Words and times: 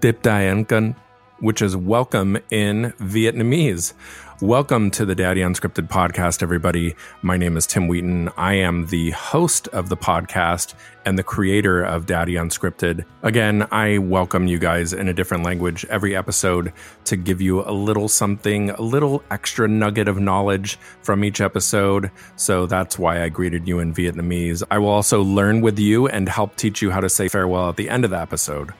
Dip 0.00 0.22
Dian 0.22 0.64
which 1.40 1.62
is 1.62 1.76
welcome 1.76 2.36
in 2.50 2.92
Vietnamese. 3.00 3.94
Welcome 4.40 4.90
to 4.92 5.04
the 5.04 5.14
Daddy 5.14 5.40
Unscripted 5.40 5.88
podcast, 5.88 6.42
everybody. 6.42 6.94
My 7.22 7.36
name 7.36 7.56
is 7.56 7.66
Tim 7.66 7.88
Wheaton. 7.88 8.28
I 8.36 8.54
am 8.54 8.86
the 8.86 9.10
host 9.10 9.66
of 9.68 9.88
the 9.88 9.96
podcast 9.96 10.74
and 11.04 11.18
the 11.18 11.24
creator 11.24 11.82
of 11.82 12.06
Daddy 12.06 12.34
Unscripted. 12.34 13.04
Again, 13.22 13.66
I 13.72 13.98
welcome 13.98 14.46
you 14.46 14.60
guys 14.60 14.92
in 14.92 15.08
a 15.08 15.12
different 15.12 15.44
language 15.44 15.84
every 15.86 16.14
episode 16.14 16.72
to 17.04 17.16
give 17.16 17.40
you 17.40 17.62
a 17.62 17.72
little 17.72 18.08
something, 18.08 18.70
a 18.70 18.82
little 18.82 19.24
extra 19.30 19.66
nugget 19.66 20.06
of 20.06 20.20
knowledge 20.20 20.78
from 21.02 21.24
each 21.24 21.40
episode. 21.40 22.10
So 22.36 22.66
that's 22.66 22.98
why 22.98 23.22
I 23.22 23.28
greeted 23.28 23.66
you 23.66 23.80
in 23.80 23.92
Vietnamese. 23.92 24.62
I 24.70 24.78
will 24.78 24.88
also 24.88 25.22
learn 25.22 25.60
with 25.60 25.78
you 25.78 26.06
and 26.06 26.28
help 26.28 26.54
teach 26.54 26.82
you 26.82 26.92
how 26.92 27.00
to 27.00 27.08
say 27.08 27.28
farewell 27.28 27.70
at 27.70 27.76
the 27.76 27.88
end 27.88 28.04
of 28.04 28.10
the 28.10 28.20
episode. 28.20 28.72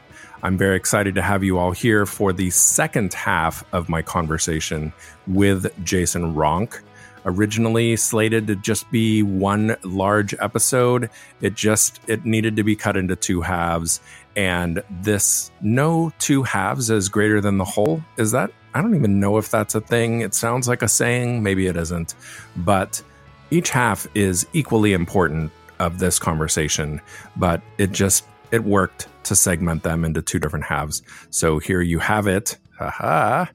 I'm 0.42 0.56
very 0.56 0.76
excited 0.76 1.16
to 1.16 1.22
have 1.22 1.42
you 1.42 1.58
all 1.58 1.72
here 1.72 2.06
for 2.06 2.32
the 2.32 2.50
second 2.50 3.12
half 3.12 3.64
of 3.72 3.88
my 3.88 4.02
conversation 4.02 4.92
with 5.26 5.66
Jason 5.84 6.34
Ronk. 6.34 6.80
Originally 7.24 7.96
slated 7.96 8.46
to 8.46 8.54
just 8.54 8.88
be 8.92 9.24
one 9.24 9.76
large 9.82 10.34
episode, 10.34 11.10
it 11.40 11.54
just 11.54 12.00
it 12.06 12.24
needed 12.24 12.54
to 12.56 12.62
be 12.62 12.76
cut 12.76 12.96
into 12.96 13.16
two 13.16 13.40
halves. 13.40 14.00
And 14.36 14.82
this 15.02 15.50
no 15.60 16.12
two 16.20 16.44
halves 16.44 16.88
is 16.88 17.08
greater 17.08 17.40
than 17.40 17.58
the 17.58 17.64
whole. 17.64 18.02
Is 18.16 18.30
that 18.30 18.52
I 18.74 18.80
don't 18.80 18.94
even 18.94 19.18
know 19.18 19.38
if 19.38 19.50
that's 19.50 19.74
a 19.74 19.80
thing. 19.80 20.20
It 20.20 20.34
sounds 20.34 20.68
like 20.68 20.82
a 20.82 20.88
saying, 20.88 21.42
maybe 21.42 21.66
it 21.66 21.76
isn't. 21.76 22.14
But 22.56 23.02
each 23.50 23.70
half 23.70 24.06
is 24.14 24.46
equally 24.52 24.92
important 24.92 25.50
of 25.80 25.98
this 25.98 26.20
conversation, 26.20 27.00
but 27.36 27.60
it 27.76 27.90
just 27.90 28.24
it 28.52 28.62
worked 28.62 29.08
to 29.28 29.36
segment 29.36 29.82
them 29.82 30.04
into 30.04 30.20
two 30.20 30.38
different 30.38 30.66
halves. 30.66 31.02
So 31.30 31.58
here 31.58 31.80
you 31.80 31.98
have 31.98 32.26
it. 32.26 32.58
Haha. 32.78 33.46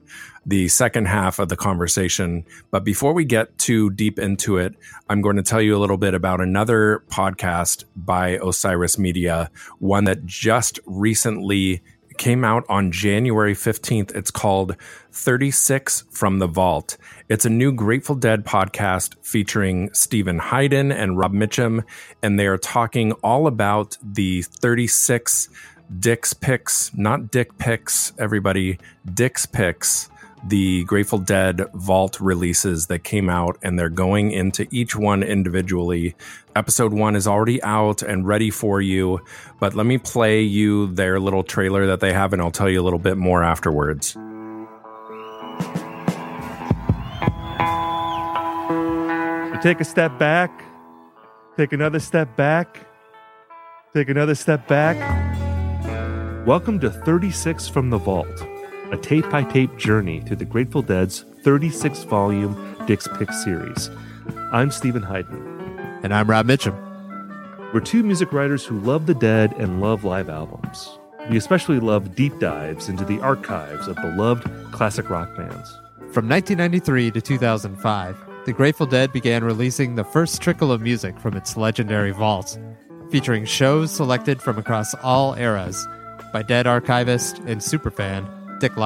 The 0.46 0.68
second 0.68 1.06
half 1.06 1.38
of 1.38 1.48
the 1.48 1.56
conversation. 1.56 2.44
But 2.70 2.84
before 2.84 3.14
we 3.14 3.24
get 3.24 3.56
too 3.56 3.90
deep 3.90 4.18
into 4.18 4.58
it, 4.58 4.74
I'm 5.08 5.22
going 5.22 5.36
to 5.36 5.42
tell 5.42 5.62
you 5.62 5.74
a 5.74 5.78
little 5.78 5.96
bit 5.96 6.12
about 6.12 6.40
another 6.40 7.02
podcast 7.08 7.84
by 7.96 8.38
Osiris 8.42 8.98
Media, 8.98 9.50
one 9.78 10.04
that 10.04 10.26
just 10.26 10.80
recently 10.84 11.82
came 12.16 12.44
out 12.44 12.64
on 12.68 12.92
January 12.92 13.54
15th. 13.54 14.14
It's 14.14 14.30
called 14.30 14.76
36 15.12 16.04
from 16.10 16.38
the 16.38 16.46
Vault. 16.46 16.96
It's 17.28 17.44
a 17.44 17.50
new 17.50 17.72
Grateful 17.72 18.14
Dead 18.14 18.44
podcast 18.44 19.14
featuring 19.22 19.92
Stephen 19.92 20.38
Hyden 20.38 20.92
and 20.92 21.18
Rob 21.18 21.32
Mitchum, 21.32 21.84
and 22.22 22.38
they 22.38 22.46
are 22.46 22.58
talking 22.58 23.12
all 23.22 23.46
about 23.46 23.96
the 24.02 24.42
36 24.42 25.48
Dick's 25.98 26.32
picks, 26.32 26.94
not 26.94 27.30
dick 27.30 27.58
picks, 27.58 28.12
everybody, 28.18 28.78
Dick's 29.12 29.46
picks 29.46 30.08
the 30.46 30.84
Grateful 30.84 31.18
Dead 31.18 31.66
Vault 31.72 32.20
releases 32.20 32.86
that 32.86 33.00
came 33.00 33.30
out, 33.30 33.56
and 33.62 33.78
they're 33.78 33.88
going 33.88 34.30
into 34.30 34.66
each 34.70 34.94
one 34.94 35.22
individually. 35.22 36.14
Episode 36.54 36.92
one 36.92 37.16
is 37.16 37.26
already 37.26 37.62
out 37.62 38.02
and 38.02 38.26
ready 38.26 38.50
for 38.50 38.80
you, 38.80 39.20
but 39.58 39.74
let 39.74 39.86
me 39.86 39.96
play 39.96 40.42
you 40.42 40.88
their 40.88 41.18
little 41.18 41.42
trailer 41.42 41.86
that 41.86 42.00
they 42.00 42.12
have, 42.12 42.32
and 42.32 42.42
I'll 42.42 42.50
tell 42.50 42.68
you 42.68 42.80
a 42.80 42.84
little 42.84 42.98
bit 42.98 43.16
more 43.16 43.42
afterwards. 43.42 44.12
Take 49.62 49.80
a 49.80 49.84
step 49.84 50.18
back, 50.18 50.62
take 51.56 51.72
another 51.72 52.00
step 52.00 52.36
back, 52.36 52.86
take 53.94 54.10
another 54.10 54.34
step 54.34 54.68
back. 54.68 54.96
Welcome 56.46 56.78
to 56.80 56.90
36 56.90 57.66
from 57.68 57.88
the 57.88 57.96
Vault 57.96 58.53
a 58.94 58.96
tape 58.96 59.28
by 59.28 59.42
tape 59.42 59.76
journey 59.76 60.20
through 60.20 60.36
the 60.36 60.44
Grateful 60.44 60.80
Dead's 60.80 61.24
36 61.42 62.04
volume 62.04 62.76
Dick's 62.86 63.08
Pick 63.18 63.32
series. 63.32 63.90
I'm 64.52 64.70
Stephen 64.70 65.02
Hyden. 65.02 65.98
And 66.04 66.14
I'm 66.14 66.30
Rob 66.30 66.46
Mitchum. 66.46 66.76
We're 67.74 67.80
two 67.80 68.04
music 68.04 68.32
writers 68.32 68.64
who 68.64 68.78
love 68.78 69.06
the 69.06 69.14
dead 69.14 69.52
and 69.58 69.80
love 69.80 70.04
live 70.04 70.28
albums. 70.28 70.96
We 71.28 71.36
especially 71.36 71.80
love 71.80 72.14
deep 72.14 72.38
dives 72.38 72.88
into 72.88 73.04
the 73.04 73.18
archives 73.18 73.88
of 73.88 73.96
beloved 73.96 74.48
classic 74.70 75.10
rock 75.10 75.36
bands. 75.36 75.72
From 76.12 76.28
1993 76.28 77.10
to 77.10 77.20
2005, 77.20 78.16
the 78.46 78.52
Grateful 78.52 78.86
Dead 78.86 79.12
began 79.12 79.42
releasing 79.42 79.96
the 79.96 80.04
first 80.04 80.40
trickle 80.40 80.70
of 80.70 80.80
music 80.80 81.18
from 81.18 81.36
its 81.36 81.56
legendary 81.56 82.12
vault, 82.12 82.56
featuring 83.10 83.44
shows 83.44 83.90
selected 83.90 84.40
from 84.40 84.56
across 84.56 84.94
all 85.02 85.34
eras 85.34 85.84
by 86.32 86.42
Dead 86.42 86.68
archivist 86.68 87.38
and 87.38 87.60
superfan 87.60 88.43
Dick. 88.64 88.78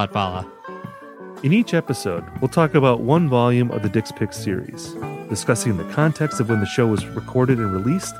In 1.41 1.53
each 1.53 1.73
episode, 1.73 2.25
we'll 2.41 2.49
talk 2.49 2.75
about 2.75 2.99
one 2.99 3.29
volume 3.29 3.71
of 3.71 3.81
the 3.81 3.87
Dick's 3.87 4.11
Picks 4.11 4.35
series, 4.35 4.93
discussing 5.29 5.77
the 5.77 5.89
context 5.93 6.41
of 6.41 6.49
when 6.49 6.59
the 6.59 6.65
show 6.65 6.87
was 6.87 7.05
recorded 7.07 7.59
and 7.59 7.71
released, 7.71 8.13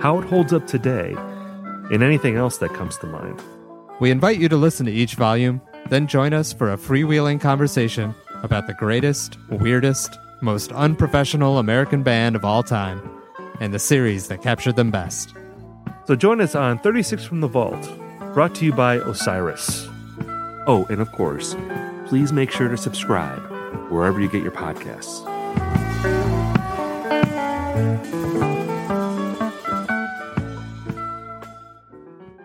how 0.00 0.18
it 0.18 0.24
holds 0.24 0.54
up 0.54 0.66
today, 0.66 1.14
and 1.92 2.02
anything 2.02 2.36
else 2.36 2.56
that 2.58 2.72
comes 2.72 2.96
to 2.96 3.06
mind. 3.06 3.42
We 4.00 4.10
invite 4.10 4.38
you 4.38 4.48
to 4.48 4.56
listen 4.56 4.86
to 4.86 4.92
each 4.92 5.16
volume, 5.16 5.60
then 5.90 6.06
join 6.06 6.32
us 6.32 6.54
for 6.54 6.72
a 6.72 6.78
freewheeling 6.78 7.42
conversation 7.42 8.14
about 8.42 8.66
the 8.66 8.72
greatest, 8.74 9.36
weirdest, 9.50 10.18
most 10.40 10.72
unprofessional 10.72 11.58
American 11.58 12.02
band 12.02 12.36
of 12.36 12.44
all 12.46 12.62
time, 12.62 13.02
and 13.60 13.74
the 13.74 13.78
series 13.78 14.28
that 14.28 14.42
captured 14.42 14.76
them 14.76 14.90
best. 14.90 15.34
So 16.06 16.16
join 16.16 16.40
us 16.40 16.54
on 16.54 16.78
36 16.78 17.22
from 17.22 17.42
the 17.42 17.48
Vault, 17.48 17.86
brought 18.32 18.54
to 18.54 18.64
you 18.64 18.72
by 18.72 18.94
Osiris. 18.94 19.91
Oh, 20.66 20.86
and 20.88 21.00
of 21.00 21.10
course, 21.12 21.56
please 22.06 22.32
make 22.32 22.50
sure 22.50 22.68
to 22.68 22.76
subscribe 22.76 23.40
wherever 23.90 24.20
you 24.20 24.28
get 24.28 24.42
your 24.42 24.52
podcasts. 24.52 25.26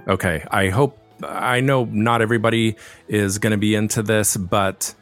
Okay, 0.08 0.44
I 0.50 0.70
hope 0.70 0.98
I 1.24 1.60
know 1.60 1.86
not 1.86 2.22
everybody 2.22 2.78
is 3.08 3.40
going 3.40 3.52
to 3.52 3.58
be 3.58 3.76
into 3.76 4.02
this, 4.02 4.38
but 4.38 4.96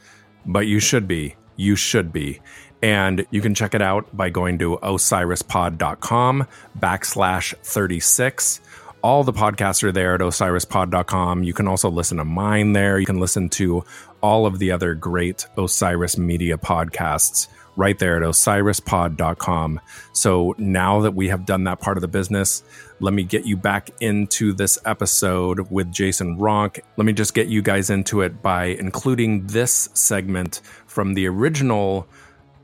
but 0.46 0.68
you 0.68 0.80
should 0.80 1.08
be. 1.08 1.36
You 1.56 1.76
should 1.76 2.12
be. 2.12 2.42
And 2.82 3.26
you 3.32 3.42
can 3.42 3.56
check 3.56 3.74
it 3.74 3.82
out 3.82 4.16
by 4.16 4.30
going 4.30 4.60
to 4.60 4.78
osirispod.com 4.78 6.48
backslash 6.78 7.56
36 7.64 8.62
all 9.06 9.24
the 9.24 9.32
podcasts 9.32 9.84
are 9.84 9.92
there 9.92 10.16
at 10.16 10.22
osirispod.com. 10.22 11.44
You 11.44 11.54
can 11.54 11.68
also 11.68 11.92
listen 11.92 12.18
to 12.18 12.26
mine 12.26 12.74
there. 12.74 12.98
You 12.98 13.06
can 13.06 13.20
listen 13.20 13.50
to 13.50 13.86
all 14.20 14.48
of 14.48 14.58
the 14.58 14.72
other 14.72 14.96
great 14.96 15.46
Osiris 15.56 16.18
Media 16.18 16.58
podcasts 16.58 17.48
right 17.76 18.00
there 18.00 18.18
at 18.18 18.24
osirispod.com. 18.24 19.80
So 20.12 20.56
now 20.58 21.02
that 21.02 21.12
we 21.12 21.28
have 21.28 21.46
done 21.46 21.66
that 21.66 21.82
part 21.82 21.98
of 21.98 22.02
the 22.02 22.08
business, 22.08 22.64
let 23.00 23.14
me 23.14 23.22
get 23.22 23.46
you 23.46 23.56
back 23.56 23.92
into 24.00 24.54
this 24.54 24.80
episode 24.86 25.70
with 25.70 25.92
Jason 25.92 26.40
Ronk. 26.40 26.80
Let 26.98 27.06
me 27.06 27.14
just 27.14 27.36
get 27.36 27.48
you 27.48 27.62
guys 27.62 27.92
into 27.92 28.22
it 28.22 28.42
by 28.42 28.66
including 28.66 29.46
this 29.46 29.88
segment 29.94 30.62
from 30.88 31.14
the 31.14 31.28
original 31.28 32.08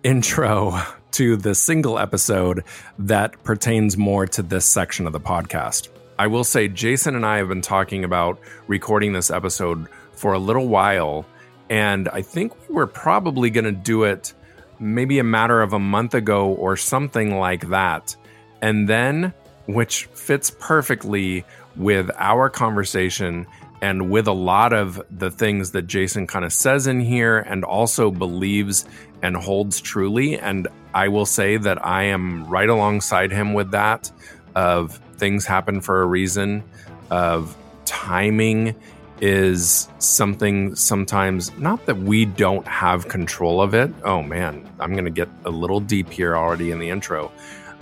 intro 0.01 0.81
to 1.11 1.37
the 1.37 1.53
single 1.53 1.99
episode 1.99 2.63
that 2.97 3.43
pertains 3.43 3.95
more 3.95 4.25
to 4.25 4.41
this 4.41 4.65
section 4.65 5.05
of 5.05 5.13
the 5.13 5.19
podcast. 5.19 5.89
I 6.21 6.27
will 6.27 6.43
say, 6.43 6.67
Jason 6.67 7.15
and 7.15 7.25
I 7.25 7.37
have 7.37 7.47
been 7.47 7.63
talking 7.63 8.03
about 8.03 8.39
recording 8.67 9.11
this 9.11 9.31
episode 9.31 9.87
for 10.11 10.33
a 10.33 10.37
little 10.37 10.67
while, 10.67 11.25
and 11.67 12.07
I 12.09 12.21
think 12.21 12.53
we 12.69 12.75
were 12.75 12.85
probably 12.85 13.49
going 13.49 13.65
to 13.65 13.71
do 13.71 14.03
it 14.03 14.31
maybe 14.79 15.17
a 15.17 15.23
matter 15.23 15.63
of 15.63 15.73
a 15.73 15.79
month 15.79 16.13
ago 16.13 16.49
or 16.49 16.77
something 16.77 17.39
like 17.39 17.69
that. 17.69 18.15
And 18.61 18.87
then, 18.87 19.33
which 19.65 20.05
fits 20.13 20.51
perfectly 20.51 21.43
with 21.75 22.11
our 22.15 22.51
conversation 22.51 23.47
and 23.81 24.11
with 24.11 24.27
a 24.27 24.31
lot 24.31 24.73
of 24.73 25.01
the 25.09 25.31
things 25.31 25.71
that 25.71 25.87
Jason 25.87 26.27
kind 26.27 26.45
of 26.45 26.53
says 26.53 26.85
in 26.85 26.99
here 26.99 27.39
and 27.39 27.63
also 27.63 28.11
believes 28.11 28.85
and 29.23 29.35
holds 29.35 29.81
truly. 29.81 30.37
And 30.37 30.67
I 30.93 31.07
will 31.07 31.25
say 31.25 31.57
that 31.57 31.83
I 31.83 32.03
am 32.03 32.45
right 32.45 32.69
alongside 32.69 33.31
him 33.31 33.55
with 33.55 33.71
that 33.71 34.11
of 34.53 35.01
things 35.21 35.45
happen 35.45 35.79
for 35.79 36.01
a 36.01 36.05
reason, 36.07 36.63
of 37.11 37.55
timing 37.85 38.75
is 39.21 39.87
something 39.99 40.75
sometimes 40.75 41.55
not 41.59 41.85
that 41.85 41.95
we 41.95 42.25
don't 42.25 42.67
have 42.67 43.07
control 43.07 43.61
of 43.61 43.75
it. 43.75 43.93
Oh 44.03 44.23
man, 44.23 44.67
I'm 44.79 44.93
going 44.93 45.05
to 45.05 45.11
get 45.11 45.29
a 45.45 45.51
little 45.51 45.79
deep 45.79 46.09
here 46.09 46.35
already 46.35 46.71
in 46.71 46.79
the 46.79 46.89
intro. 46.89 47.31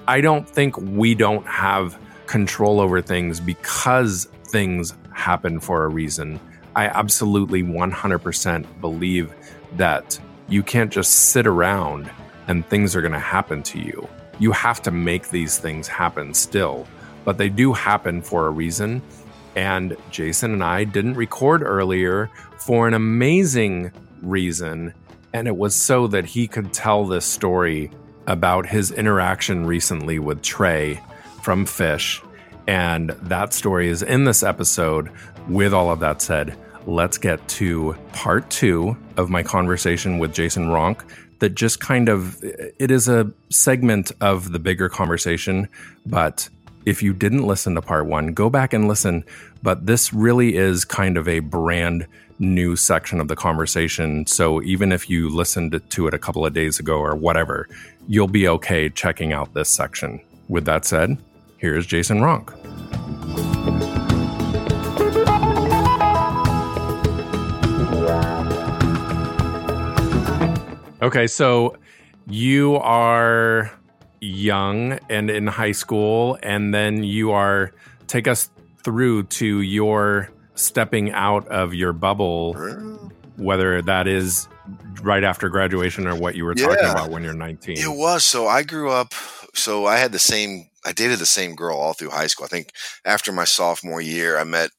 I 0.06 0.20
don't 0.20 0.48
think 0.48 0.76
we 0.78 1.16
don't 1.16 1.48
have 1.48 1.98
control 2.28 2.82
over 2.82 3.02
things 3.02 3.40
because 3.40 4.26
things 4.48 4.94
happen 5.14 5.62
for 5.62 5.86
a 5.86 5.88
reason. 5.88 6.42
I 6.76 6.88
absolutely 6.88 7.64
100% 7.64 8.82
believe 8.82 9.34
that 9.78 10.20
you 10.50 10.62
can't 10.62 10.92
just 10.92 11.30
sit 11.32 11.48
around 11.48 12.12
and 12.48 12.68
things 12.68 12.98
are 12.98 13.02
going 13.02 13.14
to 13.14 13.20
happen 13.20 13.64
to 13.64 13.80
you. 13.80 14.10
You 14.40 14.52
have 14.52 14.82
to 14.82 14.92
make 14.92 15.30
these 15.30 15.58
things 15.58 15.88
happen 15.88 16.34
still 16.34 16.86
but 17.30 17.38
they 17.38 17.48
do 17.48 17.74
happen 17.74 18.24
for 18.24 18.48
a 18.48 18.50
reason. 18.50 19.04
And 19.56 19.96
Jason 20.10 20.52
and 20.52 20.64
I 20.64 20.84
didn't 20.84 21.14
record 21.14 21.62
earlier 21.62 22.32
for 22.58 22.88
an 22.88 22.96
amazing 22.96 23.92
reason. 24.24 24.96
And 25.32 25.48
it 25.48 25.56
was 25.56 25.76
so 25.76 26.08
that 26.08 26.26
he 26.26 26.48
could 26.48 26.74
tell 26.74 27.06
this 27.06 27.28
story 27.28 27.92
about 28.26 28.66
his 28.66 28.90
interaction 28.90 29.68
recently 29.68 30.18
with 30.18 30.42
Trey 30.42 31.00
from 31.44 31.68
Phish. 31.68 32.28
And 32.66 33.12
that 33.12 33.54
story 33.54 33.90
is 33.90 34.02
in 34.02 34.24
this 34.24 34.42
episode. 34.42 35.12
With 35.48 35.72
all 35.72 35.92
of 35.92 36.00
that 36.00 36.24
said, 36.24 36.58
let's 36.88 37.20
get 37.20 37.48
to 37.50 37.96
part 38.12 38.50
two 38.50 38.98
of 39.18 39.30
my 39.30 39.44
conversation 39.44 40.18
with 40.18 40.34
Jason 40.34 40.70
Ronk. 40.70 41.02
That 41.42 41.54
just 41.54 41.80
kind 41.80 42.10
of 42.10 42.44
it 42.44 42.90
is 42.90 43.08
a 43.08 43.32
segment 43.52 44.12
of 44.20 44.52
the 44.52 44.58
bigger 44.58 44.90
conversation, 44.90 45.70
but 46.08 46.50
if 46.90 47.04
you 47.04 47.14
didn't 47.14 47.46
listen 47.46 47.76
to 47.76 47.82
part 47.84 48.08
one, 48.08 48.34
go 48.34 48.50
back 48.50 48.74
and 48.74 48.88
listen. 48.88 49.24
But 49.62 49.86
this 49.86 50.12
really 50.12 50.56
is 50.56 50.86
kind 50.86 51.18
of 51.18 51.28
a 51.28 51.38
brand 51.38 52.08
new 52.40 52.76
section 52.76 53.22
of 53.22 53.28
the 53.28 53.36
conversation. 53.36 54.26
So 54.26 54.60
even 54.64 54.92
if 54.92 55.08
you 55.08 55.30
listened 55.30 55.80
to 55.88 56.08
it 56.08 56.16
a 56.16 56.18
couple 56.18 56.48
of 56.48 56.54
days 56.54 56.80
ago 56.80 56.98
or 56.98 57.16
whatever, 57.16 57.70
you'll 58.08 58.28
be 58.28 58.48
okay 58.48 58.90
checking 58.90 59.34
out 59.34 59.54
this 59.54 59.70
section. 59.70 60.20
With 60.48 60.66
that 60.66 60.84
said, 60.84 61.20
here's 61.58 61.86
Jason 61.86 62.22
Ronk. 62.22 62.56
Okay, 71.04 71.28
so 71.28 71.78
you 72.28 72.78
are 72.78 73.72
young 74.20 75.00
and 75.10 75.30
in 75.30 75.48
high 75.48 75.72
school, 75.72 76.38
and 76.44 76.74
then 76.74 77.04
you 77.04 77.32
are 77.32 77.72
take 78.08 78.28
us 78.28 78.50
through 78.84 79.24
to 79.24 79.62
your 79.62 80.30
stepping 80.56 81.12
out 81.12 81.48
of 81.48 81.74
your 81.74 81.94
bubble, 81.94 82.54
whether 83.38 83.82
that 83.82 84.08
is 84.08 84.48
right 85.02 85.24
after 85.24 85.48
graduation 85.50 86.08
or 86.08 86.16
what 86.16 86.36
you 86.36 86.44
were 86.46 86.56
talking 86.56 86.78
Yeah. 86.84 86.92
about 86.92 87.10
when 87.10 87.24
you're 87.24 87.34
19. 87.34 87.78
It 87.78 87.88
was. 87.88 88.24
So 88.24 88.48
I 88.48 88.64
grew 88.64 88.90
up. 88.92 89.14
So 89.56 89.86
I 89.86 89.98
had 89.98 90.12
the 90.12 90.20
same. 90.20 90.70
I 90.86 90.92
dated 90.94 91.20
the 91.20 91.26
same 91.26 91.56
girl 91.56 91.78
all 91.78 91.94
through 91.94 92.12
high 92.12 92.28
school. 92.28 92.46
I 92.46 92.50
think 92.50 92.72
after 93.06 93.32
my 93.32 93.44
sophomore 93.46 94.02
year, 94.02 94.38
I 94.38 94.44
met. 94.44 94.72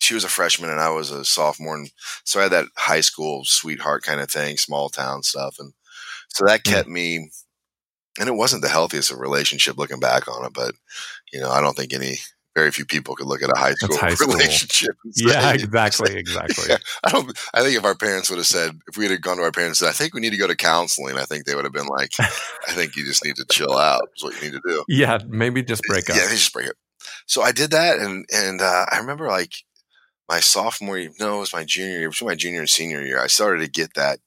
She 0.00 0.14
was 0.14 0.24
a 0.24 0.28
freshman 0.28 0.68
and 0.70 0.80
I 0.80 0.90
was 0.90 1.10
a 1.12 1.24
sophomore, 1.24 1.76
and 1.76 1.90
so 2.24 2.40
I 2.40 2.44
had 2.44 2.52
that 2.52 2.66
high 2.76 3.00
school 3.02 3.44
sweetheart 3.44 4.02
kind 4.02 4.20
of 4.20 4.28
thing, 4.30 4.56
small 4.56 4.88
town 4.88 5.22
stuff, 5.22 5.56
and 5.60 5.72
so 6.28 6.44
that 6.44 6.62
Mm. 6.64 6.70
kept 6.72 6.88
me. 6.88 7.30
And 8.18 8.28
it 8.28 8.32
wasn't 8.34 8.62
the 8.62 8.68
healthiest 8.68 9.10
of 9.10 9.18
relationship 9.18 9.78
looking 9.78 10.00
back 10.00 10.28
on 10.28 10.44
it, 10.44 10.52
but 10.52 10.74
you 11.32 11.40
know, 11.40 11.50
I 11.50 11.60
don't 11.60 11.74
think 11.76 11.92
any 11.94 12.16
very 12.54 12.70
few 12.70 12.84
people 12.84 13.14
could 13.16 13.26
look 13.26 13.42
at 13.42 13.48
a 13.50 13.58
high 13.58 13.72
school, 13.72 13.96
high 13.96 14.14
school. 14.14 14.34
relationship. 14.34 14.94
yeah, 15.16 15.40
say- 15.40 15.54
exactly, 15.54 16.14
exactly. 16.18 16.64
Yeah, 16.68 16.76
I 17.04 17.10
don't. 17.10 17.26
I 17.54 17.62
think 17.62 17.78
if 17.78 17.84
our 17.84 17.94
parents 17.94 18.28
would 18.28 18.36
have 18.36 18.46
said, 18.46 18.78
if 18.88 18.98
we 18.98 19.08
had 19.08 19.22
gone 19.22 19.38
to 19.38 19.42
our 19.42 19.50
parents 19.52 19.80
and 19.80 19.86
said, 19.86 19.94
I 19.94 19.96
think 19.96 20.12
we 20.12 20.20
need 20.20 20.32
to 20.32 20.36
go 20.36 20.46
to 20.46 20.54
counseling, 20.54 21.16
I 21.16 21.24
think 21.24 21.46
they 21.46 21.54
would 21.54 21.64
have 21.64 21.72
been 21.72 21.86
like, 21.86 22.10
I 22.20 22.72
think 22.72 22.94
you 22.96 23.04
just 23.06 23.24
need 23.24 23.36
to 23.36 23.46
chill 23.50 23.78
out. 23.78 24.02
Is 24.16 24.22
what 24.22 24.34
you 24.34 24.42
need 24.50 24.52
to 24.52 24.60
do. 24.68 24.84
Yeah, 24.88 25.18
maybe 25.26 25.62
just 25.62 25.82
break 25.88 26.10
up. 26.10 26.16
Yeah, 26.16 26.28
just 26.28 26.52
break 26.52 26.68
up. 26.68 26.76
So 27.26 27.40
I 27.40 27.52
did 27.52 27.70
that, 27.70 27.98
and 27.98 28.26
and 28.30 28.60
uh, 28.60 28.84
I 28.92 28.98
remember 28.98 29.28
like 29.28 29.52
my 30.28 30.40
sophomore 30.40 30.98
year. 30.98 31.10
No, 31.18 31.36
it 31.36 31.40
was 31.40 31.54
my 31.54 31.64
junior 31.64 31.98
year. 32.00 32.10
Between 32.10 32.28
my 32.28 32.34
junior 32.36 32.60
and 32.60 32.68
senior 32.68 33.00
year, 33.02 33.18
I 33.22 33.28
started 33.28 33.64
to 33.64 33.70
get 33.70 33.94
that. 33.94 34.18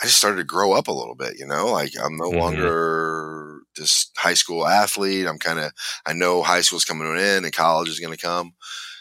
I 0.00 0.06
just 0.06 0.18
started 0.18 0.36
to 0.38 0.44
grow 0.44 0.72
up 0.72 0.88
a 0.88 0.92
little 0.92 1.14
bit. 1.14 1.38
You 1.38 1.46
know, 1.46 1.66
like 1.72 1.92
I'm 2.02 2.16
no 2.16 2.30
Mhm. 2.30 2.38
longer 2.38 3.60
this 3.76 4.10
high 4.16 4.34
school 4.34 4.66
athlete. 4.66 5.26
I'm 5.26 5.38
kind 5.38 5.58
of. 5.58 5.72
I 6.06 6.12
know 6.12 6.42
high 6.42 6.60
school's 6.62 6.84
coming 6.84 7.04
to 7.04 7.12
an 7.12 7.18
end 7.18 7.44
and 7.44 7.54
college 7.54 7.88
is 7.88 8.00
going 8.00 8.16
to 8.16 8.20
come. 8.22 8.52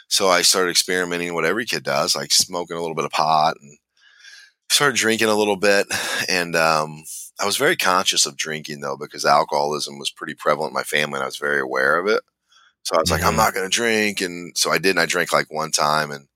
So 0.10 0.30
I 0.30 0.42
started 0.44 0.72
experimenting 0.72 1.34
what 1.34 1.46
every 1.46 1.66
kid 1.66 1.84
does, 1.84 2.16
like 2.16 2.32
smoking 2.32 2.78
a 2.78 2.82
little 2.82 2.96
bit 2.96 3.06
of 3.06 3.12
pot 3.12 3.56
and 3.62 3.78
started 4.70 4.98
drinking 4.98 5.30
a 5.30 5.36
little 5.36 5.58
bit. 5.58 5.88
And 6.30 6.56
um, 6.56 7.04
I 7.40 7.46
was 7.46 7.58
very 7.58 7.76
conscious 7.76 8.26
of 8.26 8.38
drinking 8.38 8.82
though, 8.82 8.98
because 8.98 9.26
alcoholism 9.26 9.98
was 10.00 10.12
pretty 10.12 10.34
prevalent 10.36 10.72
in 10.72 10.76
my 10.76 10.84
family 10.84 11.16
and 11.16 11.24
I 11.24 11.28
was 11.28 11.38
very 11.38 11.60
aware 11.62 12.00
of 12.00 12.08
it. 12.08 12.22
So 12.84 12.96
I 12.96 13.00
was 13.00 13.12
like, 13.12 13.22
Mhm. 13.22 13.28
I'm 13.28 13.36
not 13.36 13.54
going 13.54 13.70
to 13.70 13.76
drink. 13.76 14.22
And 14.22 14.58
so 14.58 14.72
I 14.72 14.78
did. 14.78 14.92
And 14.92 15.00
I 15.00 15.06
drank 15.06 15.34
like 15.34 15.52
one 15.52 15.72
time 15.72 16.12
and 16.12 16.28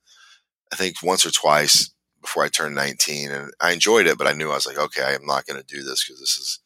I 0.73 0.75
think 0.75 0.97
once 1.03 1.25
or 1.25 1.31
twice 1.31 1.89
before 2.21 2.43
I 2.43 2.49
turned 2.49 2.75
19 2.75 3.31
and 3.31 3.51
I 3.59 3.71
enjoyed 3.71 4.07
it, 4.07 4.17
but 4.17 4.27
I 4.27 4.33
knew 4.33 4.51
I 4.51 4.55
was 4.55 4.65
like, 4.67 4.77
okay, 4.77 5.03
I 5.03 5.13
am 5.13 5.25
not 5.25 5.45
going 5.45 5.59
to 5.59 5.65
do 5.65 5.83
this 5.83 6.05
because 6.05 6.19
this 6.19 6.37
is, 6.37 6.59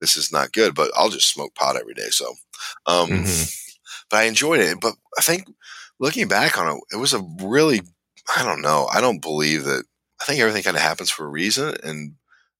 this 0.00 0.16
is 0.16 0.32
not 0.32 0.52
good, 0.52 0.74
but 0.74 0.90
I'll 0.94 1.08
just 1.10 1.32
smoke 1.32 1.54
pot 1.54 1.76
every 1.76 1.94
day. 1.94 2.10
So, 2.10 2.34
um, 2.86 3.10
Mhm. 3.10 3.56
but 4.10 4.18
I 4.18 4.24
enjoyed 4.24 4.60
it. 4.60 4.80
But 4.80 4.94
I 5.18 5.22
think 5.22 5.46
looking 5.98 6.28
back 6.28 6.58
on 6.58 6.76
it, 6.76 6.80
it 6.92 6.96
was 6.96 7.12
a 7.14 7.26
really, 7.40 7.82
I 8.36 8.44
don't 8.44 8.62
know. 8.62 8.86
I 8.92 9.00
don't 9.00 9.20
believe 9.22 9.64
that. 9.64 9.84
I 10.20 10.24
think 10.24 10.40
everything 10.40 10.62
kind 10.62 10.76
of 10.76 10.82
happens 10.82 11.10
for 11.10 11.24
a 11.24 11.28
reason, 11.28 11.76
and 11.82 12.14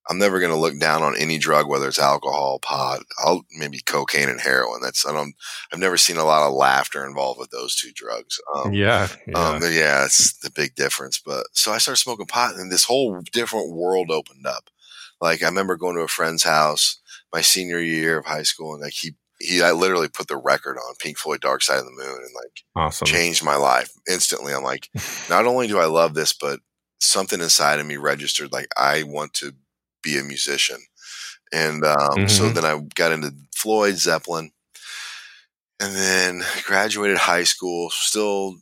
I'm 0.08 0.18
never 0.18 0.38
going 0.38 0.52
to 0.52 0.58
look 0.58 0.78
down 0.78 1.02
on 1.02 1.16
any 1.16 1.38
drug, 1.38 1.66
whether 1.66 1.88
it's 1.88 1.98
alcohol, 1.98 2.58
pot, 2.58 3.00
I'll 3.18 3.46
maybe 3.56 3.80
cocaine 3.80 4.28
and 4.28 4.40
heroin. 4.40 4.80
That's 4.82 5.06
I 5.06 5.12
don't. 5.12 5.34
I've 5.72 5.78
never 5.78 5.96
seen 5.96 6.18
a 6.18 6.24
lot 6.24 6.46
of 6.46 6.52
laughter 6.52 7.06
involved 7.06 7.40
with 7.40 7.50
those 7.50 7.74
two 7.74 7.90
drugs. 7.94 8.38
Um, 8.54 8.72
yeah, 8.72 9.08
yeah. 9.26 9.38
um, 9.38 9.62
yeah, 9.62 10.04
it's 10.04 10.36
the 10.38 10.50
big 10.50 10.74
difference. 10.74 11.18
But 11.18 11.46
so 11.52 11.72
I 11.72 11.78
started 11.78 12.00
smoking 12.00 12.26
pot, 12.26 12.56
and 12.56 12.70
this 12.70 12.84
whole 12.84 13.20
different 13.32 13.72
world 13.72 14.10
opened 14.10 14.46
up. 14.46 14.68
Like 15.20 15.42
I 15.42 15.46
remember 15.46 15.76
going 15.76 15.96
to 15.96 16.02
a 16.02 16.08
friend's 16.08 16.42
house 16.42 17.00
my 17.32 17.40
senior 17.40 17.80
year 17.80 18.18
of 18.18 18.26
high 18.26 18.42
school, 18.42 18.74
and 18.74 18.82
like 18.82 18.92
he 18.92 19.14
he 19.40 19.62
I 19.62 19.72
literally 19.72 20.08
put 20.08 20.28
the 20.28 20.36
record 20.36 20.76
on 20.76 20.94
Pink 20.98 21.18
Floyd 21.18 21.40
Dark 21.40 21.62
Side 21.62 21.78
of 21.78 21.84
the 21.84 21.90
Moon, 21.90 22.20
and 22.24 22.34
like 22.34 22.64
awesome. 22.76 23.06
changed 23.06 23.44
my 23.44 23.56
life 23.56 23.90
instantly. 24.08 24.52
I'm 24.52 24.62
like, 24.62 24.90
not 25.30 25.46
only 25.46 25.66
do 25.66 25.78
I 25.78 25.86
love 25.86 26.14
this, 26.14 26.32
but 26.32 26.60
something 27.00 27.40
inside 27.40 27.80
of 27.80 27.86
me 27.86 27.96
registered 27.96 28.52
like 28.52 28.68
I 28.76 29.02
want 29.02 29.34
to 29.34 29.54
be 30.04 30.18
a 30.18 30.24
musician. 30.24 30.78
And 31.52 31.84
um, 31.84 32.28
so 32.28 32.50
Mhm. 32.50 32.54
then 32.54 32.64
I 32.64 32.78
got 32.94 33.12
into 33.12 33.32
Floyd 33.54 33.96
Zeppelin, 33.96 34.52
and 35.80 35.94
then 35.96 36.42
graduated 36.64 37.18
high 37.18 37.44
school. 37.44 37.90
Still, 37.90 38.56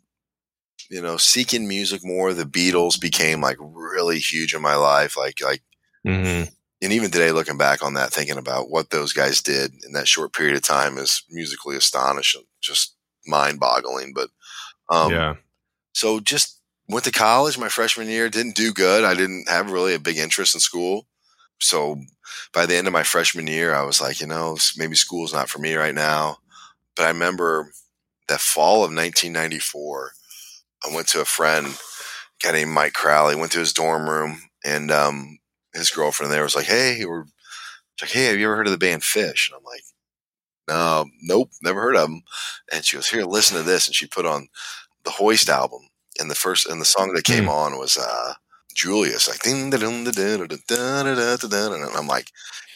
you 0.91 1.03
know, 1.03 1.17
seeking 1.17 1.69
music 1.69 2.03
more. 2.05 2.35
The 2.35 2.45
Beatles 2.45 3.01
became 3.01 3.41
like 3.41 3.59
really 3.61 4.19
huge 4.19 4.55
in 4.55 4.63
my 4.63 4.77
life. 4.77 5.17
Like 5.17 5.41
like 5.43 5.63
hmm 6.05 6.45
and 6.83 6.93
even 6.93 7.11
today 7.11 7.31
looking 7.33 7.57
back 7.59 7.83
on 7.83 7.95
that 7.95 8.11
thinking 8.13 8.39
about 8.39 8.71
what 8.71 8.91
those 8.91 9.13
guys 9.13 9.43
did 9.43 9.73
in 9.85 9.93
that 9.93 10.09
short 10.09 10.33
period 10.33 10.57
of 10.57 10.63
time 10.63 10.99
is 10.99 11.23
musically 11.31 11.77
astonishing 11.77 12.45
just 12.61 12.97
mind-boggling 13.27 14.13
but 14.15 14.31
um 14.91 15.13
yeah. 15.13 15.35
so 15.95 16.21
just 16.21 16.61
went 16.89 17.05
to 17.05 17.13
college 17.13 17.59
my 17.59 17.69
freshman 17.69 18.09
year 18.09 18.29
didn't 18.29 18.57
do 18.57 18.73
good 18.73 19.05
i 19.05 19.15
didn't 19.15 19.49
have 19.49 19.71
really 19.73 19.95
a 19.95 19.99
big 20.01 20.19
interest 20.19 20.55
in 20.55 20.61
school 20.61 21.07
so 21.63 21.97
by 22.53 22.67
the 22.67 22.77
end 22.77 22.87
of 22.87 22.93
my 22.93 23.03
freshman 23.05 23.47
year 23.47 23.75
i 23.75 23.83
was 23.83 24.01
like 24.01 24.21
you 24.21 24.27
know 24.27 24.57
maybe 24.77 24.97
school's 24.97 25.33
not 25.35 25.49
for 25.51 25.59
me 25.61 25.75
right 25.75 25.95
now 25.95 26.39
but 26.97 27.05
i 27.05 27.09
remember 27.09 27.73
that 28.29 28.41
fall 28.41 28.85
of 28.85 28.93
1994 28.93 30.13
i 30.89 30.95
went 30.95 31.09
to 31.09 31.21
a 31.21 31.27
friend 31.27 31.67
a 31.69 32.47
guy 32.47 32.53
named 32.53 32.71
mike 32.73 32.93
crowley 32.95 33.37
went 33.37 33.53
to 33.53 33.59
his 33.61 33.73
dorm 33.73 34.09
room 34.09 34.41
and 34.65 34.91
um 34.91 35.39
his 35.75 35.91
girlfriend 35.91 36.33
there 36.33 36.43
was 36.43 36.57
like, 36.57 36.67
"Hey, 36.67 37.05
we're 37.07 37.25
like, 38.01 38.11
hey, 38.11 38.27
have 38.27 38.39
you 38.39 38.47
ever 38.47 38.57
heard 38.57 38.67
of 38.67 38.73
the 38.73 38.79
band 38.79 39.03
Phish?" 39.03 39.49
And 39.51 39.57
I'm 39.59 39.65
like, 39.65 39.83
"No, 40.69 41.07
nope, 41.23 41.51
never 41.63 41.81
heard 41.83 41.97
of 41.97 42.09
them." 42.09 42.23
And 42.73 42.85
she 42.85 42.97
goes, 42.97 43.09
"Here, 43.09 43.25
listen 43.25 43.57
to 43.57 43.63
this." 43.63 43.87
And 43.89 43.95
she 43.95 44.07
put 44.07 44.27
on 44.27 44.49
the 45.05 45.13
Hoist 45.13 45.49
album, 45.51 45.83
and 46.21 46.31
the 46.31 46.35
first 46.37 46.67
and 46.67 46.81
the 46.81 46.87
song 46.87 47.13
that 47.15 47.25
came 47.25 47.45
Hmm. 47.45 47.51
on 47.51 47.79
was 47.79 47.97
uh, 47.99 48.35
Julius, 48.75 49.29
like, 49.29 49.47
and 49.47 49.73
I'm 51.97 52.07
like, 52.07 52.31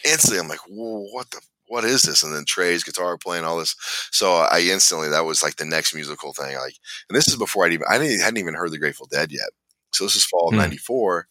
instantly, 0.05 0.39
I'm 0.39 0.47
like, 0.47 0.59
what 0.67 1.29
the, 1.31 1.41
what 1.67 1.83
is 1.83 2.03
this? 2.03 2.23
And 2.23 2.33
then 2.33 2.45
Trey's 2.45 2.83
guitar 2.83 3.17
playing 3.17 3.43
all 3.43 3.57
this. 3.57 3.75
So 4.11 4.33
I 4.33 4.61
instantly, 4.61 5.09
that 5.09 5.25
was 5.25 5.43
like 5.43 5.57
the 5.57 5.65
next 5.65 5.93
musical 5.93 6.33
thing. 6.33 6.55
Like, 6.55 6.75
and 7.09 7.15
this 7.15 7.27
is 7.27 7.35
before 7.35 7.65
I'd 7.65 7.73
even, 7.73 7.87
I 7.89 7.97
didn't, 7.97 8.21
hadn't 8.21 8.39
even 8.39 8.53
heard 8.53 8.71
the 8.71 8.79
Grateful 8.79 9.07
Dead 9.07 9.31
yet. 9.31 9.49
So 9.91 10.05
this 10.05 10.15
is 10.15 10.25
fall 10.25 10.47
of 10.47 10.53
hmm. 10.53 10.59
94. 10.59 11.27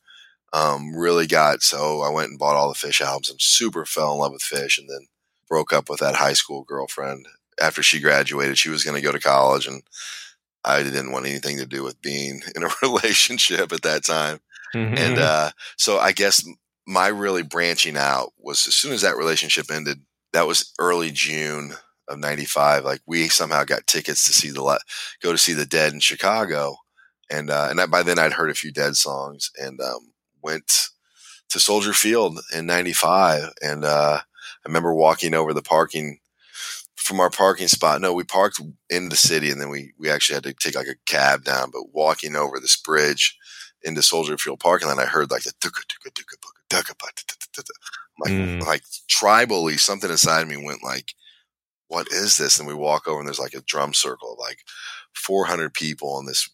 Um, 0.52 0.94
really 0.94 1.26
got, 1.26 1.62
so 1.62 2.02
I 2.02 2.11
went 2.11 2.30
and 2.30 2.38
bought 2.38 2.56
all 2.56 2.68
the 2.68 2.75
Phish 2.75 3.00
albums 3.00 3.30
and 3.30 3.40
super 3.40 3.85
fell 3.85 4.12
in 4.12 4.20
love 4.20 4.32
with 4.32 4.42
Phish 4.42 4.78
and 4.78 4.88
then 4.88 5.06
broke 5.49 5.73
up 5.73 5.88
with 5.90 6.00
that 6.00 6.16
high 6.16 6.32
school 6.32 6.64
girlfriend 6.64 7.26
after 7.61 7.82
she 7.82 8.00
graduated. 8.00 8.58
She 8.58 8.70
was 8.70 8.85
going 8.85 8.96
to 8.96 9.02
go 9.02 9.12
to 9.12 9.18
college 9.18 9.66
and 9.66 9.82
I 10.64 10.82
didn't 10.82 11.12
want 11.12 11.26
anything 11.26 11.58
to 11.58 11.66
do 11.66 11.85
with 11.85 12.02
being 12.02 12.42
in 12.56 12.62
a 12.62 12.70
relationship 12.82 13.73
at 13.73 13.82
that 13.82 14.04
time. 14.04 14.40
Mhm. 14.76 14.99
And 14.99 15.18
uh, 15.18 15.50
so 15.76 15.99
I 15.99 16.12
guess 16.12 16.45
my 16.87 17.09
really 17.09 17.42
branching 17.42 17.97
out 17.97 18.33
was 18.38 18.66
as 18.66 18.75
soon 18.75 18.92
as 18.92 19.02
that 19.02 19.16
relationship 19.16 19.71
ended, 19.71 20.00
that 20.33 20.47
was 20.47 20.73
early 20.78 21.11
June 21.11 21.75
of 22.09 22.18
95. 22.18 22.85
Like 22.85 23.00
we 23.06 23.28
somehow 23.28 23.64
got 23.64 23.87
tickets 23.87 24.25
to 24.26 24.33
see 24.33 24.50
the, 24.50 24.62
le- 24.62 24.78
go 25.23 25.33
to 25.33 25.38
see 25.38 25.52
the 25.54 25.66
dead 25.66 25.92
in 25.92 26.00
Chicago. 26.00 26.76
And, 27.30 27.50
uh, 27.50 27.68
and 27.71 27.80
I, 27.80 27.87
by 27.87 28.02
then 28.02 28.18
I'd 28.18 28.35
heard 28.35 28.50
a 28.50 28.54
few 28.54 28.71
dead 28.73 28.97
songs 28.97 29.50
and, 29.61 29.80
um, 29.80 30.12
went 30.42 30.88
to 31.50 31.61
Soldier 31.61 31.92
Field 31.92 32.40
in 32.54 32.66
95. 32.66 33.50
And, 33.62 33.85
uh, 33.85 34.21
I 34.23 34.68
remember 34.68 34.95
walking 34.95 35.35
over 35.35 35.54
the 35.54 35.62
parking 35.62 36.21
from 36.97 37.21
our 37.21 37.30
parking 37.30 37.68
spot. 37.68 38.00
No, 38.00 38.12
we 38.12 38.25
parked 38.25 38.61
in 38.90 39.09
the 39.09 39.16
city, 39.16 39.50
and 39.50 39.61
then 39.61 39.68
we 39.71 39.92
we 39.99 40.11
actually 40.11 40.35
had 40.35 40.45
to 40.45 40.54
take 40.54 40.75
like 40.75 40.88
a 40.88 40.97
cab 41.06 41.45
down. 41.45 41.71
But 41.71 41.92
walking 41.92 42.37
over 42.37 42.59
this 42.61 42.76
bridge 42.76 43.37
into 43.83 44.02
Soldier 44.02 44.37
Field 44.38 44.61
parking 44.61 44.88
lot, 44.88 44.99
I 44.99 45.06
heard 45.06 45.30
like 45.30 45.42
the 45.45 45.52
tuka 45.61 45.83
tuka 45.87 46.11
tuka 46.12 46.37
tuka 46.68 46.95
tuka 47.52 47.62
like 48.23 48.33
Mm. 48.33 48.66
like 48.66 48.83
tribally, 49.09 49.78
something 49.78 50.11
inside 50.11 50.49
me 50.49 50.56
went 50.56 50.83
like, 50.83 51.12
"What 51.88 52.09
is 52.11 52.37
this?" 52.37 52.59
And 52.59 52.66
we 52.66 52.75
walk 52.75 53.06
over, 53.06 53.18
and 53.21 53.28
there's 53.28 53.38
like 53.38 53.54
a 53.54 53.61
drum 53.62 53.92
circle 53.95 54.33
of 54.33 54.38
like 54.38 54.59
400 55.14 55.75
people, 55.75 56.18
and 56.18 56.26
this 56.28 56.49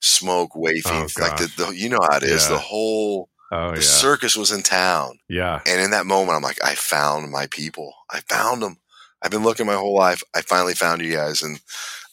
smoke 0.00 0.54
wafting, 0.54 0.92
Oh, 0.92 1.08
like 1.20 1.36
the, 1.38 1.52
the 1.56 1.70
you 1.76 1.88
know 1.88 1.98
how 2.08 2.16
it 2.18 2.22
is. 2.22 2.44
Yeah. 2.44 2.54
The 2.54 2.58
whole 2.58 3.28
Oh 3.50 3.70
the 3.70 3.76
yeah. 3.76 3.82
circus 3.82 4.36
was 4.36 4.52
in 4.52 4.62
town. 4.62 5.18
yeah. 5.28 5.60
And 5.66 5.80
in 5.80 5.90
that 5.92 6.06
moment, 6.06 6.36
I'm 6.36 6.42
like, 6.42 6.62
I 6.62 6.74
found 6.74 7.30
my 7.30 7.46
people. 7.46 7.94
I 8.10 8.20
found 8.28 8.62
them. 8.62 8.76
I've 9.22 9.30
been 9.30 9.42
looking 9.42 9.66
my 9.66 9.74
whole 9.74 9.94
life. 9.96 10.22
I 10.36 10.42
finally 10.42 10.74
found 10.74 11.00
you 11.02 11.12
guys. 11.16 11.42
And 11.42 11.58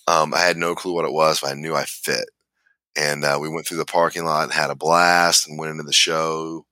um, 0.08 0.34
I 0.34 0.40
had 0.40 0.58
no 0.58 0.74
clue 0.76 0.94
what 0.94 1.06
it 1.06 1.12
was, 1.12 1.42
but 1.42 1.52
I 1.52 1.54
knew 1.54 1.76
I 1.76 1.84
fit. 1.86 2.30
And 2.98 3.26
uh, 3.26 3.38
we 3.42 3.50
went 3.50 3.68
through 3.68 3.78
the 3.78 3.86
parking 3.86 4.26
lot 4.26 4.44
and 4.44 4.54
had 4.54 4.70
a 4.70 4.76
blast 4.76 5.48
and 5.48 5.60
went 5.60 5.72
into 5.72 5.84
the 5.84 5.94
show. 5.94 6.66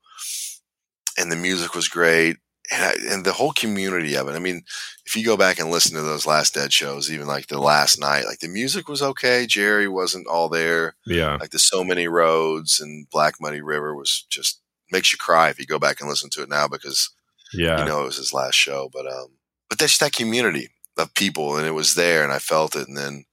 And 1.18 1.32
the 1.32 1.36
music 1.36 1.75
was 1.75 1.88
great. 1.88 2.38
And, 2.72 2.84
I, 2.84 3.13
and 3.13 3.25
the 3.25 3.34
whole 3.34 3.51
community 3.51 4.15
of 4.15 4.30
it. 4.30 4.34
I 4.36 4.39
mean, 4.39 4.63
if 5.06 5.15
you 5.18 5.25
go 5.25 5.36
back 5.36 5.60
and 5.60 5.70
listen 5.70 5.96
to 5.96 6.01
those 6.01 6.25
last 6.25 6.53
Dead 6.53 6.72
shows, 6.72 7.12
even 7.12 7.27
like 7.27 7.48
the 7.48 7.60
last 7.60 8.00
night, 8.00 8.25
like 8.25 8.39
the 8.39 8.48
music 8.48 8.88
was 8.88 9.01
okay. 9.01 9.46
Jerry 9.46 9.88
wasn't 9.88 10.27
all 10.27 10.48
there 10.50 10.96
Yeah. 11.06 11.36
like 11.42 11.50
the 11.51 11.60
so 11.60 11.84
many 11.84 12.08
roads 12.08 12.80
and 12.80 13.08
black 13.12 13.36
muddy 13.42 13.62
river 13.62 13.94
was 13.94 14.25
just 14.30 14.62
makes 14.92 15.12
you 15.12 15.18
cry 15.18 15.50
if 15.50 15.60
you 15.60 15.65
go 15.65 15.77
back 15.80 16.00
and 16.00 16.10
listen 16.10 16.30
to 16.32 16.42
it 16.44 16.50
now 16.50 16.68
because 16.68 17.10
Yeah. 17.53 17.80
you 17.80 17.86
know 17.86 18.03
it 18.03 18.06
was 18.06 18.18
his 18.18 18.32
last 18.34 18.56
show 18.56 18.89
but 18.94 19.06
um 19.12 19.27
but 19.70 19.77
that's 19.80 19.98
that 19.98 20.13
community 20.13 20.70
of 20.98 21.13
people 21.15 21.58
and 21.58 21.65
it 21.65 21.72
was 21.72 21.96
there 21.96 22.24
and 22.24 22.32
i 22.32 22.38
felt 22.38 22.75
it 22.75 22.88
and 22.88 22.96
then 22.96 23.25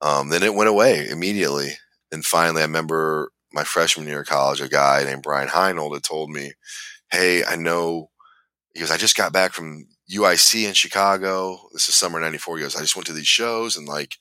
um 0.00 0.28
then 0.30 0.42
it 0.42 0.54
went 0.54 0.68
away 0.68 1.06
immediately 1.08 1.74
and 2.14 2.26
finally 2.26 2.62
i 2.62 2.66
remember 2.66 3.32
my 3.52 3.64
freshman 3.64 4.08
year 4.08 4.22
of 4.22 4.28
college 4.28 4.62
a 4.62 4.68
guy 4.68 5.04
named 5.04 5.22
brian 5.24 5.48
heinold 5.48 5.94
had 5.94 6.04
told 6.04 6.30
me 6.30 6.52
hey 7.12 7.44
i 7.44 7.56
know 7.56 8.10
he 8.74 8.80
goes 8.80 8.90
i 8.90 8.96
just 8.96 9.16
got 9.16 9.32
back 9.32 9.52
from 9.52 9.86
uic 10.12 10.66
in 10.68 10.74
chicago 10.74 11.58
this 11.72 11.88
is 11.88 11.94
summer 11.96 12.20
94 12.20 12.58
he 12.58 12.62
goes 12.64 12.76
i 12.76 12.80
just 12.80 12.96
went 12.96 13.06
to 13.06 13.12
these 13.14 13.26
shows 13.28 13.76
and 13.76 13.88
like 13.88 14.16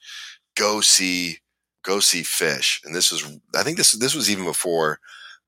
go 0.55 0.81
see 0.81 1.39
go 1.83 1.99
see 1.99 2.21
Phish 2.21 2.83
and 2.85 2.95
this 2.95 3.11
was 3.11 3.23
i 3.55 3.63
think 3.63 3.77
this 3.77 3.91
this 3.93 4.15
was 4.15 4.29
even 4.31 4.45
before 4.45 4.99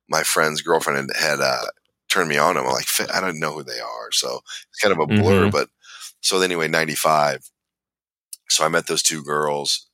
my 0.09 0.23
friend's 0.23 0.61
girlfriend 0.61 1.11
had, 1.15 1.21
had 1.21 1.41
uh, 1.41 1.65
turned 2.09 2.29
me 2.29 2.37
on. 2.37 2.57
I'm 2.57 2.65
like, 2.65 2.87
I 3.13 3.21
don't 3.21 3.39
know 3.39 3.53
who 3.53 3.63
they 3.63 3.79
are. 3.79 4.11
So 4.11 4.41
it's 4.69 4.79
kind 4.81 4.91
of 4.93 4.99
a 4.99 5.07
blur. 5.07 5.47
Mhm. 5.47 5.51
But 5.51 5.69
so 6.21 6.41
anyway, 6.41 6.67
95. 6.67 7.39
So 8.49 8.65
I 8.65 8.69
met 8.69 8.87
those 8.87 9.03
two 9.03 9.23
girls, 9.23 9.87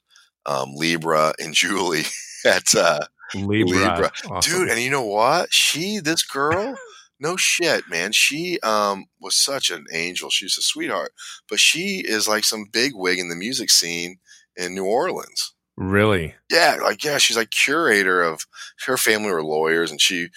um, 0.46 0.74
Libra 0.76 1.34
and 1.40 1.54
Julie 1.54 2.06
at, 2.46 2.74
uh, 2.76 3.00
Libra. 3.34 3.78
Libra. 3.78 4.12
Awesome. 4.30 4.60
dude. 4.60 4.70
And 4.70 4.82
you 4.82 4.90
know 4.90 5.06
what? 5.06 5.54
She, 5.54 6.00
this 6.00 6.24
girl, 6.24 6.76
no 7.20 7.38
shit, 7.38 7.88
man. 7.90 8.12
She, 8.12 8.60
um, 8.62 9.06
was 9.20 9.36
such 9.36 9.70
an 9.70 9.86
angel. 9.94 10.30
She's 10.30 10.58
a 10.58 10.62
sweetheart, 10.62 11.14
but 11.50 11.60
she 11.60 12.04
is 12.06 12.28
like 12.28 12.44
some 12.44 12.66
big 12.72 12.92
wig 12.96 13.20
in 13.20 13.30
the 13.30 13.36
music 13.36 13.70
scene 13.70 14.18
in 14.58 14.76
New 14.76 14.86
Orleans. 14.86 15.54
Really? 15.78 16.36
Yeah, 16.52 16.78
like 16.84 17.04
yeah, 17.04 17.18
she's 17.18 17.38
like 17.38 17.50
curator 17.52 18.22
of 18.22 18.46
her 18.86 18.98
family 18.98 19.32
were 19.32 19.44
lawyers, 19.44 19.90
and 19.90 20.02
she, 20.02 20.28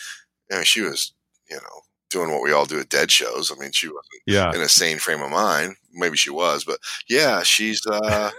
I 0.53 0.57
mean, 0.57 0.65
she 0.65 0.81
was, 0.81 1.13
you 1.51 1.57
know, 1.57 1.81
doing 2.11 2.31
what 2.31 2.43
we 2.43 2.53
all 2.53 2.65
do 2.65 2.79
at 2.79 2.89
dead 2.89 3.11
shows. 3.11 3.51
I 3.51 3.61
mean, 3.61 3.73
she 3.73 3.89
wasn't 3.89 4.23
Yeah. 4.27 4.55
in 4.55 4.61
a 4.63 4.69
sane 4.69 4.99
frame 4.99 5.21
of 5.21 5.31
mind. 5.33 5.75
Maybe 5.93 6.17
she 6.17 6.31
was, 6.31 6.65
but 6.65 6.79
yeah, 7.09 7.43
she's 7.43 7.85
uh, 7.87 8.31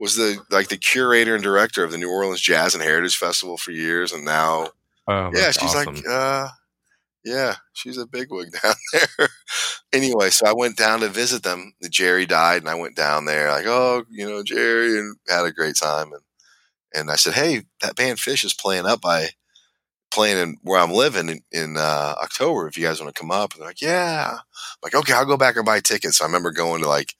was 0.00 0.16
the 0.16 0.38
like 0.50 0.68
the 0.68 0.76
curator 0.76 1.34
and 1.34 1.42
director 1.42 1.84
of 1.84 1.90
the 1.92 1.98
New 1.98 2.10
Orleans 2.10 2.40
Jazz 2.40 2.74
and 2.74 2.82
Heritage 2.82 3.16
Festival 3.16 3.56
for 3.56 3.70
years, 3.72 4.12
and 4.12 4.24
now 4.24 4.68
Oh, 5.08 5.30
yeah, 5.32 5.52
she's 5.52 5.74
awesome. 5.74 5.94
like, 5.96 6.06
uh, 6.08 6.48
yeah, 7.24 7.56
she's 7.72 7.98
a 7.98 8.06
bigwig 8.06 8.48
down 8.62 8.74
there. 8.92 9.28
anyway, 9.92 10.30
so 10.30 10.46
I 10.46 10.52
went 10.52 10.76
down 10.76 11.00
to 11.00 11.08
visit 11.08 11.42
them. 11.42 11.74
Jerry 11.90 12.26
died, 12.26 12.62
and 12.62 12.68
I 12.68 12.74
went 12.74 12.96
down 12.96 13.24
there, 13.24 13.50
like, 13.50 13.66
oh, 13.66 14.04
you 14.10 14.28
know, 14.28 14.42
Jerry, 14.42 14.98
and 14.98 15.16
had 15.28 15.44
a 15.44 15.52
great 15.52 15.76
time. 15.76 16.12
And 16.12 16.22
and 16.94 17.10
I 17.10 17.16
said, 17.16 17.34
hey, 17.34 17.62
that 17.82 17.96
band 17.96 18.18
Phish 18.18 18.44
is 18.44 18.54
playing 18.54 18.86
up 18.86 19.00
by 19.00 19.28
playing 20.10 20.38
in 20.38 20.56
where 20.62 20.80
I'm 20.80 20.92
living 20.92 21.28
in, 21.28 21.40
in 21.52 21.76
uh, 21.76 22.14
October. 22.22 22.66
If 22.68 22.76
you 22.78 22.84
guys 22.84 23.00
want 23.00 23.14
to 23.14 23.20
come 23.20 23.30
up, 23.30 23.52
and 23.52 23.60
they're 23.60 23.68
like, 23.68 23.82
yeah, 23.82 24.30
I'm 24.32 24.38
like, 24.82 24.94
okay, 24.94 25.12
I'll 25.12 25.24
go 25.26 25.36
back 25.36 25.56
and 25.56 25.66
buy 25.66 25.80
tickets. 25.80 26.18
So 26.18 26.24
I 26.24 26.28
remember 26.28 26.52
going 26.52 26.82
to 26.82 26.88
like 26.88 27.14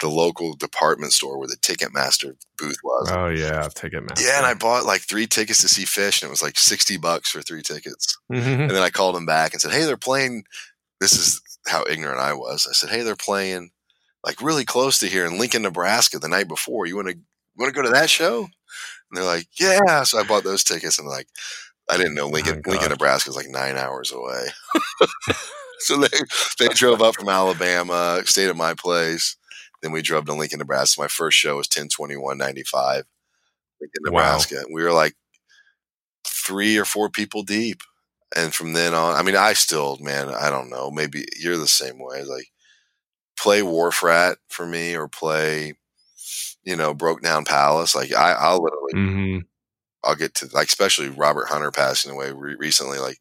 the 0.00 0.08
local 0.08 0.54
department 0.54 1.12
store 1.12 1.38
where 1.38 1.48
the 1.48 1.56
Ticketmaster 1.56 2.36
booth 2.58 2.76
was. 2.84 3.10
oh 3.10 3.28
yeah, 3.28 3.68
Ticketmaster. 3.68 4.22
Yeah, 4.22 4.36
and 4.38 4.46
I 4.46 4.54
bought 4.54 4.84
like 4.84 5.00
three 5.02 5.26
tickets 5.26 5.60
to 5.62 5.68
see 5.68 5.84
Phish, 5.84 6.22
and 6.22 6.28
it 6.28 6.30
was 6.30 6.42
like 6.42 6.58
sixty 6.58 6.96
bucks 6.96 7.30
for 7.30 7.40
three 7.42 7.62
tickets. 7.62 8.16
Mhm. 8.30 8.42
And 8.60 8.70
then 8.70 8.82
I 8.82 8.90
called 8.90 9.14
them 9.14 9.26
back 9.26 9.52
and 9.52 9.60
said, 9.60 9.72
"Hey, 9.72 9.84
they're 9.84 9.96
playing." 9.96 10.44
This 11.00 11.12
is 11.12 11.40
how 11.66 11.84
ignorant 11.88 12.20
I 12.20 12.32
was. 12.34 12.66
I 12.68 12.72
said, 12.72 12.90
"Hey, 12.90 13.02
they're 13.02 13.16
playing 13.16 13.70
like 14.24 14.40
really 14.42 14.64
close 14.64 14.98
to 14.98 15.06
here 15.06 15.24
in 15.26 15.38
Lincoln, 15.38 15.62
Nebraska, 15.62 16.18
the 16.18 16.28
night 16.28 16.48
before. 16.48 16.86
You 16.86 16.96
want 16.96 17.08
to 17.08 17.18
want 17.56 17.72
to 17.74 17.76
go 17.80 17.82
to 17.86 17.92
that 17.94 18.10
show?" 18.10 18.40
And 18.44 18.50
they're 19.16 19.24
like, 19.24 19.46
"Yeah." 19.58 20.02
So 20.04 20.18
I 20.18 20.24
bought 20.24 20.44
those 20.44 20.64
tickets, 20.64 20.98
and 20.98 21.06
like, 21.08 21.28
I 21.90 21.96
didn't 21.96 22.14
know 22.14 22.28
Lincoln, 22.28 22.62
Oh, 22.66 22.70
Lincoln. 22.70 22.90
Nebraska 22.90 23.30
is 23.30 23.36
like 23.36 23.48
nine 23.48 23.76
hours 23.76 24.10
away. 24.12 24.48
so 25.80 25.96
they 25.98 26.08
they 26.58 26.68
drove 26.68 27.00
up 27.02 27.14
from 27.14 27.28
Alabama, 27.28 28.20
stayed 28.24 28.48
at 28.48 28.56
my 28.56 28.74
place. 28.74 29.36
Then 29.86 29.92
we 29.92 30.02
drove 30.02 30.26
to 30.26 30.34
Lincoln, 30.34 30.58
Nebraska. 30.60 31.00
My 31.00 31.08
first 31.08 31.38
show 31.38 31.56
was 31.58 31.68
ten 31.68 31.88
twenty 31.88 32.16
one 32.16 32.38
ninety 32.38 32.64
five, 32.64 33.04
Lincoln, 33.80 34.02
Wow. 34.12 34.22
Nebraska. 34.22 34.64
We 34.72 34.82
were 34.82 34.92
like 34.92 35.14
three 36.26 36.76
or 36.76 36.84
four 36.84 37.08
people 37.08 37.42
deep 37.42 37.82
and 38.36 38.54
from 38.54 38.72
then 38.74 38.94
on, 38.94 39.14
I 39.16 39.22
mean, 39.22 39.36
I 39.36 39.52
still, 39.54 39.98
man, 40.00 40.28
I 40.28 40.50
don't 40.50 40.70
know. 40.70 40.90
Maybe 40.90 41.24
you're 41.38 41.56
the 41.56 41.68
same 41.68 41.98
way. 41.98 42.24
Like, 42.24 42.48
play 43.38 43.62
Wharf 43.62 44.02
Rat 44.02 44.38
for 44.48 44.66
me, 44.66 44.96
or 44.96 45.08
play, 45.08 45.74
you 46.64 46.76
know, 46.76 46.94
Broke 46.94 47.22
Down 47.22 47.44
Palace. 47.44 47.94
Like, 47.96 48.14
I, 48.14 48.32
I'll 48.32 48.62
literally, 48.62 48.94
Mhm. 48.94 49.42
I'll 50.04 50.16
get 50.16 50.34
to 50.36 50.48
like, 50.54 50.68
especially 50.68 51.08
Robert 51.10 51.48
Hunter 51.48 51.70
passing 51.72 52.12
away 52.12 52.32
re- 52.32 52.56
recently. 52.58 52.98
Like, 52.98 53.18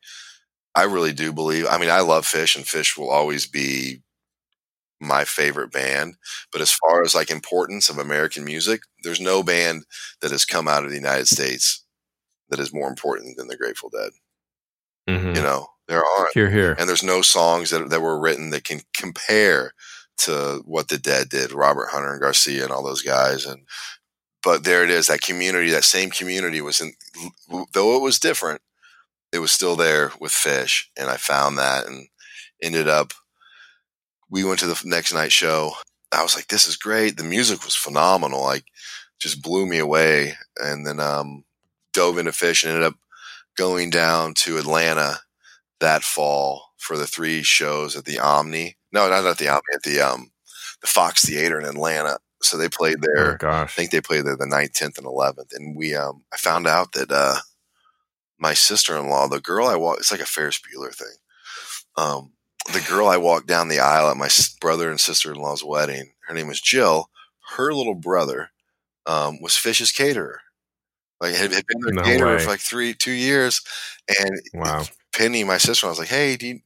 I 0.75 0.83
really 0.83 1.13
do 1.13 1.33
believe. 1.33 1.67
I 1.69 1.77
mean, 1.79 1.89
I 1.91 2.01
love 2.01 2.25
Phish, 2.27 2.55
and 2.55 2.65
Phish 2.65 2.97
will 2.97 3.09
always 3.11 3.47
be 3.47 4.01
my 4.99 5.25
favorite 5.25 5.71
band. 5.71 6.15
But 6.51 6.61
as 6.61 6.71
far 6.71 7.03
as 7.03 7.15
like 7.15 7.29
importance 7.29 7.89
of 7.89 7.97
American 7.97 8.45
music, 8.45 8.81
there's 9.03 9.19
no 9.21 9.43
band 9.43 9.85
that 10.21 10.31
has 10.31 10.45
come 10.45 10.67
out 10.67 10.83
of 10.85 10.89
the 10.89 10.95
United 10.97 11.27
States 11.27 11.83
that 12.49 12.59
is 12.59 12.73
more 12.73 12.87
important 12.89 13.37
than 13.37 13.47
the 13.47 13.57
Grateful 13.57 13.89
Dead. 13.89 14.11
Mhm. 15.09 15.35
You 15.35 15.41
know, 15.41 15.67
there 15.87 16.03
aren't 16.03 16.33
Here, 16.33 16.49
here. 16.49 16.75
and 16.79 16.87
there's 16.89 17.03
no 17.03 17.21
songs 17.21 17.69
that, 17.69 17.89
that 17.89 18.01
were 18.01 18.19
written 18.19 18.49
that 18.51 18.63
can 18.63 18.81
compare 18.93 19.73
to 20.17 20.61
what 20.65 20.87
the 20.87 20.97
dead 20.97 21.27
did 21.29 21.51
robert 21.51 21.87
hunter 21.91 22.11
and 22.13 22.21
garcia 22.21 22.63
and 22.63 22.71
all 22.71 22.81
those 22.83 23.01
guys 23.01 23.45
and 23.45 23.67
but 24.43 24.63
there 24.63 24.83
it 24.83 24.89
is 24.89 25.07
that 25.07 25.21
community 25.21 25.69
that 25.71 25.83
same 25.83 26.09
community 26.09 26.61
was 26.61 26.79
in 26.79 26.93
though 27.73 27.97
it 27.97 28.01
was 28.01 28.17
different 28.19 28.61
it 29.33 29.39
was 29.39 29.51
still 29.51 29.75
there 29.75 30.11
with 30.19 30.31
Phish 30.31 30.85
and 30.97 31.09
i 31.09 31.17
found 31.17 31.57
that 31.57 31.85
and 31.85 32.07
ended 32.61 32.87
up 32.87 33.13
we 34.35 34.43
went 34.43 34.59
to 34.59 34.67
the 34.67 34.81
next 34.85 35.13
night 35.13 35.31
show 35.31 35.71
i 36.11 36.21
was 36.21 36.35
like 36.35 36.47
this 36.47 36.67
is 36.67 36.75
great 36.75 37.17
the 37.17 37.23
music 37.23 37.63
was 37.63 37.75
phenomenal 37.75 38.43
like 38.43 38.65
just 39.19 39.41
blew 39.41 39.65
me 39.65 39.77
away 39.77 40.33
and 40.57 40.85
then 40.85 40.99
um 40.99 41.43
dove 41.93 42.17
into 42.17 42.31
Phish 42.31 42.63
and 42.63 42.73
ended 42.73 42.85
up 42.85 42.95
going 43.57 43.89
down 43.89 44.33
to 44.33 44.57
atlanta 44.57 45.19
that 45.79 46.03
fall 46.03 46.73
for 46.77 46.97
the 46.97 47.07
three 47.07 47.41
shows 47.41 47.95
at 47.95 48.05
the 48.05 48.19
Omni. 48.19 48.77
No, 48.91 49.09
not 49.09 49.25
at 49.25 49.37
the 49.37 49.47
Omni, 49.47 49.61
at 49.73 49.83
the 49.83 49.99
um 50.01 50.31
the 50.81 50.87
Fox 50.87 51.25
Theater 51.25 51.59
in 51.59 51.65
Atlanta. 51.65 52.19
So 52.41 52.57
they 52.57 52.69
played 52.69 52.97
Oh 52.99 53.07
there. 53.13 53.37
I 53.49 53.65
think 53.65 53.91
they 53.91 54.01
played 54.01 54.25
there 54.25 54.37
the 54.37 54.45
9th, 54.45 54.73
10th, 54.73 54.97
and 54.97 55.07
11th. 55.07 55.53
And 55.53 55.75
we 55.75 55.95
um 55.95 56.23
I 56.33 56.37
found 56.37 56.67
out 56.67 56.91
that 56.93 57.11
uh 57.11 57.39
my 58.37 58.53
sister 58.53 58.95
in 58.97 59.09
law, 59.09 59.27
the 59.27 59.39
girl 59.39 59.67
I 59.67 59.75
walked, 59.75 60.01
it's 60.01 60.11
like 60.11 60.21
a 60.21 60.25
Ferris 60.25 60.59
Bueller 60.59 60.93
thing. 60.93 61.15
Um, 61.97 62.33
the 62.73 62.85
girl 62.87 63.07
I 63.07 63.17
walked 63.17 63.47
down 63.47 63.67
the 63.67 63.79
aisle 63.79 64.09
at 64.09 64.17
my 64.17 64.29
brother 64.59 64.89
and 64.89 64.99
sister 64.99 65.31
in 65.31 65.39
law's 65.39 65.63
wedding, 65.63 66.13
her 66.27 66.33
name 66.33 66.47
was 66.47 66.61
Jill. 66.61 67.09
Her 67.55 67.73
little 67.73 67.95
brother 67.95 68.51
um, 69.05 69.39
was 69.41 69.53
Phish's 69.53 69.91
caterer. 69.91 70.41
Like 71.21 71.35
had, 71.35 71.51
had 71.53 71.65
been 71.67 71.81
their 71.81 71.93
No 71.93 72.03
caterer 72.03 72.35
way. 72.35 72.39
for 72.43 72.49
like 72.51 72.59
three, 72.59 72.93
two 72.93 73.11
years, 73.11 73.61
and 74.19 74.39
Wow. 74.53 74.85
Penny, 75.13 75.43
my 75.43 75.57
sister, 75.57 75.87
I 75.87 75.89
was 75.89 75.99
like, 75.99 76.09
"Hey, 76.09 76.35
do 76.37 76.47
you, 76.47 76.59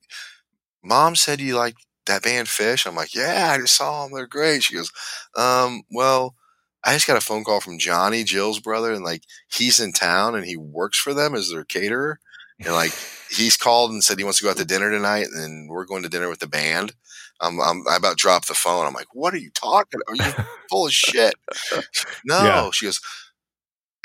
mom 0.83 1.15
said 1.15 1.39
you 1.41 1.55
like 1.55 1.75
that 2.05 2.23
band 2.23 2.47
Phish?" 2.47 2.85
I'm 2.87 2.95
like, 2.95 3.13
"Yeah, 3.15 3.51
I 3.53 3.57
just 3.57 3.75
saw 3.75 4.03
them. 4.03 4.13
They're 4.15 4.27
great." 4.27 4.63
She 4.63 4.75
goes, 4.75 4.91
um, 5.35 5.83
"Well, 5.91 6.35
I 6.83 6.93
just 6.93 7.07
got 7.07 7.17
a 7.17 7.21
phone 7.21 7.43
call 7.43 7.61
from 7.61 7.79
Johnny, 7.79 8.23
Jill's 8.23 8.59
brother, 8.59 8.93
and 8.93 9.03
like 9.03 9.23
he's 9.51 9.79
in 9.79 9.93
town 9.93 10.35
and 10.35 10.45
he 10.45 10.57
works 10.57 10.97
for 10.99 11.13
them 11.13 11.35
as 11.35 11.49
their 11.49 11.65
caterer, 11.65 12.19
and 12.65 12.73
like 12.73 12.93
he's 13.29 13.57
called 13.57 13.91
and 13.91 14.03
said 14.03 14.17
he 14.17 14.23
wants 14.23 14.39
to 14.39 14.43
go 14.45 14.51
out 14.51 14.57
to 14.57 14.65
dinner 14.65 14.89
tonight, 14.91 15.27
and 15.33 15.69
we're 15.69 15.85
going 15.85 16.03
to 16.03 16.09
dinner 16.09 16.29
with 16.29 16.39
the 16.39 16.47
band." 16.47 16.93
I'm, 17.41 17.57
I'm 17.61 17.83
I 17.89 17.95
about 17.95 18.17
dropped 18.17 18.49
the 18.49 18.53
phone. 18.53 18.85
I'm 18.85 18.93
like, 18.93 19.13
what 19.13 19.33
are 19.33 19.37
you 19.37 19.49
talking? 19.51 20.01
About? 20.05 20.11
Are 20.11 20.27
you 20.27 20.45
full 20.69 20.87
of 20.87 20.91
shit? 20.91 21.35
No, 22.25 22.43
Yeah. 22.43 22.69
she 22.71 22.85
goes. 22.85 22.99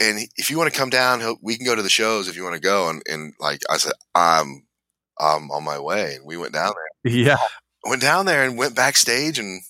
And 0.00 0.20
if 0.37 0.50
you 0.50 0.56
want 0.58 0.73
to 0.73 0.78
come 0.78 0.88
down, 0.88 1.18
he'll- 1.20 1.38
we 1.42 1.56
can 1.56 1.66
go 1.66 1.75
to 1.75 1.82
the 1.82 1.88
shows 1.88 2.28
if 2.28 2.37
you 2.37 2.44
want 2.44 2.54
to 2.54 2.61
go. 2.61 2.88
And 2.88 3.02
and 3.08 3.34
like 3.40 3.61
I 3.68 3.76
said, 3.78 3.94
I'm 4.14 4.66
I'm 5.18 5.50
on 5.50 5.64
my 5.64 5.80
way. 5.80 6.14
And 6.14 6.25
we 6.25 6.37
went 6.37 6.52
down 6.52 6.75
there 7.04 7.12
Yeah. 7.12 7.38
went 7.84 8.02
down 8.02 8.26
there 8.26 8.44
and 8.44 8.56
went 8.56 8.76
backstage 8.76 9.40
and 9.40 9.62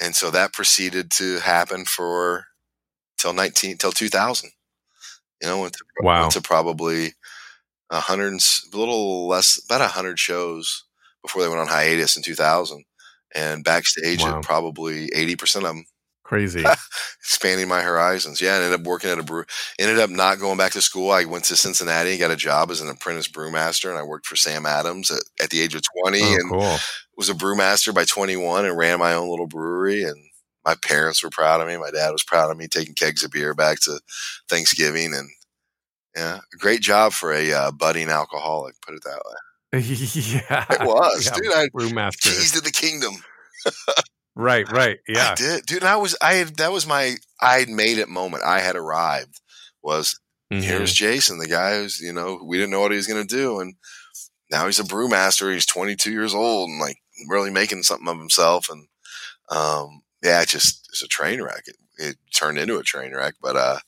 and 0.00 0.16
so 0.16 0.30
that 0.32 0.52
proceeded 0.52 1.12
to 1.12 1.38
happen 1.38 1.84
for 1.84 2.46
till 3.18 3.32
19 3.32 3.78
till 3.78 3.92
2000 3.92 4.50
you 5.42 5.48
know 5.48 5.60
went 5.60 5.74
to, 5.74 5.84
Wow. 6.02 6.22
went 6.22 6.32
to 6.32 6.40
probably 6.42 7.14
a 7.90 8.00
hundred 8.00 8.34
a 8.34 8.76
little 8.76 9.26
less 9.28 9.60
about 9.64 9.80
a 9.80 9.88
hundred 9.88 10.18
shows 10.18 10.84
before 11.22 11.42
they 11.42 11.48
went 11.48 11.60
on 11.60 11.66
hiatus 11.68 12.16
in 12.16 12.22
2000 12.22 12.84
and 13.34 13.64
backstage 13.64 14.22
Wow. 14.22 14.38
at 14.38 14.44
probably 14.44 15.08
80% 15.10 15.56
of 15.56 15.62
them 15.62 15.84
Crazy. 16.24 16.62
expanding 17.20 17.68
my 17.68 17.80
horizons. 17.80 18.40
Yeah, 18.40 18.52
I 18.52 18.56
ended 18.56 18.80
up 18.80 18.86
working 18.86 19.08
at 19.10 19.18
a 19.18 19.22
brew. 19.22 19.44
Ended 19.78 19.98
up 19.98 20.10
not 20.10 20.38
going 20.38 20.58
back 20.58 20.72
to 20.72 20.82
school. 20.82 21.10
I 21.10 21.24
went 21.24 21.44
to 21.44 21.56
Cincinnati 21.56 22.10
and 22.10 22.20
got 22.20 22.30
a 22.30 22.36
job 22.36 22.70
as 22.70 22.82
an 22.82 22.90
apprentice 22.90 23.28
brewmaster, 23.28 23.88
and 23.88 23.98
I 23.98 24.02
worked 24.02 24.26
for 24.26 24.36
Sam 24.36 24.66
Adams 24.66 25.10
at, 25.10 25.22
at 25.42 25.48
the 25.50 25.62
age 25.62 25.74
of 25.74 25.82
twenty, 26.02 26.20
Oh, 26.22 26.34
and 26.34 26.50
cool. 26.50 26.76
was 27.16 27.30
a 27.30 27.34
brewmaster 27.34 27.94
by 27.94 28.04
twenty 28.04 28.36
one, 28.36 28.66
and 28.66 28.76
ran 28.76 28.98
my 28.98 29.14
own 29.14 29.28
little 29.30 29.46
brewery. 29.46 30.02
And 30.04 30.16
my 30.66 30.74
parents 30.74 31.22
were 31.24 31.30
proud 31.30 31.62
of 31.62 31.66
me. 31.66 31.78
My 31.78 31.90
dad 31.90 32.10
was 32.10 32.24
proud 32.24 32.50
of 32.50 32.58
me 32.58 32.68
taking 32.68 32.92
kegs 32.94 33.22
of 33.24 33.30
beer 33.30 33.54
back 33.54 33.80
to 33.80 33.98
Thanksgiving, 34.50 35.14
and 35.14 35.30
yeah, 36.18 36.38
great 36.58 36.80
job 36.80 37.12
for 37.12 37.32
a 37.32 37.52
uh, 37.52 37.70
budding 37.70 38.08
alcoholic. 38.08 38.74
Put 38.82 38.94
it 38.96 39.02
that 39.04 39.22
way. 39.24 39.34
yeah. 39.80 40.64
It 40.70 40.86
was, 40.86 41.26
Yeah, 41.26 41.34
dude. 41.34 41.52
I 41.54 41.68
Brewmaster. 41.68 42.22
keys 42.22 42.52
to 42.52 42.60
the 42.60 42.70
kingdom. 42.72 43.14
Right, 44.34 44.70
right. 44.70 44.98
Yeah. 45.08 45.30
I 45.32 45.34
did, 45.34 45.66
dude. 45.66 45.84
I 45.84 45.96
was, 45.96 46.16
I 46.22 46.34
had, 46.34 46.56
that 46.56 46.72
was 46.72 46.86
my, 46.86 47.16
I 47.40 47.58
had 47.60 47.68
made 47.68 47.98
it 47.98 48.08
moment. 48.08 48.44
I 48.44 48.60
had 48.60 48.76
arrived. 48.76 49.40
Was 49.82 50.18
Mhm. 50.52 50.62
here's 50.62 50.94
Jason, 50.94 51.38
the 51.38 51.46
guy 51.46 51.76
who's, 51.76 52.00
you 52.00 52.12
know, 52.12 52.40
we 52.42 52.56
didn't 52.56 52.70
know 52.70 52.80
what 52.80 52.90
he 52.92 52.96
was 52.96 53.06
going 53.06 53.26
to 53.26 53.36
do. 53.36 53.60
And 53.60 53.74
now 54.50 54.64
he's 54.64 54.78
a 54.80 54.84
brewmaster. 54.84 55.52
He's 55.52 55.66
22 55.66 56.10
years 56.10 56.34
old 56.34 56.70
and 56.70 56.80
like 56.80 56.96
really 57.28 57.50
making 57.50 57.82
something 57.82 58.08
of 58.08 58.18
himself. 58.18 58.68
And, 58.70 58.86
um, 59.50 60.00
yeah, 60.22 60.40
it 60.40 60.48
just, 60.48 60.88
it's 60.90 61.02
a 61.02 61.06
train 61.08 61.42
wreck. 61.42 61.64
It, 61.66 61.76
it 61.98 62.16
turned 62.34 62.56
into 62.58 62.78
a 62.78 62.82
train 62.82 63.14
wreck, 63.14 63.34
but, 63.42 63.56
uh, 63.56 63.78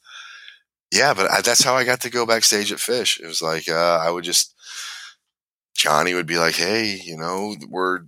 yeah, 0.92 1.14
but 1.14 1.30
I, 1.30 1.40
that's 1.42 1.62
how 1.64 1.74
I 1.76 1.84
got 1.84 2.00
to 2.02 2.10
go 2.10 2.26
backstage 2.26 2.72
at 2.72 2.78
Phish. 2.78 3.20
It 3.20 3.26
was 3.26 3.42
like, 3.42 3.68
uh, 3.68 3.98
I 4.04 4.10
would 4.10 4.24
just, 4.24 4.54
Johnny 5.74 6.14
would 6.14 6.26
be 6.26 6.38
like, 6.38 6.54
Hey, 6.54 7.00
you 7.04 7.16
know, 7.16 7.56
we're 7.68 8.00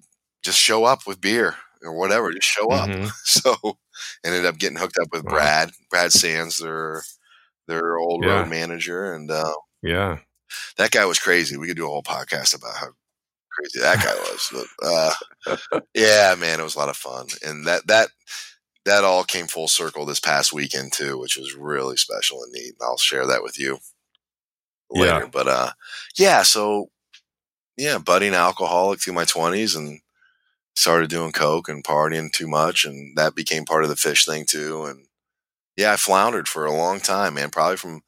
just 0.43 0.59
show 0.59 0.85
up 0.85 1.07
with 1.07 1.21
beer 1.21 1.57
or 1.83 1.93
whatever. 1.97 2.33
Just 2.33 2.49
show 2.49 2.71
up. 2.71 2.89
Mhm. 2.89 3.11
So 3.25 3.79
ended 4.25 4.47
up 4.47 4.59
getting 4.59 4.79
hooked 4.79 4.99
up 5.01 5.09
with. 5.13 5.25
Brad, 5.25 5.71
Brad 5.91 6.13
Sands, 6.13 6.59
their 6.59 7.03
their 7.69 7.97
old 7.99 8.25
Yeah. 8.25 8.41
road 8.41 8.49
manager, 8.49 9.15
and 9.15 9.31
uh, 9.31 9.55
Yeah. 9.83 10.19
that 10.79 10.91
guy 10.93 11.05
was 11.07 11.19
crazy. 11.19 11.57
We 11.57 11.69
could 11.69 11.77
do 11.77 11.87
a 11.87 11.89
whole 11.89 12.03
podcast 12.03 12.57
about 12.57 12.77
how 12.77 12.89
crazy 13.53 13.81
that 13.81 14.03
guy 14.03 14.15
was. 14.15 14.51
But, 14.53 14.87
uh, 14.89 15.81
yeah, 15.95 16.35
man, 16.39 16.61
it 16.61 16.65
was 16.65 16.75
a 16.77 16.79
lot 16.79 16.89
of 16.91 16.97
fun, 16.97 17.29
and 17.45 17.67
that 17.67 17.87
that 17.89 18.11
that 18.85 19.05
all 19.05 19.25
came 19.25 19.47
full 19.47 19.69
circle 19.69 20.05
this 20.05 20.21
past 20.21 20.53
weekend 20.53 20.93
too, 20.93 21.19
which 21.19 21.37
was 21.37 21.55
really 21.55 21.97
special 21.97 22.43
and 22.43 22.53
neat. 22.53 22.75
And 22.79 22.83
I'll 22.83 22.97
share 22.97 23.27
that 23.27 23.43
with 23.43 23.59
you 23.59 23.79
later. 24.91 25.21
Yeah. 25.21 25.29
But 25.31 25.49
uh, 25.49 25.71
yeah, 26.17 26.43
so 26.43 26.91
yeah, 27.77 27.99
budding 27.99 28.35
alcoholic 28.35 29.01
through 29.01 29.15
my 29.15 29.25
twenties 29.25 29.75
and 29.75 30.01
started 30.75 31.11
doing 31.11 31.33
coke 31.33 31.69
and 31.69 31.85
partying 31.85 32.33
too 32.33 32.49
much, 32.49 32.85
and 32.85 33.17
that 33.17 33.35
became 33.35 33.65
part 33.65 33.85
of 33.85 33.89
the 33.89 33.97
Phish 33.97 34.27
thing 34.27 34.45
too. 34.47 34.85
And 34.85 35.07
yeah, 35.77 35.93
I 35.93 35.97
floundered 35.97 36.49
for 36.49 36.65
a 36.65 36.77
long 36.77 37.01
time, 37.01 37.35
man. 37.35 37.51
Probably 37.51 37.77
from 37.77 38.03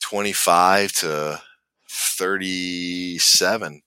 twenty 0.00 0.32
five 0.32 0.92
to 0.94 1.40
37, 1.90 3.82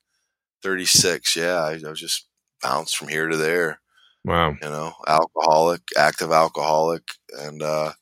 36. 0.62 1.36
Yeah, 1.38 1.64
I, 1.64 1.72
I 1.86 1.90
was 1.90 2.00
just 2.00 2.28
bounced 2.62 2.98
from 2.98 3.08
here 3.08 3.30
to 3.30 3.38
there 3.38 3.80
Wow. 4.26 4.58
you 4.62 4.70
know, 4.70 4.94
alcoholic, 5.08 5.82
active 5.98 6.32
alcoholic, 6.32 7.04
and 7.40 7.62
uh, 7.62 7.94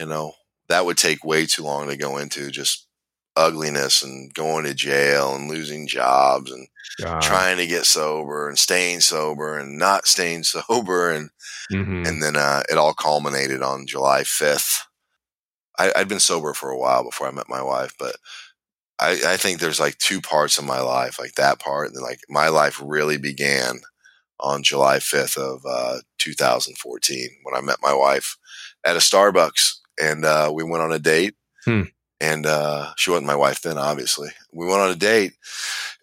you 0.00 0.06
know 0.06 0.34
that 0.68 0.86
would 0.86 0.98
take 0.98 1.24
way 1.24 1.46
too 1.46 1.64
long 1.64 1.88
to 1.88 1.96
go 1.96 2.18
into 2.18 2.50
just 2.50 2.88
ugliness 3.36 4.02
and 4.02 4.34
going 4.34 4.64
to 4.64 4.74
jail 4.74 5.34
and 5.34 5.48
losing 5.50 5.86
jobs 5.88 6.50
and 6.52 6.68
God. 7.00 7.16
trying 7.20 7.56
to 7.58 7.66
get 7.66 7.86
sober 7.86 8.48
and 8.48 8.58
staying 8.58 9.00
sober 9.00 9.58
and 9.58 9.78
not 9.78 10.06
staying 10.06 10.42
sober 10.44 11.10
and 11.12 11.30
Mhm. 11.70 12.06
and 12.06 12.22
then 12.22 12.36
uh, 12.36 12.62
it 12.70 12.78
all 12.78 12.94
culminated 12.94 13.62
on 13.62 13.86
July 13.86 14.24
fifth. 14.24 14.82
I, 15.78 15.92
I'd 15.96 16.08
been 16.08 16.20
sober 16.20 16.54
for 16.54 16.70
a 16.70 16.78
while 16.78 17.04
before 17.04 17.28
I 17.28 17.32
met 17.32 17.48
my 17.48 17.62
wife, 17.62 17.94
but 17.98 18.16
I, 19.00 19.20
I 19.34 19.36
think 19.36 19.60
there's 19.60 19.80
like 19.80 19.98
two 19.98 20.20
parts 20.20 20.58
of 20.58 20.64
my 20.64 20.80
life, 20.80 21.18
like 21.18 21.34
that 21.34 21.60
part, 21.60 21.88
and 21.88 21.96
then 21.96 22.02
like 22.04 22.20
my 22.28 22.48
life 22.48 22.80
really 22.84 23.18
began 23.18 23.80
on 24.40 24.62
July 24.62 24.98
5th 24.98 25.36
of 25.38 25.62
uh, 25.68 25.98
2014 26.18 27.28
when 27.42 27.54
I 27.54 27.60
met 27.60 27.78
my 27.82 27.94
wife 27.94 28.36
at 28.84 28.96
a 28.96 29.00
Starbucks, 29.00 29.76
and 30.00 30.24
uh, 30.24 30.50
we 30.54 30.64
went 30.64 30.82
on 30.82 30.92
a 30.92 30.98
date. 30.98 31.34
Hmm. 31.64 31.82
And 32.18 32.46
uh, 32.46 32.92
she 32.96 33.10
wasn't 33.10 33.26
my 33.26 33.34
wife 33.36 33.60
then, 33.60 33.76
obviously. 33.76 34.30
We 34.50 34.66
went 34.66 34.80
on 34.80 34.88
a 34.90 34.94
date, 34.94 35.32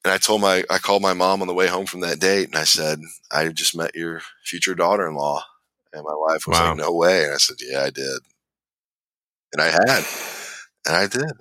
and 0.05 0.13
I 0.13 0.17
told 0.19 0.41
my 0.41 0.63
I 0.69 0.77
called 0.77 1.01
my 1.01 1.13
mom 1.13 1.41
on 1.41 1.47
the 1.47 1.55
way 1.55 1.67
home 1.67 1.87
from 1.87 2.01
that 2.01 2.19
date, 2.19 2.45
and 2.49 2.55
I 2.55 2.65
said, 2.65 2.99
"I 3.31 3.47
just 3.49 3.75
met 3.75 3.95
your 3.95 4.21
future 4.45 4.75
daughter-in-law." 4.75 5.43
And 5.91 6.03
my 6.03 6.13
wife 6.15 6.45
was 6.45 6.59
Wow. 6.59 6.67
like, 6.69 6.77
"No 6.77 6.91
way!" 6.93 7.23
And 7.25 7.33
I 7.33 7.37
said, 7.37 7.55
"Yeah, 7.59 7.81
I 7.83 7.89
did." 7.89 8.19
And 9.53 9.61
I 9.61 9.69
had, 9.71 10.05
and 10.85 10.95
I 10.95 11.07
did. 11.07 11.31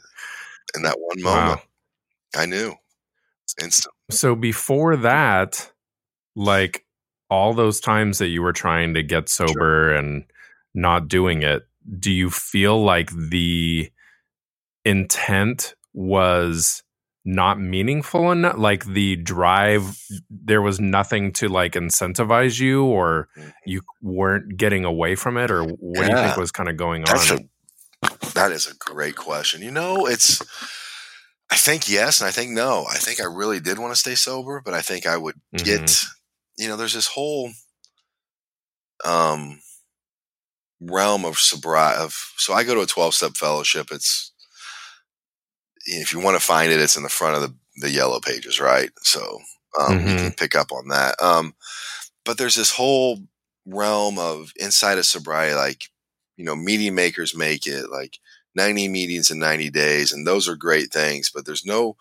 In 0.75 0.83
that 0.85 0.99
one 0.99 1.21
moment, 1.23 1.61
Wow. 1.61 2.41
I 2.43 2.47
knew 2.47 2.75
instant. 3.61 3.95
So 4.11 4.35
before 4.35 4.97
that, 4.97 5.71
like 6.35 6.85
all 7.31 7.55
those 7.55 7.81
times 7.81 8.19
that 8.19 8.29
you 8.29 8.43
were 8.43 8.53
trying 8.53 8.95
to 8.95 9.03
get 9.03 9.29
sober 9.29 9.95
and 9.95 10.25
not 10.75 11.09
doing 11.09 11.43
it, 11.43 11.63
do 11.99 12.11
you 12.13 12.31
feel 12.31 12.83
like 12.83 13.11
the 13.11 13.91
intent 14.85 15.75
was 15.93 16.83
not 17.25 17.61
meaningful 17.61 18.33
enough? 18.33 18.57
Like 18.59 18.85
the 18.85 19.17
drive, 19.17 19.97
there 20.31 20.63
was 20.63 20.81
nothing 20.81 21.33
to 21.35 21.49
like 21.49 21.73
incentivize 21.73 22.59
you, 22.59 22.85
or 22.85 23.29
you 23.65 23.83
weren't 24.01 24.57
getting 24.57 24.85
away 24.85 25.15
from 25.15 25.37
it, 25.37 25.51
or 25.51 25.65
what 25.65 26.05
do 26.05 26.11
you 26.11 26.17
think 26.17 26.37
was 26.37 26.53
kind 26.53 26.69
of 26.69 26.77
going 26.77 27.05
That's 27.05 27.31
on? 27.31 27.39
a 27.39 27.43
that 28.35 28.51
is 28.51 28.67
a 28.67 28.75
great 28.75 29.15
question. 29.17 29.63
You 29.63 29.71
know, 29.71 30.07
it's 30.07 30.43
I 31.51 31.57
think 31.57 31.89
yes 31.89 32.21
and 32.21 32.27
I 32.29 32.33
think 32.33 32.51
no. 32.51 32.85
I 32.91 32.97
think 32.97 33.21
I 33.21 33.25
really 33.25 33.61
did 33.61 33.79
want 33.79 33.93
to 33.95 34.01
stay 34.01 34.15
sober, 34.15 34.61
but 34.65 34.75
I 34.75 34.81
think 34.81 35.07
I 35.07 35.17
would 35.17 35.37
Mhm. 35.55 35.65
get 35.65 36.05
you 36.59 36.69
know, 36.69 36.77
there's 36.77 36.95
this 36.95 37.09
whole 37.09 37.51
um 39.05 39.61
realm 40.81 41.25
of 41.25 41.39
sobriety 41.39 42.03
of 42.03 42.15
so 42.37 42.53
I 42.53 42.65
go 42.65 42.75
to 42.75 42.81
a 42.83 42.87
12 42.87 43.15
step 43.15 43.33
fellowship. 43.37 43.89
It's 43.91 44.33
if 45.87 46.13
you 46.13 46.21
want 46.21 46.39
to 46.39 46.45
find 46.47 46.73
it, 46.73 46.81
it's 46.81 46.97
in 46.97 47.03
the 47.03 47.09
front 47.09 47.37
of 47.37 47.43
the, 47.43 47.55
the 47.81 47.91
yellow 47.91 48.21
pages, 48.21 48.61
right? 48.61 48.91
So 49.03 49.41
um, 49.79 50.07
you 50.07 50.15
Mhm. 50.15 50.19
can 50.21 50.33
pick 50.33 50.55
up 50.55 50.73
on 50.73 50.89
that. 50.89 51.21
Um, 51.23 51.55
but 52.25 52.39
there's 52.39 52.55
this 52.55 52.71
whole 52.73 53.21
realm 53.67 54.19
of 54.19 54.53
inside 54.57 54.99
of 54.99 55.07
sobriety, 55.07 55.55
like, 55.55 55.91
you 56.37 56.45
know, 56.45 56.57
meeting 56.57 56.95
makers 56.95 57.35
make 57.37 57.67
it 57.67 57.91
like 57.91 58.19
90 58.55 58.89
meetings 58.89 59.31
in 59.31 59.39
90 59.39 59.71
days. 59.71 60.13
And 60.13 60.27
those 60.27 60.49
are 60.49 60.57
great 60.57 60.93
things, 60.93 61.31
but 61.31 61.47
there's 61.47 61.65
no, 61.67 61.97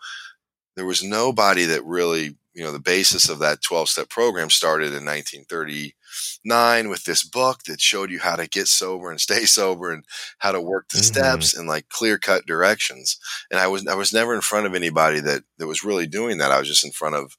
there 0.76 0.86
was 0.86 1.02
nobody 1.02 1.64
that 1.66 1.84
really, 1.84 2.36
you 2.54 2.62
know, 2.62 2.72
the 2.72 2.78
basis 2.80 3.28
of 3.28 3.38
that 3.40 3.62
12 3.62 3.88
step 3.88 4.08
program 4.10 4.50
started 4.50 4.92
in 4.94 5.04
1939 5.04 6.88
with 6.88 7.04
this 7.04 7.22
book 7.22 7.62
that 7.64 7.80
showed 7.80 8.10
you 8.10 8.18
how 8.20 8.36
to 8.36 8.48
get 8.48 8.68
sober 8.68 9.10
and 9.10 9.20
stay 9.20 9.44
sober 9.46 9.92
and 9.92 10.04
how 10.38 10.52
to 10.52 10.60
work 10.60 10.88
the 10.90 10.98
Mhm. 10.98 11.04
steps 11.04 11.54
and 11.54 11.68
like 11.68 11.88
clear 11.88 12.18
cut 12.18 12.46
directions. 12.46 13.18
And 13.50 13.58
I 13.60 13.66
was, 13.68 13.86
I 13.86 13.94
was 13.94 14.12
never 14.12 14.34
in 14.34 14.40
front 14.42 14.66
of 14.66 14.74
anybody 14.74 15.20
that, 15.20 15.44
that 15.58 15.66
was 15.66 15.84
really 15.84 16.06
doing 16.06 16.38
that. 16.38 16.52
I 16.52 16.58
was 16.58 16.68
just 16.68 16.84
in 16.84 16.92
front 16.92 17.14
of, 17.16 17.36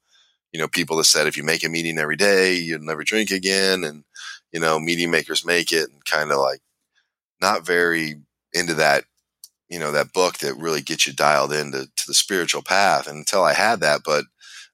you 0.51 0.59
know, 0.59 0.67
people 0.67 0.97
that 0.97 1.05
said 1.05 1.27
if 1.27 1.37
you 1.37 1.43
make 1.43 1.63
a 1.65 1.69
meeting 1.69 1.97
every 1.99 2.17
day, 2.17 2.55
you'll 2.55 2.79
never 2.81 3.03
drink 3.03 3.31
again. 3.31 3.83
And, 3.83 4.03
you 4.51 4.59
know, 4.59 4.79
meeting 4.79 5.11
makers 5.11 5.45
make 5.45 5.71
it 5.71 5.89
and 5.91 6.03
kind 6.05 6.31
of 6.31 6.39
like 6.39 6.61
not 7.41 7.65
very 7.65 8.15
into 8.53 8.73
that, 8.75 9.05
you 9.69 9.79
know, 9.79 9.91
that 9.91 10.13
book 10.13 10.39
that 10.39 10.57
really 10.57 10.81
gets 10.81 11.07
you 11.07 11.13
dialed 11.13 11.53
into 11.53 11.87
to 11.95 12.03
the 12.07 12.13
spiritual 12.13 12.61
path. 12.63 13.07
And 13.07 13.17
until 13.19 13.43
I 13.43 13.53
had 13.53 13.79
that, 13.81 14.01
but 14.05 14.25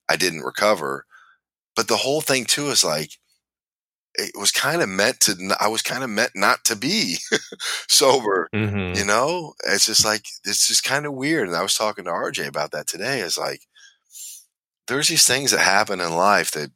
I 0.10 0.16
didn't 0.18 0.42
recover. 0.42 1.06
But 1.76 1.88
the 1.88 1.98
whole 1.98 2.22
thing 2.22 2.46
too 2.46 2.70
is 2.70 2.84
like, 2.84 3.12
it 4.16 4.32
was 4.36 4.52
kind 4.52 4.82
of 4.82 4.90
meant 4.90 5.20
to, 5.22 5.56
I 5.60 5.68
was 5.68 5.82
kind 5.82 6.04
of 6.04 6.10
meant 6.10 6.32
not 6.36 6.66
to 6.66 6.76
be 6.76 7.18
sober 7.88 8.50
Mhm. 8.54 8.98
you 8.98 9.06
know 9.06 9.54
it's 9.68 9.86
just 9.86 10.04
like 10.06 10.26
it's 10.46 10.68
just 10.68 10.84
kind 10.84 11.06
of 11.06 11.14
weird 11.14 11.48
and 11.48 11.56
i 11.56 11.62
was 11.62 11.76
talking 11.76 12.06
to 12.06 12.12
rj 12.12 12.46
about 12.48 12.72
that 12.72 12.88
today 12.88 13.20
is 13.22 13.38
like 13.38 13.62
there's 14.88 15.08
these 15.08 15.26
things 15.26 15.52
that 15.52 15.60
happen 15.60 16.00
in 16.00 16.16
life 16.16 16.52
that 16.52 16.72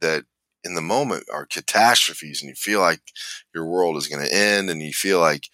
that 0.00 0.24
in 0.64 0.74
the 0.74 0.80
moment 0.80 1.24
are 1.32 1.46
catastrophes 1.46 2.40
and 2.40 2.48
you 2.48 2.54
feel 2.54 2.80
like 2.80 3.00
your 3.54 3.66
world 3.66 3.96
is 3.96 4.06
going 4.08 4.24
to 4.24 4.34
end 4.34 4.70
and 4.70 4.82
you 4.82 4.92
feel 4.92 5.20
like 5.20 5.44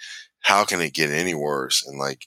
how 0.40 0.64
can 0.64 0.80
it 0.80 0.94
get 0.94 1.10
any 1.10 1.34
worse 1.34 1.84
and 1.86 1.98
like 1.98 2.26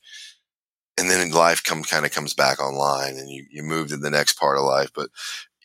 and 0.98 1.10
then 1.10 1.30
life 1.32 1.64
come 1.64 1.84
kind 1.84 2.06
of 2.06 2.12
comes 2.12 2.34
back 2.34 2.60
online 2.60 3.18
and 3.18 3.30
you, 3.30 3.46
you 3.50 3.64
move 3.64 3.90
to 3.90 3.98
the 3.98 4.10
next 4.10 4.34
part 4.34 4.58
of 4.58 4.64
life 4.64 4.90
but 4.96 5.10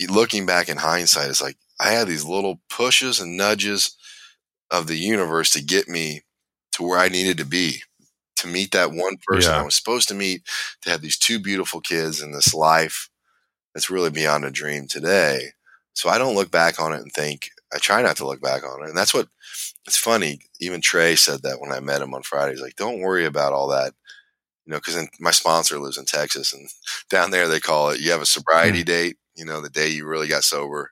looking 0.09 0.47
back 0.47 0.69
in 0.69 0.79
hindsight 0.79 1.31
it's 1.31 1.43
like 1.43 1.57
i 1.81 1.91
had 1.91 2.09
these 2.09 2.25
little 2.25 2.61
pushes 2.69 3.21
and 3.21 3.37
nudges 3.37 3.97
of 4.71 4.87
the 4.87 4.97
universe 4.97 5.51
to 5.51 5.63
get 5.63 5.89
me 5.89 6.23
to 6.73 6.83
where 6.83 6.99
i 6.99 7.09
needed 7.09 7.37
to 7.39 7.45
be 7.45 7.83
to 8.37 8.47
meet 8.49 8.73
that 8.73 8.91
one 8.91 9.17
person 9.27 9.53
Yeah. 9.53 9.61
i 9.61 9.65
was 9.65 9.77
supposed 9.77 10.09
to 10.09 10.15
meet 10.15 10.43
to 10.83 10.91
have 10.91 11.01
these 11.03 11.19
two 11.19 11.39
beautiful 11.39 11.81
kids 11.81 12.21
in 12.21 12.33
this 12.33 12.53
life 12.53 13.09
that's 13.75 13.91
really 13.91 14.11
beyond 14.11 14.45
a 14.45 14.51
dream 14.51 14.87
today 14.87 15.51
so 15.95 16.09
I 16.09 16.17
don't 16.17 16.35
look 16.35 16.51
back 16.51 16.81
on 16.81 16.95
it 16.95 17.03
and 17.03 17.13
think, 17.13 17.51
I 17.71 17.77
try 17.77 18.01
not 18.01 18.17
to 18.17 18.27
look 18.27 18.41
back 18.41 18.65
on 18.65 18.83
it. 18.83 18.89
And 18.89 18.97
that's 18.97 19.13
what, 19.13 19.29
it's 19.87 19.99
funny. 19.99 20.41
Even 20.59 20.81
Trey 20.81 21.17
said 21.17 21.43
that 21.43 21.61
when 21.61 21.71
I 21.71 21.81
met 21.81 22.01
him 22.01 22.15
on 22.15 22.23
Friday. 22.23 22.53
He's 22.53 22.63
like, 22.63 22.77
don't 22.77 23.01
worry 23.01 23.27
about 23.27 23.53
all 23.53 23.69
that. 23.69 23.93
You 24.67 24.73
know, 24.73 24.79
because 24.79 25.09
my 25.19 25.33
sponsor 25.33 25.79
lives 25.79 25.99
in 25.99 26.05
Texas 26.05 26.53
and 26.53 26.69
down 27.11 27.31
there 27.31 27.49
they 27.49 27.61
call 27.61 27.91
it, 27.91 28.01
you 28.01 28.11
have 28.13 28.23
a 28.23 28.27
sobriety 28.27 28.83
mm. 28.83 28.87
date, 28.87 29.17
you 29.35 29.45
know, 29.45 29.61
the 29.61 29.71
day 29.71 29.89
you 29.89 30.07
really 30.07 30.29
got 30.29 30.45
sober. 30.45 30.91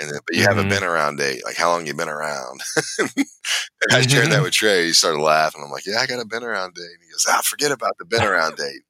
And 0.00 0.10
then, 0.10 0.18
but 0.26 0.34
you 0.34 0.42
have 0.42 0.58
a 0.58 0.62
mm-hmm. 0.62 0.70
been 0.70 0.82
around 0.82 1.18
date, 1.18 1.44
like 1.44 1.54
how 1.54 1.70
long 1.70 1.86
you 1.86 1.94
been 1.94 2.08
around. 2.08 2.60
and 2.98 3.12
I 3.92 4.00
shared 4.00 4.26
that 4.26 4.32
mm-hmm. 4.32 4.42
with 4.42 4.52
Trey. 4.52 4.86
He 4.86 4.92
started 4.92 5.20
laughing. 5.20 5.62
I'm 5.64 5.70
like, 5.70 5.86
yeah, 5.86 5.98
I 6.00 6.06
got 6.06 6.20
a 6.20 6.24
been 6.26 6.42
around 6.42 6.74
date. 6.74 6.82
And 6.82 7.02
he 7.04 7.12
goes, 7.12 7.26
ah, 7.28 7.42
forget 7.44 7.70
about 7.70 7.96
the 7.98 8.04
been 8.04 8.24
around 8.24 8.56
date 8.56 8.82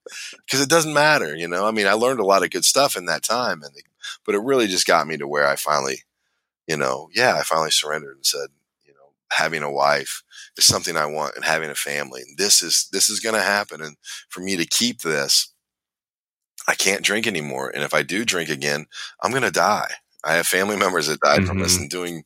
because 0.46 0.62
it 0.62 0.70
doesn't 0.70 0.94
matter. 0.94 1.37
You 1.37 1.46
know, 1.46 1.66
I 1.66 1.72
mean, 1.72 1.87
I 1.87 1.92
learned 1.92 2.20
a 2.20 2.24
lot 2.24 2.42
of 2.42 2.50
good 2.50 2.64
stuff 2.64 2.96
in 2.96 3.04
that 3.04 3.22
time, 3.22 3.62
and 3.62 3.72
but 4.24 4.34
it 4.34 4.40
really 4.40 4.66
just 4.66 4.87
got 4.87 5.06
me 5.06 5.18
to 5.18 5.28
where 5.28 5.46
I 5.46 5.56
finally, 5.56 6.04
you 6.66 6.78
know, 6.78 7.10
yeah, 7.12 7.37
I 7.37 7.42
finally 7.42 7.70
surrendered 7.70 8.16
and 8.16 8.24
said, 8.24 8.48
you 8.87 8.94
know, 8.94 9.12
having 9.30 9.62
a 9.62 9.70
wife 9.70 10.22
is 10.57 10.64
something 10.67 10.97
I 10.97 11.07
want, 11.07 11.37
and 11.37 11.45
having 11.45 11.71
a 11.71 11.75
family, 11.75 12.23
and 12.23 12.38
this 12.38 12.62
is 12.62 12.88
this 12.93 13.09
is 13.09 13.21
going 13.21 13.35
to 13.35 13.43
happen, 13.43 13.83
and 13.83 13.97
for 14.31 14.40
me 14.40 14.57
to 14.57 14.67
keep 14.67 15.03
this, 15.03 15.53
I 16.67 16.75
can't 16.75 17.03
drink 17.05 17.27
anymore, 17.27 17.71
and 17.75 17.83
if 17.83 17.93
I 17.95 18.03
do 18.03 18.25
drink 18.25 18.49
again, 18.49 18.87
I'm 19.23 19.31
going 19.31 19.43
to 19.43 19.51
die. 19.51 19.93
I 20.25 20.35
have 20.35 20.47
family 20.47 20.77
members 20.77 21.07
that 21.07 21.21
died 21.21 21.45
from 21.45 21.59
this 21.59 21.77
Mhm. 21.77 21.81
and 21.83 21.90
doing 21.90 22.25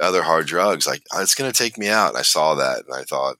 other 0.00 0.22
hard 0.22 0.46
drugs. 0.46 0.86
Like 0.86 1.02
"Oh, 1.12 1.20
it's 1.20 1.34
going 1.34 1.50
to 1.50 1.56
take 1.58 1.76
me 1.76 1.88
out. 1.88 2.10
And 2.10 2.18
I 2.18 2.22
saw 2.22 2.54
that, 2.54 2.84
and 2.86 2.94
I 2.94 3.02
thought, 3.02 3.36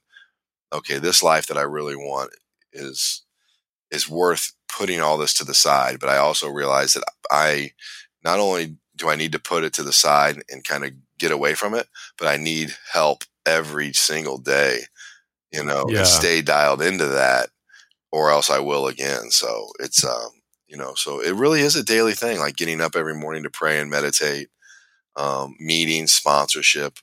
okay, 0.73 0.97
this 0.99 1.23
life 1.23 1.47
that 1.47 1.57
I 1.57 1.61
really 1.63 1.95
want 1.95 2.31
is 2.73 3.23
is 3.91 4.09
worth 4.09 4.53
putting 4.69 5.01
all 5.01 5.17
this 5.17 5.33
to 5.35 5.45
the 5.45 5.53
side. 5.55 5.99
But 5.99 6.09
I 6.09 6.17
also 6.17 6.49
realized 6.49 6.95
that 6.95 7.03
I 7.31 7.73
not 8.23 8.39
only 8.39 8.77
do 8.95 9.09
I 9.09 9.15
need 9.15 9.31
to 9.33 9.39
put 9.39 9.63
it 9.63 9.73
to 9.75 9.83
the 9.83 9.93
side 9.93 10.43
and 10.49 10.63
kind 10.65 10.85
of 10.85 10.91
get 11.19 11.31
away 11.31 11.55
from 11.55 11.73
it, 11.75 11.87
but 12.17 12.27
I 12.27 12.37
need 12.37 12.75
help 12.93 13.23
every 13.45 13.93
single 13.93 14.37
day, 14.37 14.81
you 15.51 15.63
know, 15.63 15.85
Yeah. 15.89 15.99
and 15.99 16.07
stay 16.07 16.41
dialed 16.41 16.81
into 16.81 17.07
that, 17.07 17.49
or 18.11 18.31
else 18.31 18.49
I 18.49 18.59
will 18.59 18.87
again. 18.87 19.31
So 19.31 19.69
it's 19.79 20.03
um, 20.05 20.31
you 20.67 20.77
know, 20.77 20.93
so 20.95 21.21
it 21.21 21.35
really 21.35 21.61
is 21.61 21.75
a 21.75 21.83
daily 21.83 22.13
thing, 22.13 22.39
like 22.39 22.55
getting 22.55 22.81
up 22.81 22.95
every 22.95 23.15
morning 23.15 23.43
to 23.43 23.49
pray 23.49 23.79
and 23.79 23.89
meditate, 23.89 24.49
um, 25.15 25.55
meetings, 25.59 26.13
sponsorship, 26.13 26.97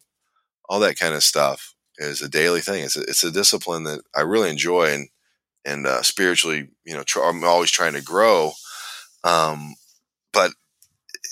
all 0.68 0.81
that 0.81 0.98
kind 0.98 1.14
of 1.14 1.22
stuff 1.22 1.74
is 1.98 2.22
a 2.22 2.29
daily 2.29 2.61
thing. 2.61 2.85
It's 2.85 2.96
a, 2.96 3.03
it's 3.03 3.24
a 3.24 3.31
discipline 3.31 3.85
that 3.85 4.03
I 4.16 4.22
really 4.22 4.51
enjoy 4.51 4.92
and 4.92 5.09
and 5.64 5.87
uh, 5.87 6.03
spiritually, 6.03 6.68
you 6.85 6.94
know, 6.94 7.03
tr- 7.03 7.22
I'm 7.24 7.44
always 7.44 7.70
trying 7.70 7.92
to 7.94 8.03
grow. 8.03 8.53
Um, 9.24 9.74
but 10.33 10.53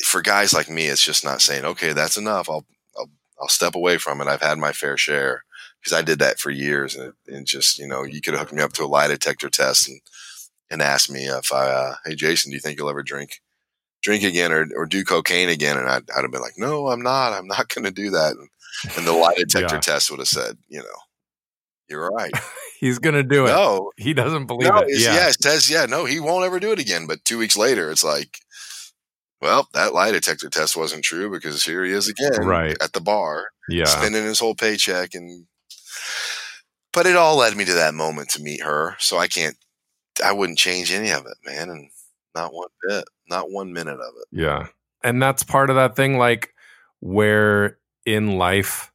for 0.05 0.21
guys 0.21 0.53
like 0.53 0.69
me, 0.69 0.87
it's 0.87 1.05
just 1.05 1.25
not 1.25 1.41
saying, 1.41 1.65
okay, 1.65 1.93
that's 1.93 2.17
enough. 2.19 2.51
I'll 2.51 2.67
I'll, 3.41 3.49
step 3.49 3.75
away 3.75 3.99
from 3.99 4.21
it. 4.21 4.29
I've 4.29 4.43
had 4.43 4.59
my 4.59 4.73
fair 4.73 4.97
share 4.97 5.45
because 5.81 5.93
I 5.97 6.03
did 6.03 6.19
that 6.21 6.39
for 6.39 6.51
years, 6.51 6.95
and, 6.97 7.13
and 7.27 7.47
just 7.47 7.79
you 7.79 7.87
know, 7.89 8.03
you 8.05 8.21
could 8.21 8.35
hook 8.35 8.53
me 8.53 8.63
up 8.63 8.73
to 8.75 8.85
a 8.85 8.87
lie 8.87 9.09
detector 9.09 9.49
test 9.51 9.89
and 9.89 10.01
and 10.71 10.83
ask 10.83 11.09
me 11.09 11.27
if 11.27 11.53
I, 11.53 11.69
uh, 11.69 11.95
hey 12.05 12.15
Jason, 12.17 12.51
do 12.51 12.57
you 12.57 12.61
think 12.61 12.79
you'll 12.79 12.91
ever 12.91 13.03
drink 13.03 13.41
drink 14.03 14.23
again 14.25 14.53
or 14.53 14.67
or 14.77 14.87
do 14.87 15.05
cocaine 15.05 15.49
again? 15.49 15.77
And 15.79 15.89
I'd, 15.89 16.11
I'd 16.17 16.23
have 16.23 16.33
been 16.33 16.41
like, 16.43 16.59
no, 16.59 16.89
I'm 16.89 17.03
not. 17.03 17.33
I'm 17.33 17.47
not 17.47 17.69
going 17.69 17.85
to 17.85 17.91
do 17.91 18.11
that. 18.11 18.33
And, 18.37 18.49
and 18.97 19.07
the 19.07 19.13
lie 19.13 19.35
detector 19.37 19.77
Yeah. 19.77 19.81
test 19.81 20.11
would 20.11 20.21
have 20.21 20.29
said, 20.29 20.57
you 20.69 20.79
know, 20.81 20.99
you're 21.89 22.11
right. 22.11 22.33
He's 22.81 22.99
going 22.99 23.15
to 23.15 23.23
do 23.23 23.45
it. 23.47 23.49
no, 23.51 23.91
He 23.97 24.13
doesn't 24.13 24.47
believe 24.47 24.69
no, 24.69 24.81
it. 24.81 24.89
Yeah. 24.91 25.15
yeah. 25.15 25.29
it 25.29 25.43
says, 25.43 25.71
yeah, 25.71 25.87
no, 25.87 26.05
he 26.05 26.21
won't 26.21 26.45
ever 26.45 26.61
do 26.61 26.73
it 26.73 26.79
again. 26.79 27.07
But 27.07 27.25
two 27.25 27.39
weeks 27.39 27.57
later, 27.57 27.91
it's 27.91 28.05
like, 28.05 28.39
well, 29.41 29.69
that 29.75 29.93
lie 29.95 30.11
detector 30.13 30.49
test 30.49 30.77
wasn't 30.77 31.05
true 31.05 31.31
because 31.31 31.65
here 31.65 31.85
he 31.85 31.93
is 31.93 32.09
again 32.09 32.47
Right. 32.47 32.77
at 32.83 32.93
the 32.93 33.01
bar, 33.01 33.49
Yeah. 33.69 33.85
spending 33.85 34.25
his 34.25 34.39
whole 34.39 34.55
paycheck. 34.55 35.15
And, 35.15 35.47
but 36.93 37.07
it 37.07 37.17
all 37.17 37.37
led 37.37 37.57
me 37.57 37.65
to 37.65 37.75
that 37.75 37.95
moment 37.95 38.31
to 38.31 38.43
meet 38.43 38.63
her. 38.63 38.97
So 38.99 39.19
I 39.19 39.29
can't, 39.29 39.57
I 40.25 40.33
wouldn't 40.33 40.59
change 40.59 40.91
any 40.93 41.11
of 41.11 41.27
it, 41.27 41.37
man. 41.45 41.69
And 41.71 41.91
not 42.35 42.53
one 42.53 42.69
bit, 42.89 43.05
not 43.29 43.51
one 43.51 43.73
minute 43.73 43.99
of 44.01 44.15
it. 44.21 44.29
Yeah. 44.31 44.67
And 45.05 45.23
that's 45.23 45.43
part 45.43 45.71
of 45.71 45.77
that 45.77 45.97
thing, 45.97 46.17
like 46.19 46.55
where 47.01 47.79
in 48.05 48.39
life 48.39 48.91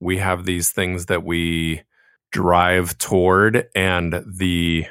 we 0.00 0.18
have 0.18 0.44
these 0.44 0.70
things 0.70 1.06
that 1.06 1.24
we 1.24 1.82
drive 2.30 2.96
toward, 2.98 3.68
and 3.74 4.22
the 4.26 4.86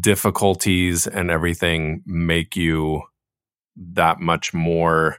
difficulties 0.00 1.06
and 1.06 1.30
everything 1.30 2.02
make 2.04 2.56
you 2.56 3.02
that 3.80 4.20
much 4.20 4.52
more 4.54 5.18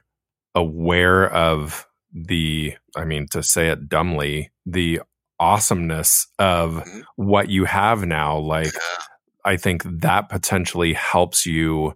aware 0.54 1.30
of 1.32 1.86
the, 2.14 2.74
I 2.96 3.04
mean, 3.04 3.26
to 3.28 3.42
say 3.42 3.68
it 3.68 3.88
dumbly, 3.88 4.50
the 4.64 5.00
awesomeness 5.40 6.28
of 6.38 6.74
Mhm. 6.84 7.02
what 7.16 7.48
you 7.48 7.64
have 7.64 8.04
now. 8.06 8.36
Like, 8.38 8.72
I 9.44 9.56
think 9.56 9.82
that 9.84 10.28
potentially 10.28 10.92
helps 10.92 11.44
you. 11.46 11.94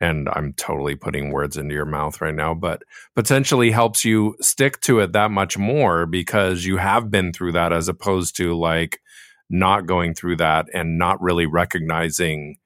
And 0.00 0.28
I'm 0.30 0.52
totally 0.54 0.94
putting 0.94 1.30
words 1.30 1.56
into 1.56 1.74
your 1.74 1.84
mouth 1.86 2.20
right 2.20 2.34
now, 2.34 2.54
but 2.54 2.82
potentially 3.14 3.70
helps 3.70 4.04
you 4.04 4.36
stick 4.40 4.80
to 4.82 5.00
it 5.00 5.12
that 5.12 5.30
much 5.30 5.56
more 5.58 6.06
because 6.06 6.64
you 6.64 6.76
have 6.76 7.10
been 7.10 7.32
through 7.32 7.52
that 7.52 7.72
as 7.72 7.88
opposed 7.88 8.36
to 8.36 8.54
like 8.54 9.00
not 9.48 9.86
going 9.86 10.14
through 10.14 10.36
that 10.36 10.66
and 10.74 10.98
not 10.98 11.20
really 11.20 11.46
recognizing 11.46 12.56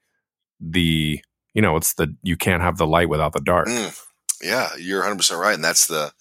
the, 0.59 1.21
you 1.53 1.61
know, 1.61 1.75
it's 1.77 1.93
the, 1.93 2.15
you 2.23 2.37
can't 2.37 2.61
have 2.61 2.77
the 2.77 2.87
light 2.87 3.09
without 3.09 3.33
the 3.33 3.41
dark. 3.41 3.67
Mm. 3.67 3.99
Yeah, 4.41 4.69
you're 4.77 5.03
100% 5.03 5.39
right. 5.39 5.53
And 5.55 5.63
that's 5.63 5.87
the, 5.87 6.11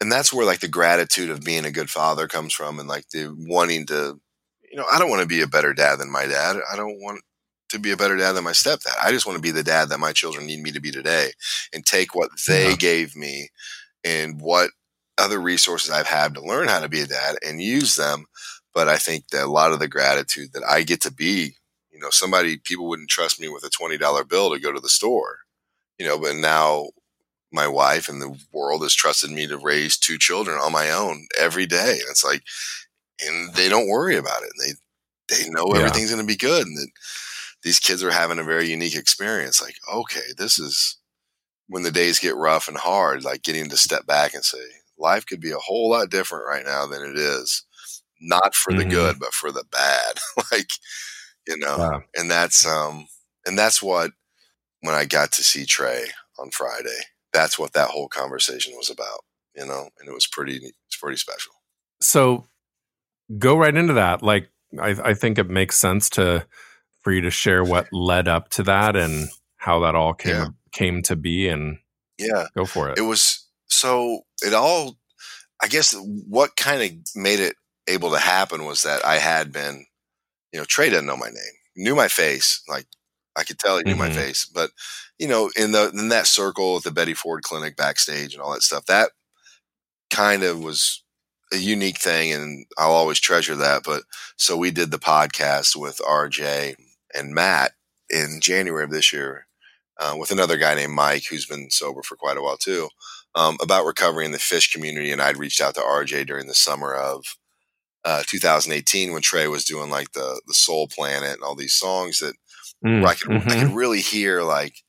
and 0.00 0.10
that's 0.10 0.32
where 0.32 0.46
like 0.46 0.60
the 0.60 0.68
gratitude 0.68 1.30
of 1.30 1.44
being 1.44 1.64
a 1.64 1.70
good 1.70 1.90
father 1.90 2.26
comes 2.26 2.52
from 2.52 2.78
and 2.78 2.88
like 2.88 3.08
the 3.10 3.34
wanting 3.36 3.86
to, 3.86 4.20
you 4.70 4.76
know, 4.76 4.86
I 4.90 4.98
don't 4.98 5.10
want 5.10 5.22
to 5.22 5.28
be 5.28 5.42
a 5.42 5.46
better 5.46 5.74
dad 5.74 5.96
than 5.96 6.10
my 6.10 6.26
dad. 6.26 6.56
I 6.72 6.76
don't 6.76 6.98
want 7.00 7.20
to 7.68 7.78
be 7.78 7.90
a 7.90 7.96
better 7.96 8.16
dad 8.16 8.32
than 8.32 8.44
my 8.44 8.52
stepdad. 8.52 8.94
I 9.02 9.12
just 9.12 9.26
want 9.26 9.36
to 9.36 9.42
be 9.42 9.50
the 9.50 9.62
dad 9.62 9.90
that 9.90 10.00
my 10.00 10.12
children 10.12 10.46
need 10.46 10.62
me 10.62 10.72
to 10.72 10.80
be 10.80 10.90
today 10.90 11.32
and 11.72 11.84
take 11.84 12.14
what 12.14 12.30
they 12.48 12.70
Yeah. 12.70 12.76
gave 12.76 13.16
me 13.16 13.50
and 14.04 14.40
what 14.40 14.70
other 15.18 15.40
resources 15.40 15.90
I've 15.90 16.06
had 16.06 16.34
to 16.34 16.40
learn 16.42 16.68
how 16.68 16.80
to 16.80 16.88
be 16.88 17.00
a 17.00 17.06
dad 17.06 17.36
and 17.46 17.62
use 17.62 17.96
them. 17.96 18.26
But 18.74 18.88
I 18.88 18.96
think 18.96 19.28
that 19.28 19.44
a 19.44 19.50
lot 19.50 19.72
of 19.72 19.78
the 19.78 19.88
gratitude 19.88 20.52
that 20.54 20.64
I 20.64 20.82
get 20.82 21.02
to 21.02 21.12
be, 21.12 21.56
know, 22.02 22.10
somebody, 22.10 22.58
people 22.58 22.88
wouldn't 22.88 23.10
trust 23.10 23.40
me 23.40 23.48
with 23.48 23.64
a 23.64 23.70
$20 23.70 24.24
bill 24.24 24.52
to 24.52 24.60
go 24.60 24.72
to 24.72 24.80
the 24.80 24.90
store, 24.90 25.40
you 25.98 26.06
know, 26.06 26.18
but 26.18 26.36
now 26.36 26.88
my 27.52 27.68
wife 27.68 28.08
and 28.08 28.20
the 28.22 28.36
world 28.52 28.82
has 28.82 28.94
trusted 28.94 29.30
me 29.30 29.46
to 29.46 29.58
raise 29.58 29.98
two 29.98 30.18
children 30.18 30.58
on 30.58 30.72
my 30.72 30.90
own 30.90 31.26
every 31.38 31.66
day. 31.66 31.92
And 32.00 32.10
it's 32.10 32.24
like, 32.24 32.42
and 33.20 33.54
they 33.54 33.68
don't 33.68 33.88
worry 33.88 34.16
about 34.16 34.42
it. 34.42 34.52
They, 34.58 35.34
they 35.36 35.50
know 35.50 35.72
Yeah. 35.72 35.78
everything's 35.78 36.10
going 36.10 36.22
to 36.22 36.26
be 36.26 36.36
good 36.36 36.66
and 36.66 36.76
that 36.78 36.88
these 37.62 37.78
kids 37.80 38.02
are 38.02 38.10
having 38.10 38.38
a 38.38 38.44
very 38.44 38.68
unique 38.70 38.96
experience. 38.96 39.60
Like, 39.62 39.76
okay, 39.92 40.22
this 40.38 40.58
is 40.58 40.98
when 41.68 41.82
the 41.82 41.90
days 41.92 42.18
get 42.18 42.36
rough 42.36 42.68
and 42.68 42.76
hard, 42.78 43.24
like 43.24 43.42
getting 43.42 43.68
to 43.70 43.76
step 43.76 44.06
back 44.06 44.34
and 44.34 44.44
say, 44.44 44.58
life 44.98 45.26
could 45.26 45.40
be 45.40 45.52
a 45.52 45.58
whole 45.58 45.90
lot 45.90 46.10
different 46.10 46.46
right 46.46 46.64
now 46.64 46.86
than 46.86 47.02
it 47.02 47.16
is. 47.18 47.64
Not 48.20 48.54
for 48.54 48.74
the 48.74 48.84
Mhm. 48.84 48.90
good, 48.90 49.18
but 49.20 49.34
for 49.34 49.52
the 49.52 49.64
bad. 49.70 50.18
like, 50.52 50.70
you 51.46 51.56
know, 51.58 51.76
Yeah. 51.78 52.00
and 52.20 52.30
that's, 52.30 52.66
um, 52.66 53.06
and 53.46 53.58
that's 53.58 53.82
what, 53.82 54.12
when 54.80 54.94
I 54.94 55.04
got 55.04 55.32
to 55.32 55.44
see 55.44 55.64
Trey 55.64 56.06
on 56.38 56.50
Friday, 56.50 56.98
that's 57.32 57.58
what 57.58 57.72
that 57.74 57.90
whole 57.90 58.08
conversation 58.08 58.74
was 58.76 58.90
about, 58.90 59.20
you 59.54 59.64
know, 59.66 59.88
and 59.98 60.08
it 60.08 60.12
was 60.12 60.26
pretty, 60.26 60.56
it's 60.86 60.96
pretty 60.96 61.16
special. 61.16 61.52
So 62.00 62.46
go 63.38 63.56
right 63.56 63.74
into 63.76 63.94
that. 63.94 64.22
Like, 64.22 64.50
I, 64.80 64.90
I 65.04 65.14
think 65.14 65.38
it 65.38 65.48
makes 65.48 65.76
sense 65.76 66.10
to, 66.10 66.46
for 67.02 67.12
you 67.12 67.20
to 67.22 67.30
share 67.30 67.62
what 67.64 67.88
led 67.92 68.28
up 68.28 68.48
to 68.50 68.62
that 68.64 68.96
and 68.96 69.28
how 69.56 69.80
that 69.80 69.94
all 69.94 70.14
came, 70.14 70.34
Yeah. 70.34 70.46
came 70.72 71.02
to 71.02 71.16
be 71.16 71.48
and 71.48 71.78
Yeah. 72.18 72.46
go 72.56 72.64
for 72.64 72.90
it. 72.90 72.98
It 72.98 73.02
was 73.02 73.46
so 73.68 74.22
it 74.42 74.52
all 74.54 74.96
I 75.62 75.68
guess 75.68 75.94
what 75.96 76.56
kind 76.56 76.82
of 76.82 76.90
made 77.16 77.38
it 77.38 77.54
able 77.86 78.10
to 78.10 78.18
happen 78.18 78.64
was 78.64 78.82
that 78.82 79.04
I 79.04 79.18
had 79.18 79.52
been, 79.52 79.86
you 80.52 80.58
know, 80.58 80.64
Trey 80.66 80.90
didn't 80.90 81.06
know 81.06 81.16
my 81.16 81.28
name, 81.28 81.54
knew 81.76 81.94
my 81.94 82.08
face, 82.08 82.62
like 82.68 82.86
I 83.36 83.44
could 83.44 83.58
tell 83.58 83.78
he 83.78 83.84
knew 83.84 83.96
my 83.96 84.08
Mhm. 84.08 84.14
face, 84.14 84.44
but 84.46 84.70
you 85.18 85.28
know, 85.28 85.50
in 85.56 85.72
the 85.72 85.90
in 85.90 86.08
that 86.08 86.26
circle 86.26 86.76
at 86.78 86.84
the 86.84 86.90
Betty 86.92 87.14
Ford 87.14 87.42
Clinic 87.42 87.76
backstage 87.76 88.34
and 88.34 88.42
all 88.42 88.52
that 88.52 88.62
stuff, 88.62 88.86
that 88.86 89.12
kind 90.10 90.42
of 90.42 90.60
was 90.62 91.02
a 91.52 91.56
unique 91.56 91.98
thing, 91.98 92.32
and 92.32 92.66
I'll 92.78 92.92
always 92.92 93.20
treasure 93.20 93.56
that. 93.56 93.82
But 93.84 94.04
so 94.36 94.56
we 94.56 94.70
did 94.70 94.90
the 94.90 94.98
podcast 94.98 95.76
with 95.76 96.00
RJ 96.06 96.74
and 97.14 97.34
Matt 97.34 97.72
in 98.10 98.40
January 98.40 98.84
of 98.84 98.90
this 98.90 99.12
year 99.12 99.46
uh, 99.98 100.16
with 100.18 100.30
another 100.30 100.56
guy 100.56 100.74
named 100.74 100.94
Mike, 100.94 101.24
who's 101.26 101.46
been 101.46 101.70
sober 101.70 102.02
for 102.02 102.16
quite 102.16 102.38
a 102.38 102.42
while 102.42 102.56
too, 102.56 102.88
um, 103.34 103.58
about 103.62 103.86
recovery 103.86 104.24
in 104.26 104.32
the 104.32 104.38
Phish 104.38 104.72
community. 104.72 105.12
And 105.12 105.22
I'd 105.22 105.36
reached 105.38 105.60
out 105.60 105.74
to 105.76 105.82
RJ 105.82 106.24
during 106.26 106.46
the 106.48 106.54
summer 106.54 106.94
of 106.94 107.24
uh, 108.04 108.22
2018 108.26 109.12
when 109.12 109.22
Trey 109.22 109.48
was 109.48 109.64
doing 109.64 109.90
like 109.90 110.12
the 110.12 110.40
the 110.46 110.54
Soul 110.54 110.88
Planet 110.88 111.34
and 111.34 111.42
all 111.42 111.54
these 111.56 111.74
songs 111.74 112.18
that 112.20 112.34
Mm, 112.84 113.06
I 113.06 113.14
could 113.14 113.32
I 113.32 113.38
mhm. 113.38 113.60
could 113.60 113.74
really 113.76 114.00
hear 114.00 114.42
like 114.42 114.82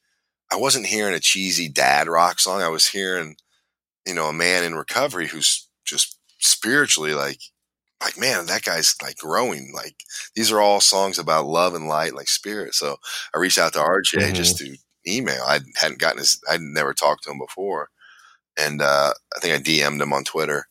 I 0.52 0.58
wasn't 0.58 0.88
hearing 0.88 1.13
a 1.15 1.19
cheesy 1.19 1.69
dad 1.69 2.08
rock 2.08 2.39
song. 2.39 2.62
I 2.62 2.69
was 2.69 2.88
hearing, 2.88 3.38
you 4.06 4.13
know, 4.13 4.28
a 4.28 4.34
man 4.34 4.63
in 4.63 4.76
recovery 4.76 5.28
who's 5.28 5.67
just 5.86 6.19
spiritually 6.39 7.13
like 7.13 7.39
like 8.04 8.17
man, 8.19 8.47
that 8.47 8.63
guy's 8.63 8.95
like 9.02 9.17
growing. 9.17 9.71
Like 9.73 10.04
these 10.36 10.52
are 10.52 10.62
all 10.62 10.82
songs 10.82 11.19
about 11.19 11.45
love 11.45 11.76
and 11.76 11.88
light, 11.88 12.15
like 12.15 12.28
spirit. 12.28 12.73
So 12.76 12.97
I 13.36 13.39
reached 13.39 13.60
out 13.60 13.73
to 13.73 13.80
RJ 13.80 14.32
just 14.34 14.58
to 14.60 14.76
email. 15.08 15.43
I 15.47 15.60
hadn't 15.78 15.99
gotten 15.99 16.19
his 16.19 16.41
I'd 16.49 16.62
never 16.62 16.93
talked 16.93 17.23
to 17.26 17.32
him 17.32 17.39
before. 17.39 17.89
And 18.58 18.82
uh, 18.82 19.13
I 19.36 19.39
think 19.39 19.56
I 19.56 19.60
DM'd 19.60 20.02
him 20.02 20.13
on 20.13 20.23
Twitter 20.23 20.67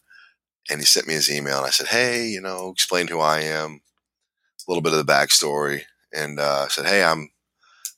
and 0.72 0.80
he 0.80 0.86
sent 0.86 1.06
me 1.06 1.14
his 1.14 1.30
email 1.30 1.58
and 1.58 1.66
I 1.66 1.70
said, 1.70 1.88
Hey, 1.88 2.26
you 2.26 2.40
know, 2.40 2.70
explain 2.70 3.08
who 3.08 3.20
I 3.20 3.40
am, 3.40 3.80
a 4.66 4.70
little 4.70 4.82
bit 4.82 4.92
of 4.92 5.04
the 5.04 5.12
backstory 5.12 5.82
and 6.12 6.38
uh, 6.38 6.68
said, 6.68 6.86
"Hey, 6.86 7.02
I'm 7.02 7.30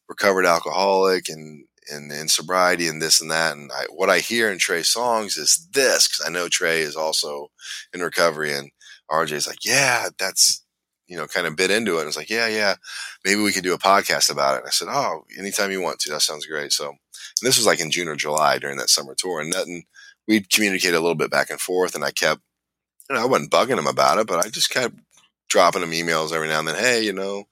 recovered 0.09 0.47
alcoholic 0.47 1.29
and 1.29 1.65
and 1.91 2.11
in 2.11 2.29
sobriety 2.29 2.89
and 2.89 3.03
this 3.03 3.21
and 3.21 3.31
that. 3.31 3.55
And 3.55 3.71
I, 3.71 3.85
what 3.91 4.09
I 4.09 4.21
hear 4.21 4.51
in 4.51 4.59
Trey's 4.59 4.89
songs 4.89 5.37
is 5.37 5.69
this 5.73 6.09
because 6.09 6.27
I 6.27 6.31
know 6.33 6.49
Trey 6.49 6.81
is 6.81 6.97
also 6.97 7.49
in 7.93 8.01
recovery. 8.01 8.55
And 8.55 8.71
RJ's 9.11 9.47
like, 9.47 9.65
"Yeah, 9.65 10.09
that's." 10.19 10.63
You 11.07 11.19
know, 11.19 11.27
kind 11.27 11.47
of 11.47 11.55
bit 11.55 11.71
into 11.71 11.99
it. 11.99 12.01
And 12.01 12.09
it's 12.09 12.17
like, 12.17 12.31
yeah, 12.31 12.49
yeah, 12.49 12.77
maybe 13.27 13.43
we 13.43 13.53
could 13.53 13.63
do 13.63 13.75
a 13.75 13.79
podcast 13.79 14.31
about 14.31 14.55
it. 14.55 14.61
And 14.61 14.67
I 14.67 14.71
said, 14.71 14.89
oh, 14.91 15.25
anytime 15.39 15.71
you 15.71 15.83
want 15.83 15.99
to, 16.01 16.11
that 16.11 16.23
sounds 16.23 16.47
great. 16.47 16.73
So 16.73 16.95
this 17.43 17.59
was 17.59 17.67
like 17.67 17.79
in 17.79 17.91
June 17.91 18.09
or 18.09 18.17
July 18.17 18.59
during 18.59 18.79
that 18.79 18.89
summer 18.89 19.15
tour, 19.15 19.43
and 19.43 19.51
nothing. 19.51 19.85
We'd 20.27 20.49
communicated 20.49 20.97
a 20.97 21.01
little 21.01 21.15
bit 21.15 21.31
back 21.31 21.51
and 21.51 21.61
forth, 21.61 21.95
and 21.95 22.03
I 22.03 22.11
kept, 22.11 22.41
you 23.09 23.17
know, 23.17 23.23
I 23.23 23.27
wasn't 23.27 23.51
bugging 23.51 23.79
him 23.79 23.87
about 23.87 24.19
it, 24.19 24.27
but 24.27 24.45
I 24.45 24.49
just 24.49 24.71
kept 24.71 24.95
dropping 25.49 25.83
him 25.83 25.90
emails 25.93 26.33
every 26.33 26.49
now 26.49 26.59
and 26.61 26.69
then. 26.69 26.77
Hey, 26.77 27.03
you 27.05 27.12
know, 27.12 27.45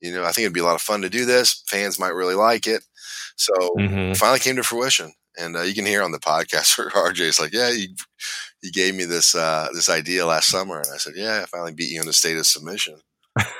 you 0.00 0.12
know, 0.12 0.22
I 0.24 0.28
think 0.32 0.44
it'd 0.44 0.52
be 0.54 0.60
a 0.60 0.64
lot 0.64 0.74
of 0.74 0.82
fun 0.82 1.02
to 1.02 1.08
do 1.10 1.24
this. 1.24 1.62
Fans 1.66 1.98
might 1.98 2.14
really 2.14 2.34
like 2.34 2.66
it. 2.66 2.84
So 3.36 3.52
Mhm. 3.78 4.16
finally 4.16 4.40
came 4.40 4.56
to 4.56 4.62
fruition. 4.64 5.12
And 5.38 5.56
uh, 5.56 5.62
you 5.62 5.74
can 5.74 5.86
hear 5.86 6.02
on 6.02 6.12
the 6.12 6.18
podcast 6.20 6.78
where 6.78 6.90
RJ's 6.90 7.40
like, 7.40 7.52
yeah, 7.52 7.70
you, 7.70 7.88
you 8.62 8.72
gave 8.72 8.94
me 8.94 9.04
this, 9.04 9.34
uh, 9.34 9.68
this 9.74 9.88
idea 9.88 10.26
last 10.26 10.48
summer. 10.48 10.78
And 10.80 10.88
I 10.94 10.98
said, 10.98 11.14
yeah, 11.16 11.40
I 11.42 11.46
finally 11.46 11.72
beat 11.72 11.90
you 11.92 12.00
in 12.00 12.06
the 12.06 12.12
state 12.12 12.36
of 12.36 12.46
submission. 12.46 13.00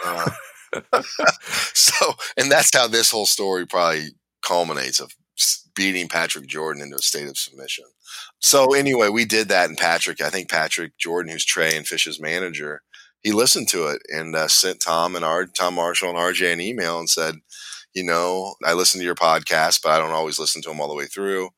Uh, 0.05 0.31
so, 1.75 2.15
and 2.37 2.51
that's 2.51 2.75
how 2.75 2.87
this 2.89 3.11
whole 3.11 3.27
story 3.27 3.67
probably 3.67 4.09
culminates 4.43 5.01
of 5.01 5.15
beating 5.75 6.09
Patrick 6.09 6.47
Jordan 6.47 6.83
into 6.83 6.97
a 6.97 7.01
state 7.03 7.29
of 7.29 7.39
submission. 7.39 7.85
So 8.41 8.75
anyway, 8.75 9.09
we 9.09 9.25
did 9.25 9.49
that. 9.49 9.69
And 9.69 9.79
Patrick, 9.79 10.21
I 10.21 10.31
think 10.31 10.51
Patrick 10.51 10.97
Jordan, 10.99 11.33
who's 11.33 11.45
Trey 11.45 11.77
and 11.77 11.87
Phish's 11.87 12.21
manager, 12.21 12.83
he 13.23 13.33
listened 13.33 13.69
to 13.69 13.87
it 13.87 14.03
and 14.09 14.37
uh, 14.37 14.49
sent 14.49 14.81
Tom 14.81 15.17
and 15.17 15.25
our 15.25 15.47
Tom 15.47 15.75
Marshall 15.75 16.11
and 16.11 16.19
RJ 16.19 16.53
an 16.53 16.61
email 16.61 16.99
and 16.99 17.09
said, 17.09 17.37
you 17.95 18.05
know, 18.05 18.55
I 18.65 18.75
listen 18.75 19.01
to 19.01 19.05
your 19.05 19.15
podcast, 19.15 19.81
but 19.83 19.93
I 19.93 19.99
don't 19.99 20.11
always 20.11 20.39
listen 20.39 20.61
to 20.63 20.69
them 20.69 20.81
all 20.81 20.89
the 20.89 20.95
way 20.95 21.07
through. 21.07 21.51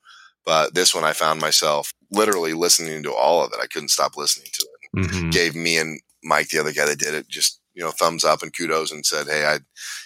But 0.45 0.75
this 0.75 0.95
one, 0.95 1.03
I 1.03 1.13
found 1.13 1.41
myself 1.41 1.93
literally 2.13 2.53
listening 2.53 3.03
to 3.03 3.13
all 3.13 3.45
of 3.45 3.53
it. 3.53 3.59
I 3.61 3.67
couldn't 3.67 3.89
stop 3.89 4.17
listening 4.17 4.49
to 4.53 4.63
it. 4.63 5.11
Mhm. 5.11 5.33
Gave 5.33 5.57
me 5.57 5.77
and 5.79 6.01
Mike, 6.23 6.49
the 6.49 6.59
other 6.59 6.73
guy 6.73 6.87
that 6.87 6.99
did 6.99 7.15
it, 7.15 7.29
just 7.29 7.61
you 7.75 7.83
know, 7.83 7.91
thumbs 7.91 8.25
up 8.25 8.43
and 8.43 8.57
kudos, 8.57 8.91
and 8.91 9.05
said, 9.05 9.27
"Hey, 9.27 9.45
I, 9.45 9.59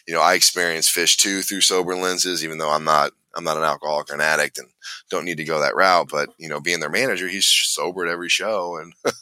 you 0.07 0.13
know, 0.15 0.21
I 0.21 0.35
experienced 0.35 0.95
Phish 0.95 1.17
too 1.17 1.43
through 1.43 1.61
sober 1.61 1.95
lenses, 1.95 2.43
even 2.43 2.59
though 2.59 2.71
I'm 2.71 2.83
not, 2.85 3.13
I'm 3.37 3.45
not 3.45 3.57
an 3.57 3.63
alcoholic 3.63 4.11
or 4.11 4.15
an 4.15 4.21
addict, 4.21 4.59
and 4.59 4.69
don't 5.11 5.25
need 5.25 5.37
to 5.39 5.45
go 5.45 5.61
that 5.61 5.77
route. 5.77 6.09
But 6.11 6.31
you 6.39 6.49
know, 6.49 6.61
being 6.61 6.81
their 6.81 6.91
manager, 6.91 7.29
he's 7.29 7.47
sober 7.47 8.05
at 8.07 8.13
every 8.13 8.29
show, 8.29 8.77
and 8.77 8.93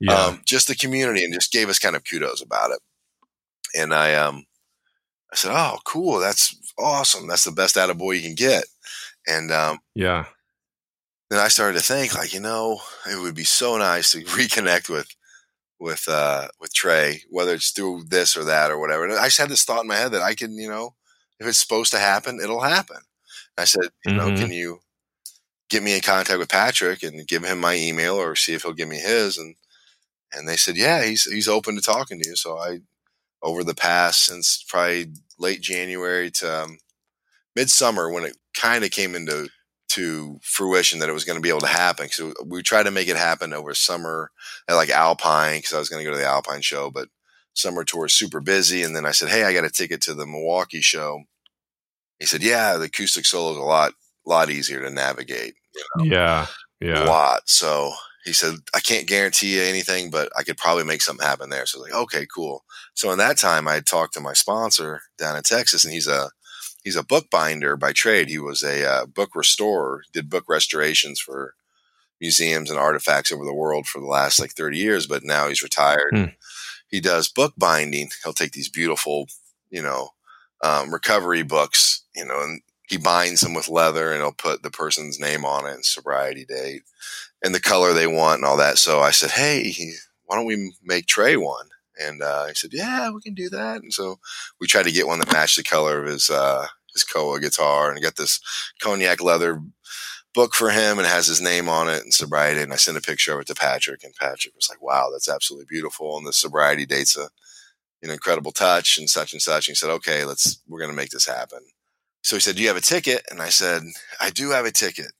Yeah. 0.00 0.14
um, 0.26 0.42
just 0.46 0.68
the 0.68 0.74
community 0.76 1.24
and 1.24 1.34
just 1.34 1.52
gave 1.52 1.68
us 1.68 1.78
kind 1.78 1.96
of 1.96 2.04
kudos 2.04 2.42
about 2.42 2.70
it. 2.70 2.78
And 3.74 3.92
I, 3.94 4.14
um, 4.14 4.44
I 5.32 5.36
said, 5.36 5.52
"Oh, 5.52 5.78
cool! 5.84 6.18
That's 6.20 6.56
awesome! 6.78 7.26
That's 7.28 7.44
the 7.44 7.52
best 7.52 7.76
out 7.76 7.90
of 7.90 7.98
boy 7.98 8.12
you 8.12 8.22
can 8.22 8.34
get." 8.34 8.64
And 9.26 9.50
um, 9.52 9.78
yeah. 9.94 10.26
then 11.30 11.38
I 11.40 11.48
started 11.48 11.78
to 11.78 11.84
think, 11.84 12.14
like, 12.14 12.32
you 12.32 12.40
know, 12.40 12.80
it 13.10 13.20
would 13.20 13.34
be 13.34 13.44
so 13.44 13.76
nice 13.76 14.12
to 14.12 14.18
reconnect 14.24 14.88
with, 14.88 15.08
with, 15.78 16.06
uh, 16.08 16.48
with 16.60 16.72
Trey, 16.74 17.22
whether 17.30 17.54
it's 17.54 17.70
through 17.70 18.04
this 18.08 18.36
or 18.36 18.44
that 18.44 18.70
or 18.70 18.78
whatever. 18.78 19.04
And 19.04 19.14
I 19.14 19.26
just 19.26 19.38
had 19.38 19.50
this 19.50 19.64
thought 19.64 19.82
in 19.82 19.88
my 19.88 19.96
head 19.96 20.12
that 20.12 20.22
I 20.22 20.34
can, 20.34 20.54
you 20.56 20.68
know, 20.68 20.94
if 21.38 21.46
it's 21.46 21.58
supposed 21.58 21.92
to 21.92 21.98
happen, 21.98 22.40
it'll 22.42 22.62
happen. 22.62 22.98
I 23.58 23.64
said, 23.64 23.84
you 24.06 24.14
know, 24.14 24.30
Mhm. 24.30 24.38
can 24.38 24.52
you 24.52 24.80
get 25.70 25.82
me 25.82 25.94
in 25.94 26.00
contact 26.00 26.38
with 26.38 26.48
Patrick 26.48 27.02
and 27.02 27.26
give 27.28 27.44
him 27.44 27.58
my 27.60 27.74
email 27.74 28.16
or 28.16 28.36
see 28.36 28.54
if 28.54 28.62
he'll 28.62 28.72
give 28.72 28.88
me 28.88 28.98
his? 29.00 29.38
And 29.38 29.56
and 30.32 30.48
they 30.48 30.56
said, 30.56 30.76
yeah, 30.76 31.04
he's 31.04 31.24
he's 31.24 31.48
open 31.48 31.76
to 31.76 31.82
talking 31.82 32.20
to 32.20 32.28
you. 32.28 32.36
So 32.36 32.58
I, 32.58 32.80
over 33.42 33.64
the 33.64 33.74
past 33.74 34.22
since 34.22 34.64
probably 34.68 35.12
late 35.38 35.60
January 35.62 36.30
to 36.32 36.64
um, 36.64 36.78
midsummer, 37.56 38.10
when 38.10 38.24
it 38.24 38.36
kind 38.56 38.84
of 38.84 38.90
came 38.90 39.14
into 39.14 39.48
to 39.90 40.38
fruition 40.42 40.98
that 41.00 41.08
it 41.08 41.14
was 41.14 41.24
going 41.24 41.36
to 41.38 41.42
be 41.42 41.48
able 41.48 41.60
to 41.60 41.66
happen. 41.66 42.08
So 42.10 42.34
we 42.44 42.62
tried 42.62 42.84
to 42.84 42.90
make 42.90 43.08
it 43.08 43.16
happen 43.16 43.52
over 43.54 43.74
summer 43.74 44.30
at 44.68 44.74
like 44.74 44.90
Alpine 44.90 45.58
because 45.58 45.72
I 45.72 45.78
was 45.78 45.88
going 45.88 46.04
to 46.04 46.10
go 46.10 46.14
to 46.14 46.20
the 46.22 46.28
Alpine 46.28 46.60
show, 46.62 46.90
but 46.90 47.08
summer 47.54 47.84
tour 47.84 48.06
is 48.06 48.14
super 48.14 48.40
busy. 48.40 48.82
And 48.82 48.94
then 48.94 49.06
I 49.06 49.12
said, 49.12 49.30
hey, 49.30 49.44
I 49.44 49.52
got 49.54 49.64
a 49.64 49.70
ticket 49.70 50.02
to 50.02 50.14
the 50.14 50.26
Milwaukee 50.26 50.82
show. 50.82 51.22
He 52.18 52.26
said, 52.26 52.42
yeah, 52.42 52.76
the 52.76 52.84
acoustic 52.84 53.24
solo 53.24 53.52
is 53.52 53.56
a 53.58 53.62
lot 53.62 53.92
lot 54.26 54.50
easier 54.50 54.82
to 54.82 54.90
navigate. 54.90 55.54
You 55.74 55.84
know? 55.96 56.04
Yeah. 56.80 57.04
a 57.04 57.06
lot. 57.06 57.48
So 57.48 57.92
he 58.24 58.32
said, 58.32 58.54
I 58.74 58.80
can't 58.80 59.06
guarantee 59.06 59.56
you 59.56 59.62
anything, 59.62 60.10
but 60.10 60.30
I 60.38 60.42
could 60.42 60.58
probably 60.58 60.84
make 60.84 61.00
something 61.02 61.26
happen 61.26 61.50
there. 61.50 61.66
So 61.66 61.78
I 61.78 61.80
was 61.80 61.90
like, 61.90 62.00
okay, 62.02 62.26
cool. 62.32 62.64
So 62.94 63.10
in 63.10 63.18
that 63.18 63.38
time, 63.38 63.66
I 63.66 63.74
had 63.74 63.86
talked 63.86 64.14
to 64.14 64.20
my 64.20 64.34
sponsor 64.34 65.00
down 65.16 65.36
in 65.36 65.42
Texas, 65.42 65.84
and 65.84 65.92
he's 65.92 66.06
a 66.06 66.30
he's 66.84 66.96
a 66.96 67.04
bookbinder 67.04 67.76
by 67.76 67.92
trade. 67.92 68.28
He 68.28 68.38
was 68.38 68.62
a 68.62 68.88
uh, 68.88 69.06
book 69.06 69.30
restorer, 69.34 70.02
did 70.12 70.30
book 70.30 70.44
restorations 70.48 71.20
for 71.20 71.54
museums 72.20 72.70
and 72.70 72.78
artifacts 72.78 73.32
over 73.32 73.44
the 73.44 73.54
world 73.54 73.86
for 73.86 74.00
the 74.00 74.06
last 74.06 74.40
like 74.40 74.52
30 74.52 74.76
years, 74.76 75.06
but 75.06 75.24
now 75.24 75.48
he's 75.48 75.62
retired. 75.62 76.10
Hmm. 76.12 76.24
He 76.88 77.00
does 77.00 77.28
book 77.28 77.54
binding. 77.56 78.10
He'll 78.24 78.32
take 78.32 78.52
these 78.52 78.68
beautiful, 78.68 79.26
you 79.70 79.82
know, 79.82 80.10
um, 80.62 80.92
recovery 80.92 81.42
books, 81.42 82.02
you 82.14 82.24
know, 82.24 82.42
and 82.42 82.60
he 82.88 82.96
binds 82.96 83.40
them 83.40 83.54
with 83.54 83.68
leather 83.68 84.12
and 84.12 84.22
he'll 84.22 84.32
put 84.32 84.62
the 84.62 84.70
person's 84.70 85.20
name 85.20 85.44
on 85.44 85.66
it 85.66 85.74
and 85.74 85.84
sobriety 85.84 86.44
date 86.44 86.82
and 87.42 87.54
the 87.54 87.60
color 87.60 87.92
they 87.92 88.06
want 88.06 88.38
and 88.38 88.44
all 88.44 88.56
that. 88.56 88.78
So 88.78 89.00
I 89.00 89.10
said, 89.10 89.30
Hey, 89.30 89.72
why 90.24 90.36
don't 90.36 90.46
we 90.46 90.72
make 90.82 91.06
Trey 91.06 91.36
one? 91.36 91.66
And 92.00 92.22
uh, 92.22 92.46
he 92.46 92.54
said, 92.54 92.70
Yeah, 92.72 93.10
we 93.10 93.20
can 93.20 93.34
do 93.34 93.48
that. 93.50 93.82
And 93.82 93.92
so 93.92 94.18
we 94.60 94.66
tried 94.66 94.84
to 94.84 94.92
get 94.92 95.06
one 95.06 95.18
that 95.20 95.32
matched 95.32 95.56
the 95.56 95.62
color 95.62 96.00
of 96.00 96.06
his 96.06 96.30
uh, 96.30 96.66
his 96.92 97.04
Koa 97.04 97.40
guitar 97.40 97.90
and 97.92 98.02
got 98.02 98.16
this 98.16 98.40
cognac 98.80 99.22
leather 99.22 99.62
book 100.34 100.54
for 100.54 100.70
him 100.70 100.98
and 100.98 101.06
has 101.06 101.26
his 101.26 101.40
name 101.40 101.68
on 101.68 101.88
it 101.88 102.02
and 102.02 102.14
sobriety. 102.14 102.62
And 102.62 102.72
I 102.72 102.76
sent 102.76 102.96
a 102.96 103.02
picture 103.02 103.34
of 103.34 103.40
it 103.40 103.46
to 103.48 103.54
Patrick, 103.54 104.04
and 104.04 104.14
Patrick 104.14 104.54
was 104.54 104.68
like, 104.70 104.80
"Wow, 104.80 105.10
that's 105.12 105.28
absolutely 105.28 105.66
beautiful." 105.68 106.16
And 106.16 106.26
the 106.26 106.32
sobriety 106.32 106.86
date's 106.86 107.16
a 107.16 107.30
an 108.02 108.10
incredible 108.10 108.52
touch 108.52 108.98
and 108.98 109.08
such 109.10 109.32
and 109.32 109.42
such. 109.42 109.68
And 109.68 109.72
he 109.72 109.76
said, 109.76 109.90
"Okay, 109.90 110.24
let's 110.24 110.60
we're 110.68 110.78
going 110.80 110.90
to 110.90 110.96
make 110.96 111.10
this 111.10 111.26
happen." 111.26 111.60
So 112.22 112.36
he 112.36 112.40
said, 112.40 112.56
"Do 112.56 112.62
you 112.62 112.68
have 112.68 112.76
a 112.76 112.80
ticket?" 112.82 113.24
And 113.30 113.40
I 113.42 113.48
said, 113.48 113.82
"I 114.20 114.30
do 114.30 114.50
have 114.50 114.64
a 114.66 114.72
ticket, 114.72 115.12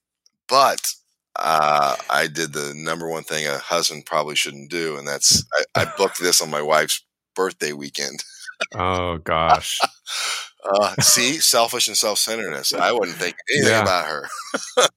but." 0.49 0.93
Uh, 1.41 1.95
I 2.11 2.27
did 2.27 2.53
the 2.53 2.73
number 2.75 3.09
one 3.09 3.23
thing 3.23 3.47
a 3.47 3.59
husband 3.59 4.07
probably 4.07 4.35
shouldn't 4.35 4.71
do, 4.73 4.97
and 4.97 5.07
that's 5.07 5.45
I, 5.77 5.83
I 5.83 5.93
booked 5.97 6.19
this 6.19 6.41
on 6.43 6.51
my 6.51 6.61
wife's 6.63 7.05
birthday 7.37 7.73
weekend. 7.73 8.25
Oh 8.75 9.19
gosh. 9.19 9.79
Uh, 10.69 10.93
see, 11.01 11.35
selfish 11.39 11.87
and 11.87 11.97
self 11.97 12.19
centeredness. 12.19 12.75
I 12.75 12.91
wouldn't 12.91 13.17
think 13.17 13.37
anything 13.49 13.71
Yeah. 13.71 13.83
about 13.83 14.07
her, 14.07 14.29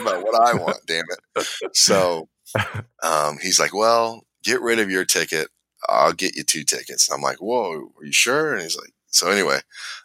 about 0.00 0.24
what 0.24 0.34
I 0.34 0.54
want. 0.54 0.78
Damn 0.86 1.04
it. 1.36 1.46
So 1.72 2.28
um, 3.02 3.38
he's 3.40 3.60
like, 3.60 3.72
"Well, 3.72 4.26
get 4.42 4.60
rid 4.60 4.80
of 4.80 4.90
your 4.90 5.04
ticket. 5.04 5.48
I'll 5.88 6.12
get 6.12 6.36
you 6.36 6.42
two 6.44 6.64
tickets." 6.64 7.08
And 7.08 7.16
I'm 7.16 7.22
like, 7.22 7.38
"Whoa, 7.38 7.92
are 7.98 8.04
you 8.04 8.12
sure?" 8.12 8.52
And 8.54 8.62
he's 8.62 8.76
like, 8.76 8.92
"So 9.08 9.30
anyway, 9.30 9.60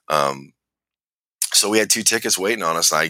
um, 0.09 0.53
so 1.53 1.69
we 1.69 1.79
had 1.79 1.89
two 1.89 2.03
tickets 2.03 2.37
waiting 2.37 2.63
on 2.63 2.77
us. 2.77 2.91
And 2.91 3.01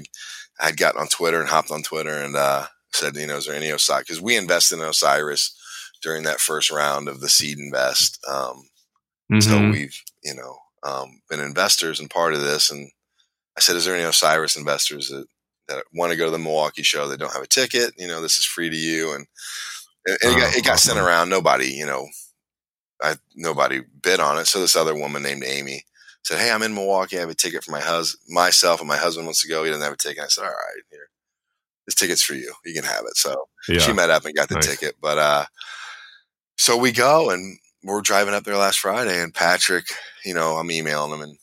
I 0.60 0.68
I'd 0.68 0.78
gotten 0.78 1.02
on 1.02 1.08
Twitter 1.08 1.40
and 1.40 1.50
hopped 1.50 1.72
on 1.72 1.84
Twitter 1.84 2.18
and 2.22 2.36
uh, 2.36 2.68
said, 2.92 3.16
you 3.16 3.28
know, 3.28 3.38
is 3.38 3.46
there 3.46 3.56
any 3.56 3.70
Osiris? 3.70 4.04
Because 4.08 4.22
we 4.22 4.36
invested 4.36 4.80
in 4.80 4.86
Osiris 4.86 5.56
during 6.02 6.24
that 6.24 6.40
first 6.42 6.70
round 6.72 7.08
of 7.08 7.22
the 7.22 7.28
SeedInvest. 7.28 8.18
Um, 8.28 8.70
so 9.42 9.52
Mhm. 9.52 9.72
we've, 9.72 10.04
you 10.24 10.34
know, 10.34 10.58
um, 10.84 11.22
been 11.30 11.40
investors 11.40 12.00
and 12.00 12.10
part 12.10 12.34
of 12.34 12.42
this. 12.42 12.72
And 12.72 12.92
I 13.58 13.62
said, 13.62 13.76
is 13.78 13.86
there 13.86 13.96
any 13.96 14.04
Osiris 14.04 14.56
investors 14.58 15.10
that, 15.10 15.28
that 15.68 15.86
want 15.94 16.12
to 16.12 16.18
go 16.18 16.26
to 16.26 16.32
the 16.32 16.38
Milwaukee 16.40 16.84
show 16.84 17.08
that 17.08 17.20
don't 17.20 17.34
have 17.34 17.44
a 17.44 17.48
ticket. 17.48 17.94
You 17.98 18.08
know, 18.08 18.22
this 18.22 18.38
is 18.38 18.46
free 18.46 18.70
to 18.70 18.76
you. 18.76 19.14
And, 19.14 19.28
and 20.08 20.18
it, 20.24 20.38
got, 20.38 20.56
it 20.56 20.66
got 20.66 20.80
sent 20.80 21.00
around. 21.00 21.30
Nobody, 21.30 21.68
you 21.68 21.86
know, 21.86 22.08
I, 23.02 23.16
nobody 23.36 23.82
bid 24.02 24.20
on 24.20 24.38
it. 24.38 24.46
So 24.46 24.60
this 24.60 24.76
other 24.76 24.96
woman 24.96 25.24
named 25.24 25.44
Amy 25.46 25.86
said, 26.24 26.40
Hey, 26.40 26.52
I'm 26.52 26.64
in 26.64 26.74
Milwaukee. 26.74 27.18
I 27.18 27.22
have 27.22 27.30
a 27.30 27.36
ticket 27.36 27.64
for 27.64 27.72
my 27.72 27.80
husband, 27.80 28.22
myself, 28.28 28.80
and 28.80 28.88
my 28.88 28.98
husband 28.98 29.26
wants 29.26 29.42
to 29.42 29.48
go. 29.48 29.64
He 29.64 29.70
doesn't 29.70 29.84
have 29.84 29.94
a 29.94 29.98
ticket. 29.98 30.24
I 30.24 30.28
said, 30.28 30.44
All 30.44 30.50
right, 30.50 30.84
here, 30.92 31.10
this 31.86 31.96
ticket's 31.96 32.24
for 32.24 32.34
you. 32.34 32.54
You 32.66 32.74
can 32.74 32.84
have 32.84 33.06
it. 33.06 33.16
So 33.16 33.48
yeah. 33.68 33.80
she 33.80 33.94
met 33.94 34.10
up 34.10 34.26
and 34.26 34.36
got 34.36 34.50
the 34.50 34.56
nice. 34.56 34.68
ticket. 34.68 34.96
But, 35.02 35.18
uh, 35.18 35.46
so 36.58 36.78
we 36.78 36.92
go 36.92 37.30
and 37.30 37.58
we're 37.84 38.02
driving 38.02 38.34
up 38.34 38.44
there 38.44 38.58
last 38.58 38.80
Friday 38.80 39.22
and 39.22 39.34
Patrick, 39.34 39.86
you 40.26 40.34
know, 40.34 40.58
I'm 40.58 40.72
emailing 40.72 41.14
him 41.14 41.22
and 41.22 41.38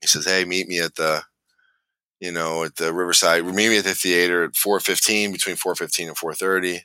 he 0.00 0.06
says, 0.06 0.26
Hey, 0.26 0.44
meet 0.44 0.68
me 0.68 0.78
at 0.80 0.94
the, 0.94 1.22
you 2.20 2.30
know, 2.30 2.64
at 2.64 2.76
the 2.76 2.92
Riverside, 2.92 3.44
meet 3.44 3.68
me 3.68 3.78
at 3.78 3.84
the 3.84 3.94
theater 3.94 4.44
at 4.44 4.56
415, 4.56 5.32
between 5.32 5.56
415 5.56 6.08
and 6.08 6.16
430. 6.16 6.76
I'm 6.76 6.82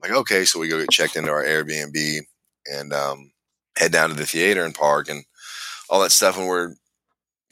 like, 0.00 0.18
okay. 0.20 0.44
So 0.44 0.58
we 0.58 0.68
go 0.68 0.80
get 0.80 0.90
checked 0.90 1.16
into 1.16 1.30
our 1.30 1.44
Airbnb 1.44 2.20
and, 2.66 2.92
um, 2.92 3.31
head 3.76 3.92
down 3.92 4.10
to 4.10 4.14
the 4.16 4.26
theater 4.26 4.64
and 4.64 4.74
park 4.74 5.08
and 5.08 5.24
all 5.88 6.00
that 6.02 6.12
stuff. 6.12 6.38
And 6.38 6.46
we're 6.46 6.74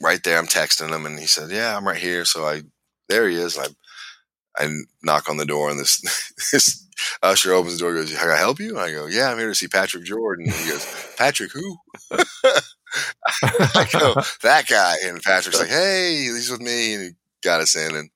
right 0.01 0.21
there. 0.23 0.37
I'm 0.37 0.47
texting 0.47 0.93
him 0.93 1.05
and 1.05 1.19
he 1.19 1.27
said, 1.27 1.51
yeah, 1.51 1.75
I'm 1.75 1.87
right 1.87 1.97
here. 1.97 2.25
So 2.25 2.45
I, 2.45 2.61
there 3.09 3.27
he 3.27 3.35
is. 3.35 3.57
I, 3.57 3.67
I 4.57 4.69
knock 5.01 5.29
on 5.29 5.37
the 5.37 5.45
door 5.45 5.69
and 5.69 5.79
this, 5.79 6.01
this 6.51 6.87
usher 7.23 7.53
opens 7.53 7.77
the 7.77 7.79
door 7.79 7.93
goes, 7.95 8.15
can 8.15 8.29
I 8.29 8.37
help 8.37 8.59
you? 8.59 8.71
And 8.71 8.79
I 8.79 8.91
go, 8.91 9.07
yeah, 9.07 9.31
I'm 9.31 9.37
here 9.37 9.47
to 9.49 9.55
see 9.55 9.67
Patrick 9.67 10.03
Jordan. 10.03 10.45
And 10.45 10.55
he 10.55 10.69
goes, 10.69 11.13
Patrick, 11.17 11.51
who? 11.51 11.77
I 13.43 13.87
go, 13.91 14.15
that 14.43 14.67
guy. 14.67 14.95
And 15.05 15.21
Patrick's 15.21 15.59
like, 15.59 15.69
hey, 15.69 16.17
he's 16.23 16.49
with 16.49 16.61
me. 16.61 16.93
And 16.93 17.03
he 17.03 17.09
got 17.43 17.61
us 17.61 17.75
in 17.75 17.95
and 17.95 18.09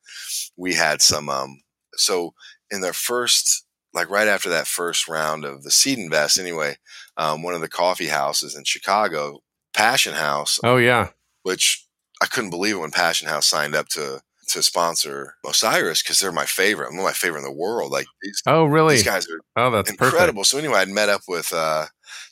we 0.58 0.74
had 0.74 1.02
some, 1.02 1.30
um, 1.30 1.62
so 1.96 2.34
in 2.72 2.82
their 2.82 2.94
first, 2.94 3.65
like 3.96 4.10
right 4.10 4.28
after 4.28 4.50
that 4.50 4.68
first 4.68 5.08
round 5.08 5.46
of 5.46 5.64
the 5.64 5.70
SeedInvest 5.70 6.40
anyway, 6.40 6.76
um, 7.18 7.42
one 7.42 7.56
of 7.56 7.62
the 7.62 7.70
coffee 7.70 8.08
houses 8.08 8.56
in 8.56 8.64
Chicago, 8.66 9.42
Passion 9.74 10.14
House. 10.14 10.60
Oh 10.64 10.78
yeah, 10.78 11.10
which 11.44 11.88
I 12.22 12.28
couldn't 12.28 12.50
believe 12.52 12.76
it 12.76 12.80
when 12.80 12.92
Passion 12.92 13.28
House 13.28 13.48
signed 13.48 13.76
up 13.76 13.88
to 13.90 14.22
to 14.48 14.62
sponsor 14.62 15.36
Osiris 15.46 16.04
because 16.04 16.20
they're 16.20 16.32
my 16.32 16.46
favorite. 16.46 16.90
I'm 16.90 16.98
my 16.98 17.12
favorite 17.12 17.40
in 17.40 17.46
the 17.46 17.52
world. 17.52 17.92
Like 17.92 18.06
these, 18.22 18.42
oh 18.46 18.66
really? 18.66 18.96
These 18.96 19.06
guys 19.06 19.28
are 19.30 19.40
oh 19.56 19.72
that's 19.72 19.90
incredible. 19.90 20.42
Perfect. 20.42 20.48
So 20.48 20.58
anyway, 20.58 20.80
I'd 20.80 20.90
met 20.90 21.10
up 21.10 21.22
with 21.28 21.52
uh, 21.54 21.86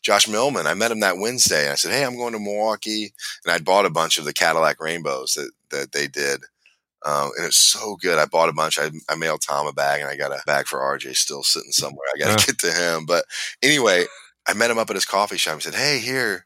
Josh 0.04 0.28
Millman. 0.28 0.68
I 0.68 0.74
met 0.74 0.92
him 0.92 1.00
that 1.00 1.18
Wednesday. 1.18 1.64
And 1.64 1.72
I 1.72 1.76
said, 1.76 1.92
"Hey, 1.92 2.04
I'm 2.04 2.18
going 2.18 2.34
to 2.34 2.40
Milwaukee," 2.40 3.14
and 3.46 3.54
I'd 3.54 3.66
bought 3.66 3.86
a 3.86 3.90
bunch 3.90 4.18
of 4.18 4.26
the 4.26 4.34
Cadillac 4.34 4.80
Rainbows 4.80 5.34
that 5.34 5.52
that 5.72 5.92
they 5.92 6.08
did. 6.08 6.42
Um, 7.06 7.32
and 7.38 7.46
it's 7.46 7.58
so 7.58 7.98
good. 7.98 8.18
I 8.18 8.26
bought 8.26 8.50
a 8.50 8.54
bunch. 8.54 8.80
I, 8.80 8.90
I 9.10 9.16
mailed 9.16 9.42
Tom 9.42 9.68
a 9.68 9.74
bag, 9.74 10.02
and 10.02 10.10
I 10.10 10.16
got 10.16 10.32
a 10.32 10.42
bag 10.46 10.68
for 10.68 10.80
RJ 10.80 11.16
still 11.16 11.44
sitting 11.44 11.72
somewhere. 11.72 12.08
I 12.16 12.20
got 12.20 12.40
to 12.40 12.46
get 12.46 12.60
to 12.60 12.72
him. 12.72 13.06
But 13.06 13.26
anyway, 13.62 14.06
I 14.48 14.54
met 14.54 14.72
him 14.72 14.78
up 14.78 14.90
at 14.90 14.96
his 14.96 15.06
coffee 15.06 15.38
shop. 15.38 15.56
He 15.56 15.62
said, 15.62 15.76
"Hey, 15.76 16.00
here, 16.00 16.46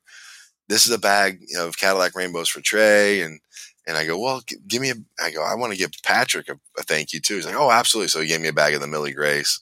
this 0.68 0.86
is 0.86 0.92
a 0.92 0.98
bag 1.00 1.40
of 1.58 1.78
Cadillac 1.78 2.16
Rainbows 2.16 2.50
for 2.50 2.62
Trey." 2.62 3.22
And 3.22 3.40
and 3.86 3.98
I 3.98 4.06
go, 4.06 4.20
"Well, 4.20 4.42
g- 4.48 4.58
give 4.68 4.82
me 4.82 4.92
a." 4.92 4.96
I 5.24 5.32
go, 5.32 5.44
"I 5.44 5.56
want 5.56 5.74
to 5.74 5.78
give 5.78 5.92
Patrick 6.04 6.50
a, 6.50 6.60
a, 6.78 6.84
thank 6.84 7.14
you 7.14 7.20
too." 7.20 7.36
He's 7.36 7.46
like, 7.46 7.56
"Oh, 7.56 7.72
absolutely." 7.72 8.10
So 8.10 8.22
he 8.22 8.28
gave 8.28 8.42
me 8.42 8.48
a 8.48 8.54
bag 8.54 8.74
of 8.74 8.82
the 8.82 8.88
Millie 8.88 9.14
Grace. 9.14 9.60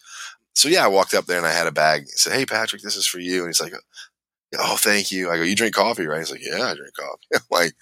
So 0.54 0.70
yeah, 0.70 0.86
I 0.86 0.88
walked 0.88 1.14
up 1.14 1.26
there 1.26 1.38
and 1.38 1.48
I 1.48 1.52
had 1.52 1.68
a 1.68 1.72
bag. 1.72 2.04
He 2.04 2.12
said, 2.12 2.34
"Hey, 2.34 2.46
Patrick, 2.46 2.82
this 2.82 2.96
is 2.96 3.06
for 3.08 3.20
you." 3.20 3.40
And 3.40 3.50
he's 3.50 3.62
like, 3.62 3.74
"Oh, 4.60 4.78
thank 4.78 5.12
you." 5.12 5.30
I 5.30 5.38
go, 5.38 5.44
"You 5.44 5.56
drink 5.56 5.76
coffee, 5.76 6.06
right?" 6.06 6.20
He's 6.20 6.32
like, 6.32 6.44
"Yeah, 6.44 6.64
I 6.64 6.76
drink 6.76 6.94
coffee." 6.96 7.46
like, 7.52 7.74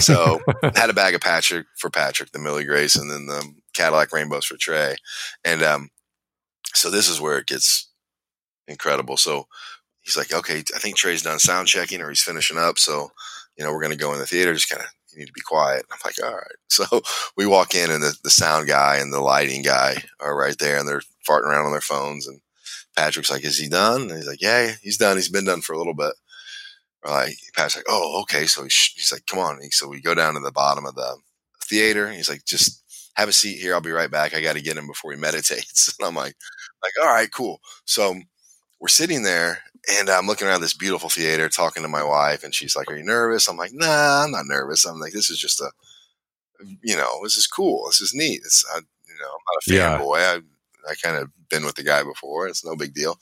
so 0.00 0.40
had 0.74 0.90
a 0.90 0.94
bag 0.94 1.14
of 1.14 1.20
Patrick 1.20 1.66
for 1.78 1.90
Patrick, 1.90 2.32
the 2.32 2.38
Millie 2.38 2.64
Grace, 2.64 2.96
and 2.96 3.10
then 3.10 3.26
the 3.26 3.52
Cadillac 3.74 4.12
Rainbows 4.12 4.46
for 4.46 4.56
Trey. 4.56 4.96
And 5.44 5.62
um, 5.62 5.90
so 6.74 6.90
this 6.90 7.08
is 7.08 7.20
where 7.20 7.38
it 7.38 7.46
gets 7.46 7.90
incredible. 8.68 9.16
So 9.16 9.46
he's 10.00 10.16
like, 10.16 10.32
okay, 10.32 10.62
I 10.74 10.78
think 10.78 10.96
Trey's 10.96 11.22
done 11.22 11.38
sound 11.38 11.68
checking 11.68 12.00
or 12.00 12.08
he's 12.08 12.22
finishing 12.22 12.58
up. 12.58 12.78
So, 12.78 13.10
you 13.56 13.64
know, 13.64 13.72
we're 13.72 13.80
going 13.80 13.92
to 13.92 13.98
go 13.98 14.12
in 14.12 14.18
the 14.18 14.26
theater. 14.26 14.52
Just 14.54 14.68
kind 14.68 14.82
of, 14.82 14.88
you 15.12 15.20
need 15.20 15.26
to 15.26 15.32
be 15.32 15.40
quiet. 15.40 15.84
I'm 15.90 15.98
like, 16.04 16.14
all 16.22 16.34
right. 16.34 16.46
So 16.72 17.02
we 17.36 17.44
walk 17.44 17.74
in 17.74 17.90
and 17.90 18.02
the, 18.02 18.16
the 18.24 18.30
sound 18.30 18.66
guy 18.66 18.96
and 18.96 19.12
the 19.12 19.20
lighting 19.20 19.60
guy 19.60 20.04
are 20.20 20.34
right 20.34 20.56
there 20.58 20.78
and 20.78 20.88
they're 20.88 21.02
farting 21.28 21.44
around 21.44 21.66
on 21.66 21.72
their 21.72 21.82
phones. 21.82 22.26
And 22.26 22.40
Patrick's 22.96 23.30
like, 23.30 23.44
is 23.44 23.58
he 23.58 23.68
done? 23.68 24.02
And 24.02 24.12
he's 24.12 24.26
like, 24.26 24.40
yeah, 24.40 24.72
he's 24.80 24.96
done. 24.96 25.18
He's 25.18 25.28
been 25.28 25.44
done 25.44 25.60
for 25.60 25.74
a 25.74 25.78
little 25.78 25.92
bit. 25.92 26.14
Like, 27.04 27.36
Patrick's 27.54 27.76
like, 27.76 27.84
oh, 27.88 28.20
okay. 28.22 28.46
So 28.46 28.62
he's, 28.62 28.92
he's 28.94 29.12
like, 29.12 29.26
come 29.26 29.40
on. 29.40 29.60
So 29.70 29.88
we 29.88 30.00
go 30.00 30.14
down 30.14 30.34
to 30.34 30.40
the 30.40 30.52
bottom 30.52 30.86
of 30.86 30.94
the 30.94 31.16
theater. 31.64 32.10
He's 32.10 32.28
like, 32.28 32.44
just 32.44 32.82
have 33.14 33.28
a 33.28 33.32
seat 33.32 33.58
here. 33.58 33.74
I'll 33.74 33.80
be 33.80 33.90
right 33.90 34.10
back. 34.10 34.34
I 34.34 34.40
got 34.40 34.54
to 34.54 34.62
get 34.62 34.76
him 34.76 34.86
before 34.86 35.12
he 35.12 35.18
meditates. 35.20 35.94
And 35.98 36.06
I'm 36.06 36.14
like, 36.14 36.34
like, 36.82 37.06
all 37.06 37.12
right, 37.12 37.30
cool. 37.30 37.60
So 37.84 38.14
we're 38.80 38.88
sitting 38.88 39.22
there 39.22 39.60
and 39.98 40.08
I'm 40.08 40.26
looking 40.26 40.46
around 40.46 40.60
this 40.60 40.74
beautiful 40.74 41.08
theater 41.08 41.48
talking 41.48 41.82
to 41.82 41.88
my 41.88 42.04
wife 42.04 42.44
and 42.44 42.54
she's 42.54 42.76
like, 42.76 42.90
are 42.90 42.96
you 42.96 43.04
nervous? 43.04 43.48
I'm 43.48 43.56
like, 43.56 43.72
nah, 43.72 44.24
I'm 44.24 44.30
not 44.30 44.46
nervous. 44.46 44.84
I'm 44.84 45.00
like, 45.00 45.12
this 45.12 45.30
is 45.30 45.38
just 45.38 45.60
a, 45.60 45.70
you 46.82 46.96
know, 46.96 47.20
this 47.22 47.36
is 47.36 47.46
cool. 47.46 47.86
This 47.86 48.00
is 48.00 48.14
neat. 48.14 48.42
It's, 48.44 48.64
I, 48.72 48.78
you 48.78 49.14
know, 49.20 49.28
I'm 49.28 49.88
not 49.88 49.98
a 49.98 50.04
fanboy. 50.04 50.16
Yeah. 50.18 50.38
I, 50.88 50.90
I 50.90 50.94
kind 51.02 51.16
of 51.16 51.30
been 51.48 51.64
with 51.64 51.76
the 51.76 51.84
guy 51.84 52.02
before. 52.02 52.48
It's 52.48 52.64
no 52.64 52.76
big 52.76 52.94
deal, 52.94 53.18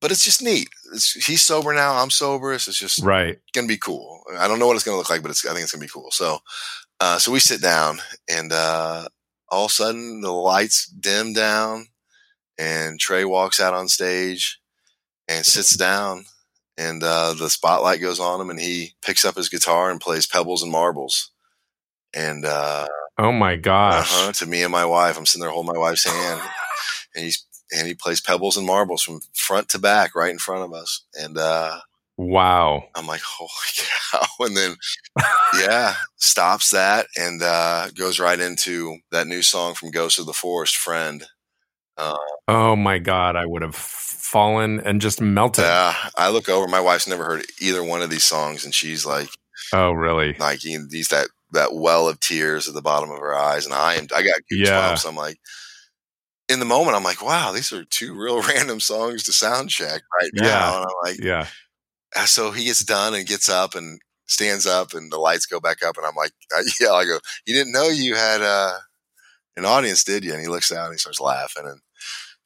but 0.00 0.10
it's 0.10 0.24
just 0.24 0.42
neat. 0.42 0.68
It's, 0.92 1.12
he's 1.26 1.42
sober 1.42 1.72
now. 1.74 1.94
I'm 1.94 2.10
sober. 2.10 2.52
It's 2.52 2.66
just 2.66 3.02
right. 3.02 3.38
Going 3.52 3.66
to 3.66 3.72
be 3.72 3.78
cool. 3.78 4.22
I 4.38 4.48
don't 4.48 4.58
know 4.58 4.66
what 4.66 4.76
it's 4.76 4.84
going 4.84 4.94
to 4.94 4.98
look 4.98 5.10
like, 5.10 5.22
but 5.22 5.30
I 5.30 5.34
think 5.34 5.62
it's 5.62 5.72
going 5.72 5.80
to 5.80 5.86
be 5.86 5.90
cool. 5.92 6.10
So, 6.10 6.38
uh, 7.00 7.18
so 7.18 7.32
we 7.32 7.40
sit 7.40 7.60
down 7.60 8.00
and, 8.28 8.52
uh, 8.52 9.06
all 9.48 9.66
of 9.66 9.70
a 9.70 9.74
sudden 9.74 10.20
the 10.20 10.32
lights 10.32 10.86
dim 10.86 11.32
down 11.32 11.86
and 12.58 12.98
Trey 12.98 13.24
walks 13.24 13.60
out 13.60 13.74
on 13.74 13.88
stage 13.88 14.58
and 15.28 15.44
sits 15.44 15.76
down 15.76 16.24
and 16.76 17.02
uh, 17.02 17.34
the 17.34 17.48
spotlight 17.48 18.00
goes 18.00 18.18
on 18.18 18.40
him 18.40 18.50
and 18.50 18.60
he 18.60 18.94
picks 19.00 19.24
up 19.24 19.36
his 19.36 19.48
guitar 19.48 19.90
and 19.90 20.00
plays 20.00 20.26
pebbles 20.26 20.62
and 20.62 20.72
marbles 20.72 21.30
and 22.12 22.44
uh, 22.44 22.86
oh 23.18 23.32
my 23.32 23.56
gosh 23.56 24.12
uh-huh, 24.12 24.32
to 24.32 24.46
me 24.46 24.62
and 24.62 24.72
my 24.72 24.84
wife 24.84 25.16
i'm 25.16 25.26
sitting 25.26 25.42
there 25.42 25.50
holding 25.50 25.72
my 25.72 25.78
wife's 25.78 26.04
hand 26.04 26.40
and 27.14 27.24
he's 27.24 27.44
and 27.74 27.86
he 27.86 27.94
plays 27.94 28.20
pebbles 28.20 28.56
and 28.56 28.66
marbles 28.66 29.02
from 29.02 29.20
front 29.32 29.68
to 29.68 29.78
back 29.78 30.14
right 30.14 30.30
in 30.30 30.38
front 30.38 30.62
of 30.62 30.72
us 30.72 31.04
and 31.18 31.36
uh, 31.36 31.78
wow 32.16 32.84
i'm 32.94 33.06
like 33.06 33.22
holy 33.22 33.50
cow 34.10 34.26
and 34.40 34.56
then 34.56 34.76
yeah 35.58 35.94
stops 36.16 36.70
that 36.70 37.06
and 37.16 37.42
uh, 37.42 37.88
goes 37.94 38.20
right 38.20 38.40
into 38.40 38.98
that 39.10 39.26
new 39.26 39.42
song 39.42 39.74
from 39.74 39.90
Ghosts 39.90 40.18
of 40.18 40.26
the 40.26 40.32
Forest 40.32 40.76
friend 40.76 41.24
uh, 41.96 42.16
oh 42.48 42.76
my 42.76 42.98
god 42.98 43.36
i 43.36 43.46
would 43.46 43.62
have 43.62 43.76
fallen 44.34 44.80
and 44.80 45.00
just 45.00 45.20
melted. 45.20 45.64
Yeah, 45.64 45.94
I 46.16 46.30
look 46.30 46.48
over. 46.48 46.66
My 46.66 46.80
wife's 46.80 47.06
never 47.06 47.24
heard 47.24 47.46
either 47.60 47.84
one 47.84 48.02
of 48.02 48.10
these 48.10 48.24
songs, 48.24 48.64
and 48.64 48.74
she's 48.74 49.06
like, 49.06 49.28
"Oh, 49.72 49.92
really?" 49.92 50.34
Like 50.34 50.60
these 50.60 51.08
that 51.08 51.28
that 51.52 51.72
well 51.72 52.08
of 52.08 52.18
tears 52.18 52.66
at 52.66 52.74
the 52.74 52.82
bottom 52.82 53.12
of 53.12 53.18
her 53.18 53.34
eyes, 53.34 53.64
and 53.64 53.72
I 53.72 53.94
am. 53.94 54.08
I 54.14 54.22
got 54.22 54.40
goosebumps. 54.52 55.04
Yeah. 55.04 55.08
I'm 55.08 55.14
like, 55.14 55.38
in 56.48 56.58
the 56.58 56.64
moment, 56.64 56.96
I'm 56.96 57.04
like, 57.04 57.22
"Wow, 57.22 57.52
these 57.52 57.72
are 57.72 57.84
two 57.84 58.14
real 58.14 58.42
random 58.48 58.80
songs 58.80 59.22
to 59.24 59.32
sound 59.32 59.70
check 59.70 60.02
right 60.20 60.30
now." 60.34 60.46
Yeah. 60.46 60.76
And 60.76 60.86
I'm 60.86 61.10
like, 61.10 61.20
"Yeah." 61.20 61.46
Uh, 62.16 62.26
so 62.26 62.52
he 62.52 62.64
gets 62.64 62.84
done 62.84 63.14
and 63.14 63.26
gets 63.26 63.48
up 63.48 63.74
and 63.74 64.00
stands 64.26 64.66
up, 64.66 64.94
and 64.94 65.10
the 65.10 65.18
lights 65.18 65.46
go 65.46 65.60
back 65.60 65.82
up, 65.82 65.96
and 65.96 66.06
I'm 66.06 66.16
like, 66.16 66.32
I 66.52 66.62
yell, 66.80 66.94
I 66.94 67.04
go, 67.04 67.18
"You 67.46 67.54
didn't 67.54 67.72
know 67.72 67.88
you 67.88 68.14
had 68.14 68.42
uh, 68.42 68.78
an 69.56 69.64
audience, 69.64 70.04
did 70.04 70.24
you?" 70.24 70.32
And 70.32 70.40
he 70.40 70.48
looks 70.48 70.70
down 70.70 70.86
and 70.86 70.94
he 70.94 70.98
starts 70.98 71.20
laughing, 71.20 71.66
and 71.66 71.80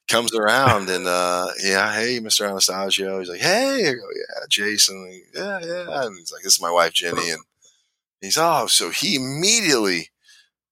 comes 0.09 0.35
around 0.35 0.89
and 0.89 1.07
uh, 1.07 1.49
yeah, 1.63 1.93
hey, 1.95 2.19
Mr. 2.19 2.49
Anastasio. 2.49 3.19
He's 3.19 3.29
like, 3.29 3.41
hey, 3.41 3.89
I 3.89 3.93
go, 3.93 4.01
yeah, 4.15 4.47
Jason. 4.49 5.23
Yeah, 5.35 5.61
yeah. 5.63 6.03
And 6.05 6.19
he's 6.19 6.33
like, 6.33 6.43
this 6.43 6.55
is 6.55 6.63
my 6.63 6.71
wife 6.71 6.95
Jenny, 6.95 7.31
and 7.31 7.43
he's 8.21 8.39
oh, 8.39 8.67
so 8.67 8.91
he 8.91 9.17
immediately 9.17 10.09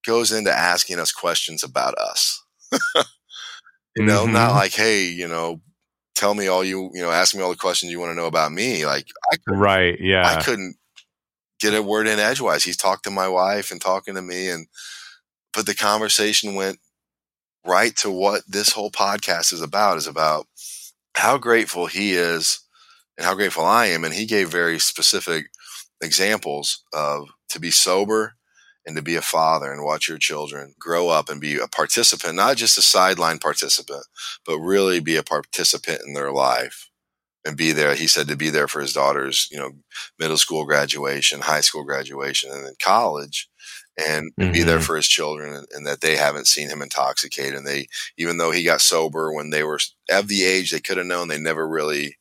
goes 0.05 0.32
into 0.32 0.53
asking 0.53 0.98
us 0.98 1.12
questions 1.12 1.62
about 1.62 1.94
us. 1.98 2.42
you 3.97 4.05
know, 4.05 4.24
mm-hmm. 4.24 4.32
not 4.32 4.53
like, 4.53 4.72
hey, 4.72 5.05
you 5.05 5.26
know, 5.26 5.61
tell 6.14 6.34
me 6.34 6.47
all 6.47 6.64
you, 6.64 6.90
you 6.94 7.03
know, 7.03 7.11
ask 7.11 7.34
me 7.34 7.42
all 7.42 7.51
the 7.51 7.57
questions 7.57 7.90
you 7.90 7.99
want 7.99 8.11
to 8.11 8.16
know 8.16 8.26
about 8.26 8.53
me. 8.53 8.86
Like, 8.86 9.09
I 9.32 9.36
couldn't, 9.36 9.61
right, 9.61 9.99
yeah, 10.01 10.26
I 10.26 10.42
couldn't 10.42 10.76
get 11.61 11.74
a 11.74 11.82
word 11.82 12.07
in 12.07 12.18
edgewise. 12.18 12.64
He's 12.64 12.76
talked 12.76 13.05
to 13.05 13.11
my 13.11 13.28
wife 13.28 13.70
and 13.70 13.80
talking 13.80 14.14
to 14.14 14.22
me, 14.22 14.51
and 14.51 14.66
but 15.53 15.66
the 15.66 15.74
conversation 15.74 16.55
went 16.55 16.78
right 17.66 17.97
to 17.97 18.11
what 18.11 18.42
this 18.47 18.72
whole 18.72 18.90
podcast 18.90 19.53
is 19.53 19.61
about 19.61 19.97
is 19.97 20.07
about 20.07 20.47
how 21.16 21.38
grateful 21.38 21.86
he 21.86 22.12
is 22.12 22.61
and 23.16 23.26
how 23.26 23.34
grateful 23.34 23.64
I 23.64 23.86
am. 23.86 24.05
And 24.05 24.14
he 24.14 24.26
gave 24.26 24.49
very 24.49 24.78
specific 24.78 25.47
examples 26.03 26.84
of 26.92 27.28
to 27.49 27.59
be 27.59 27.70
sober 27.70 28.34
and 28.87 28.97
to 28.97 29.03
be 29.03 29.16
a 29.16 29.22
father 29.22 29.72
and 29.72 29.82
watch 29.84 30.09
your 30.09 30.18
children 30.18 30.74
grow 30.78 31.09
up 31.09 31.28
and 31.28 31.41
be 31.41 31.59
a 31.59 31.66
participant, 31.66 32.37
not 32.37 32.57
just 32.57 32.78
a 32.78 32.82
sideline 32.82 33.39
participant, 33.39 34.05
but 34.47 34.59
really 34.61 35.01
be 35.01 35.16
a 35.16 35.22
participant 35.22 36.01
in 36.07 36.14
their 36.14 36.30
life 36.32 36.89
and 37.45 37.57
be 37.57 37.72
there. 37.72 37.95
He 37.95 38.07
said 38.07 38.28
to 38.28 38.37
be 38.37 38.51
there 38.51 38.68
for 38.68 38.80
his 38.80 38.93
daughter's, 38.93 39.49
you 39.51 39.59
know, 39.59 39.72
middle 40.18 40.37
school 40.39 40.64
graduation, 40.64 41.41
high 41.41 41.61
school 41.62 41.84
graduation, 41.84 42.51
and 42.53 42.64
then 42.64 42.74
college 42.80 43.49
and, 43.99 44.32
and 44.39 44.53
be 44.53 44.62
there 44.62 44.78
Mhm. 44.78 44.84
for 44.84 44.97
his 44.97 45.09
children 45.09 45.55
and, 45.55 45.66
and 45.72 45.87
that 45.87 46.01
they 46.01 46.16
haven't 46.16 46.47
seen 46.47 46.68
him 46.68 46.82
intoxicated. 46.82 47.55
And 47.55 47.66
they, 47.66 47.89
even 48.16 48.39
though 48.39 48.51
he 48.53 48.62
got 48.64 48.80
sober 48.80 49.32
when 49.32 49.51
they 49.51 49.64
were 49.64 49.80
of 50.11 50.28
the 50.28 50.45
age 50.45 50.70
they 50.70 50.80
could 50.80 50.99
have 50.99 51.07
known, 51.07 51.28
they 51.28 51.39
never 51.39 51.68
really 51.68 52.18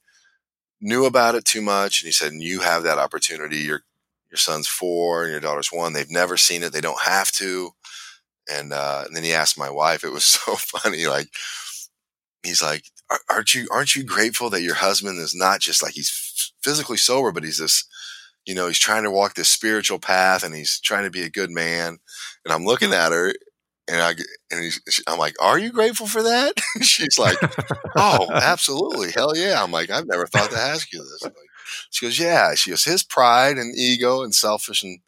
knew 0.82 1.06
about 1.06 1.36
it 1.36 1.46
too 1.46 1.62
much. 1.62 2.02
And 2.02 2.08
he 2.08 2.12
said, 2.12 2.32
and 2.32 2.42
you 2.44 2.62
have 2.62 2.84
that 2.84 2.98
opportunity. 2.98 3.58
Your, 3.58 3.82
your 4.36 4.40
son's 4.40 4.68
four 4.68 5.24
and 5.24 5.32
your 5.32 5.40
daughter's 5.40 5.70
one. 5.72 5.94
They've 5.94 6.12
never 6.12 6.36
seen 6.36 6.62
it. 6.62 6.74
They 6.74 6.82
don't 6.82 7.02
have 7.02 7.32
to. 7.34 7.72
And, 8.52 8.74
uh, 8.74 9.04
and 9.08 9.16
then 9.16 9.24
he 9.24 9.34
asked 9.34 9.58
my 9.58 9.70
wife, 9.70 10.04
it 10.04 10.12
was 10.12 10.24
so 10.26 10.56
funny. 10.56 11.08
Like, 11.08 11.30
he's 12.44 12.62
like, 12.62 12.84
aren't 13.30 13.54
you, 13.54 13.68
aren't 13.72 13.96
you 13.96 14.04
grateful 14.04 14.50
that 14.50 14.62
your 14.62 14.76
husband 14.76 15.20
is 15.20 15.34
not 15.34 15.62
just 15.62 15.82
like 15.82 15.94
he's 15.94 16.54
physically 16.62 16.98
sober, 16.98 17.32
but 17.32 17.44
he's 17.44 17.60
this, 17.60 17.86
you 18.46 18.54
know, 18.54 18.68
he's 18.68 18.80
trying 18.80 19.04
to 19.04 19.12
walk 19.12 19.36
this 19.36 19.50
spiritual 19.50 20.00
path 20.00 20.44
and 20.44 20.54
he's 20.54 20.80
trying 20.80 21.06
to 21.06 21.12
be 21.12 21.22
a 21.22 21.30
good 21.30 21.50
man. 21.50 21.98
And 22.44 22.54
I'm 22.54 22.66
looking 22.66 22.94
at 22.94 23.12
her 23.14 23.34
and 23.88 24.02
I, 24.02 24.16
and 24.52 24.74
I'm 25.08 25.20
like, 25.20 25.36
are 25.40 25.60
you 25.60 25.72
grateful 25.72 26.08
for 26.08 26.24
that? 26.24 26.54
She's 26.82 27.20
like, 27.20 27.38
oh, 27.96 28.28
absolutely. 28.34 29.12
Hell 29.12 29.36
yeah. 29.36 29.62
I'm 29.62 29.72
like, 29.72 29.90
I've 29.92 30.08
never 30.08 30.26
thought 30.26 30.50
to 30.52 30.58
ask 30.58 30.92
you 30.92 31.00
this. 31.00 31.24
Like, 31.24 31.34
she 31.92 32.06
goes, 32.06 32.20
yeah. 32.20 32.56
She 32.56 32.72
goes, 32.72 32.84
his 32.84 33.04
pride 33.04 33.58
and 33.58 33.76
ego 33.78 34.24
and 34.24 34.34
selfish 34.34 34.84
and, 34.84 35.00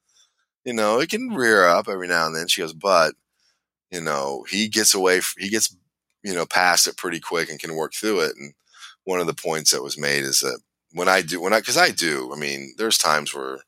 you 0.65 0.73
know, 0.73 0.99
it 0.99 1.09
can 1.09 1.29
rear 1.29 1.67
up 1.67 1.87
every 1.89 2.07
now 2.07 2.27
and 2.27 2.35
then. 2.35 2.47
She 2.47 2.61
goes, 2.61 2.73
but, 2.73 3.15
you 3.91 4.01
know, 4.01 4.45
he 4.49 4.67
gets 4.69 4.93
away, 4.93 5.21
he 5.37 5.49
gets, 5.49 5.75
you 6.23 6.33
know, 6.33 6.45
past 6.45 6.87
it 6.87 6.97
pretty 6.97 7.19
quick 7.19 7.49
and 7.49 7.59
can 7.59 7.75
work 7.75 7.93
through 7.93 8.21
it. 8.21 8.33
And 8.37 8.53
one 9.05 9.19
of 9.19 9.27
the 9.27 9.33
points 9.33 9.71
that 9.71 9.83
was 9.83 9.97
made 9.97 10.23
is 10.23 10.41
that 10.41 10.59
when 10.93 11.09
I 11.09 11.21
do, 11.21 11.41
when 11.41 11.53
I, 11.53 11.61
cause 11.61 11.77
I 11.77 11.91
do, 11.91 12.31
I 12.33 12.37
mean, 12.37 12.73
there's 12.77 12.97
times 12.97 13.33
where, 13.33 13.59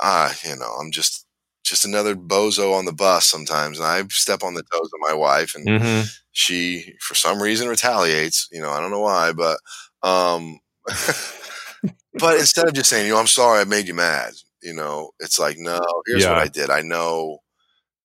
ah, 0.00 0.34
you 0.44 0.56
know, 0.56 0.72
I'm 0.80 0.90
just, 0.90 1.26
just 1.64 1.84
another 1.84 2.14
bozo 2.16 2.74
on 2.74 2.84
the 2.86 2.92
bus 2.92 3.26
sometimes. 3.26 3.78
And 3.78 3.86
I 3.86 4.02
step 4.08 4.42
on 4.42 4.54
the 4.54 4.62
toes 4.62 4.90
of 4.94 5.00
my 5.08 5.14
wife 5.14 5.54
and, 5.54 5.68
hmm 5.82 6.02
she 6.32 6.94
for 7.00 7.14
some 7.16 7.42
reason 7.42 7.68
retaliates 7.68 8.48
you 8.52 8.60
know 8.62 8.70
i 8.70 8.80
don't 8.80 8.92
know 8.92 9.00
why 9.00 9.32
but 9.32 9.58
um 10.08 10.60
but 12.14 12.38
instead 12.38 12.66
of 12.66 12.74
just 12.74 12.90
saying 12.90 13.06
you 13.06 13.12
know 13.12 13.20
i'm 13.20 13.26
sorry 13.26 13.60
i 13.60 13.64
made 13.64 13.86
you 13.86 13.94
mad 13.94 14.32
you 14.62 14.72
know 14.72 15.10
it's 15.20 15.38
like 15.38 15.56
no 15.58 15.80
here's 16.06 16.26
what 16.26 16.38
i 16.38 16.48
did. 16.48 16.70
I 16.70 16.80
know 16.82 17.38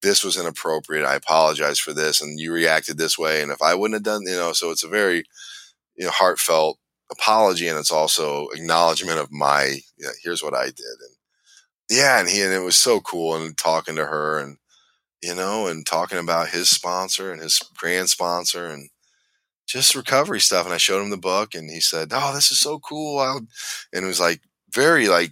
this 0.02 0.22
was 0.24 0.38
inappropriate. 0.38 1.06
I 1.06 1.16
apologize 1.16 1.80
for 1.80 1.94
this 1.94 2.22
and 2.22 2.38
you 2.40 2.52
reacted 2.52 2.98
this 2.98 3.18
way 3.18 3.42
and 3.42 3.52
if 3.52 3.62
i 3.62 3.74
wouldn't 3.74 3.96
have 3.96 4.04
done 4.04 4.22
you 4.26 4.36
know 4.36 4.54
so 4.54 4.72
it's 4.72 4.84
a 4.84 4.90
very 4.90 5.24
you 5.96 6.06
know 6.06 6.12
heartfelt 6.12 6.78
apology 7.12 7.68
and 7.68 7.78
it's 7.78 7.92
also 7.92 8.48
acknowledgement 8.50 9.20
of 9.20 9.32
my 9.32 9.78
you 9.98 10.06
know, 10.06 10.12
here's 10.24 10.44
what 10.44 10.54
i 10.54 10.66
did 10.66 10.76
and 10.80 11.16
yeah 11.90 12.20
and 12.20 12.30
he 12.30 12.42
and 12.42 12.54
it 12.54 12.60
was 12.60 12.76
so 12.76 13.00
cool 13.02 13.36
and 13.36 13.58
talking 13.58 13.96
to 13.96 14.06
her 14.06 14.40
and 14.40 14.58
you 15.24 15.34
know, 15.34 15.68
and 15.68 15.86
talking 15.86 16.20
about 16.20 16.50
his 16.50 16.70
sponsor 16.70 17.32
and 17.32 17.42
his 17.42 17.62
grand 17.78 18.10
sponsor 18.10 18.68
and 18.68 18.90
just 19.68 19.96
recovery 19.96 20.40
stuff. 20.42 20.66
And 20.66 20.74
I 20.74 20.78
showed 20.78 21.02
him 21.04 21.10
the 21.10 21.18
book 21.18 21.56
and 21.56 21.70
he 21.70 21.80
said, 21.82 22.10
Oh, 22.14 22.34
this 22.34 22.52
is 22.52 22.60
so 22.60 22.80
cool. 22.80 23.20
I'll, 23.20 23.38
and 23.94 24.04
it 24.06 24.08
was 24.08 24.20
like 24.20 24.42
very 24.72 25.08
like 25.08 25.32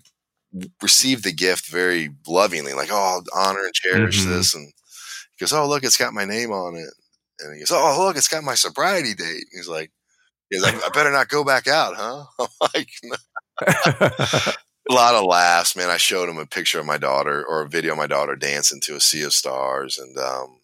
received 0.81 1.23
the 1.23 1.31
gift 1.33 1.67
very 1.67 2.09
lovingly, 2.27 2.73
like, 2.73 2.89
Oh, 2.91 2.95
I'll 3.35 3.47
honor 3.49 3.61
and 3.65 3.73
cherish 3.73 4.25
Mhm. 4.25 4.27
this. 4.27 4.55
And 4.55 4.67
he 4.67 4.73
goes, 5.39 5.53
Oh, 5.53 5.67
look, 5.67 5.83
it's 5.83 5.97
got 5.97 6.13
my 6.13 6.25
name 6.25 6.51
on 6.51 6.75
it. 6.75 6.93
And 7.41 7.53
he 7.55 7.59
goes, 7.61 7.71
Oh, 7.71 8.05
look, 8.05 8.17
it's 8.17 8.27
got 8.29 8.43
my 8.43 8.55
sobriety 8.55 9.13
date. 9.15 9.45
He's 9.53 9.69
like, 9.69 9.91
He's 10.51 10.63
like, 10.63 10.75
I 10.85 10.89
better 10.89 11.11
not 11.11 11.29
go 11.29 11.43
back 11.45 11.67
out, 11.67 11.95
huh? 11.97 12.25
I'm 12.39 12.69
like, 12.75 12.89
a 14.89 14.93
lot 14.93 15.15
of 15.15 15.25
laughs, 15.25 15.75
man. 15.75 15.89
I 15.89 15.97
showed 15.97 16.29
him 16.29 16.37
a 16.37 16.45
picture 16.45 16.79
of 16.79 16.85
my 16.85 16.97
daughter 16.97 17.45
or 17.45 17.61
a 17.61 17.69
video 17.69 17.93
of 17.93 17.97
my 17.97 18.07
daughter 18.07 18.35
dancing 18.35 18.81
to 18.81 18.95
a 18.95 18.99
sea 18.99 19.23
of 19.23 19.33
stars. 19.33 19.97
And, 19.97 20.17
um, 20.17 20.59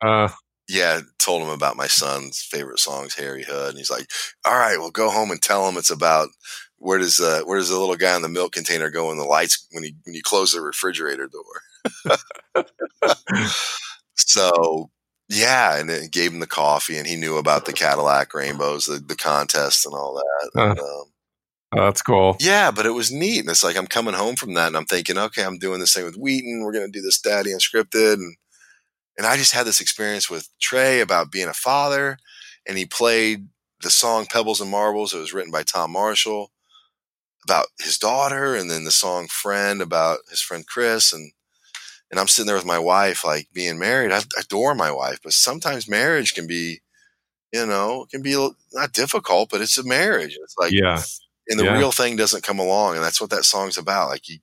uh, 0.00 0.28
yeah, 0.72 1.00
told 1.18 1.42
him 1.42 1.50
about 1.50 1.76
my 1.76 1.86
son's 1.86 2.40
favorite 2.40 2.78
songs, 2.78 3.14
Harry 3.14 3.42
Hood, 3.42 3.70
and 3.70 3.78
he's 3.78 3.90
like, 3.90 4.10
"All 4.46 4.56
right, 4.56 4.78
well, 4.78 4.90
go 4.90 5.10
home 5.10 5.30
and 5.30 5.40
tell 5.40 5.68
him 5.68 5.76
it's 5.76 5.90
about 5.90 6.30
where 6.78 6.98
does 6.98 7.20
uh, 7.20 7.42
where 7.44 7.58
does 7.58 7.68
the 7.68 7.78
little 7.78 7.96
guy 7.96 8.16
in 8.16 8.22
the 8.22 8.28
milk 8.30 8.52
container 8.52 8.88
go 8.88 9.10
in 9.12 9.18
the 9.18 9.24
lights 9.24 9.66
when 9.72 9.84
you 9.84 9.92
when 10.04 10.14
you 10.14 10.22
close 10.22 10.52
the 10.52 10.62
refrigerator 10.62 11.28
door." 11.28 12.64
so 14.16 14.90
yeah, 15.28 15.76
and 15.76 15.90
it 15.90 16.10
gave 16.10 16.32
him 16.32 16.40
the 16.40 16.46
coffee, 16.46 16.96
and 16.96 17.06
he 17.06 17.16
knew 17.16 17.36
about 17.36 17.66
the 17.66 17.74
Cadillac 17.74 18.32
Rainbows, 18.32 18.86
the, 18.86 18.98
the 18.98 19.16
contest, 19.16 19.84
and 19.84 19.94
all 19.94 20.14
that. 20.14 20.50
Huh. 20.54 20.70
And, 20.70 20.80
um, 20.80 20.86
oh, 21.76 21.84
that's 21.84 22.02
cool. 22.02 22.36
yeah, 22.40 22.70
but 22.70 22.86
it 22.86 22.92
was 22.92 23.12
neat, 23.12 23.40
and 23.40 23.50
it's 23.50 23.62
like 23.62 23.76
I'm 23.76 23.86
coming 23.86 24.14
home 24.14 24.36
from 24.36 24.54
that, 24.54 24.68
and 24.68 24.76
I'm 24.78 24.86
thinking, 24.86 25.18
okay, 25.18 25.44
I'm 25.44 25.58
doing 25.58 25.80
this 25.80 25.92
thing 25.92 26.06
with 26.06 26.16
Wheaton. 26.16 26.62
We're 26.64 26.72
gonna 26.72 26.88
do 26.88 27.02
this 27.02 27.20
Daddy 27.20 27.50
Unscripted, 27.50 28.14
and 28.14 28.36
and 29.16 29.26
I 29.26 29.36
just 29.36 29.52
had 29.52 29.66
this 29.66 29.80
experience 29.80 30.30
with 30.30 30.48
Trey 30.60 31.00
about 31.00 31.30
being 31.32 31.48
a 31.48 31.54
father, 31.54 32.18
and 32.66 32.78
he 32.78 32.86
played 32.86 33.48
the 33.82 33.90
song 33.90 34.26
Pebbles 34.26 34.60
and 34.60 34.70
Marbles. 34.70 35.12
It 35.14 35.18
was 35.18 35.32
written 35.32 35.52
by 35.52 35.62
Tom 35.64 35.92
Marshall 35.92 36.50
about 37.44 37.66
his 37.80 37.98
daughter, 37.98 38.54
and 38.54 38.70
then 38.70 38.84
the 38.84 38.90
song 38.92 39.28
Friend 39.28 39.82
about 39.82 40.20
his 40.30 40.40
friend 40.40 40.66
Chris, 40.66 41.12
and 41.12 41.32
and 42.10 42.20
I'm 42.20 42.28
sitting 42.28 42.46
there 42.46 42.56
with 42.56 42.66
my 42.66 42.78
wife, 42.78 43.24
like 43.24 43.48
being 43.52 43.78
married. 43.78 44.12
I 44.12 44.20
adore 44.38 44.74
my 44.74 44.90
wife, 44.92 45.18
but 45.22 45.32
sometimes 45.32 45.88
marriage 45.88 46.34
can 46.34 46.46
be, 46.46 46.80
you 47.52 47.66
know, 47.66 48.06
can 48.10 48.22
be 48.22 48.34
not 48.72 48.92
difficult, 48.92 49.50
but 49.50 49.60
it's 49.62 49.78
a 49.78 49.84
marriage. 49.84 50.36
It's 50.42 50.56
like 50.58 50.72
Yeah. 50.72 51.02
and 51.48 51.58
the 51.58 51.64
Yeah. 51.64 51.76
real 51.78 51.92
thing 51.92 52.16
doesn't 52.16 52.44
come 52.44 52.58
along 52.58 52.94
and 52.96 53.04
that's 53.04 53.20
what 53.20 53.30
that 53.30 53.44
song's 53.44 53.76
about 53.76 54.08
like 54.08 54.28
you 54.28 54.38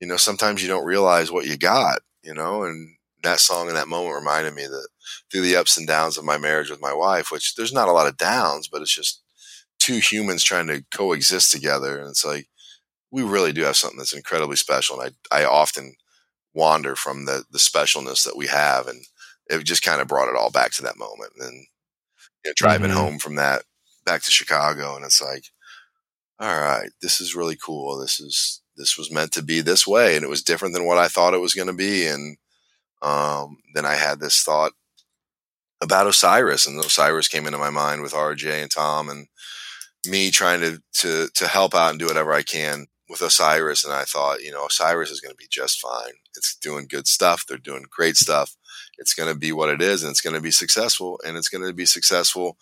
you 0.00 0.06
know 0.08 0.16
sometimes 0.16 0.62
you 0.62 0.68
don't 0.68 0.84
realize 0.84 1.30
what 1.30 1.46
you 1.46 1.56
got 1.56 2.00
you 2.22 2.34
know 2.34 2.64
and 2.64 2.96
that 3.24 3.40
song 3.40 3.68
in 3.68 3.74
that 3.74 3.88
moment 3.88 4.16
reminded 4.16 4.54
me 4.54 4.66
that 4.66 4.88
through 5.30 5.42
the 5.42 5.56
ups 5.56 5.76
and 5.76 5.86
downs 5.86 6.18
of 6.18 6.24
my 6.24 6.38
marriage 6.38 6.70
with 6.70 6.80
my 6.82 6.94
wife 6.94 7.30
which 7.32 7.54
there's 7.56 7.72
not 7.72 7.88
a 7.88 7.92
lot 7.92 8.08
of 8.08 8.16
downs 8.18 8.68
but 8.68 8.82
it's 8.82 8.94
just 8.94 9.22
two 9.80 9.98
humans 9.98 10.44
trying 10.44 10.66
to 10.68 10.84
coexist 10.94 11.52
together 11.52 11.98
and 12.00 12.08
it's 12.10 12.24
like 12.24 12.46
we 13.10 13.22
really 13.22 13.52
do 13.52 13.62
have 13.62 13.76
something 13.76 13.98
that's 13.98 14.14
incredibly 14.14 14.56
special 14.56 15.00
and 15.00 15.14
i 15.32 15.42
i 15.42 15.44
often 15.44 15.94
wander 16.54 16.96
from 16.96 17.26
the 17.26 17.44
the 17.50 17.58
specialness 17.58 18.24
that 18.24 18.36
we 18.36 18.46
have 18.48 18.88
and 18.88 19.04
it 19.48 19.64
just 19.64 19.82
kind 19.84 20.00
of 20.00 20.08
brought 20.08 20.28
it 20.28 20.36
all 20.36 20.50
back 20.50 20.72
to 20.72 20.82
that 20.82 20.98
moment 20.98 21.32
and 21.40 21.66
you 22.44 22.50
know, 22.50 22.54
driving 22.56 22.90
Mhm. 22.90 22.94
home 22.94 23.18
from 23.18 23.36
that 23.36 23.64
back 24.06 24.22
to 24.22 24.30
chicago 24.32 24.96
and 24.96 25.04
it's 25.04 25.22
like 25.22 25.44
all 26.38 26.60
right, 26.60 26.90
this 27.00 27.20
is 27.20 27.34
really 27.34 27.56
cool. 27.56 27.98
This 27.98 28.20
is 28.20 28.60
this 28.76 28.98
was 28.98 29.10
meant 29.12 29.32
to 29.32 29.42
be 29.42 29.60
this 29.60 29.86
way, 29.86 30.16
and 30.16 30.24
it 30.24 30.28
was 30.28 30.42
different 30.42 30.74
than 30.74 30.84
what 30.86 30.98
I 30.98 31.06
thought 31.08 31.34
it 31.34 31.40
was 31.40 31.54
going 31.54 31.68
to 31.68 31.72
be. 31.74 32.06
And 32.06 32.36
um, 33.02 33.58
then 33.74 33.84
I 33.84 33.94
had 33.94 34.20
this 34.20 34.42
thought 34.42 34.72
about 35.80 36.06
Osiris, 36.06 36.66
and 36.66 36.78
Osiris 36.78 37.28
came 37.28 37.46
into 37.46 37.58
my 37.58 37.70
mind 37.70 38.02
with 38.02 38.12
RJ 38.12 38.62
and 38.62 38.70
Tom, 38.70 39.08
and 39.08 39.26
me 40.06 40.30
trying 40.30 40.60
to 40.60 40.82
to 40.94 41.28
to 41.34 41.46
help 41.46 41.74
out 41.74 41.90
and 41.90 41.98
do 41.98 42.06
whatever 42.06 42.32
I 42.32 42.42
can 42.42 42.86
with 43.08 43.22
Osiris. 43.22 43.84
And 43.84 43.92
I 43.92 44.04
thought, 44.04 44.42
you 44.42 44.50
know, 44.50 44.66
Osiris 44.66 45.10
is 45.10 45.20
going 45.20 45.32
to 45.32 45.36
be 45.36 45.48
just 45.50 45.80
fine. 45.80 46.12
It's 46.36 46.56
doing 46.56 46.86
good 46.88 47.06
stuff. 47.06 47.44
They're 47.46 47.58
doing 47.58 47.84
great 47.90 48.16
stuff. 48.16 48.56
It's 48.98 49.14
going 49.14 49.32
to 49.32 49.38
be 49.38 49.52
what 49.52 49.68
it 49.68 49.82
is, 49.82 50.02
and 50.02 50.10
it's 50.10 50.20
going 50.20 50.36
to 50.36 50.40
be 50.40 50.50
successful, 50.50 51.20
and 51.26 51.36
it's 51.36 51.48
going 51.48 51.66
to 51.66 51.72
be 51.72 51.86
successful 51.86 52.56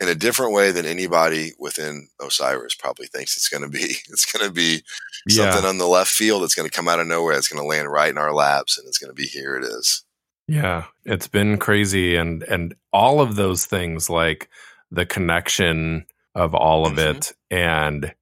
in 0.00 0.08
a 0.08 0.14
different 0.14 0.52
way 0.52 0.70
than 0.70 0.84
anybody 0.84 1.52
within 1.58 2.08
Osiris 2.20 2.74
probably 2.74 3.06
thinks 3.06 3.36
it's 3.36 3.48
going 3.48 3.62
to 3.62 3.68
be. 3.68 3.96
It's 4.08 4.30
going 4.30 4.46
to 4.46 4.52
be 4.52 4.82
Yeah. 5.28 5.50
something 5.50 5.68
on 5.68 5.78
the 5.78 5.86
left 5.86 6.10
field 6.10 6.42
that's 6.42 6.54
going 6.54 6.68
to 6.68 6.74
come 6.74 6.88
out 6.88 7.00
of 7.00 7.06
nowhere. 7.06 7.36
It's 7.36 7.48
going 7.48 7.62
to 7.62 7.66
land 7.68 7.90
right 7.90 8.10
in 8.10 8.18
our 8.18 8.32
laps, 8.32 8.78
and 8.78 8.86
it's 8.86 8.98
going 8.98 9.10
to 9.10 9.14
be 9.14 9.26
here. 9.26 9.56
It 9.56 9.64
is. 9.64 10.04
Yeah, 10.48 10.84
it's 11.04 11.26
been 11.28 11.58
crazy 11.58 12.14
and 12.16 12.42
and 12.44 12.74
all 12.92 13.20
of 13.20 13.34
those 13.36 13.66
things 13.66 14.08
like 14.08 14.48
the 14.92 15.04
connection 15.04 16.06
of 16.36 16.54
all 16.54 16.86
of 16.86 16.94
Mhm. 16.94 17.16
it 17.16 17.32
and 17.50 18.14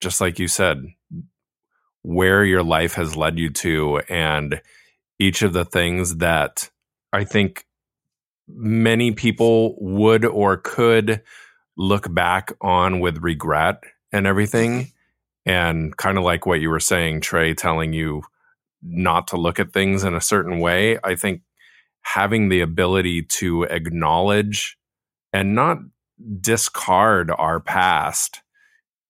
just 0.00 0.20
like 0.20 0.38
you 0.38 0.48
said 0.48 0.86
where 2.02 2.44
your 2.44 2.62
life 2.62 2.94
has 2.94 3.16
led 3.16 3.38
you 3.38 3.50
to 3.50 3.98
and 4.08 4.62
each 5.18 5.42
of 5.42 5.52
the 5.52 5.64
things 5.64 6.16
that 6.16 6.70
I 7.12 7.24
think 7.24 7.66
many 8.48 9.10
people 9.12 9.76
would 9.78 10.24
or 10.24 10.56
could 10.56 11.22
look 11.76 12.12
back 12.14 12.52
on 12.60 13.00
with 13.00 13.18
regret 13.18 13.82
and 14.12 14.26
everything 14.26 14.92
and 15.46 15.96
kind 15.96 16.18
of 16.18 16.24
like 16.24 16.46
what 16.46 16.60
you 16.60 16.70
were 16.70 16.80
saying 16.80 17.22
Trey 17.22 17.54
telling 17.54 17.92
you 17.94 18.22
not 18.82 19.28
to 19.28 19.36
look 19.36 19.60
at 19.60 19.72
things 19.72 20.04
in 20.04 20.14
a 20.14 20.20
certain 20.20 20.60
way 20.60 20.98
I 21.04 21.16
think 21.16 21.42
having 22.02 22.48
the 22.50 22.60
ability 22.60 23.22
to 23.22 23.64
acknowledge 23.64 24.78
and 25.32 25.54
not 25.54 25.78
discard 26.40 27.30
our 27.36 27.60
past 27.60 28.42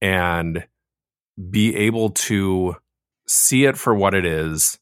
and 0.03 0.66
be 1.51 1.76
able 1.76 2.11
to 2.11 2.76
see 3.28 3.64
it 3.64 3.76
for 3.76 3.95
what 3.95 4.14
it 4.14 4.24
is 4.26 4.78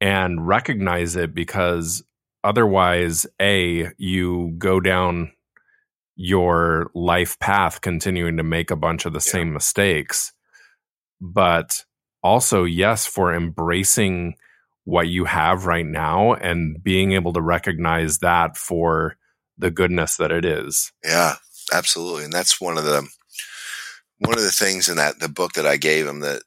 and 0.00 0.46
recognize 0.46 1.16
it 1.16 1.34
because 1.34 2.02
otherwise 2.44 3.26
a 3.40 3.90
you 3.98 4.54
go 4.58 4.80
down 4.80 5.32
your 6.16 6.90
life 6.94 7.38
path 7.38 7.80
continuing 7.80 8.36
to 8.36 8.42
make 8.42 8.70
a 8.70 8.76
bunch 8.76 9.06
of 9.06 9.12
the 9.12 9.18
Yeah. 9.24 9.32
same 9.32 9.52
mistakes 9.52 10.32
but 11.22 11.84
also 12.22 12.64
yes 12.64 13.06
for 13.06 13.32
embracing 13.32 14.34
what 14.84 15.08
you 15.08 15.24
have 15.24 15.66
right 15.66 15.86
now 15.86 16.34
and 16.34 16.82
being 16.82 17.12
able 17.12 17.32
to 17.32 17.40
recognize 17.40 18.18
that 18.18 18.56
for 18.56 19.16
the 19.56 19.70
goodness 19.70 20.16
that 20.16 20.32
it 20.32 20.44
is. 20.44 20.92
Yeah, 21.04 21.36
absolutely. 21.72 22.24
And 22.24 22.32
that's 22.32 22.60
one 22.60 22.76
of 22.76 22.84
the 22.84 23.08
one 24.18 24.36
of 24.36 24.44
the 24.44 24.50
things 24.50 24.88
in 24.88 24.96
that 24.96 25.20
the 25.20 25.28
book 25.28 25.52
that 25.52 25.66
I 25.66 25.76
gave 25.76 26.06
him 26.06 26.20
that 26.20 26.42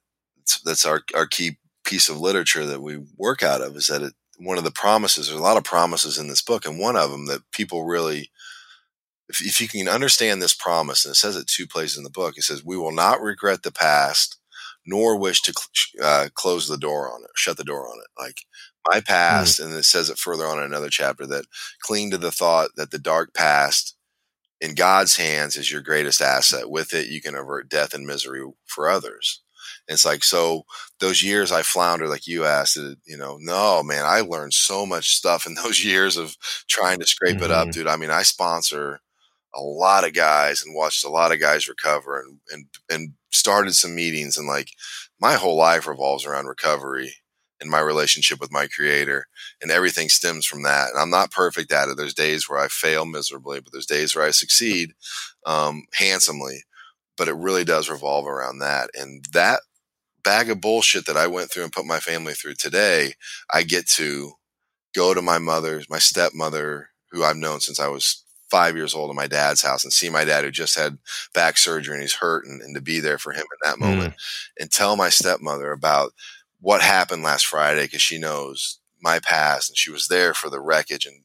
that's 0.64 0.86
our 0.86 1.02
our 1.16 1.26
key 1.26 1.58
piece 1.86 2.10
of 2.10 2.20
literature 2.20 2.66
that 2.66 2.82
we 2.82 2.98
work 3.18 3.44
out 3.44 3.62
of 3.62 3.76
is 3.76 3.88
that 3.88 4.02
it, 4.02 4.14
one 4.38 4.58
of 4.58 4.64
the 4.64 4.72
promises 4.72 5.28
there's 5.28 5.40
a 5.40 5.44
lot 5.44 5.58
of 5.58 5.64
promises 5.64 6.18
in 6.18 6.28
this 6.28 6.42
book 6.42 6.66
and 6.66 6.80
one 6.80 6.96
of 6.96 7.12
them 7.12 7.26
that 7.28 7.42
people 7.52 7.86
really 7.86 8.30
if, 9.30 9.42
if 9.46 9.62
you 9.62 9.68
can 9.68 9.88
understand 9.88 10.42
this 10.42 10.54
promise 10.54 11.06
and 11.06 11.14
it 11.14 11.16
says 11.16 11.36
it 11.36 11.48
two 11.48 11.68
places 11.68 11.98
in 11.98 12.04
the 12.04 12.10
book 12.10 12.36
it 12.38 12.44
says 12.44 12.64
we 12.66 12.78
will 12.78 12.92
not 12.92 13.22
regret 13.22 13.64
the 13.64 13.72
past 13.72 14.38
nor 14.86 15.18
wish 15.18 15.42
to 15.42 15.54
uh, 16.02 16.28
close 16.34 16.68
the 16.68 16.78
door 16.78 17.12
on 17.12 17.24
it 17.24 17.30
shut 17.36 17.58
the 17.58 17.64
door 17.64 17.88
on 17.88 17.98
it 18.00 18.22
like 18.22 18.42
my 18.88 19.00
hmm. 19.00 19.06
past 19.06 19.60
mm. 19.60 19.66
and 19.66 19.74
it 19.74 19.84
says 19.84 20.10
it 20.10 20.18
further 20.18 20.46
on 20.46 20.60
in 20.60 20.66
another 20.66 20.90
chapter 20.90 21.26
that 21.26 21.46
cling 21.82 22.12
to 22.12 22.18
the 22.18 22.32
thought 22.32 22.70
that 22.76 22.92
the 22.92 23.00
dark 23.00 23.34
past 23.34 23.96
in 24.62 24.76
god's 24.76 25.18
hands 25.18 25.58
is 25.58 25.72
your 25.72 25.82
greatest 25.82 26.22
asset 26.22 26.70
with 26.70 26.94
it 26.94 27.08
you 27.08 27.22
can 27.22 27.36
avert 27.36 27.70
death 27.70 27.94
and 27.94 28.06
misery 28.06 28.44
for 28.66 28.90
others 28.90 29.42
it's 29.88 30.06
like 30.06 30.24
so 30.24 30.66
those 31.00 31.24
years 31.24 31.52
I 31.52 31.62
floundered, 31.62 32.10
like 32.10 32.28
you 32.28 32.46
asked, 32.46 32.78
it, 32.78 32.98
you 33.06 33.18
know, 33.18 33.38
no 33.40 33.84
man, 33.84 34.06
I 34.06 34.22
learned 34.22 34.54
so 34.54 34.86
much 34.86 35.16
stuff 35.16 35.46
in 35.46 35.54
those 35.64 35.84
years 35.84 36.18
of 36.18 36.36
trying 36.68 37.00
to 37.00 37.08
scrape 37.08 37.36
mm-hmm. 37.36 37.46
it 37.46 37.52
up, 37.52 37.68
mm-hmm. 37.68 37.72
dude. 37.72 37.88
I 37.88 37.98
mean, 37.98 38.12
I 38.12 38.24
sponsor 38.24 39.02
a 39.56 39.62
lot 39.62 40.06
of 40.06 40.14
guys 40.14 40.64
and 40.64 40.76
watched 40.76 41.04
a 41.06 41.10
lot 41.10 41.32
of 41.32 41.40
guys 41.40 41.68
recover 41.68 42.20
and 42.20 42.40
and 42.52 42.66
and 42.90 43.14
started 43.32 43.74
some 43.76 43.96
meetings 43.96 44.38
and 44.38 44.48
like 44.48 44.70
my 45.20 45.34
whole 45.34 45.56
life 45.56 45.88
revolves 45.88 46.26
around 46.26 46.48
recovery 46.48 47.14
and 47.62 47.70
my 47.70 47.80
relationship 47.80 48.40
with 48.40 48.52
my 48.52 48.68
creator 48.68 49.26
and 49.62 49.72
everything 49.72 50.10
stems 50.10 50.46
from 50.46 50.64
that 50.64 50.90
and 50.92 51.00
i'm 51.00 51.10
not 51.10 51.32
perfect 51.32 51.72
at 51.72 51.90
it. 51.90 51.98
There's 51.98 52.14
days 52.14 52.50
where 52.50 52.60
i 52.60 52.68
fail 52.68 53.06
miserably 53.06 53.60
but 53.62 53.72
there's 53.72 53.86
days 53.86 54.16
where 54.16 54.26
i 54.26 54.32
succeed 54.32 54.94
um, 55.46 55.84
handsomely 55.94 56.64
but 57.18 57.28
it 57.28 57.36
really 57.36 57.64
does 57.64 57.90
revolve 57.90 58.28
around 58.28 58.60
that 58.60 58.90
and 58.94 59.26
that 59.34 59.62
bag 60.26 60.50
of 60.50 60.60
bullshit 60.60 61.06
that 61.06 61.16
I 61.16 61.28
went 61.28 61.50
through 61.50 61.64
and 61.64 61.72
put 61.72 61.86
my 61.86 62.00
family 62.00 62.34
through 62.34 62.56
today, 62.56 63.14
I 63.54 63.64
get 63.64 63.88
to 63.92 64.34
go 64.94 65.14
to 65.14 65.22
my 65.22 65.38
mother's, 65.38 65.90
my 65.90 66.00
stepmother, 66.00 66.90
who 67.12 67.24
I've 67.24 67.38
known 67.38 67.62
since 67.62 67.80
I 67.80 67.88
was 67.88 68.25
five 68.50 68.76
years 68.76 68.94
old 68.94 69.10
in 69.10 69.16
my 69.16 69.28
dad's 69.28 69.62
house 69.62 69.84
and 69.84 69.92
see 69.92 70.10
my 70.10 70.24
dad 70.24 70.44
who 70.44 70.52
just 70.52 70.78
had 70.78 70.98
back 71.34 71.58
surgery 71.58 71.96
and 71.96 72.02
he's 72.02 72.16
hurt 72.16 72.46
and, 72.46 72.62
and 72.62 72.76
to 72.76 72.82
be 72.82 73.00
there 73.00 73.18
for 73.18 73.32
him 73.32 73.42
in 73.44 73.70
that 73.70 73.80
moment 73.80 74.14
mm. 74.14 74.18
and 74.60 74.72
tell 74.72 74.96
my 74.96 75.10
stepmother 75.10 75.72
about 75.72 76.14
what 76.62 76.82
happened 76.82 77.24
last 77.24 77.46
Friday 77.46 77.84
because 77.84 78.02
she 78.02 78.18
knows 78.18 78.80
my 79.02 79.20
past 79.20 79.70
and 79.70 79.78
she 79.78 79.92
was 79.92 80.08
there 80.08 80.34
for 80.34 80.50
the 80.50 80.62
wreckage 80.62 81.06
and 81.06 81.22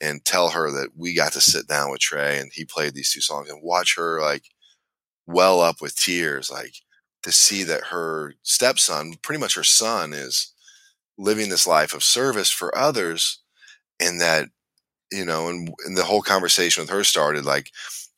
and 0.00 0.24
tell 0.24 0.50
her 0.50 0.70
that 0.70 0.88
we 0.96 1.14
got 1.14 1.32
to 1.32 1.40
sit 1.40 1.68
down 1.68 1.90
with 1.90 2.00
Trey 2.00 2.40
and 2.40 2.50
he 2.52 2.64
played 2.64 2.94
these 2.94 3.12
two 3.12 3.20
songs 3.20 3.48
and 3.48 3.62
watch 3.62 3.94
her 3.96 4.20
like 4.20 4.44
well 5.26 5.60
up 5.60 5.80
with 5.80 5.94
tears 5.94 6.50
like 6.50 6.74
to 7.22 7.32
see 7.32 7.62
that 7.64 7.84
her 7.84 8.34
stepson, 8.42 9.14
pretty 9.22 9.40
much 9.40 9.54
her 9.54 9.64
son, 9.64 10.12
is 10.12 10.52
living 11.16 11.48
this 11.48 11.66
life 11.66 11.94
of 11.94 12.02
service 12.02 12.50
for 12.50 12.76
others, 12.76 13.40
and 14.00 14.20
that 14.20 14.48
you 15.12 15.24
know, 15.24 15.48
and, 15.48 15.72
and 15.86 15.96
the 15.96 16.04
whole 16.04 16.22
conversation 16.22 16.82
with 16.82 16.90
her 16.90 17.04
started 17.04 17.44
like 17.44 17.70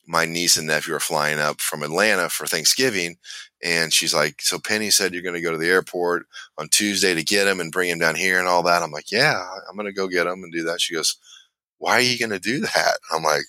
my 0.07 0.25
niece 0.25 0.57
and 0.57 0.67
nephew 0.67 0.93
are 0.93 0.99
flying 0.99 1.39
up 1.39 1.59
from 1.59 1.83
Atlanta 1.83 2.29
for 2.29 2.45
Thanksgiving. 2.45 3.17
And 3.63 3.91
she's 3.91 4.13
like, 4.13 4.41
So 4.41 4.59
Penny 4.59 4.89
said 4.89 5.13
you're 5.13 5.23
going 5.23 5.35
to 5.35 5.41
go 5.41 5.51
to 5.51 5.57
the 5.57 5.69
airport 5.69 6.27
on 6.57 6.69
Tuesday 6.69 7.13
to 7.15 7.23
get 7.23 7.47
him 7.47 7.59
and 7.59 7.71
bring 7.71 7.89
him 7.89 7.99
down 7.99 8.15
here 8.15 8.39
and 8.39 8.47
all 8.47 8.63
that. 8.63 8.83
I'm 8.83 8.91
like, 8.91 9.11
Yeah, 9.11 9.43
I'm 9.69 9.75
going 9.75 9.87
to 9.87 9.93
go 9.93 10.07
get 10.07 10.27
him 10.27 10.43
and 10.43 10.51
do 10.51 10.63
that. 10.65 10.81
She 10.81 10.93
goes, 10.93 11.17
Why 11.77 11.93
are 11.93 12.01
you 12.01 12.19
going 12.19 12.31
to 12.31 12.39
do 12.39 12.59
that? 12.61 12.97
I'm 13.11 13.23
like, 13.23 13.43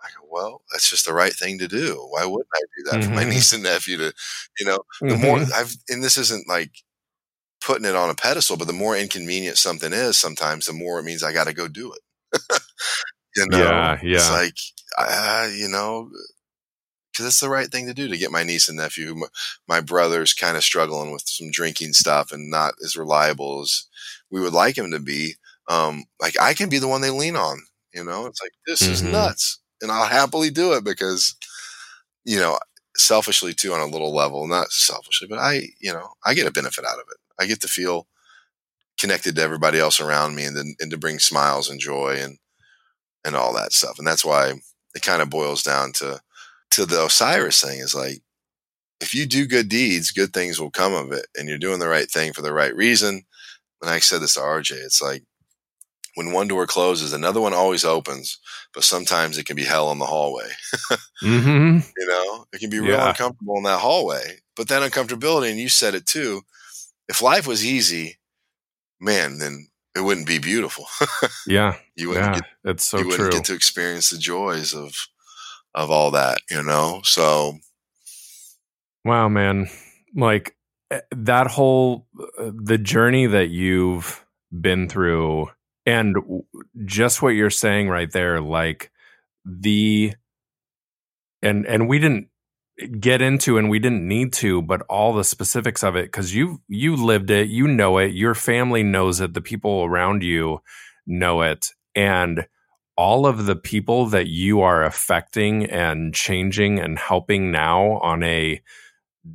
I 0.00 0.08
go, 0.20 0.26
well, 0.30 0.62
that's 0.70 0.90
just 0.90 1.06
the 1.06 1.14
right 1.14 1.32
thing 1.32 1.58
to 1.58 1.68
do. 1.68 2.06
Why 2.10 2.24
wouldn't 2.24 2.48
I 2.54 2.60
do 2.60 2.84
that 2.90 3.00
mm-hmm. 3.00 3.08
for 3.08 3.14
my 3.14 3.22
mm-hmm. 3.22 3.30
niece 3.30 3.52
and 3.52 3.62
nephew 3.62 3.96
to, 3.98 4.12
you 4.58 4.66
know, 4.66 4.78
the 5.00 5.08
mm-hmm. 5.08 5.22
more 5.22 5.38
I've, 5.54 5.74
and 5.88 6.02
this 6.02 6.16
isn't 6.16 6.48
like 6.48 6.70
putting 7.60 7.86
it 7.86 7.96
on 7.96 8.10
a 8.10 8.14
pedestal, 8.14 8.56
but 8.56 8.66
the 8.66 8.72
more 8.72 8.96
inconvenient 8.96 9.58
something 9.58 9.92
is 9.92 10.18
sometimes, 10.18 10.66
the 10.66 10.72
more 10.72 11.00
it 11.00 11.04
means 11.04 11.22
I 11.22 11.32
got 11.32 11.46
to 11.46 11.54
go 11.54 11.68
do 11.68 11.92
it. 11.92 12.00
you 13.36 13.46
know, 13.48 13.58
yeah, 13.58 13.98
yeah. 14.02 14.16
It's 14.16 14.30
like, 14.30 14.56
uh, 14.98 15.48
you 15.54 15.68
know, 15.68 16.10
because 17.12 17.26
it's 17.26 17.40
the 17.40 17.48
right 17.48 17.68
thing 17.68 17.86
to 17.86 17.94
do 17.94 18.08
to 18.08 18.18
get 18.18 18.30
my 18.30 18.42
niece 18.42 18.68
and 18.68 18.76
nephew. 18.76 19.14
My, 19.14 19.26
my 19.68 19.80
brother's 19.80 20.34
kind 20.34 20.56
of 20.56 20.64
struggling 20.64 21.12
with 21.12 21.22
some 21.26 21.50
drinking 21.50 21.94
stuff 21.94 22.32
and 22.32 22.50
not 22.50 22.74
as 22.84 22.96
reliable 22.96 23.62
as 23.62 23.86
we 24.30 24.40
would 24.40 24.52
like 24.52 24.76
him 24.76 24.90
to 24.90 25.00
be. 25.00 25.34
Um, 25.68 26.04
like 26.20 26.38
I 26.40 26.54
can 26.54 26.68
be 26.68 26.78
the 26.78 26.88
one 26.88 27.00
they 27.00 27.10
lean 27.10 27.36
on. 27.36 27.60
You 27.92 28.04
know, 28.04 28.26
it's 28.26 28.42
like 28.42 28.52
this 28.66 28.82
mm-hmm. 28.82 28.92
is 28.92 29.02
nuts 29.02 29.60
and 29.80 29.90
I'll 29.90 30.06
happily 30.06 30.50
do 30.50 30.74
it 30.74 30.84
because, 30.84 31.34
you 32.24 32.38
know, 32.38 32.58
selfishly 32.96 33.54
too 33.54 33.72
on 33.72 33.80
a 33.80 33.86
little 33.86 34.14
level, 34.14 34.46
not 34.46 34.70
selfishly, 34.70 35.28
but 35.28 35.38
I, 35.38 35.68
you 35.80 35.92
know, 35.92 36.10
I 36.24 36.34
get 36.34 36.46
a 36.46 36.52
benefit 36.52 36.84
out 36.84 36.98
of 36.98 37.06
it. 37.10 37.16
I 37.40 37.46
get 37.46 37.60
to 37.62 37.68
feel 37.68 38.06
connected 38.98 39.36
to 39.36 39.42
everybody 39.42 39.78
else 39.78 40.00
around 40.00 40.34
me 40.34 40.44
and 40.44 40.56
then, 40.56 40.74
and 40.80 40.90
to 40.90 40.98
bring 40.98 41.18
smiles 41.18 41.68
and 41.68 41.80
joy 41.80 42.18
and, 42.20 42.38
and 43.24 43.36
all 43.36 43.52
that 43.54 43.72
stuff. 43.72 43.98
And 43.98 44.06
that's 44.06 44.24
why 44.24 44.52
it 44.94 45.02
kind 45.02 45.22
of 45.22 45.30
boils 45.30 45.62
down 45.62 45.92
to, 45.92 46.20
to 46.72 46.86
the 46.86 47.04
Osiris 47.04 47.60
thing 47.60 47.80
is 47.80 47.94
like, 47.94 48.22
if 49.00 49.14
you 49.14 49.26
do 49.26 49.46
good 49.46 49.68
deeds, 49.68 50.10
good 50.10 50.32
things 50.32 50.58
will 50.58 50.70
come 50.70 50.94
of 50.94 51.12
it 51.12 51.26
and 51.36 51.48
you're 51.48 51.58
doing 51.58 51.80
the 51.80 51.88
right 51.88 52.10
thing 52.10 52.32
for 52.32 52.42
the 52.42 52.52
right 52.52 52.74
reason. 52.74 53.22
And 53.82 53.90
I 53.90 53.98
said 53.98 54.22
this 54.22 54.34
to 54.34 54.40
RJ, 54.40 54.72
it's 54.72 55.02
like, 55.02 55.22
when 56.16 56.32
one 56.32 56.48
door 56.48 56.66
closes, 56.66 57.12
another 57.12 57.42
one 57.42 57.52
always 57.52 57.84
opens, 57.84 58.38
but 58.72 58.84
sometimes 58.84 59.36
it 59.36 59.44
can 59.44 59.54
be 59.54 59.64
hell 59.64 59.92
in 59.92 59.98
the 59.98 60.06
hallway. 60.06 60.48
mm-hmm. 61.22 61.78
You 61.96 62.06
know, 62.06 62.46
it 62.54 62.58
can 62.58 62.70
be 62.70 62.80
real 62.80 62.92
yeah. 62.92 63.10
uncomfortable 63.10 63.58
in 63.58 63.64
that 63.64 63.80
hallway. 63.80 64.38
But 64.56 64.68
that 64.68 64.80
uncomfortability, 64.80 65.50
and 65.50 65.60
you 65.60 65.68
said 65.68 65.94
it 65.94 66.06
too, 66.06 66.40
if 67.06 67.20
life 67.20 67.46
was 67.46 67.66
easy, 67.66 68.16
man, 69.00 69.38
then 69.38 69.68
it 69.94 70.00
wouldn't 70.00 70.26
be 70.26 70.38
beautiful. 70.38 70.86
yeah. 71.46 71.76
You 71.94 72.08
wouldn't 72.08 72.26
yeah, 72.26 72.34
get, 72.34 72.44
it's 72.64 72.84
so 72.84 72.98
you 72.98 73.06
wouldn't 73.06 73.30
true. 73.30 73.38
get 73.38 73.44
to 73.46 73.54
experience 73.54 74.10
the 74.10 74.18
joys 74.18 74.74
of 74.74 74.94
of 75.74 75.90
all 75.90 76.10
that, 76.12 76.38
you 76.50 76.62
know? 76.62 77.00
So 77.04 77.58
Wow, 79.04 79.28
man. 79.28 79.68
Like 80.14 80.56
eh, 80.90 81.00
that 81.14 81.46
whole 81.46 82.06
uh, 82.38 82.50
the 82.54 82.78
journey 82.78 83.26
that 83.26 83.48
you've 83.48 84.24
been 84.52 84.88
through 84.88 85.48
and 85.86 86.16
just 86.84 87.22
what 87.22 87.30
you're 87.30 87.50
saying 87.50 87.88
right 87.88 88.10
there 88.10 88.40
like 88.40 88.90
the 89.44 90.12
and 91.42 91.66
and 91.66 91.88
we 91.88 91.98
didn't 91.98 92.28
get 93.00 93.22
into 93.22 93.56
and 93.56 93.70
we 93.70 93.78
didn't 93.78 94.06
need 94.06 94.32
to 94.32 94.60
but 94.60 94.82
all 94.82 95.14
the 95.14 95.24
specifics 95.24 95.82
of 95.82 95.96
it 95.96 96.12
cuz 96.12 96.34
you 96.34 96.60
you 96.68 96.94
lived 96.94 97.30
it 97.30 97.48
you 97.48 97.66
know 97.66 97.96
it 97.98 98.12
your 98.12 98.34
family 98.34 98.82
knows 98.82 99.20
it 99.20 99.32
the 99.32 99.40
people 99.40 99.84
around 99.84 100.22
you 100.22 100.58
know 101.06 101.40
it 101.40 101.70
and 101.94 102.46
all 102.96 103.26
of 103.26 103.46
the 103.46 103.56
people 103.56 104.06
that 104.06 104.26
you 104.26 104.60
are 104.60 104.84
affecting 104.84 105.64
and 105.64 106.14
changing 106.14 106.78
and 106.78 106.98
helping 106.98 107.50
now 107.50 107.92
on 107.98 108.22
a 108.22 108.60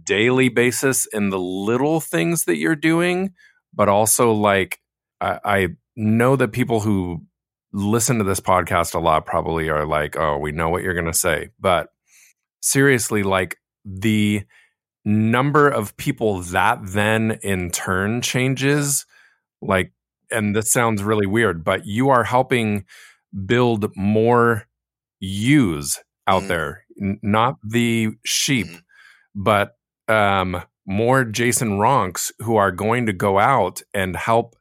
daily 0.03 0.49
basis 0.49 1.07
in 1.07 1.29
the 1.29 1.39
little 1.39 1.99
things 1.99 2.45
that 2.45 2.57
you're 2.57 2.75
doing 2.75 3.33
but 3.73 3.89
also 3.89 4.31
like 4.31 4.79
I, 5.19 5.39
I 5.43 5.67
know 5.95 6.35
that 6.35 6.49
people 6.49 6.81
who 6.81 7.25
listen 7.73 8.17
to 8.17 8.23
this 8.23 8.39
podcast 8.39 8.95
a 8.95 8.99
lot 8.99 9.25
probably 9.25 9.69
are 9.69 9.85
like, 9.85 10.17
oh, 10.17 10.37
we 10.37 10.51
know 10.51 10.69
what 10.69 10.83
you're 10.83 10.93
going 10.93 11.05
to 11.05 11.13
say. 11.13 11.49
But 11.59 11.89
seriously, 12.61 13.23
like 13.23 13.57
the 13.85 14.43
number 15.03 15.67
of 15.67 15.97
people 15.97 16.41
that 16.41 16.79
then 16.83 17.39
in 17.43 17.71
turn 17.71 18.21
changes, 18.21 19.05
like, 19.61 19.91
and 20.29 20.55
this 20.55 20.71
sounds 20.71 21.03
really 21.03 21.25
weird, 21.25 21.63
but 21.63 21.85
you 21.85 22.09
are 22.09 22.23
helping 22.23 22.85
build 23.45 23.95
more 23.95 24.67
ewes 25.19 25.99
out 26.27 26.43
mm 26.43 26.47
there, 26.47 26.85
N- 27.01 27.19
not 27.21 27.57
the 27.63 28.11
sheep, 28.25 28.67
mm 28.67 28.81
but 29.33 29.77
um, 30.09 30.61
more 30.85 31.23
Jason 31.23 31.79
Ronks 31.79 32.31
who 32.39 32.57
are 32.57 32.71
going 32.71 33.05
to 33.05 33.13
go 33.13 33.39
out 33.39 33.81
and 33.93 34.15
help 34.15 34.57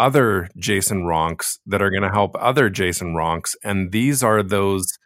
other 0.00 0.48
Jason 0.56 1.04
Ronks 1.04 1.58
that 1.66 1.80
are 1.80 1.90
going 1.90 2.02
to 2.02 2.10
help 2.10 2.34
other 2.38 2.68
Jason 2.70 3.14
Ronks. 3.14 3.54
And 3.62 3.92
these 3.92 4.22
are 4.22 4.42
those 4.42 4.98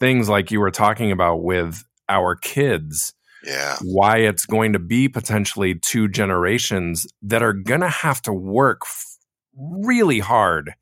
things 0.00 0.28
like 0.28 0.50
you 0.50 0.60
were 0.60 0.70
talking 0.70 1.12
about 1.12 1.42
with 1.42 1.84
our 2.08 2.34
kids. 2.34 3.14
Yeah. 3.44 3.76
Why 3.82 4.18
it's 4.18 4.44
going 4.44 4.72
to 4.72 4.78
be 4.78 5.08
potentially 5.08 5.74
two 5.74 6.08
generations 6.08 7.06
that 7.22 7.42
are 7.42 7.52
going 7.52 7.80
to 7.80 7.88
have 7.88 8.20
to 8.22 8.32
work 8.32 8.82
f- 8.84 9.16
really 9.56 10.18
hard 10.18 10.74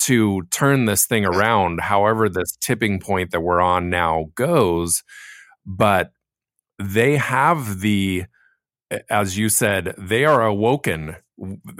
to 0.00 0.42
turn 0.50 0.86
this 0.86 1.04
thing 1.04 1.26
around, 1.26 1.80
however, 1.80 2.28
this 2.28 2.56
tipping 2.56 3.00
point 3.00 3.32
that 3.32 3.42
we're 3.42 3.60
on 3.60 3.90
now 3.90 4.30
goes. 4.34 5.02
But 5.66 6.12
they 6.78 7.16
have 7.16 7.80
the, 7.80 8.24
as 9.10 9.36
you 9.36 9.50
said, 9.50 9.94
they 9.98 10.24
are 10.24 10.42
awoken 10.42 11.16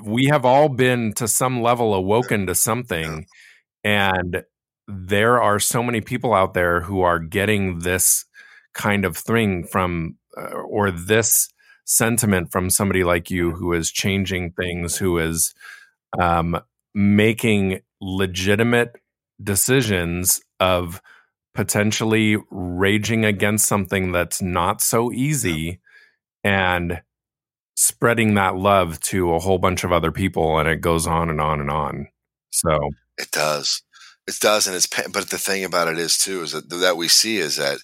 we 0.03 0.26
have 0.26 0.45
all 0.45 0.68
been 0.68 1.12
to 1.14 1.28
some 1.28 1.61
level 1.61 1.95
awoken 1.95 2.47
to 2.47 2.55
something 2.55 3.26
and 3.85 4.43
there 4.91 5.41
are 5.41 5.59
so 5.59 5.82
many 5.82 6.01
people 6.01 6.34
out 6.34 6.55
there 6.55 6.80
who 6.80 7.01
are 7.03 7.18
getting 7.18 7.80
this 7.80 8.24
kind 8.74 9.05
of 9.05 9.16
thing 9.16 9.64
from 9.64 10.16
uh, 10.36 10.51
or 10.51 10.91
this 10.91 11.49
sentiment 11.84 12.53
from 12.53 12.70
somebody 12.70 13.03
like 13.03 13.30
you 13.30 13.51
who 13.51 13.72
is 13.72 13.91
changing 13.91 14.53
things 14.53 14.97
who 14.97 15.18
is 15.18 15.55
um, 16.20 16.61
making 16.95 17.80
legitimate 18.01 18.93
decisions 19.43 20.41
of 20.61 21.03
potentially 21.55 22.36
raging 22.51 23.24
against 23.24 23.66
something 23.66 24.12
that's 24.12 24.41
not 24.41 24.80
so 24.80 25.11
easy 25.12 25.80
and 26.45 27.03
spreading 27.74 28.34
that 28.34 28.57
love 28.57 29.01
to 29.01 29.34
a 29.34 29.38
whole 29.38 29.59
bunch 29.59 29.82
of 29.84 29.93
other 29.93 30.12
people 30.12 30.59
and 30.59 30.68
it 30.68 30.80
goes 30.80 31.07
on 31.07 31.28
and 31.28 31.41
on 31.41 31.61
and 31.61 31.70
on. 31.70 32.07
So 32.51 32.91
it 33.18 33.30
does 33.30 33.82
it 34.37 34.41
does 34.41 34.66
and 34.66 34.76
it's 34.76 34.87
but 34.87 35.31
the 35.31 35.39
thing 35.39 35.64
about 35.64 35.89
it 35.89 35.99
is 35.99 36.18
too 36.18 36.43
is 36.43 36.53
that 36.53 36.68
that 36.70 36.97
we 36.97 37.09
see 37.09 37.39
is 37.39 37.57
that 37.57 37.78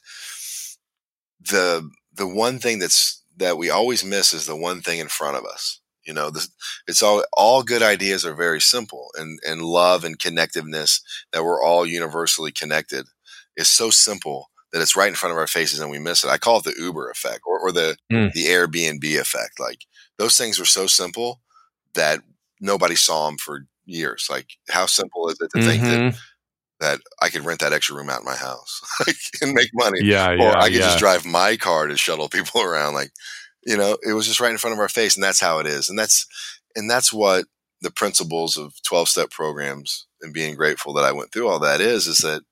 the 1.40 1.88
the 2.14 2.26
one 2.26 2.58
thing 2.58 2.78
that's 2.78 3.22
that 3.36 3.58
we 3.58 3.70
always 3.70 4.04
miss 4.04 4.32
is 4.32 4.46
the 4.46 4.56
one 4.56 4.80
thing 4.80 4.98
in 4.98 5.08
front 5.08 5.36
of 5.36 5.44
us 5.44 5.80
you 6.04 6.14
know 6.14 6.30
this, 6.30 6.48
it's 6.86 7.02
all 7.02 7.24
all 7.32 7.62
good 7.62 7.82
ideas 7.82 8.24
are 8.24 8.34
very 8.34 8.60
simple 8.60 9.08
and 9.16 9.38
and 9.46 9.62
love 9.62 10.04
and 10.04 10.18
connectiveness 10.18 11.00
that 11.32 11.44
we're 11.44 11.62
all 11.62 11.84
universally 11.84 12.52
connected 12.52 13.06
is 13.56 13.68
so 13.68 13.90
simple 13.90 14.50
that 14.72 14.82
it's 14.82 14.96
right 14.96 15.08
in 15.08 15.14
front 15.14 15.32
of 15.32 15.38
our 15.38 15.46
faces 15.46 15.80
and 15.80 15.90
we 15.90 15.98
miss 15.98 16.24
it. 16.24 16.28
I 16.28 16.38
call 16.38 16.58
it 16.58 16.64
the 16.64 16.74
Uber 16.78 17.08
effect 17.10 17.40
or, 17.46 17.58
or 17.58 17.72
the 17.72 17.96
mm. 18.12 18.32
the 18.32 18.44
Airbnb 18.44 19.04
effect. 19.18 19.58
Like 19.58 19.86
those 20.18 20.36
things 20.36 20.58
were 20.58 20.66
so 20.66 20.86
simple 20.86 21.40
that 21.94 22.20
nobody 22.60 22.94
saw 22.94 23.26
them 23.26 23.38
for 23.38 23.66
years. 23.86 24.26
Like 24.30 24.50
how 24.68 24.86
simple 24.86 25.28
is 25.28 25.38
it 25.40 25.50
to 25.52 25.58
mm-hmm. 25.58 25.68
think 25.68 25.82
that 25.82 26.00
mm-hmm. 26.00 26.18
That 26.80 27.00
I 27.22 27.28
could 27.28 27.44
rent 27.44 27.60
that 27.60 27.72
extra 27.72 27.96
room 27.96 28.10
out 28.10 28.20
in 28.20 28.26
my 28.26 28.36
house 28.36 28.80
and 29.42 29.52
make 29.52 29.70
money? 29.74 30.00
Yeah, 30.02 30.30
or 30.30 30.36
yeah, 30.36 30.58
I 30.58 30.64
could 30.68 30.74
yeah. 30.74 30.80
just 30.80 30.98
drive 30.98 31.24
my 31.24 31.56
car 31.56 31.86
to 31.86 31.96
shuttle 31.96 32.28
people 32.30 32.62
around. 32.62 32.94
Like 32.94 33.10
you 33.64 33.76
know, 33.76 33.96
it 34.06 34.12
was 34.12 34.26
just 34.26 34.40
right 34.40 34.52
in 34.52 34.58
front 34.58 34.74
of 34.74 34.80
our 34.80 34.88
face, 34.88 35.16
and 35.16 35.24
that's 35.24 35.40
how 35.40 35.58
it 35.58 35.66
is. 35.66 35.88
And 35.88 35.98
that's 35.98 36.26
and 36.74 36.90
that's 36.90 37.12
what 37.12 37.46
the 37.82 37.90
principles 37.90 38.56
of 38.56 38.74
twelve 38.82 39.08
step 39.08 39.30
programs 39.30 40.06
and 40.22 40.32
being 40.32 40.54
grateful 40.54 40.94
that 40.94 41.04
I 41.04 41.12
went 41.12 41.32
through 41.32 41.48
all 41.48 41.58
that 41.60 41.80
is 41.80 42.06
is 42.06 42.18
that 42.18 42.42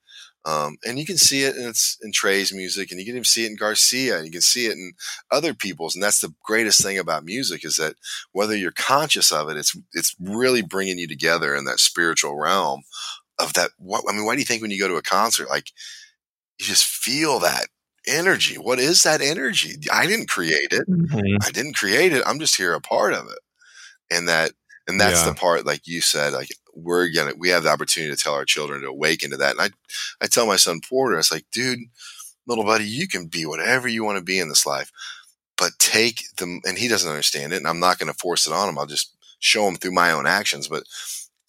um, 0.47 0.77
and 0.85 0.99
you 0.99 1.07
can 1.07 1.17
see 1.17 1.45
it 1.45 1.57
in, 1.57 1.69
it's 1.69 1.97
in 2.03 2.13
Trey's 2.13 2.53
music, 2.53 2.91
and 2.91 3.01
you 3.01 3.07
can 3.07 3.15
even 3.15 3.25
see 3.25 3.47
it 3.47 3.51
in 3.51 3.57
Garcia, 3.57 4.17
and 4.17 4.27
you 4.27 4.31
can 4.31 4.43
see 4.43 4.67
it 4.67 4.73
in 4.73 4.93
other 5.31 5.55
people's. 5.55 5.95
And 5.95 6.05
that's 6.05 6.21
the 6.21 6.35
greatest 6.45 6.83
thing 6.83 6.99
about 6.99 7.25
music 7.25 7.65
is 7.65 7.77
that 7.77 7.95
whether 8.33 8.55
you're 8.55 8.71
conscious 8.71 9.33
of 9.33 9.49
it, 9.49 9.57
it's 9.57 9.75
it's 9.95 10.15
really 10.21 10.61
bringing 10.61 10.99
you 10.99 11.09
together 11.09 11.55
in 11.55 11.65
that 11.65 11.81
spiritual 11.81 12.37
realm 12.37 12.83
of 13.45 13.55
that. 13.55 13.71
What 13.79 14.05
I 14.09 14.13
mean, 14.13 14.25
why 14.25 14.35
do 14.35 14.41
you 14.41 14.47
think 14.47 14.63
when 14.63 14.71
you 14.71 14.81
go 14.81 14.89
to 14.89 14.97
a 14.97 15.03
concert, 15.03 15.49
like 15.49 15.71
you 16.59 16.67
just 16.67 16.87
feel 16.87 17.41
that 17.41 17.67
energy? 18.07 18.57
What 18.57 18.79
is 18.79 19.03
that 19.03 19.21
energy? 19.21 19.77
I 19.93 20.07
didn't 20.07 20.29
create 20.29 20.73
it. 20.73 20.89
Mm-hmm. 20.89 21.37
I 21.43 21.51
didn't 21.51 21.77
create 21.77 22.13
it. 22.13 22.23
I'm 22.27 22.39
just 22.39 22.57
here 22.57 22.75
a 22.75 22.81
part 22.81 23.13
of 23.13 23.27
it, 23.27 23.39
and 24.11 24.29
that 24.29 24.53
and 24.87 25.01
that's 25.01 25.25
yeah. 25.25 25.31
the 25.31 25.35
part, 25.35 25.67
like 25.67 25.87
you 25.87 26.01
said, 26.01 26.33
like 26.33 26.49
we're 26.75 27.09
gonna 27.09 27.33
we 27.37 27.49
have 27.51 27.63
the 27.63 27.71
opportunity 27.71 28.15
to 28.15 28.23
tell 28.23 28.35
our 28.35 28.45
children 28.45 28.83
to 28.83 28.89
awaken 28.89 29.31
to 29.31 29.37
that. 29.39 29.53
And 29.53 29.61
I 29.61 29.71
I 30.21 30.27
tell 30.27 30.47
my 30.47 30.57
son 30.57 30.81
Porter, 30.81 31.19
it's 31.19 31.33
like, 31.33 31.47
dude, 31.53 31.81
little 32.47 32.65
buddy, 32.65 32.85
you 32.85 33.09
can 33.09 33.27
be 33.27 33.47
whatever 33.47 33.89
you 33.89 34.05
want 34.05 34.19
to 34.19 34.25
be 34.25 34.39
in 34.39 34.49
this 34.49 34.67
life, 34.67 34.91
but 35.57 35.73
take 35.79 36.25
them. 36.37 36.61
And 36.65 36.79
he 36.79 36.89
doesn't 36.89 37.09
understand 37.09 37.53
it, 37.53 37.59
and 37.59 37.69
I'm 37.69 37.81
not 37.81 37.99
going 37.99 38.13
to 38.13 38.19
force 38.19 38.47
it 38.47 38.53
on 38.53 38.69
him. 38.69 38.79
I'll 38.79 38.87
just 38.87 39.15
show 39.39 39.67
him 39.69 39.77
through 39.77 39.93
my 39.93 40.11
own 40.13 40.27
actions. 40.27 40.69
But 40.69 40.85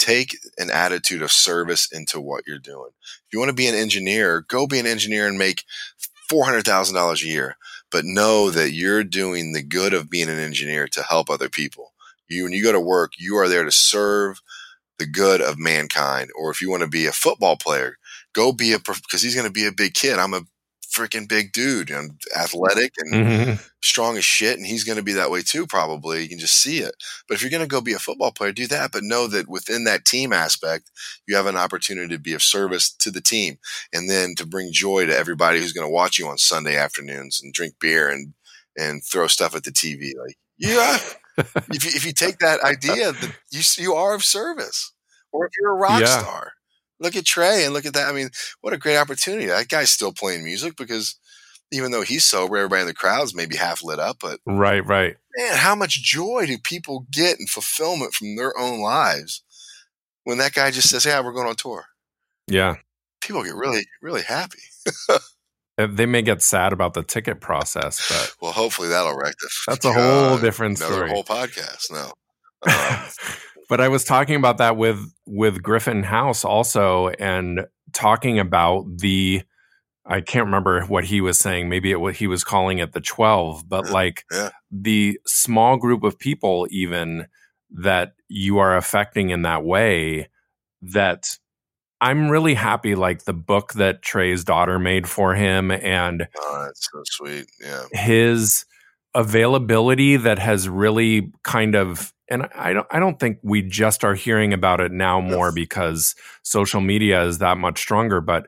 take 0.06 0.38
an 0.58 0.70
attitude 0.70 1.22
of 1.22 1.32
service 1.32 1.91
into 1.91 2.22
what 2.22 2.43
you're 2.45 2.60
doing. 2.60 2.91
If 3.01 3.34
you 3.34 3.39
want 3.39 3.49
to 3.49 3.56
be 3.56 3.68
an 3.68 3.76
engineer, 3.76 4.45
go 4.47 4.68
be 4.68 4.80
an 4.80 4.86
engineer 4.86 5.28
and 5.28 5.38
make 5.38 5.64
four 6.30 6.45
hundred 6.45 6.66
thousand 6.66 6.95
dollars 6.95 7.24
a 7.24 7.28
year. 7.28 7.58
But 7.91 8.06
know 8.06 8.51
that 8.51 8.72
you're 8.72 9.03
doing 9.03 9.53
the 9.53 9.64
good 9.64 9.93
of 9.93 10.10
being 10.10 10.30
an 10.30 10.39
engineer 10.39 10.88
to 10.89 11.03
help 11.03 11.30
other 11.30 11.49
people. 11.49 11.93
You 12.28 12.43
when 12.43 12.53
you 12.53 12.64
go 12.64 12.72
to 12.72 12.80
work, 12.80 13.14
you 13.18 13.36
are 13.38 13.47
there 13.47 13.64
to 13.64 13.72
serve 13.72 14.41
the 14.99 15.06
good 15.08 15.41
of 15.41 15.58
mankind. 15.58 16.30
Or 16.38 16.51
if 16.51 16.62
you 16.62 16.70
want 16.70 16.84
to 16.84 16.89
be 16.89 17.06
a 17.08 17.12
football 17.12 17.58
player, 17.58 17.97
go 18.34 18.51
be 18.51 18.74
a 18.74 18.80
because 18.80 19.22
he's 19.22 19.36
going 19.36 19.47
to 19.47 19.53
be 19.53 19.66
a 19.66 19.72
big 19.72 19.93
kid. 19.93 20.20
I'm 20.20 20.34
a 20.34 20.41
freaking 20.96 21.28
big 21.28 21.52
dude 21.52 21.89
and 21.89 22.20
athletic 22.38 22.93
and 22.98 23.14
mm-hmm. 23.14 23.54
strong 23.82 24.18
as 24.18 24.26
shit, 24.26 24.58
and 24.58 24.66
he's 24.66 24.84
going 24.84 24.98
to 24.98 25.04
be 25.04 25.14
that 25.14 25.32
way 25.32 25.41
too. 25.41 25.68
Probably 25.68 26.24
you 26.24 26.30
can 26.30 26.39
just 26.39 26.62
see 26.62 26.80
it. 26.80 26.96
But 27.28 27.36
if 27.36 27.41
you're 27.41 27.52
going 27.52 27.64
to 27.64 27.68
go 27.68 27.82
be 27.82 27.93
a 27.93 28.00
football 28.00 28.32
player, 28.32 28.52
do 28.52 28.68
that. 28.68 28.91
But 28.91 29.04
know 29.04 29.28
that 29.28 29.48
within 29.50 29.84
that 29.86 30.06
team 30.06 30.32
aspect, 30.32 30.91
you 31.28 31.36
have 31.36 31.48
an 31.48 31.58
opportunity 31.58 32.16
to 32.16 32.20
be 32.20 32.34
of 32.34 32.43
service 32.43 32.91
to 33.00 33.12
the 33.12 33.22
team, 33.22 33.58
and 33.93 34.10
then 34.10 34.36
to 34.36 34.46
bring 34.46 34.72
joy 34.72 35.06
to 35.06 35.18
everybody 35.18 35.60
who's 35.60 35.74
going 35.74 35.88
to 35.88 35.93
watch 35.93 36.18
you 36.18 36.28
on 36.28 36.38
Sunday 36.38 36.78
afternoons 36.78 37.41
and 37.43 37.54
drink 37.54 37.76
beer 37.80 38.10
and 38.10 38.34
and 38.78 39.04
throw 39.04 39.28
stuff 39.28 39.56
at 39.56 39.64
the 39.64 39.72
TV. 39.72 40.12
Like 40.20 40.38
yeah, 40.58 41.00
if 41.38 41.86
you, 41.86 41.91
if 41.93 42.06
you 42.06 42.14
take 42.14 42.39
that 42.39 42.62
idea, 42.62 43.12
that 43.12 43.36
you 43.52 43.62
you 43.78 43.93
are 43.93 44.16
of 44.16 44.24
service, 44.24 44.93
or 45.32 45.46
if 45.46 45.52
you're 45.60 45.72
a 45.72 45.78
rock 45.78 46.02
yeah. 46.02 46.20
star, 46.20 46.54
look 47.00 47.16
at 47.16 47.26
Trey 47.26 47.66
and 47.66 47.74
look 47.74 47.86
at 47.86 47.93
that. 47.93 48.08
I 48.08 48.14
mean, 48.14 48.30
what 48.62 48.74
a 48.74 48.78
great 48.78 48.98
opportunity! 48.98 49.46
That 49.48 49.70
guy's 49.70 49.91
still 49.91 50.14
playing 50.14 50.43
music 50.43 50.76
because 50.76 51.18
even 51.72 51.91
though 51.91 52.04
he's 52.04 52.26
sober, 52.26 52.58
everybody 52.58 52.82
in 52.82 52.88
the 52.88 52.93
crowd's 52.93 53.36
maybe 53.36 53.56
half 53.56 53.84
lit 53.84 54.00
up. 54.00 54.18
But 54.22 54.39
right, 54.46 54.86
right, 54.86 55.16
man, 55.38 55.58
how 55.58 55.76
much 55.76 56.02
joy 56.04 56.46
do 56.48 56.58
people 56.58 57.06
get 57.12 57.39
and 57.39 57.50
fulfillment 57.50 58.14
from 58.14 58.36
their 58.36 58.58
own 58.58 58.82
lives 58.82 59.43
when 60.24 60.38
that 60.38 60.54
guy 60.54 60.72
just 60.72 60.89
says, 60.89 61.06
Yeah, 61.06 61.22
we're 61.22 61.34
going 61.34 61.48
on 61.48 61.56
tour"? 61.56 61.86
Yeah, 62.48 62.76
people 63.22 63.43
get 63.43 63.56
really, 63.56 63.86
really 64.02 64.24
happy. 64.24 64.60
Uh, 65.78 65.88
they 65.91 66.06
may 66.06 66.22
get 66.22 66.41
sad 66.41 66.72
about 66.72 66.93
the 66.93 67.04
ticket 67.04 67.41
process, 67.41 68.08
but 68.08 68.34
well, 68.41 68.52
hopefully 68.54 68.88
that'll 68.88 69.14
rectify. 69.14 69.74
That's 69.74 69.86
a 69.86 69.91
whole 69.91 70.38
different 70.38 70.78
story. 70.78 71.10
Whole 71.10 71.24
podcast, 71.24 71.91
no. 71.91 72.14
Um, 72.68 73.10
but 73.70 73.82
I 73.82 73.88
was 73.88 74.03
talking 74.03 74.36
about 74.36 74.57
that 74.57 74.78
with 74.78 75.13
with 75.26 75.61
Griffin 75.61 76.03
House 76.03 76.45
also, 76.45 77.09
and 77.09 77.68
talking 77.93 78.39
about 78.39 78.86
the. 78.97 79.43
I 80.07 80.22
can't 80.22 80.45
remember 80.45 80.84
what 80.86 81.05
he 81.05 81.20
was 81.20 81.39
saying. 81.39 81.68
Maybe 81.68 81.89
it 81.89 81.99
what 81.99 82.16
he 82.16 82.28
was 82.28 82.43
calling 82.43 82.78
it 82.78 82.93
the 82.93 83.01
twelve, 83.01 83.68
but 83.68 83.88
yeah, 83.88 83.91
like 83.91 84.24
yeah. 84.32 84.49
the 84.70 85.20
small 85.26 85.78
group 85.78 86.03
of 86.03 86.20
people, 86.20 86.68
even 86.70 87.26
that 87.72 88.13
you 88.28 88.59
are 88.59 88.78
affecting 88.78 89.32
in 89.32 89.41
that 89.41 89.63
way, 89.63 90.30
that 90.84 91.38
I'm 92.01 92.30
really 92.30 92.53
happy, 92.53 92.93
like 92.93 93.24
the 93.24 93.34
book 93.34 93.74
that 93.74 94.03
Trey's 94.03 94.43
daughter 94.43 94.78
made 94.78 95.09
for 95.09 95.34
him, 95.34 95.72
and 95.72 96.28
oh, 96.38 96.63
that's 96.66 96.88
so 96.91 97.01
sweet. 97.05 97.47
Yeah, 97.59 97.86
his 97.91 98.63
availability 99.16 100.18
that 100.18 100.38
has 100.38 100.70
really 100.70 101.32
kind 101.43 101.74
of, 101.74 102.13
and 102.30 102.47
I 102.55 102.73
don't, 102.73 102.88
I 102.91 102.99
don't 102.99 103.19
think 103.19 103.39
we 103.43 103.61
just 103.61 104.03
are 104.03 104.15
hearing 104.15 104.53
about 104.53 104.80
it 104.80 104.91
now 104.91 105.21
more 105.21 105.51
because 105.51 106.15
social 106.43 106.82
media 106.82 107.23
is 107.23 107.38
that 107.39 107.57
much 107.57 107.80
stronger, 107.80 108.21
but 108.21 108.47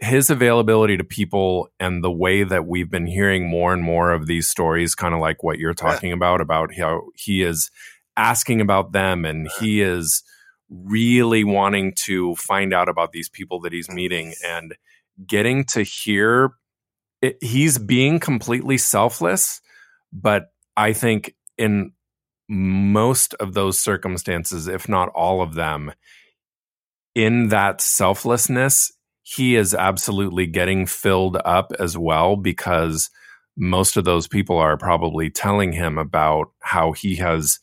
his 0.00 0.30
availability 0.30 0.96
to 0.96 1.04
people 1.04 1.68
and 1.80 2.04
the 2.04 2.10
way 2.10 2.44
that 2.44 2.66
we've 2.66 2.90
been 2.90 3.06
hearing 3.06 3.48
more 3.48 3.72
and 3.72 3.82
more 3.82 4.12
of 4.12 4.26
these 4.26 4.48
stories, 4.48 4.94
kind 4.94 5.14
of 5.14 5.20
like 5.20 5.42
what 5.42 5.58
you're 5.58 5.74
talking 5.74 6.10
yeah. 6.10 6.16
about, 6.16 6.40
about 6.40 6.74
how 6.76 7.02
he 7.16 7.42
is 7.42 7.70
asking 8.16 8.60
about 8.60 8.92
them 8.92 9.24
and 9.24 9.48
he 9.58 9.80
is 9.80 10.22
really 10.70 11.44
wanting 11.44 11.94
to 11.94 12.34
find 12.36 12.74
out 12.74 12.88
about 12.88 13.12
these 13.12 13.28
people 13.28 13.60
that 13.60 13.72
he's 13.72 13.88
meeting 13.88 14.34
and 14.44 14.76
getting 15.26 15.64
to 15.64 15.82
hear 15.82 16.50
it, 17.22 17.38
he's 17.40 17.78
being 17.78 18.20
completely 18.20 18.76
selfless 18.76 19.60
but 20.12 20.52
i 20.76 20.92
think 20.92 21.34
in 21.56 21.92
most 22.48 23.34
of 23.34 23.54
those 23.54 23.78
circumstances 23.78 24.68
if 24.68 24.88
not 24.88 25.08
all 25.10 25.42
of 25.42 25.54
them 25.54 25.92
in 27.14 27.48
that 27.48 27.80
selflessness 27.80 28.92
he 29.22 29.56
is 29.56 29.74
absolutely 29.74 30.46
getting 30.46 30.86
filled 30.86 31.36
up 31.44 31.70
as 31.78 31.98
well 31.98 32.34
because 32.34 33.10
most 33.58 33.96
of 33.98 34.04
those 34.04 34.26
people 34.26 34.56
are 34.56 34.78
probably 34.78 35.28
telling 35.28 35.72
him 35.72 35.98
about 35.98 36.46
how 36.60 36.92
he 36.92 37.16
has 37.16 37.58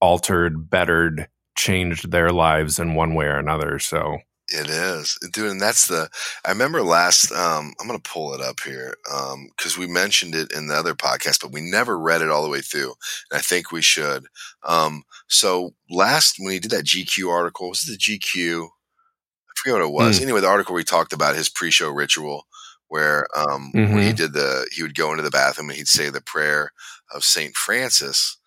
altered 0.00 0.68
bettered 0.68 1.28
changed 1.56 2.10
their 2.10 2.30
lives 2.30 2.78
in 2.78 2.94
one 2.94 3.14
way 3.14 3.24
or 3.24 3.38
another. 3.38 3.78
So 3.78 4.18
it 4.48 4.68
is, 4.68 5.18
dude, 5.32 5.50
and 5.50 5.60
that's 5.60 5.88
the. 5.88 6.08
I 6.44 6.50
remember 6.50 6.82
last. 6.82 7.30
Um, 7.32 7.74
I'm 7.80 7.86
gonna 7.86 7.98
pull 7.98 8.34
it 8.34 8.40
up 8.40 8.60
here 8.60 8.94
because 9.04 9.76
um, 9.76 9.80
we 9.80 9.86
mentioned 9.86 10.34
it 10.34 10.52
in 10.52 10.66
the 10.66 10.74
other 10.74 10.94
podcast, 10.94 11.40
but 11.40 11.52
we 11.52 11.60
never 11.60 11.98
read 11.98 12.22
it 12.22 12.30
all 12.30 12.42
the 12.42 12.48
way 12.48 12.60
through, 12.60 12.94
and 13.30 13.38
I 13.38 13.40
think 13.40 13.72
we 13.72 13.82
should. 13.82 14.26
Um, 14.64 15.04
so 15.28 15.74
last 15.90 16.36
when 16.38 16.52
he 16.52 16.58
did 16.58 16.70
that 16.72 16.84
GQ 16.84 17.30
article, 17.30 17.68
was 17.68 17.88
it 17.88 17.92
the 17.92 18.18
GQ? 18.18 18.64
I 18.64 19.52
forget 19.56 19.74
what 19.74 19.86
it 19.86 19.92
was. 19.92 20.18
Mm. 20.18 20.22
Anyway, 20.22 20.40
the 20.40 20.48
article 20.48 20.74
we 20.74 20.84
talked 20.84 21.12
about 21.12 21.36
his 21.36 21.48
pre-show 21.48 21.90
ritual, 21.90 22.46
where 22.88 23.26
um, 23.36 23.72
mm-hmm. 23.74 23.94
when 23.94 24.02
he 24.04 24.12
did 24.12 24.32
the, 24.32 24.68
he 24.72 24.82
would 24.82 24.94
go 24.94 25.10
into 25.10 25.22
the 25.22 25.30
bathroom 25.30 25.70
and 25.70 25.78
he'd 25.78 25.88
say 25.88 26.10
the 26.10 26.20
prayer 26.20 26.72
of 27.12 27.24
Saint 27.24 27.56
Francis 27.56 28.38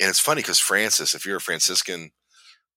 and 0.00 0.10
it's 0.10 0.20
funny 0.20 0.42
because 0.42 0.58
Francis, 0.58 1.14
if 1.14 1.24
you're 1.24 1.38
a 1.38 1.40
Franciscan 1.40 2.10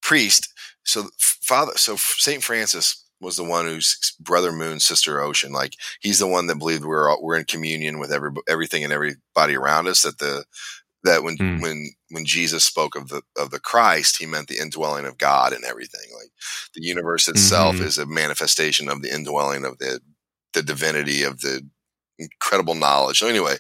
priest, 0.02 0.54
so 0.84 1.10
Father, 1.50 1.72
so 1.78 1.96
Saint 1.96 2.44
Francis 2.44 3.04
was 3.20 3.36
the 3.36 3.44
one 3.44 3.66
who's 3.66 4.16
brother 4.20 4.52
moon, 4.52 4.80
sister 4.80 5.20
ocean. 5.20 5.52
Like 5.52 5.74
he's 6.00 6.20
the 6.20 6.28
one 6.28 6.46
that 6.46 6.60
believed 6.60 6.86
we're 6.86 7.10
all, 7.10 7.24
we're 7.24 7.38
in 7.38 7.46
communion 7.46 7.98
with 7.98 8.12
every 8.12 8.30
everything 8.48 8.84
and 8.84 8.94
everybody 8.94 9.56
around 9.56 9.88
us. 9.88 10.04
That 10.04 10.20
the 10.20 10.46
that 11.04 11.24
when 11.24 11.38
mm. 11.38 11.60
when 11.60 11.90
when 12.12 12.24
Jesus 12.24 12.64
spoke 12.64 12.96
of 12.96 13.08
the 13.08 13.24
of 13.36 13.50
the 13.50 13.60
Christ, 13.60 14.18
he 14.18 14.28
meant 14.28 14.48
the 14.48 14.60
indwelling 14.60 15.08
of 15.08 15.18
God 15.18 15.52
and 15.52 15.66
everything. 15.66 16.08
Like 16.14 16.30
the 16.76 16.86
universe 16.86 17.28
itself 17.28 17.78
mm-hmm. 17.78 17.86
is 17.86 17.98
a 17.98 18.06
manifestation 18.06 18.88
of 18.88 19.02
the 19.02 19.12
indwelling 19.12 19.66
of 19.66 19.80
the 19.80 20.02
the 20.54 20.62
divinity 20.62 21.24
of 21.24 21.42
the 21.42 21.68
incredible 22.20 22.76
knowledge. 22.76 23.18
So 23.18 23.28
anyway, 23.28 23.56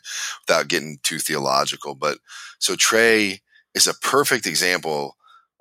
without 0.47 0.67
getting 0.67 0.99
too 1.01 1.17
theological, 1.17 1.95
but 1.95 2.19
so 2.59 2.75
Trey 2.75 3.41
is 3.73 3.87
a 3.87 3.95
perfect 3.95 4.45
example 4.45 5.15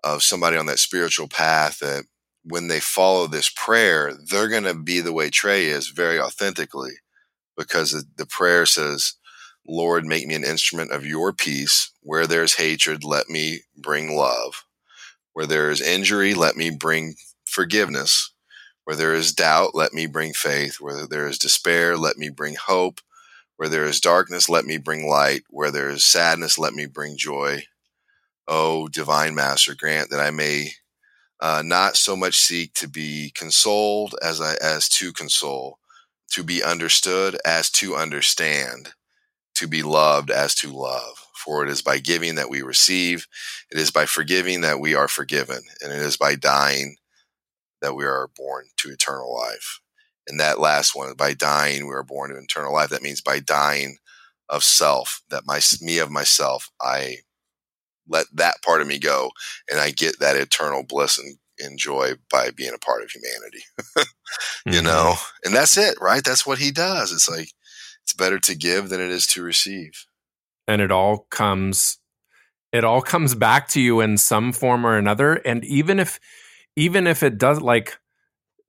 of 0.05 0.23
somebody 0.23 0.59
on 0.59 0.67
that 0.67 0.79
spiritual 0.79 1.27
path 1.27 1.79
that 1.79 2.05
when 2.49 2.69
they 2.69 2.81
follow 2.81 3.27
this 3.27 3.51
prayer, 3.51 4.13
they're 4.31 4.49
going 4.49 4.65
to 4.65 4.75
be 4.75 5.01
the 5.01 5.13
way 5.13 5.31
Trey 5.31 5.67
is 5.67 5.89
very 5.89 6.21
authentically 6.21 6.93
because 7.57 8.05
the 8.17 8.27
prayer 8.27 8.67
says, 8.67 9.15
Lord, 9.67 10.07
make 10.07 10.27
me 10.27 10.35
an 10.35 10.45
instrument 10.45 10.93
of 10.93 11.07
your 11.07 11.33
peace. 11.33 11.91
Where 12.03 12.27
there's 12.27 12.55
hatred, 12.55 13.05
let 13.05 13.29
me 13.29 13.61
bring 13.77 14.17
love. 14.17 14.65
Where 15.35 15.47
there 15.47 15.71
is 15.71 15.81
injury, 15.81 16.35
let 16.35 16.57
me 16.57 16.71
bring 16.71 17.17
forgiveness. 17.45 18.33
Where 18.85 18.97
there 18.97 19.15
is 19.15 19.33
doubt, 19.33 19.75
let 19.75 19.93
me 19.93 20.07
bring 20.07 20.33
faith. 20.33 20.77
Where 20.81 21.07
there 21.07 21.29
is 21.29 21.39
despair, 21.39 21.97
let 21.97 22.17
me 22.17 22.31
bring 22.31 22.57
hope. 22.57 23.01
Where 23.57 23.69
there 23.69 23.85
is 23.85 24.01
darkness, 24.01 24.49
let 24.49 24.65
me 24.65 24.79
bring 24.79 25.09
light. 25.09 25.43
Where 25.51 25.71
there 25.71 25.91
is 25.91 26.05
sadness, 26.05 26.59
let 26.59 26.75
me 26.75 26.87
bring 26.87 27.17
joy. 27.17 27.65
O 28.49 28.89
divine 28.89 29.35
master, 29.35 29.75
grant 29.75 30.11
that 30.11 30.21
I 30.21 30.31
may 30.31 30.73
uh, 31.41 31.63
not 31.65 31.97
so 31.97 32.17
much 32.17 32.37
seek 32.37 32.75
to 32.75 32.89
be 32.89 33.33
consoled 33.35 34.15
as 34.23 34.41
I, 34.41 34.55
as 34.63 34.89
to 34.91 35.13
console, 35.13 35.79
to 36.33 36.43
be 36.43 36.63
understood 36.63 37.39
as 37.45 37.71
to 37.73 37.95
understand, 37.95 38.95
to 39.55 39.67
be 39.67 39.83
loved 39.83 40.31
as 40.31 40.55
to 40.57 40.73
love. 40.73 41.27
For 41.35 41.65
it 41.65 41.71
is 41.71 41.83
by 41.83 41.99
giving 41.99 42.35
that 42.35 42.51
we 42.51 42.63
receive, 42.63 43.27
it 43.71 43.79
is 43.79 43.91
by 43.91 44.07
forgiving 44.07 44.61
that 44.63 44.81
we 44.81 44.95
are 44.95 45.09
forgiven, 45.09 45.61
and 45.81 45.93
it 45.93 46.01
is 46.01 46.17
by 46.17 46.35
dying 46.35 46.97
that 47.81 47.95
we 47.95 48.05
are 48.05 48.29
born 48.37 48.67
to 48.79 48.91
eternal 48.91 49.35
life. 49.35 49.81
And 50.27 50.41
that 50.41 50.61
last 50.61 50.95
one, 50.95 51.15
by 51.15 51.33
dying, 51.33 51.87
we 51.87 51.95
are 51.95 52.03
born 52.03 52.31
to 52.31 52.37
eternal 52.37 52.75
life. 52.75 52.91
That 52.91 53.03
means 53.03 53.23
by 53.23 53.41
dying 53.41 53.97
of 54.49 54.65
self, 54.65 55.23
that 55.31 55.47
my 55.47 55.61
me 55.81 55.99
of 55.99 56.11
myself, 56.11 56.71
I 56.81 57.19
let 58.09 58.27
that 58.33 58.63
part 58.63 58.81
of 58.81 58.87
me 58.87 58.99
go 58.99 59.31
and 59.71 59.81
I 59.81 59.91
get 59.91 60.19
that 60.21 60.37
eternal 60.37 60.83
bliss 60.83 61.19
and, 61.19 61.39
and 61.59 61.79
joy 61.79 62.13
by 62.31 62.51
being 62.51 62.75
a 62.75 62.79
part 62.79 63.03
of 63.03 63.11
humanity. 63.11 63.65
you 64.67 64.73
mm-hmm. 64.73 64.85
know, 64.85 65.15
and 65.45 65.55
that's 65.55 65.77
it, 65.77 65.99
right? 66.01 66.23
That's 66.25 66.47
what 66.47 66.59
he 66.59 66.71
does. 66.71 67.13
It's 67.13 67.29
like, 67.29 67.53
it's 68.03 68.13
better 68.13 68.39
to 68.39 68.55
give 68.55 68.89
than 68.89 69.01
it 69.01 69.11
is 69.11 69.27
to 69.29 69.43
receive. 69.43 70.07
And 70.67 70.81
it 70.81 70.91
all 70.91 71.27
comes, 71.31 71.99
it 72.73 72.85
all 72.85 73.03
comes 73.03 73.35
back 73.35 73.69
to 73.69 73.81
you 73.81 74.01
in 74.01 74.17
some 74.19 74.53
form 74.53 74.87
or 74.87 74.97
another. 74.97 75.35
And 75.35 75.65
even 75.65 75.99
if, 75.99 76.19
even 76.77 77.07
if 77.07 77.23
it 77.23 77.39
does 77.39 77.61
like, 77.61 77.99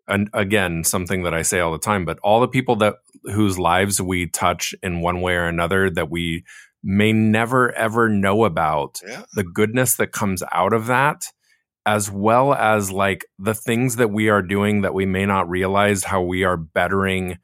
and 0.08 0.30
again, 0.34 0.84
something 0.84 1.24
that 1.24 1.34
I 1.34 1.44
say 1.44 1.60
all 1.60 1.72
the 1.72 1.78
time, 1.78 2.04
but 2.04 2.18
all 2.24 2.42
the 2.42 2.48
people 2.48 2.76
that 2.78 2.96
whose 3.26 3.60
lives 3.60 4.02
we 4.02 4.28
touch 4.28 4.74
in 4.82 5.02
one 5.02 5.22
way 5.22 5.36
or 5.36 5.46
another 5.46 5.90
that 5.92 6.10
we 6.10 6.44
may 6.84 7.12
never 7.12 7.72
ever 7.74 8.08
know 8.10 8.46
about 8.46 9.00
yeah. 9.06 9.24
the 9.34 9.44
goodness 9.44 9.96
that 9.96 10.12
comes 10.12 10.44
out 10.52 10.74
of 10.74 10.88
that 10.88 11.26
as 11.86 12.12
well 12.12 12.54
as 12.54 12.92
like 12.92 13.26
the 13.38 13.54
things 13.54 13.96
that 13.96 14.12
we 14.12 14.30
are 14.30 14.42
doing 14.42 14.82
that 14.82 14.94
we 14.94 15.06
may 15.06 15.26
not 15.26 15.50
realize 15.50 16.04
how 16.04 16.22
we 16.22 16.44
are 16.44 16.58
bettering 16.58 17.38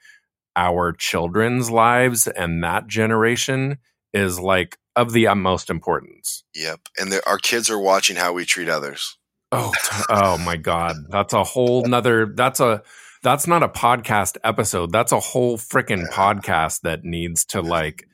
our 0.55 0.93
children's 0.93 1.69
lives 1.69 2.27
and 2.27 2.63
that 2.63 2.88
generation 2.88 3.77
is 4.13 4.39
like 4.39 4.77
of 4.95 5.11
the 5.11 5.27
utmost 5.27 5.69
importance. 5.69 6.43
Yep. 6.53 6.81
And 6.97 7.11
the, 7.11 7.27
our 7.27 7.38
kids 7.38 7.69
are 7.69 7.79
watching 7.79 8.15
how 8.15 8.33
we 8.33 8.45
treat 8.45 8.69
others. 8.69 9.17
Oh, 9.51 9.73
oh 10.09 10.38
my 10.38 10.55
God. 10.55 10.95
That's 11.09 11.33
a 11.33 11.43
whole 11.43 11.86
nother, 11.86 12.25
that's 12.27 12.59
a, 12.59 12.81
that's 13.23 13.47
not 13.47 13.63
a 13.63 13.67
podcast 13.67 14.38
episode. 14.43 14.91
That's 14.91 15.11
a 15.11 15.19
whole 15.19 15.57
freaking 15.57 16.07
podcast 16.09 16.81
that 16.81 17.03
needs 17.03 17.43
to 17.45 17.61
like 17.61 18.07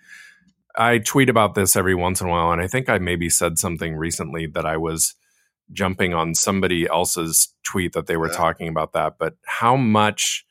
I 0.75 0.99
tweet 0.99 1.29
about 1.29 1.55
this 1.55 1.75
every 1.75 1.95
once 1.95 2.21
in 2.21 2.27
a 2.27 2.29
while, 2.29 2.51
and 2.51 2.61
I 2.61 2.67
think 2.67 2.89
I 2.89 2.97
maybe 2.97 3.29
said 3.29 3.57
something 3.57 3.95
recently 3.95 4.47
that 4.47 4.65
I 4.65 4.77
was 4.77 5.15
jumping 5.73 6.13
on 6.13 6.35
somebody 6.35 6.87
else's 6.87 7.53
tweet 7.63 7.93
that 7.93 8.07
they 8.07 8.17
were 8.17 8.29
yeah. 8.29 8.37
talking 8.37 8.67
about 8.67 8.93
that. 8.93 9.15
But 9.17 9.35
how 9.45 9.75
much 9.75 10.45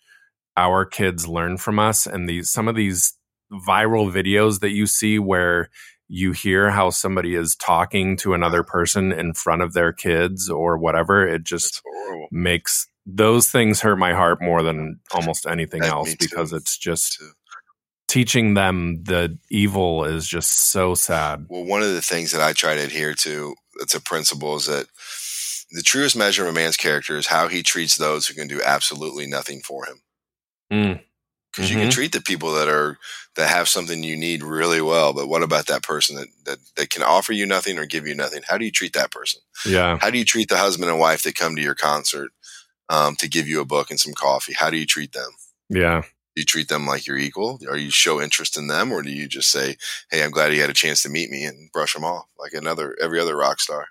our 0.56 0.84
kids 0.84 1.28
learn 1.28 1.56
from 1.56 1.78
us, 1.78 2.06
and 2.06 2.28
these 2.28 2.50
some 2.50 2.68
of 2.68 2.74
these 2.74 3.14
viral 3.52 4.12
videos 4.12 4.60
that 4.60 4.70
you 4.70 4.86
see 4.86 5.18
where 5.18 5.70
you 6.08 6.32
hear 6.32 6.70
how 6.70 6.90
somebody 6.90 7.36
is 7.36 7.54
talking 7.54 8.16
to 8.16 8.34
another 8.34 8.64
person 8.64 9.12
in 9.12 9.32
front 9.32 9.62
of 9.62 9.74
their 9.74 9.92
kids 9.92 10.50
or 10.50 10.76
whatever, 10.76 11.26
it 11.26 11.44
just 11.44 11.82
makes 12.32 12.88
those 13.06 13.48
things 13.48 13.80
hurt 13.80 13.96
my 13.96 14.12
heart 14.12 14.42
more 14.42 14.62
than 14.62 14.98
almost 15.12 15.46
anything 15.46 15.80
that 15.80 15.92
else 15.92 16.14
because 16.16 16.52
it's 16.52 16.76
just 16.76 17.22
teaching 18.10 18.54
them 18.54 19.04
the 19.04 19.38
evil 19.50 20.04
is 20.04 20.26
just 20.26 20.72
so 20.72 20.94
sad. 20.94 21.46
Well, 21.48 21.64
one 21.64 21.80
of 21.80 21.94
the 21.94 22.02
things 22.02 22.32
that 22.32 22.42
I 22.42 22.52
try 22.52 22.74
to 22.74 22.82
adhere 22.82 23.14
to, 23.14 23.54
that's 23.78 23.94
a 23.94 24.00
principle, 24.00 24.56
is 24.56 24.66
that 24.66 24.86
the 25.70 25.82
truest 25.82 26.16
measure 26.16 26.42
of 26.42 26.50
a 26.50 26.52
man's 26.52 26.76
character 26.76 27.16
is 27.16 27.28
how 27.28 27.46
he 27.46 27.62
treats 27.62 27.96
those 27.96 28.26
who 28.26 28.34
can 28.34 28.48
do 28.48 28.60
absolutely 28.64 29.28
nothing 29.28 29.60
for 29.60 29.84
him. 29.86 30.00
Because 30.68 30.88
mm. 30.88 30.98
mm-hmm. 30.98 31.62
you 31.62 31.68
can 31.68 31.78
mm-hmm. 31.78 31.90
treat 31.90 32.10
the 32.10 32.20
people 32.20 32.52
that 32.54 32.66
are 32.66 32.98
that 33.36 33.48
have 33.48 33.68
something 33.68 34.02
you 34.02 34.16
need 34.16 34.42
really 34.42 34.80
well, 34.80 35.12
but 35.12 35.28
what 35.28 35.44
about 35.44 35.68
that 35.68 35.84
person 35.84 36.16
that, 36.16 36.26
that 36.46 36.58
that 36.76 36.90
can 36.90 37.04
offer 37.04 37.32
you 37.32 37.46
nothing 37.46 37.78
or 37.78 37.86
give 37.86 38.08
you 38.08 38.14
nothing? 38.16 38.42
How 38.44 38.58
do 38.58 38.64
you 38.64 38.72
treat 38.72 38.92
that 38.94 39.12
person? 39.12 39.40
Yeah. 39.64 39.98
How 40.00 40.10
do 40.10 40.18
you 40.18 40.24
treat 40.24 40.48
the 40.48 40.56
husband 40.56 40.90
and 40.90 40.98
wife 40.98 41.22
that 41.22 41.36
come 41.36 41.54
to 41.54 41.62
your 41.62 41.76
concert 41.76 42.32
um, 42.88 43.14
to 43.16 43.28
give 43.28 43.46
you 43.46 43.60
a 43.60 43.64
book 43.64 43.88
and 43.88 44.00
some 44.00 44.14
coffee? 44.14 44.54
How 44.54 44.68
do 44.68 44.76
you 44.76 44.86
treat 44.86 45.12
them? 45.12 45.30
Yeah 45.68 46.02
you 46.36 46.44
treat 46.44 46.68
them 46.68 46.86
like 46.86 47.06
you're 47.06 47.18
equal? 47.18 47.58
Or 47.68 47.76
you 47.76 47.90
show 47.90 48.20
interest 48.20 48.56
in 48.56 48.68
them, 48.68 48.92
or 48.92 49.02
do 49.02 49.10
you 49.10 49.28
just 49.28 49.50
say, 49.50 49.76
"Hey, 50.10 50.22
I'm 50.22 50.30
glad 50.30 50.52
he 50.52 50.58
had 50.58 50.70
a 50.70 50.74
chance 50.74 51.02
to 51.02 51.08
meet 51.08 51.30
me," 51.30 51.44
and 51.44 51.70
brush 51.72 51.94
them 51.94 52.04
off 52.04 52.26
like 52.38 52.52
another 52.52 52.96
every 53.00 53.20
other 53.20 53.36
rock 53.36 53.60
star? 53.60 53.86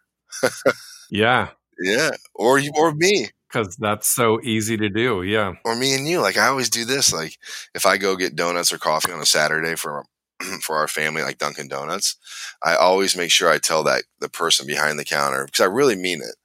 yeah, 1.12 1.50
yeah, 1.80 2.12
or 2.36 2.60
you 2.60 2.72
or 2.76 2.94
me 2.94 3.30
because 3.52 3.76
that's 3.78 4.08
so 4.08 4.40
easy 4.44 4.78
to 4.78 4.90
do. 4.90 5.24
Yeah, 5.24 5.54
or 5.66 5.76
me 5.76 5.96
and 5.96 6.08
you. 6.08 6.22
Like 6.22 6.38
I 6.38 6.48
always 6.48 6.70
do 6.70 6.86
this. 6.86 7.14
Like 7.14 7.38
if 7.74 7.86
I 7.86 7.98
go 7.98 8.16
get 8.16 8.36
donuts 8.36 8.72
or 8.72 8.78
coffee 8.78 9.12
on 9.12 9.22
a 9.22 9.26
Saturday 9.26 9.76
for 9.76 10.06
for 10.62 10.78
our 10.78 10.88
family, 10.88 11.22
like 11.22 11.38
Dunkin' 11.38 11.68
Donuts, 11.68 12.16
I 12.64 12.76
always 12.76 13.18
make 13.18 13.32
sure 13.32 13.50
I 13.50 13.58
tell 13.58 13.84
that 13.84 14.04
the 14.20 14.30
person 14.30 14.68
behind 14.68 14.98
the 14.98 15.06
counter 15.06 15.46
because 15.46 15.62
I 15.62 15.66
really 15.66 15.96
mean 15.96 16.22
it 16.22 16.36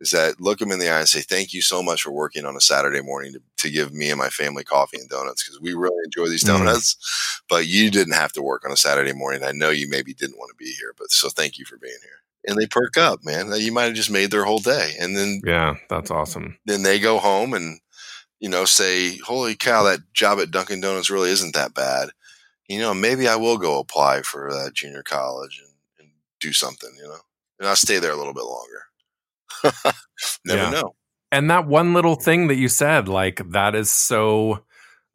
is 0.00 0.12
that 0.12 0.40
look 0.40 0.58
them 0.58 0.70
in 0.70 0.78
the 0.78 0.88
eye 0.88 1.00
and 1.00 1.08
say, 1.08 1.20
thank 1.20 1.52
you 1.52 1.60
so 1.60 1.82
much 1.82 2.02
for 2.02 2.12
working 2.12 2.44
on 2.44 2.56
a 2.56 2.60
Saturday 2.60 3.00
morning 3.00 3.32
to, 3.32 3.42
to 3.56 3.70
give 3.70 3.92
me 3.92 4.10
and 4.10 4.18
my 4.18 4.28
family 4.28 4.62
coffee 4.62 4.98
and 4.98 5.08
donuts 5.08 5.42
because 5.42 5.60
we 5.60 5.74
really 5.74 6.02
enjoy 6.04 6.28
these 6.28 6.44
mm. 6.44 6.48
donuts. 6.48 6.94
Mm. 6.94 7.40
But 7.48 7.66
you 7.66 7.90
didn't 7.90 8.14
have 8.14 8.32
to 8.34 8.42
work 8.42 8.64
on 8.64 8.72
a 8.72 8.76
Saturday 8.76 9.12
morning. 9.12 9.42
I 9.42 9.52
know 9.52 9.70
you 9.70 9.88
maybe 9.88 10.14
didn't 10.14 10.38
want 10.38 10.50
to 10.50 10.64
be 10.64 10.70
here, 10.72 10.94
but 10.96 11.10
so 11.10 11.28
thank 11.28 11.58
you 11.58 11.64
for 11.64 11.78
being 11.78 11.98
here. 12.02 12.22
And 12.46 12.56
they 12.56 12.66
perk 12.66 12.96
up, 12.96 13.24
man. 13.24 13.50
You 13.56 13.72
might 13.72 13.84
have 13.84 13.94
just 13.94 14.10
made 14.10 14.30
their 14.30 14.44
whole 14.44 14.60
day. 14.60 14.92
And 15.00 15.16
then, 15.16 15.42
yeah, 15.44 15.74
that's 15.90 16.10
awesome. 16.10 16.58
Then 16.64 16.82
they 16.82 17.00
go 17.00 17.18
home 17.18 17.52
and, 17.52 17.80
you 18.38 18.48
know, 18.48 18.64
say, 18.64 19.18
holy 19.18 19.56
cow, 19.56 19.82
that 19.82 20.00
job 20.14 20.38
at 20.38 20.52
Dunkin' 20.52 20.80
Donuts 20.80 21.10
really 21.10 21.30
isn't 21.30 21.54
that 21.54 21.74
bad. 21.74 22.10
You 22.68 22.78
know, 22.78 22.94
maybe 22.94 23.26
I 23.26 23.36
will 23.36 23.58
go 23.58 23.80
apply 23.80 24.22
for 24.22 24.52
that 24.52 24.74
junior 24.74 25.02
college 25.02 25.60
and, 25.62 25.72
and 25.98 26.10
do 26.38 26.52
something, 26.52 26.90
you 26.96 27.08
know, 27.08 27.18
and 27.58 27.68
I'll 27.68 27.76
stay 27.76 27.98
there 27.98 28.12
a 28.12 28.16
little 28.16 28.34
bit 28.34 28.44
longer. 28.44 28.84
Never 30.44 30.62
yeah. 30.62 30.70
know. 30.70 30.94
And 31.30 31.50
that 31.50 31.66
one 31.66 31.92
little 31.92 32.14
thing 32.14 32.48
that 32.48 32.56
you 32.56 32.68
said, 32.68 33.08
like 33.08 33.42
that 33.50 33.74
is 33.74 33.90
so 33.90 34.64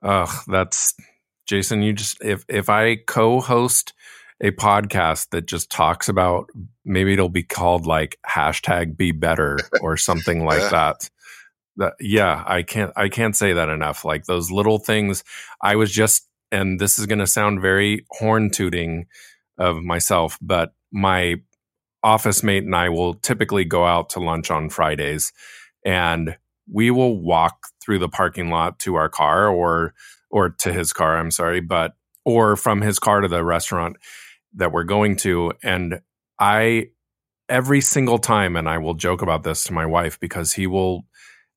ugh, 0.04 0.30
that's 0.48 0.94
Jason, 1.48 1.82
you 1.82 1.94
just 1.94 2.24
if 2.24 2.46
if 2.48 2.70
I 2.70 2.98
co-host 2.98 3.94
a 4.42 4.52
podcast 4.52 5.30
that 5.30 5.46
just 5.46 5.72
talks 5.72 6.10
about 6.10 6.50
maybe 6.84 7.14
it'll 7.14 7.30
be 7.30 7.44
called 7.44 7.86
like 7.86 8.20
hashtag 8.28 8.98
be 8.98 9.12
better 9.12 9.58
or 9.82 9.98
something 9.98 10.46
like 10.46 10.70
that. 10.72 11.10
That 11.78 11.94
yeah, 12.00 12.44
I 12.46 12.62
can't 12.62 12.92
I 12.96 13.10
can't 13.10 13.36
say 13.36 13.54
that 13.54 13.70
enough. 13.70 14.06
Like 14.06 14.26
those 14.26 14.52
little 14.52 14.78
things 14.78 15.24
I 15.62 15.76
was 15.76 15.92
just 15.92 16.28
and 16.52 16.80
this 16.80 17.00
is 17.00 17.08
gonna 17.08 17.28
sound 17.28 17.62
very 17.62 18.06
horn 18.12 18.52
tooting 18.52 19.08
of 19.58 19.78
myself, 19.78 20.38
but 20.42 20.74
my 20.92 21.38
office 22.04 22.43
mate 22.43 22.64
and 22.64 22.76
I 22.76 22.89
will 22.89 23.16
typically 23.16 23.66
go 23.66 23.86
out 23.86 24.10
to 24.12 24.20
lunch 24.20 24.51
on 24.51 24.70
Fridays 24.70 25.32
and 25.86 26.38
we 26.72 26.91
will 26.91 27.20
walk 27.20 27.68
through 27.82 27.99
the 27.99 28.10
parking 28.10 28.49
lot 28.49 28.80
to 28.80 28.95
our 28.95 29.10
car 29.10 29.47
or 29.47 29.93
or 30.30 30.49
to 30.49 30.74
his 30.74 30.93
car, 30.93 31.18
I'm 31.18 31.32
sorry, 31.32 31.62
but 31.62 31.93
or 32.26 32.56
from 32.56 32.82
his 32.82 32.97
car 32.99 33.22
to 33.22 33.28
the 33.28 33.43
restaurant 33.43 33.97
that 34.56 34.72
we're 34.72 34.84
going 34.84 35.16
to 35.18 35.54
and 35.64 36.01
I 36.39 36.88
every 37.49 37.82
single 37.82 38.18
time, 38.18 38.56
and 38.56 38.68
I 38.68 38.78
will 38.78 38.93
joke 38.93 39.22
about 39.22 39.43
this 39.43 39.64
to 39.66 39.74
my 39.74 39.86
wife 39.86 40.20
because 40.20 40.54
he 40.54 40.68
will 40.68 41.06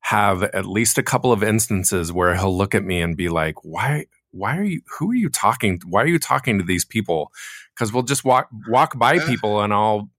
have 0.01 0.43
at 0.43 0.65
least 0.65 0.97
a 0.97 1.03
couple 1.03 1.31
of 1.31 1.43
instances 1.43 2.11
where 2.11 2.35
he'll 2.35 2.55
look 2.55 2.75
at 2.75 2.83
me 2.83 3.01
and 3.01 3.17
be 3.17 3.29
like, 3.29 3.63
"Why? 3.63 4.05
Why 4.31 4.57
are 4.57 4.63
you? 4.63 4.81
Who 4.99 5.11
are 5.11 5.15
you 5.15 5.29
talking? 5.29 5.81
Why 5.85 6.03
are 6.03 6.07
you 6.07 6.19
talking 6.19 6.59
to 6.59 6.63
these 6.65 6.85
people?" 6.85 7.31
Because 7.73 7.91
we'll 7.91 8.03
just 8.03 8.23
walk 8.23 8.49
walk 8.67 8.97
by 8.97 9.19
people, 9.19 9.61
and 9.61 9.73
I'll. 9.73 10.09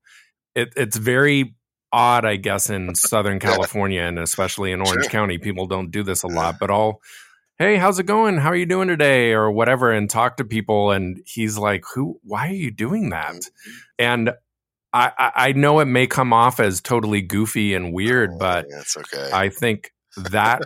It, 0.54 0.72
it's 0.76 0.96
very 0.96 1.54
odd, 1.92 2.24
I 2.24 2.36
guess, 2.36 2.68
in 2.68 2.94
Southern 2.94 3.38
California 3.38 4.02
and 4.02 4.18
especially 4.18 4.72
in 4.72 4.80
Orange 4.80 5.04
Sure. 5.04 5.10
County. 5.10 5.38
People 5.38 5.66
don't 5.66 5.90
do 5.90 6.02
this 6.02 6.22
a 6.22 6.26
lot, 6.26 6.58
but 6.58 6.70
I'll, 6.70 7.00
hey, 7.58 7.76
how's 7.76 7.98
it 7.98 8.06
going? 8.06 8.38
How 8.38 8.50
are 8.50 8.56
you 8.56 8.66
doing 8.66 8.88
today? 8.88 9.32
Or 9.32 9.50
whatever, 9.50 9.92
and 9.92 10.10
talk 10.10 10.36
to 10.36 10.44
people. 10.44 10.90
And 10.90 11.22
he's 11.24 11.56
like, 11.56 11.84
who, 11.94 12.20
why 12.22 12.48
are 12.48 12.52
you 12.52 12.70
doing 12.70 13.10
that? 13.10 13.32
Mm-hmm. 13.32 13.70
And 13.98 14.30
I, 14.92 15.12
I, 15.18 15.32
I 15.34 15.52
know 15.52 15.80
it 15.80 15.86
may 15.86 16.06
come 16.06 16.32
off 16.32 16.60
as 16.60 16.80
totally 16.80 17.22
goofy 17.22 17.74
and 17.74 17.92
weird, 17.92 18.38
but 18.38 18.66
that's 18.70 18.96
okay. 18.96 19.30
I 19.32 19.48
think 19.48 19.92
that 20.16 20.62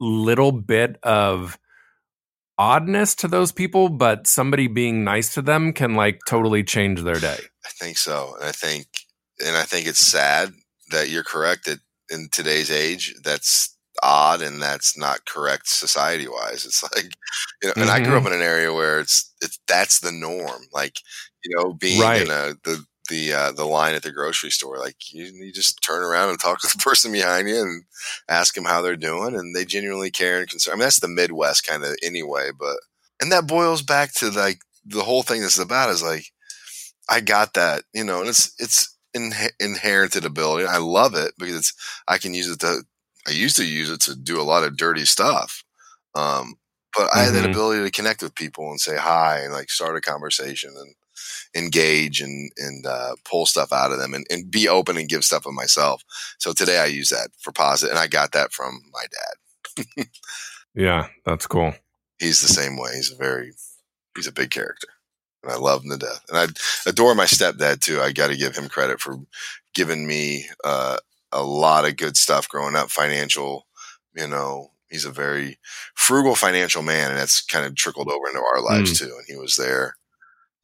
little 0.00 0.52
bit 0.52 0.98
of 1.02 1.58
oddness 2.58 3.14
to 3.16 3.28
those 3.28 3.52
people, 3.52 3.88
but 3.88 4.26
somebody 4.26 4.66
being 4.66 5.04
nice 5.04 5.34
to 5.34 5.42
them 5.42 5.72
can 5.72 5.94
like 5.94 6.20
totally 6.28 6.62
change 6.62 7.02
their 7.02 7.18
day. 7.18 7.38
I 7.64 7.68
think 7.78 7.96
so. 7.96 8.34
And 8.36 8.44
I 8.44 8.52
think, 8.52 8.86
and 9.44 9.56
I 9.56 9.64
think 9.64 9.86
it's 9.86 10.04
sad 10.04 10.52
that 10.90 11.08
you're 11.08 11.24
correct 11.24 11.66
that 11.66 11.80
in 12.10 12.28
today's 12.32 12.70
age, 12.70 13.14
that's 13.22 13.76
odd 14.02 14.42
and 14.42 14.60
that's 14.62 14.96
not 14.96 15.26
correct 15.26 15.68
society 15.68 16.26
wise. 16.28 16.64
It's 16.64 16.82
like, 16.94 17.12
you 17.62 17.68
know, 17.68 17.74
and 17.78 17.90
I 17.90 18.00
grew 18.00 18.16
up 18.16 18.26
in 18.26 18.32
an 18.32 18.42
area 18.42 18.72
where 18.72 19.00
it's, 19.00 19.32
it's, 19.42 19.58
that's 19.68 20.00
the 20.00 20.12
norm. 20.12 20.62
Like, 20.72 20.98
you 21.44 21.56
know, 21.56 21.72
being 21.74 22.00
Right. 22.00 22.22
in 22.22 22.30
a, 22.30 22.54
the, 22.64 22.84
the, 23.08 23.32
uh, 23.32 23.52
the 23.52 23.64
line 23.66 23.94
at 23.94 24.02
the 24.02 24.12
grocery 24.12 24.50
store, 24.50 24.78
like 24.78 25.12
you, 25.12 25.24
you 25.24 25.52
just 25.52 25.82
turn 25.82 26.02
around 26.02 26.30
and 26.30 26.40
talk 26.40 26.60
to 26.62 26.68
the 26.68 26.82
person 26.82 27.12
behind 27.12 27.48
you 27.48 27.60
and 27.60 27.84
ask 28.28 28.54
them 28.54 28.64
how 28.64 28.80
they're 28.82 28.96
doing. 28.96 29.34
And 29.34 29.54
they 29.54 29.64
genuinely 29.64 30.10
care 30.10 30.40
and 30.40 30.48
concern. 30.48 30.72
I 30.72 30.76
mean, 30.76 30.80
that's 30.82 31.00
the 31.00 31.08
Midwest 31.08 31.66
kind 31.66 31.84
of 31.84 31.96
anyway, 32.02 32.50
but, 32.58 32.76
and 33.20 33.30
that 33.32 33.46
boils 33.46 33.82
back 33.82 34.12
to 34.14 34.30
like 34.30 34.60
the 34.86 35.02
whole 35.02 35.22
thing 35.22 35.42
this 35.42 35.54
is 35.54 35.64
about 35.64 35.90
is 35.90 36.02
like, 36.02 36.24
I 37.08 37.20
got 37.20 37.54
that, 37.54 37.84
you 37.92 38.04
know, 38.04 38.20
and 38.20 38.28
it's 38.28 38.52
it's 38.58 38.96
in, 39.14 39.32
inherited 39.58 40.24
ability. 40.24 40.66
I 40.66 40.78
love 40.78 41.14
it 41.14 41.32
because 41.38 41.56
it's 41.56 41.74
I 42.08 42.18
can 42.18 42.34
use 42.34 42.48
it 42.48 42.60
to. 42.60 42.82
I 43.26 43.32
used 43.32 43.56
to 43.56 43.64
use 43.66 43.90
it 43.90 44.00
to 44.02 44.16
do 44.16 44.40
a 44.40 44.44
lot 44.44 44.64
of 44.64 44.76
dirty 44.76 45.04
stuff, 45.04 45.62
um, 46.14 46.54
but 46.96 47.08
I 47.14 47.24
had 47.24 47.34
that 47.34 47.44
Mhm. 47.44 47.50
ability 47.50 47.82
to 47.84 47.90
connect 47.90 48.22
with 48.22 48.34
people 48.34 48.70
and 48.70 48.80
say 48.80 48.96
hi 48.96 49.40
and 49.40 49.52
like 49.52 49.70
start 49.70 49.96
a 49.96 50.00
conversation 50.00 50.72
and 50.76 50.94
engage 51.54 52.20
and 52.20 52.50
and 52.56 52.86
uh, 52.86 53.14
pull 53.24 53.46
stuff 53.46 53.72
out 53.72 53.92
of 53.92 53.98
them 53.98 54.14
and, 54.14 54.26
and 54.30 54.50
be 54.50 54.68
open 54.68 54.96
and 54.96 55.08
give 55.08 55.24
stuff 55.24 55.46
of 55.46 55.52
myself. 55.54 56.02
So 56.38 56.52
today 56.52 56.78
I 56.78 56.86
use 56.86 57.10
that 57.10 57.28
for 57.40 57.52
positive, 57.52 57.90
and 57.90 57.98
I 57.98 58.06
got 58.06 58.32
that 58.32 58.52
from 58.52 58.80
my 58.92 59.04
dad. 59.10 60.06
Yeah, 60.74 61.08
that's 61.24 61.46
cool. 61.46 61.74
He's 62.18 62.40
the 62.40 62.48
same 62.48 62.76
way. 62.76 62.94
He's 62.94 63.12
a 63.12 63.16
very 63.16 63.52
he's 64.16 64.26
a 64.28 64.32
big 64.32 64.50
character. 64.50 64.88
And 65.42 65.52
I 65.52 65.56
love 65.56 65.84
him 65.84 65.90
to 65.90 65.96
death. 65.96 66.24
And 66.28 66.38
I 66.38 66.46
adore 66.90 67.14
my 67.14 67.24
stepdad 67.24 67.80
too. 67.80 68.00
I 68.00 68.12
got 68.12 68.28
to 68.28 68.36
give 68.36 68.56
him 68.56 68.68
credit 68.68 69.00
for 69.00 69.16
giving 69.74 70.06
me 70.06 70.46
uh, 70.64 70.98
a 71.32 71.42
lot 71.42 71.86
of 71.88 71.96
good 71.96 72.16
stuff 72.16 72.48
growing 72.48 72.76
up, 72.76 72.90
financial, 72.90 73.66
you 74.14 74.26
know, 74.26 74.70
he's 74.90 75.04
a 75.04 75.10
very 75.12 75.58
frugal 75.94 76.34
financial 76.34 76.82
man 76.82 77.10
and 77.10 77.18
that's 77.18 77.40
kind 77.42 77.64
of 77.64 77.74
trickled 77.76 78.08
over 78.10 78.26
into 78.28 78.40
our 78.40 78.60
lives 78.60 78.98
too. 78.98 79.06
And 79.06 79.24
he 79.28 79.36
was 79.36 79.56
there, 79.56 79.96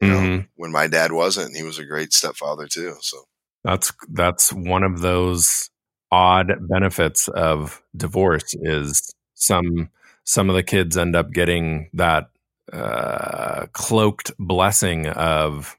you 0.01 0.07
know, 0.09 0.19
Mhm. 0.19 0.47
when 0.55 0.71
my 0.71 0.87
dad 0.87 1.11
wasn't, 1.11 1.55
he 1.55 1.63
was 1.63 1.79
a 1.79 1.85
great 1.85 2.13
stepfather 2.13 2.67
too. 2.67 2.95
So 3.01 3.25
That's 3.63 3.91
that's 4.09 4.53
one 4.53 4.83
of 4.83 5.01
those 5.01 5.69
odd 6.11 6.53
benefits 6.69 7.27
of 7.29 7.81
divorce 7.95 8.53
is 8.61 9.13
some 9.35 9.89
some 10.23 10.49
of 10.49 10.55
the 10.55 10.63
kids 10.63 10.97
end 10.97 11.15
up 11.15 11.31
getting 11.31 11.89
that 11.93 12.29
uh, 12.73 13.67
cloaked 13.73 14.31
blessing 14.37 15.07
of 15.07 15.77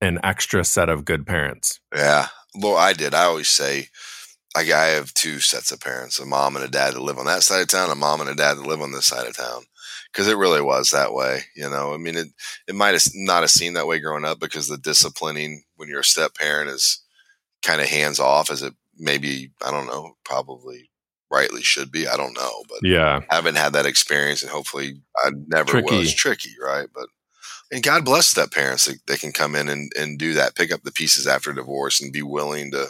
an 0.00 0.18
extra 0.22 0.64
set 0.64 0.88
of 0.88 1.04
good 1.04 1.26
parents. 1.26 1.80
Yeah. 1.94 2.28
Well, 2.54 2.76
I 2.76 2.92
did. 2.92 3.14
I 3.14 3.24
always 3.24 3.48
say, 3.48 3.88
like, 4.54 4.70
I 4.70 4.86
have 4.86 5.14
two 5.14 5.40
sets 5.40 5.72
of 5.72 5.80
parents 5.80 6.18
a 6.18 6.26
mom 6.26 6.56
and 6.56 6.64
a 6.64 6.68
dad 6.68 6.94
that 6.94 7.02
live 7.02 7.18
on 7.18 7.26
that 7.26 7.42
side 7.42 7.60
of 7.60 7.68
town, 7.68 7.90
a 7.90 7.94
mom 7.94 8.20
and 8.20 8.30
a 8.30 8.34
dad 8.34 8.54
that 8.54 8.66
live 8.66 8.80
on 8.80 8.92
this 8.92 9.06
side 9.06 9.26
of 9.26 9.36
town. 9.36 9.64
Because 10.12 10.28
it 10.28 10.38
really 10.38 10.62
was 10.62 10.90
that 10.90 11.12
way. 11.12 11.40
You 11.54 11.68
know, 11.68 11.92
I 11.92 11.98
mean, 11.98 12.16
it, 12.16 12.28
it 12.66 12.74
might 12.74 12.94
have 12.94 13.04
not 13.14 13.42
have 13.42 13.50
seemed 13.50 13.76
that 13.76 13.86
way 13.86 13.98
growing 13.98 14.24
up 14.24 14.40
because 14.40 14.66
the 14.66 14.78
disciplining 14.78 15.64
when 15.76 15.88
you're 15.88 16.00
a 16.00 16.04
step 16.04 16.34
parent 16.34 16.70
is 16.70 17.02
kind 17.62 17.82
of 17.82 17.88
hands 17.88 18.18
off 18.18 18.50
as 18.50 18.62
it 18.62 18.72
maybe, 18.98 19.50
I 19.62 19.70
don't 19.70 19.86
know, 19.86 20.16
probably 20.24 20.90
rightly 21.30 21.62
should 21.62 21.90
be. 21.90 22.06
I 22.06 22.16
don't 22.16 22.34
know. 22.34 22.62
But 22.68 22.80
Yeah, 22.82 23.20
I 23.30 23.34
haven't 23.34 23.56
had 23.56 23.72
that 23.72 23.86
experience 23.86 24.42
and 24.42 24.50
hopefully 24.50 25.00
I 25.16 25.30
never 25.48 25.72
Tricky. 25.72 25.96
was 25.96 26.14
tricky, 26.14 26.52
right? 26.62 26.88
But 26.94 27.06
and 27.70 27.82
God 27.82 28.04
bless 28.04 28.28
step 28.28 28.52
parents 28.52 28.84
that 28.84 28.98
they 29.06 29.16
can 29.16 29.32
come 29.32 29.54
in 29.54 29.68
and, 29.68 29.90
and 29.98 30.18
do 30.18 30.34
that, 30.34 30.54
pick 30.54 30.72
up 30.72 30.82
the 30.82 30.92
pieces 30.92 31.26
after 31.26 31.52
divorce 31.52 32.00
and 32.00 32.12
be 32.12 32.22
willing 32.22 32.70
to 32.72 32.88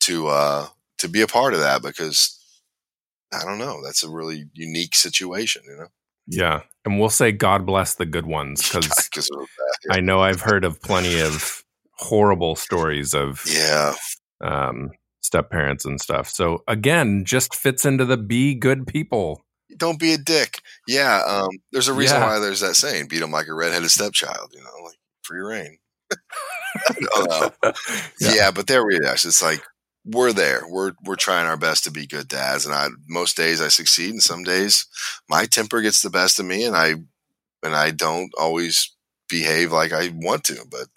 to 0.00 0.28
uh 0.28 0.66
to 0.98 1.08
be 1.08 1.20
a 1.20 1.26
part 1.26 1.54
of 1.54 1.60
that 1.60 1.82
because 1.82 2.38
I 3.32 3.44
don't 3.44 3.58
know, 3.58 3.82
that's 3.82 4.04
a 4.04 4.10
really 4.10 4.44
unique 4.52 4.94
situation, 4.94 5.62
you 5.66 5.76
know. 5.76 5.86
yeah, 6.26 6.62
and 6.84 7.00
we'll 7.00 7.08
say 7.08 7.32
God 7.32 7.64
bless 7.64 7.94
the 7.94 8.06
good 8.06 8.26
ones 8.26 8.62
because. 8.72 9.08
I 9.90 10.00
know 10.00 10.20
I've 10.20 10.40
heard 10.40 10.64
of 10.64 10.80
plenty 10.80 11.20
of 11.20 11.64
horrible 11.96 12.56
stories 12.56 13.14
of 13.14 13.44
yeah, 13.48 13.94
um, 14.40 14.90
step 15.32 15.50
parents 15.50 15.86
and 15.86 15.98
stuff. 15.98 16.28
So 16.28 16.62
again, 16.68 17.24
just 17.24 17.54
fits 17.54 17.86
into 17.86 18.04
the 18.04 18.18
be 18.18 18.54
good 18.54 18.86
people. 18.86 19.40
don't 19.78 19.98
be 19.98 20.12
a 20.12 20.18
dick. 20.18 20.60
Yeah, 20.86 21.22
um, 21.26 21.48
there's 21.72 21.88
a 21.88 21.94
reason 21.94 22.20
Yeah. 22.20 22.26
why 22.26 22.38
there's 22.38 22.60
that 22.60 22.74
saying, 22.74 23.08
beat 23.08 23.20
them 23.20 23.30
like 23.30 23.48
a 23.48 23.54
redheaded 23.54 23.90
stepchild, 23.90 24.52
you 24.54 24.60
know, 24.60 24.84
like 24.84 24.98
free 25.22 25.40
reign. 25.40 25.78
no, 27.00 27.50
no. 27.62 27.72
yeah. 28.20 28.50
but 28.50 28.66
there 28.66 28.84
we 28.84 28.96
are. 28.96 29.14
It's 29.14 29.42
like 29.42 29.62
we're 30.04 30.32
there. 30.34 30.62
We're 30.68 30.92
we're 31.04 31.16
trying 31.16 31.46
our 31.46 31.56
best 31.56 31.84
to 31.84 31.90
be 31.90 32.06
good 32.06 32.28
dads, 32.28 32.66
and 32.66 32.74
I 32.74 32.88
most 33.08 33.34
days 33.36 33.62
I 33.62 33.68
succeed, 33.68 34.10
and 34.10 34.22
some 34.22 34.42
days 34.42 34.86
my 35.30 35.46
temper 35.46 35.80
gets 35.80 36.02
the 36.02 36.10
best 36.10 36.38
of 36.40 36.44
me, 36.46 36.64
and 36.66 36.76
I 36.76 36.94
and 37.62 37.74
I 37.74 37.90
don't 37.92 38.32
always 38.38 38.90
behave 39.30 39.72
like 39.72 39.92
I 39.94 40.10
want 40.14 40.44
to. 40.44 40.64
But 40.70 40.88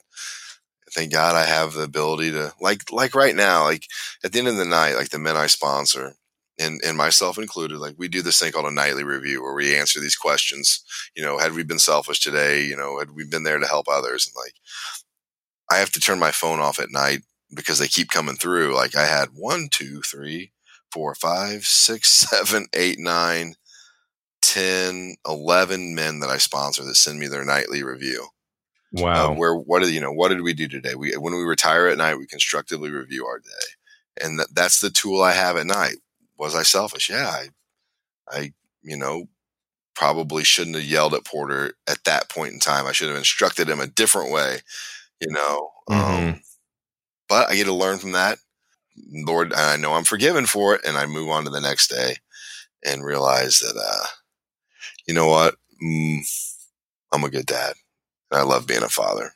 thank 0.96 1.12
God 1.12 1.36
I 1.36 1.43
have 1.46 1.74
the 1.74 1.84
ability 1.84 2.32
to 2.32 2.54
like 2.60 2.91
like 2.91 3.14
right 3.14 3.36
now, 3.36 3.64
like 3.66 3.86
at 4.24 4.32
the 4.32 4.39
end 4.39 4.48
of 4.48 4.56
the 4.56 4.66
night, 4.66 4.96
like 4.96 5.10
the 5.10 5.20
men 5.20 5.36
I 5.38 5.48
sponsor. 5.48 6.16
And, 6.58 6.80
and 6.86 6.96
myself 6.96 7.38
included, 7.38 7.80
like 7.80 7.96
we 7.98 8.08
do 8.08 8.22
this 8.22 8.39
thing 8.39 8.54
called 8.54 8.66
a 8.66 8.72
nightly 8.72 9.04
review 9.04 9.43
where 9.43 9.54
we 9.54 9.76
answer 9.76 10.00
these 10.00 10.16
questions. 10.16 10.86
You 11.14 11.22
know, 11.22 11.38
had 11.38 11.52
we 11.52 11.64
been 11.64 11.80
selfish 11.80 12.22
today? 12.22 12.64
You 12.64 12.78
know, 12.78 12.98
had 12.98 13.12
we 13.12 13.26
been 13.26 13.43
there 13.43 13.60
to 13.60 13.68
help 13.68 13.88
others? 13.89 14.26
And 14.26 14.41
like, 14.41 14.54
I 15.70 15.80
have 15.82 15.91
to 15.91 16.00
turn 16.00 16.18
my 16.18 16.32
phone 16.32 16.62
off 16.62 16.80
at 16.80 16.91
night 16.91 17.24
because 17.54 17.80
they 17.80 17.89
keep 17.89 18.10
coming 18.10 18.38
through. 18.38 18.74
Like 18.74 18.96
I 18.96 19.06
had 19.06 19.30
one, 19.36 19.68
two, 19.70 20.02
three, 20.02 20.54
four, 20.93 21.14
five, 21.14 21.66
six, 21.66 22.08
seven, 22.32 22.68
eight, 22.74 23.00
nine, 23.00 23.56
ten, 24.41 25.16
eleven 25.28 25.93
men 25.93 26.20
that 26.22 26.30
I 26.30 26.38
sponsor 26.38 26.86
that 26.86 26.96
send 26.96 27.20
me 27.20 27.28
their 27.28 27.43
nightly 27.43 27.84
review. 27.84 28.30
Wow. 29.02 29.34
where 29.34 29.56
what 29.56 29.82
did 29.82 29.91
you 29.91 30.00
know? 30.02 30.12
What 30.12 30.30
did 30.30 30.41
we 30.41 30.54
do 30.54 30.68
today? 30.68 30.96
We 30.96 31.14
when 31.14 31.36
we 31.36 31.43
retire 31.43 31.88
at 31.88 31.98
night, 31.98 32.18
we 32.18 32.28
constructively 32.28 32.91
review 32.91 33.26
our 33.26 33.39
day, 33.39 33.68
and 34.24 34.39
that, 34.39 34.48
that's 34.54 34.80
the 34.82 34.89
tool 34.89 35.22
I 35.22 35.34
have 35.34 35.58
at 35.58 35.66
night. 35.68 35.98
Was 36.38 36.56
I 36.56 36.64
selfish? 36.64 37.10
Yeah, 37.10 37.28
I, 37.30 37.50
I, 38.30 38.54
you 38.84 38.98
know, 38.98 39.26
probably 39.96 40.43
shouldn't 40.43 40.76
have 40.78 40.86
yelled 40.86 41.14
at 41.16 41.26
Porter 41.26 41.74
at 41.88 42.04
that 42.06 42.30
point 42.30 42.54
in 42.54 42.60
time. 42.60 42.88
I 42.88 42.93
should 42.93 43.10
have 43.10 43.18
instructed 43.18 43.70
him 43.70 43.80
a 43.82 43.88
different 43.88 44.32
way. 44.32 44.60
You 45.22 45.32
know, 45.34 45.70
um, 45.89 46.36
Mhm. 46.36 46.41
but 47.30 47.50
I 47.50 47.56
get 47.56 47.66
to 47.66 47.74
learn 47.74 48.00
from 48.00 48.14
that. 48.14 48.39
Lord, 49.12 49.52
and 49.54 49.62
I 49.62 49.78
know 49.78 49.93
I'm 49.96 50.04
forgiven 50.06 50.46
for 50.46 50.76
it, 50.76 50.82
and 50.86 50.98
I 50.98 51.06
move 51.06 51.30
on 51.30 51.46
to 51.46 51.50
the 51.52 51.62
next 51.62 51.89
day 51.89 52.18
and 52.86 53.06
realize 53.06 53.60
that, 53.60 53.76
uh, 53.78 54.08
you 55.08 55.14
know 55.14 55.28
what, 55.28 55.56
mm, 55.84 56.20
I'm 57.12 57.24
a 57.24 57.30
good 57.30 57.46
dad. 57.46 57.76
And 58.32 58.40
I 58.40 58.44
love 58.44 58.68
being 58.68 58.84
a 58.84 58.90
father. 58.90 59.32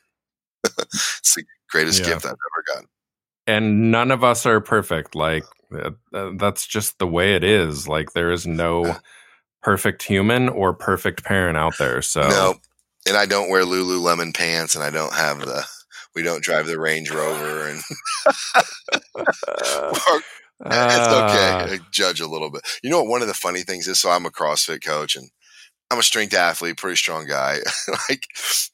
it's 0.64 1.34
the 1.34 1.44
greatest 1.70 2.00
Yeah. 2.00 2.06
gift 2.14 2.24
I've 2.26 2.32
ever 2.32 2.64
gotten. 2.74 2.88
and 3.46 3.90
none 3.90 4.10
of 4.10 4.22
us 4.24 4.44
are 4.46 4.60
perfect. 4.60 5.14
Like 5.14 5.44
uh, 5.72 5.90
uh, 6.12 6.30
that's 6.36 6.66
just 6.66 6.98
the 6.98 7.06
way 7.06 7.34
it 7.34 7.44
is. 7.44 7.86
Like 7.88 8.12
there 8.12 8.30
is 8.32 8.46
no 8.46 8.96
perfect 9.62 10.02
human 10.02 10.48
or 10.48 10.72
perfect 10.74 11.24
parent 11.24 11.56
out 11.56 11.74
there. 11.78 12.02
So 12.02 12.28
No, 12.28 12.54
and 13.06 13.16
I 13.16 13.26
don't 13.26 13.48
wear 13.50 13.64
Lululemon 13.64 14.34
pants, 14.34 14.74
and 14.74 14.84
I 14.84 14.90
don't 14.90 15.14
have 15.14 15.40
the. 15.40 15.64
We 16.14 16.22
don't 16.24 16.42
drive 16.42 16.66
the 16.66 16.78
Range 16.78 17.08
Rover, 17.08 17.68
and 17.68 17.80
it's 19.26 20.00
Ah, 20.62 21.64
okay. 21.64 21.74
I 21.74 21.78
judge 21.92 22.20
a 22.20 22.26
little 22.26 22.50
bit. 22.50 22.62
You 22.82 22.90
know 22.90 22.98
what? 23.02 23.08
One 23.10 23.22
of 23.22 23.28
the 23.28 23.34
funny 23.34 23.62
things 23.62 23.86
is, 23.88 24.00
so 24.00 24.10
I'm 24.10 24.26
a 24.26 24.30
CrossFit 24.30 24.84
coach, 24.84 25.14
and 25.16 25.30
I'm 25.90 25.98
a 25.98 26.02
strength 26.02 26.34
athlete, 26.34 26.76
pretty 26.76 26.96
strong 26.96 27.26
guy. 27.26 27.58
like, 28.08 28.24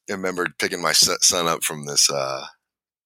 I 0.08 0.12
remember 0.12 0.48
picking 0.58 0.82
my 0.82 0.92
son 0.92 1.48
up 1.48 1.64
from 1.64 1.86
this 1.86 2.10
uh, 2.10 2.46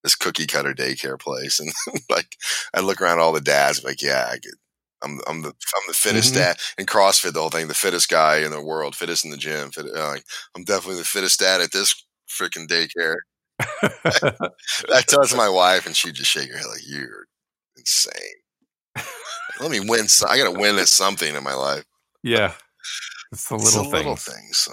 this 0.04 0.16
cookie 0.16 0.46
cutter 0.46 0.74
daycare 0.74 1.18
place, 1.18 1.60
and 1.60 1.72
like 2.10 2.36
I 2.74 2.80
look 2.80 3.00
around 3.00 3.20
all 3.20 3.32
the 3.32 3.40
dads, 3.40 3.84
like 3.84 4.02
yeah, 4.02 4.28
I 4.30 4.38
get, 4.38 4.54
I'm 5.02 5.20
I'm 5.28 5.42
the 5.42 5.48
I'm 5.50 5.82
the 5.88 5.94
fittest 5.94 6.34
Mhm. 6.34 6.38
dad 6.38 6.56
in 6.78 6.86
CrossFit. 6.86 7.32
The 7.34 7.40
whole 7.40 7.50
thing, 7.50 7.68
the 7.68 7.74
fittest 7.74 8.08
guy 8.08 8.38
in 8.38 8.50
the 8.50 8.62
world, 8.62 8.96
fittest 8.96 9.24
in 9.24 9.30
the 9.30 9.36
gym. 9.36 9.70
Fit, 9.70 9.86
like, 9.86 10.24
I'm 10.56 10.64
definitely 10.64 10.98
the 11.00 11.04
fittest 11.06 11.40
dad 11.40 11.60
at 11.60 11.72
this 11.72 11.94
freaking 12.28 12.68
daycare. 12.68 13.16
I 14.94 15.02
tell 15.02 15.22
it 15.22 15.28
to 15.28 15.36
my 15.36 15.48
wife, 15.48 15.86
and 15.86 15.96
she 15.96 16.12
just 16.12 16.30
shake 16.30 16.50
her 16.50 16.58
head 16.58 16.66
like 16.68 16.82
you're 16.86 17.26
insane. 17.76 18.14
Let 19.60 19.70
me 19.70 19.80
win. 19.80 20.08
Some, 20.08 20.30
I 20.30 20.38
got 20.38 20.52
to 20.52 20.58
win 20.58 20.78
at 20.78 20.88
something 20.88 21.34
in 21.34 21.44
my 21.44 21.54
life. 21.54 21.84
yeah. 22.22 22.54
It's 23.32 23.48
the 23.48 23.56
It's 23.56 23.64
little 23.76 23.84
the 23.84 23.90
things. 23.90 23.94
little 23.94 24.16
things. 24.16 24.56
So 24.58 24.72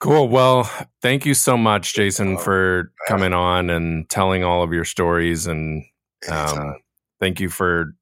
Cool. 0.00 0.28
Well, 0.28 0.64
thank 1.00 1.24
you 1.24 1.34
so 1.34 1.56
much, 1.56 1.94
Jason, 1.94 2.36
Oh, 2.36 2.38
for 2.38 2.92
coming 3.08 3.32
on 3.32 3.70
and 3.70 4.08
telling 4.10 4.44
all 4.44 4.62
of 4.62 4.72
your 4.72 4.84
stories 4.84 5.46
and 5.46 5.84
um, 6.30 6.76
thank 7.20 7.40
you 7.40 7.48
for 7.48 7.94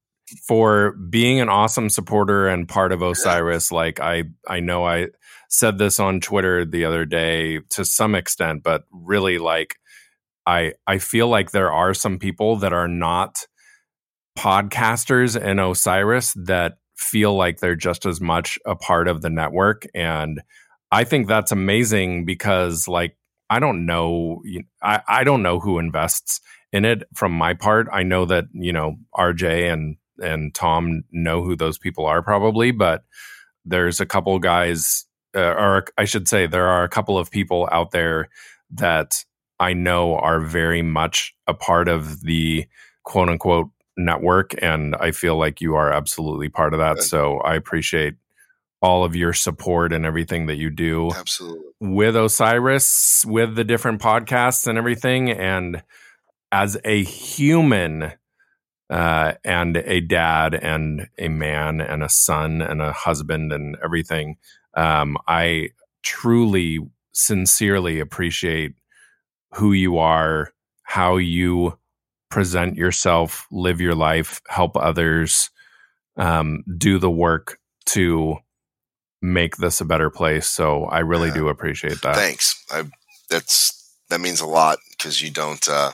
for 0.47 0.93
being 1.11 1.41
an 1.41 1.49
awesome 1.49 1.91
supporter 1.91 2.49
and 2.49 2.69
part 2.69 2.93
of 2.93 3.03
Osiris. 3.03 3.71
Like 3.71 4.01
I 4.01 4.25
I 4.49 4.61
know 4.61 4.85
I 4.87 5.09
said 5.49 5.79
this 5.79 6.01
on 6.01 6.21
Twitter 6.21 6.65
the 6.65 6.85
other 6.85 7.05
day 7.05 7.61
to 7.71 7.85
some 7.85 8.15
extent, 8.15 8.63
but 8.63 8.85
really 8.91 9.39
like 9.39 9.77
I 10.47 10.73
I 10.87 10.99
feel 10.99 11.29
like 11.29 11.51
there 11.51 11.71
are 11.73 11.95
some 11.95 12.19
people 12.19 12.57
that 12.57 12.73
are 12.73 12.89
not 12.89 13.47
podcasters 14.39 15.41
in 15.41 15.59
Osiris 15.59 16.33
that 16.35 16.79
feel 17.03 17.35
like 17.35 17.59
they're 17.59 17.77
just 17.77 18.07
as 18.07 18.21
much 18.21 18.59
a 18.65 18.77
part 18.77 19.09
of 19.09 19.23
the 19.23 19.31
network 19.31 19.87
and 19.95 20.41
I 20.93 21.05
think 21.05 21.27
that's 21.27 21.53
amazing 21.53 22.27
because 22.27 22.87
like 22.87 23.17
I 23.49 23.59
don't 23.59 23.87
know 23.87 24.43
I 24.83 25.01
I 25.09 25.25
don't 25.25 25.43
know 25.43 25.59
who 25.59 25.79
invests 25.79 26.41
in 26.73 26.85
it 26.85 27.05
from 27.15 27.33
my 27.33 27.55
part. 27.55 27.89
I 27.93 28.03
know 28.03 28.27
that, 28.27 28.45
you 28.53 28.73
know, 28.73 28.97
RJ 29.15 29.73
and 29.73 29.97
and 30.23 30.55
Tom 30.55 31.05
know 31.11 31.43
who 31.43 31.57
those 31.57 31.79
people 31.79 32.07
are 32.07 32.23
probably, 32.23 32.71
but 32.71 33.05
there's 33.65 34.01
a 34.01 34.07
couple 34.07 34.39
guys 34.39 35.07
uh, 35.35 35.41
or 35.41 35.85
I 35.97 36.05
should 36.05 36.29
say 36.29 36.47
there 36.47 36.69
are 36.69 36.85
a 36.85 36.91
couple 36.91 37.19
of 37.19 37.31
people 37.31 37.69
out 37.73 37.91
there 37.93 38.29
that 38.73 39.25
I 39.59 39.73
know 39.73 40.17
are 40.17 40.41
very 40.41 40.83
much 40.83 41.35
a 41.47 41.55
part 41.55 41.89
of 41.89 42.21
the 42.21 42.67
quote 43.05 43.31
unquote 43.31 43.71
network 43.97 44.55
and 44.63 44.97
I 44.97 45.11
feel 45.11 45.37
like 45.37 45.61
you 45.61 45.75
are 45.75 45.93
absolutely 45.93 46.49
part 46.49 46.73
of 46.75 46.81
that. 46.81 46.97
Good. 46.97 47.05
So 47.05 47.39
I 47.39 47.55
appreciate 47.55 48.15
all 48.83 49.05
of 49.05 49.15
your 49.15 49.33
support 49.33 49.93
and 49.93 50.05
everything 50.05 50.47
that 50.47 50.57
you 50.57 50.69
do 50.69 51.11
Absolutely. 51.15 51.71
with 51.81 52.17
Osiris, 52.17 53.25
with 53.27 53.55
the 53.55 53.65
different 53.65 54.03
podcasts 54.03 54.67
and 54.67 54.77
everything. 54.77 55.31
And 55.31 55.83
as 56.51 56.77
a 56.85 57.05
human 57.05 58.13
uh, 58.91 59.35
and 59.45 59.77
a 59.77 60.01
dad 60.01 60.55
and 60.55 61.09
a 61.17 61.29
man 61.29 61.81
and 61.81 62.03
a 62.03 62.09
son 62.09 62.61
and 62.61 62.83
a 62.83 62.93
husband 62.93 63.53
and 63.53 63.77
everything, 63.83 64.37
um, 64.75 65.17
I 65.29 65.71
truly, 66.03 66.81
sincerely 67.13 68.01
appreciate 68.01 68.75
who 69.55 69.73
you 69.73 69.99
are, 69.99 70.53
how 70.83 71.19
you 71.19 71.79
present 72.33 72.77
yourself, 72.77 73.47
live 73.53 73.81
your 73.81 73.95
life, 73.95 74.41
help 74.49 74.77
others, 74.77 75.51
um, 76.17 76.65
do 76.79 76.99
the 76.99 77.11
work 77.11 77.59
to 77.87 78.37
make 79.21 79.57
this 79.59 79.81
a 79.81 79.85
better 79.85 80.11
place. 80.11 80.49
So 80.49 80.85
I 80.87 81.01
really 81.01 81.29
Yeah. 81.29 81.35
do 81.35 81.49
appreciate 81.49 82.01
that. 82.03 82.17
Thanks. 82.17 82.65
I 82.73 82.85
that's 83.31 83.95
that 84.09 84.21
means 84.21 84.41
a 84.41 84.47
lot 84.47 84.79
because 84.91 85.23
you 85.23 85.31
don't 85.31 85.67
uh 85.69 85.93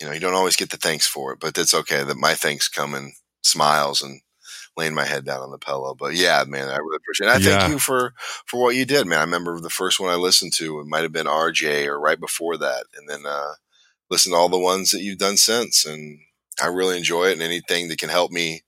you 0.00 0.06
know 0.06 0.12
you 0.12 0.20
don't 0.20 0.34
always 0.34 0.56
get 0.56 0.70
the 0.70 0.76
thanks 0.76 1.06
for 1.06 1.32
it, 1.32 1.40
but 1.40 1.54
that's 1.54 1.74
okay. 1.74 2.04
That 2.04 2.16
my 2.16 2.34
thanks 2.34 2.68
come 2.68 2.94
in 2.94 3.12
smiles 3.42 4.02
and 4.02 4.20
laying 4.76 4.94
my 4.94 5.04
head 5.06 5.24
down 5.24 5.40
on 5.40 5.50
the 5.50 5.58
pillow. 5.58 5.94
But 5.94 6.14
yeah, 6.14 6.44
man, 6.46 6.68
I 6.68 6.76
really 6.76 6.96
appreciate 6.96 7.28
it. 7.28 7.32
I 7.34 7.38
Yeah. 7.38 7.56
thank 7.56 7.66
you 7.66 7.78
for 7.78 8.12
for 8.46 8.60
what 8.62 8.76
you 8.76 8.84
did, 8.84 9.06
man. 9.06 9.18
I 9.18 9.22
remember 9.24 9.58
the 9.60 9.70
first 9.70 9.98
one 9.98 10.10
I 10.10 10.16
listened 10.16 10.52
to. 10.54 10.80
It 10.80 10.86
might 10.86 11.02
have 11.04 11.12
been 11.12 11.26
RJ 11.26 11.86
or 11.86 11.98
right 11.98 12.20
before 12.20 12.56
that, 12.58 12.84
and 12.96 13.08
then 13.08 13.24
uh 13.26 13.54
listen 14.14 14.32
to 14.32 14.38
all 14.38 14.48
the 14.48 14.58
ones 14.58 14.90
that 14.92 15.02
you've 15.02 15.18
done 15.18 15.36
since, 15.36 15.84
and 15.84 16.20
I 16.62 16.68
really 16.68 16.96
enjoy 16.96 17.26
it. 17.26 17.32
And 17.34 17.42
anything 17.42 17.88
that 17.88 17.98
can 17.98 18.10
help 18.10 18.30
me 18.30 18.62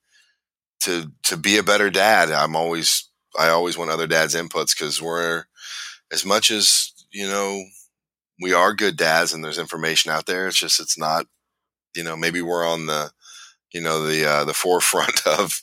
to 0.80 1.12
to 1.24 1.36
be 1.36 1.56
a 1.58 1.62
better 1.62 1.90
dad, 1.90 2.30
I'm 2.30 2.56
always 2.56 3.08
I 3.38 3.48
always 3.48 3.78
want 3.78 3.90
other 3.92 4.06
dads' 4.08 4.34
inputs 4.34 4.76
because 4.76 5.00
we're 5.00 5.44
as 6.12 6.24
much 6.24 6.50
as 6.50 6.92
you 7.12 7.28
know 7.28 7.62
we 8.42 8.52
are 8.52 8.74
good 8.74 8.96
dads 8.96 9.32
and 9.32 9.44
there's 9.44 9.58
information 9.58 10.10
out 10.12 10.26
there. 10.26 10.48
It's 10.48 10.58
just 10.58 10.80
it's 10.80 10.98
not 10.98 11.26
you 11.94 12.04
know 12.04 12.16
maybe 12.16 12.42
we're 12.42 12.66
on 12.66 12.86
the 12.86 13.10
you 13.72 13.80
know 13.80 14.06
the 14.06 14.26
uh, 14.28 14.44
the 14.44 14.54
forefront 14.64 15.26
of 15.26 15.62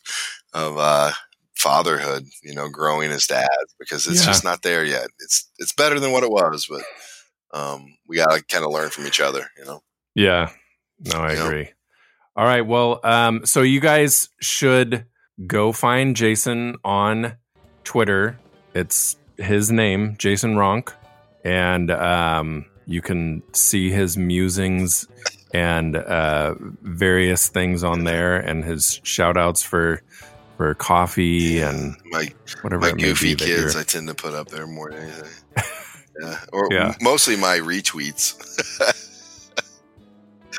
of 0.54 0.78
uh, 0.78 1.12
fatherhood. 1.56 2.26
You 2.44 2.56
know, 2.56 2.70
growing 2.70 3.12
as 3.12 3.28
dads 3.28 3.76
because 3.80 4.08
it's 4.08 4.22
Yeah. 4.22 4.28
just 4.28 4.44
not 4.46 4.62
there 4.64 4.86
yet. 4.86 5.08
It's 5.20 5.50
it's 5.60 5.74
better 5.74 6.00
than 6.00 6.12
what 6.14 6.24
it 6.24 6.32
was, 6.32 6.68
but 6.70 6.84
um, 7.54 7.96
we 8.08 8.18
got 8.18 8.32
to 8.32 8.44
kind 8.44 8.66
of 8.66 8.72
learn 8.72 8.90
from 8.90 9.08
each 9.08 9.22
other. 9.22 9.48
You 9.58 9.66
know. 9.66 9.84
Yeah. 10.16 10.50
No, 11.00 11.20
I 11.20 11.34
Yeah. 11.34 11.46
agree. 11.46 11.70
All 12.36 12.46
right. 12.46 12.66
Well, 12.66 13.00
um, 13.04 13.46
so 13.46 13.62
you 13.62 13.80
guys 13.80 14.30
should 14.42 15.06
go 15.48 15.72
find 15.72 16.16
Jason 16.16 16.76
on 16.84 17.38
Twitter. 17.84 18.40
It's 18.74 19.16
his 19.38 19.72
name, 19.72 20.16
Jason 20.18 20.56
Ronk. 20.56 20.94
And 21.46 21.92
um, 21.92 22.66
you 22.88 23.02
can 23.02 23.44
see 23.54 23.92
his 23.92 24.18
musings 24.18 25.08
and 25.54 25.96
uh, 25.96 26.56
various 26.82 27.50
things 27.50 27.84
on 27.84 28.04
there 28.06 28.38
and 28.38 28.64
his 28.64 29.00
shout 29.04 29.38
outs 29.38 29.62
for 29.62 30.02
for 30.58 30.74
coffee 30.76 31.60
and 31.60 31.96
my 32.06 32.32
whatever 32.62 32.82
my 32.82 32.92
goofy 32.92 33.36
kids 33.36 33.76
I 33.76 33.84
tend 33.84 34.08
to 34.08 34.14
put 34.16 34.34
up 34.34 34.48
there 34.50 34.66
more 34.68 34.92
than 34.92 35.02
anything. 35.02 35.32
yeah, 36.22 36.40
or 36.52 36.68
Yeah. 36.72 36.94
mostly 37.02 37.36
my 37.36 37.58
retweets. 37.60 38.36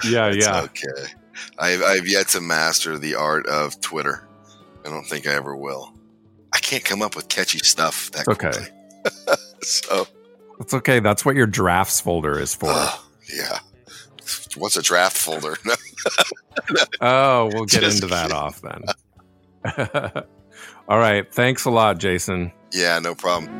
Yeah, 0.05 0.27
It's 0.27 0.45
yeah. 0.45 0.63
okay. 0.63 1.13
I've 1.59 1.83
I've 1.83 2.07
yet 2.09 2.29
to 2.29 2.41
master 2.41 2.99
the 2.99 3.15
art 3.15 3.47
of 3.47 3.81
Twitter. 3.81 4.27
I 4.85 4.91
don't 4.91 5.05
think 5.07 5.27
I 5.27 5.33
ever 5.35 5.57
will. 5.57 5.95
I 6.53 6.59
can't 6.59 6.85
come 6.85 7.01
up 7.01 7.17
with 7.17 7.29
catchy 7.29 7.59
stuff 7.61 8.11
that 8.11 8.29
okay. 8.29 8.51
quickly. 8.51 9.37
so 9.63 10.07
It's 10.61 10.75
okay. 10.75 11.01
That's 11.01 11.25
what 11.25 11.37
your 11.37 11.47
drafts 11.47 12.01
folder 12.01 12.39
is 12.39 12.55
for. 12.55 12.69
uh, 12.71 12.91
yeah. 13.33 13.61
What's 14.57 14.77
a 14.77 14.83
draft 14.83 15.17
folder? 15.17 15.57
Oh, 17.01 17.51
we'll 17.53 17.65
get 17.65 17.81
Just 17.81 17.97
into 18.03 18.15
that 18.15 18.31
kidding. 18.31 18.37
off 18.37 18.61
then. 18.63 20.25
All 20.89 20.99
right. 20.99 21.33
Thanks 21.35 21.65
a 21.65 21.71
lot, 21.71 21.99
Jason. 21.99 22.53
yeah, 22.73 22.99
no 23.01 23.15
problem. 23.15 23.51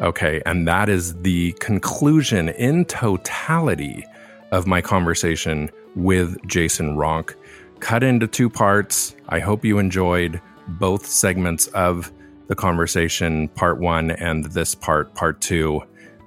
Okay. 0.00 0.42
And 0.46 0.66
that 0.66 0.88
is 0.88 1.14
the 1.20 1.52
conclusion 1.60 2.48
in 2.50 2.84
totality 2.86 4.04
of 4.50 4.66
my 4.66 4.80
conversation 4.80 5.70
with 5.94 6.36
Jason 6.46 6.96
Ronk. 6.96 7.34
Cut 7.80 8.02
into 8.02 8.26
two 8.26 8.50
parts. 8.50 9.14
I 9.28 9.40
hope 9.40 9.64
you 9.64 9.78
enjoyed 9.78 10.40
both 10.68 11.06
segments 11.06 11.66
of 11.68 12.12
the 12.48 12.54
conversation, 12.54 13.48
part 13.48 13.78
one 13.78 14.10
and 14.10 14.44
this 14.46 14.74
part, 14.74 15.14
part 15.14 15.40
two. 15.40 15.82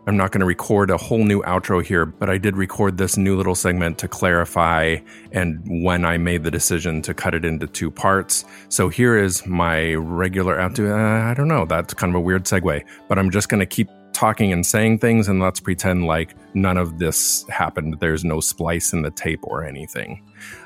I'm 0.05 0.17
not 0.17 0.31
going 0.31 0.41
to 0.41 0.45
record 0.45 0.89
a 0.89 0.97
whole 0.97 1.23
new 1.23 1.41
outro 1.43 1.83
here, 1.83 2.05
but 2.05 2.29
I 2.29 2.37
did 2.37 2.57
record 2.57 2.97
this 2.97 3.15
new 3.15 3.37
little 3.37 3.55
segment 3.55 3.97
to 3.99 4.07
clarify 4.09 4.97
and 5.31 5.61
when 5.65 6.03
I 6.03 6.17
made 6.17 6.43
the 6.43 6.51
decision 6.51 7.01
to 7.03 7.13
cut 7.13 7.33
it 7.33 7.45
into 7.45 7.67
two 7.67 7.89
parts. 7.89 8.43
So 8.67 8.89
here 8.89 9.17
is 9.17 9.45
my 9.45 9.93
regular 9.93 10.57
outro. 10.57 10.91
Uh, 10.91 11.29
I 11.29 11.33
don't 11.33 11.47
know. 11.47 11.65
That's 11.65 11.93
kind 11.93 12.11
of 12.11 12.15
a 12.15 12.19
weird 12.19 12.43
segue, 12.43 12.83
but 13.07 13.17
I'm 13.17 13.31
just 13.31 13.47
going 13.47 13.61
to 13.61 13.65
keep 13.65 13.89
talking 14.11 14.51
and 14.51 14.65
saying 14.65 14.99
things 14.99 15.27
and 15.27 15.39
let's 15.39 15.59
pretend 15.59 16.05
like 16.05 16.35
none 16.53 16.77
of 16.77 16.99
this 16.99 17.45
happened. 17.49 17.97
There's 17.99 18.25
no 18.25 18.41
splice 18.41 18.91
in 18.91 19.03
the 19.03 19.11
tape 19.11 19.39
or 19.43 19.65
anything. 19.65 20.21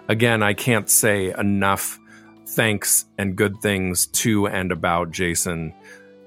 Again, 0.08 0.42
I 0.42 0.54
can't 0.54 0.90
say 0.90 1.34
enough 1.38 2.00
thanks 2.48 3.06
and 3.18 3.36
good 3.36 3.62
things 3.62 4.08
to 4.08 4.48
and 4.48 4.72
about 4.72 5.12
Jason. 5.12 5.74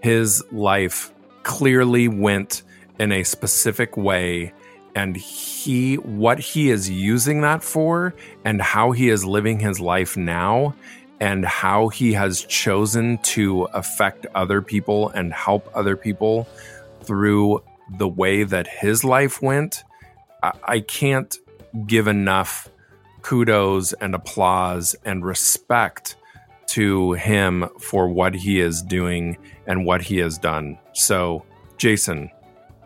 His 0.00 0.42
life 0.52 1.12
clearly 1.42 2.06
went 2.08 2.62
in 3.00 3.10
a 3.10 3.24
specific 3.24 3.96
way 3.96 4.52
and 4.94 5.16
he 5.16 5.94
what 5.96 6.38
he 6.38 6.70
is 6.70 6.90
using 6.90 7.40
that 7.40 7.64
for 7.64 8.14
and 8.44 8.60
how 8.60 8.92
he 8.92 9.08
is 9.08 9.24
living 9.24 9.58
his 9.58 9.80
life 9.80 10.16
now 10.16 10.74
and 11.18 11.44
how 11.44 11.88
he 11.88 12.12
has 12.12 12.44
chosen 12.44 13.16
to 13.18 13.64
affect 13.72 14.26
other 14.34 14.60
people 14.60 15.08
and 15.10 15.32
help 15.32 15.68
other 15.74 15.96
people 15.96 16.46
through 17.02 17.62
the 17.96 18.08
way 18.08 18.42
that 18.42 18.66
his 18.66 19.02
life 19.02 19.40
went 19.40 19.82
I, 20.42 20.52
I 20.64 20.80
can't 20.80 21.34
give 21.86 22.06
enough 22.06 22.68
kudos 23.22 23.94
and 23.94 24.14
applause 24.14 24.94
and 25.06 25.24
respect 25.24 26.16
to 26.68 27.12
him 27.12 27.68
for 27.80 28.08
what 28.08 28.34
he 28.34 28.60
is 28.60 28.82
doing 28.82 29.36
and 29.66 29.84
what 29.84 30.02
he 30.02 30.18
has 30.18 30.38
done. 30.38 30.78
So, 30.92 31.44
Jason, 31.78 32.30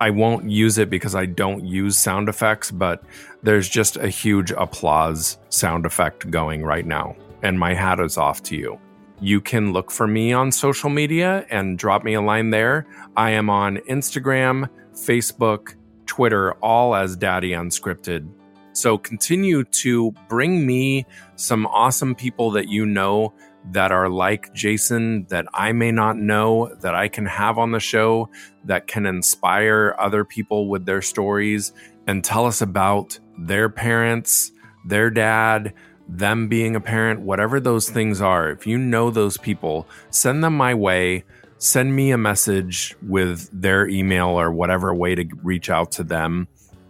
I 0.01 0.11
won't 0.11 0.51
use 0.51 0.79
it 0.79 0.91
because 0.91 1.15
I 1.15 1.27
don't 1.27 1.65
use 1.65 1.97
sound 1.97 2.29
effects, 2.29 2.71
but 2.71 3.03
there's 3.43 3.69
just 3.69 3.97
a 3.97 4.09
huge 4.09 4.51
applause 4.51 5.39
sound 5.49 5.87
effect 5.87 6.31
going 6.31 6.65
right 6.65 6.87
now. 6.87 7.17
And 7.43 7.59
my 7.59 7.75
hat 7.75 8.01
is 8.01 8.19
off 8.19 8.43
to 8.45 8.57
you. 8.57 8.79
You 9.21 9.41
can 9.41 9.73
look 9.73 9.91
for 9.91 10.07
me 10.07 10.33
on 10.33 10.51
social 10.51 10.91
media 10.91 11.47
and 11.51 11.79
drop 11.79 12.05
me 12.05 12.15
a 12.15 12.21
line 12.21 12.51
there. 12.51 12.87
I 13.17 13.31
am 13.31 13.49
on 13.49 13.77
Instagram, 13.89 14.69
Facebook, 14.93 15.77
Twitter, 16.07 16.53
all 16.55 16.95
as 16.95 17.17
Daddy 17.17 17.51
Unscripted. 17.51 18.29
So 18.73 18.99
continue 18.99 19.63
to 19.65 20.11
bring 20.29 20.67
me 20.67 21.07
some 21.37 21.67
awesome 21.67 22.15
people 22.17 22.51
that 22.53 22.69
you 22.69 22.85
know 22.85 23.33
that 23.73 23.93
are 23.93 24.09
like 24.09 24.53
Jason 24.53 25.27
that 25.31 25.47
I 25.55 25.73
may 25.73 25.91
not 25.91 26.17
know 26.17 26.75
that 26.81 26.95
I 26.95 27.09
can 27.09 27.27
have 27.27 27.59
on 27.59 27.73
the 27.73 27.81
show 27.81 28.29
that 28.65 28.87
can 28.87 29.07
inspire 29.07 29.97
other 29.99 30.25
people 30.25 30.69
with 30.69 30.85
their 30.85 31.03
stories 31.03 31.73
and 32.07 32.23
tell 32.23 32.47
us 32.47 32.61
about 32.61 33.19
their 33.39 33.69
parents, 33.69 34.53
their 34.87 35.11
dad, 35.11 35.73
them 36.09 36.49
being 36.49 36.77
a 36.77 36.81
parent, 36.81 37.21
whatever 37.21 37.59
those 37.61 37.89
things 37.89 38.21
are. 38.21 38.51
If 38.51 38.67
you 38.67 38.77
know 38.77 39.11
those 39.11 39.39
people, 39.39 39.89
send 40.11 40.45
them 40.45 40.57
my 40.57 40.75
way. 40.75 41.25
Send 41.59 41.97
me 41.97 42.11
a 42.11 42.19
message 42.19 42.95
with 43.01 43.49
their 43.53 43.89
email 43.89 44.29
or 44.29 44.53
whatever 44.53 44.95
way 44.95 45.15
to 45.15 45.25
reach 45.43 45.71
out 45.71 45.93
to 45.93 46.05
them. 46.05 46.49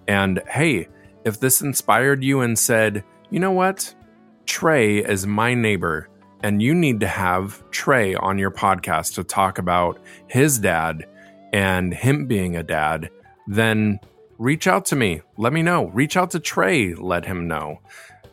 And 0.09 0.43
hey, 0.49 0.89
if 1.25 1.39
this 1.39 1.63
inspired 1.63 2.25
you 2.25 2.41
and 2.41 2.59
said, 2.59 3.05
you 3.31 3.39
know 3.39 3.53
what? 3.53 3.95
Trey 4.47 4.99
is 4.99 5.27
my 5.27 5.55
neighbor 5.55 6.09
and 6.45 6.61
you 6.61 6.75
need 6.75 7.01
to 7.01 7.07
have 7.07 7.65
Trey 7.71 8.15
on 8.15 8.37
your 8.37 8.51
podcast 8.51 9.15
to 9.15 9.25
talk 9.25 9.57
about 9.57 9.99
his 10.27 10.59
dad 10.59 11.07
and 11.55 11.95
him 11.95 12.27
being 12.27 12.55
a 12.55 12.63
dad, 12.63 13.09
then 13.47 13.99
reach 14.37 14.67
out 14.67 14.85
to 14.87 14.97
me. 14.97 15.23
Let 15.39 15.55
me 15.55 15.63
know. 15.63 15.87
Reach 15.87 16.19
out 16.19 16.33
to 16.33 16.39
Trey, 16.39 16.95
let 16.95 17.25
him 17.25 17.49
know. 17.49 17.81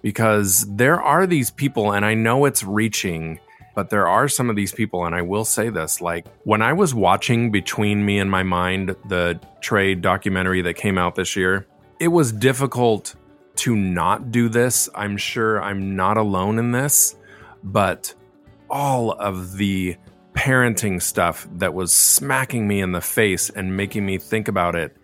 Because 0.01 0.65
there 0.75 1.01
are 1.01 1.25
these 1.25 1.51
people, 1.51 1.93
and 1.93 2.03
I 2.03 2.13
know 2.13 2.43
it's 2.43 2.65
reaching, 2.65 3.39
but 3.75 3.89
there 3.89 4.09
are 4.09 4.27
some 4.27 4.49
of 4.49 4.57
these 4.57 4.73
people, 4.73 5.05
and 5.05 5.15
I 5.15 5.21
will 5.21 5.45
say 5.45 5.69
this 5.69 6.01
like 6.01 6.27
when 6.43 6.61
I 6.61 6.73
was 6.73 6.93
watching 6.93 7.49
Between 7.49 8.05
Me 8.05 8.19
and 8.19 8.29
My 8.29 8.43
Mind, 8.43 8.93
the 9.07 9.39
Trey 9.61 9.95
documentary 9.95 10.61
that 10.63 10.73
came 10.73 10.97
out 10.97 11.15
this 11.15 11.37
year, 11.37 11.65
it 11.97 12.09
was 12.09 12.33
difficult 12.33 13.15
to 13.55 13.73
not 13.73 14.31
do 14.31 14.49
this. 14.49 14.89
I'm 14.95 15.15
sure 15.15 15.63
I'm 15.63 15.95
not 15.95 16.17
alone 16.17 16.59
in 16.59 16.73
this 16.73 17.15
but 17.63 18.13
all 18.69 19.11
of 19.11 19.57
the 19.57 19.95
parenting 20.33 21.01
stuff 21.01 21.47
that 21.57 21.73
was 21.73 21.91
smacking 21.91 22.67
me 22.67 22.79
in 22.79 22.93
the 22.93 23.01
face 23.01 23.49
and 23.49 23.75
making 23.75 24.05
me 24.05 24.17
think 24.17 24.47
about 24.47 24.75
it. 24.75 24.95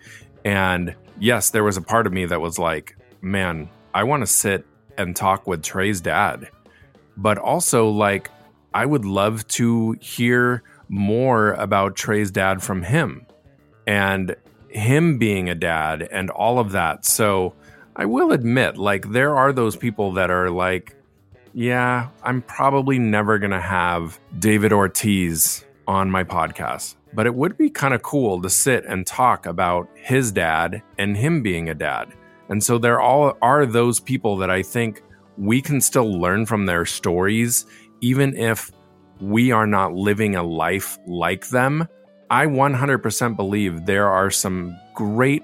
And 0.46 0.96
yes, 1.20 1.50
there 1.50 1.64
was 1.64 1.78
a 1.78 1.82
part 1.82 2.08
of 2.08 2.14
me 2.14 2.26
that 2.26 2.40
was 2.40 2.58
like, 2.58 2.96
man, 3.22 3.70
I 3.94 4.04
want 4.04 4.22
to 4.22 4.28
sit 4.28 4.66
and 4.98 5.16
talk 5.16 5.46
with 5.48 5.64
Trey's 5.64 6.02
dad. 6.02 6.50
But 7.18 7.38
also, 7.38 7.90
like, 7.90 8.32
I 8.74 8.86
would 8.86 9.06
love 9.06 9.48
to 9.50 9.98
hear 10.00 10.64
more 10.88 11.54
about 11.54 11.96
Trey's 11.96 12.32
dad 12.32 12.64
from 12.64 12.84
him 12.84 13.26
and 13.86 14.36
him 14.70 15.18
being 15.18 15.50
a 15.50 15.56
dad 15.56 16.08
and 16.10 16.30
all 16.30 16.60
of 16.60 16.72
that. 16.72 17.06
So 17.06 17.54
I 17.96 18.06
will 18.06 18.32
admit, 18.32 18.78
like, 18.78 19.12
there 19.12 19.36
are 19.36 19.52
those 19.52 19.76
people 19.76 20.14
that 20.14 20.30
are 20.30 20.50
like, 20.50 20.96
yeah, 21.54 22.10
I'm 22.24 22.42
probably 22.42 23.00
never 23.00 23.40
going 23.40 23.52
to 23.52 23.62
have 23.62 24.20
David 24.40 24.74
Ortiz 24.74 25.66
on 25.88 26.12
my 26.12 26.24
podcast, 26.24 26.96
but 27.14 27.26
it 27.26 27.36
would 27.36 27.58
be 27.58 27.70
kind 27.70 27.94
of 27.94 28.02
cool 28.02 28.42
to 28.42 28.50
sit 28.50 28.86
and 28.86 29.06
talk 29.06 29.46
about 29.46 29.90
his 29.96 30.32
dad 30.32 30.82
and 30.98 31.16
him 31.16 31.42
being 31.42 31.70
a 31.70 31.76
dad. 31.76 32.14
And 32.50 32.64
so 32.64 32.78
there 32.78 33.00
all 33.00 33.38
are 33.42 33.66
those 33.66 34.00
people 34.00 34.38
that 34.38 34.50
I 34.50 34.62
think 34.62 35.02
we 35.38 35.62
can 35.62 35.82
still 35.82 36.20
learn 36.20 36.46
from 36.46 36.66
their 36.66 36.86
stories, 36.86 37.66
even 38.02 38.36
if 38.36 38.72
we 39.20 39.52
are 39.52 39.68
not 39.68 39.94
living 39.94 40.36
a 40.36 40.44
life 40.44 40.98
like 41.08 41.50
them. 41.50 41.88
I 42.30 42.46
100% 42.46 43.36
believe 43.36 43.86
there 43.86 44.10
are 44.10 44.30
some 44.30 44.78
great 44.96 45.44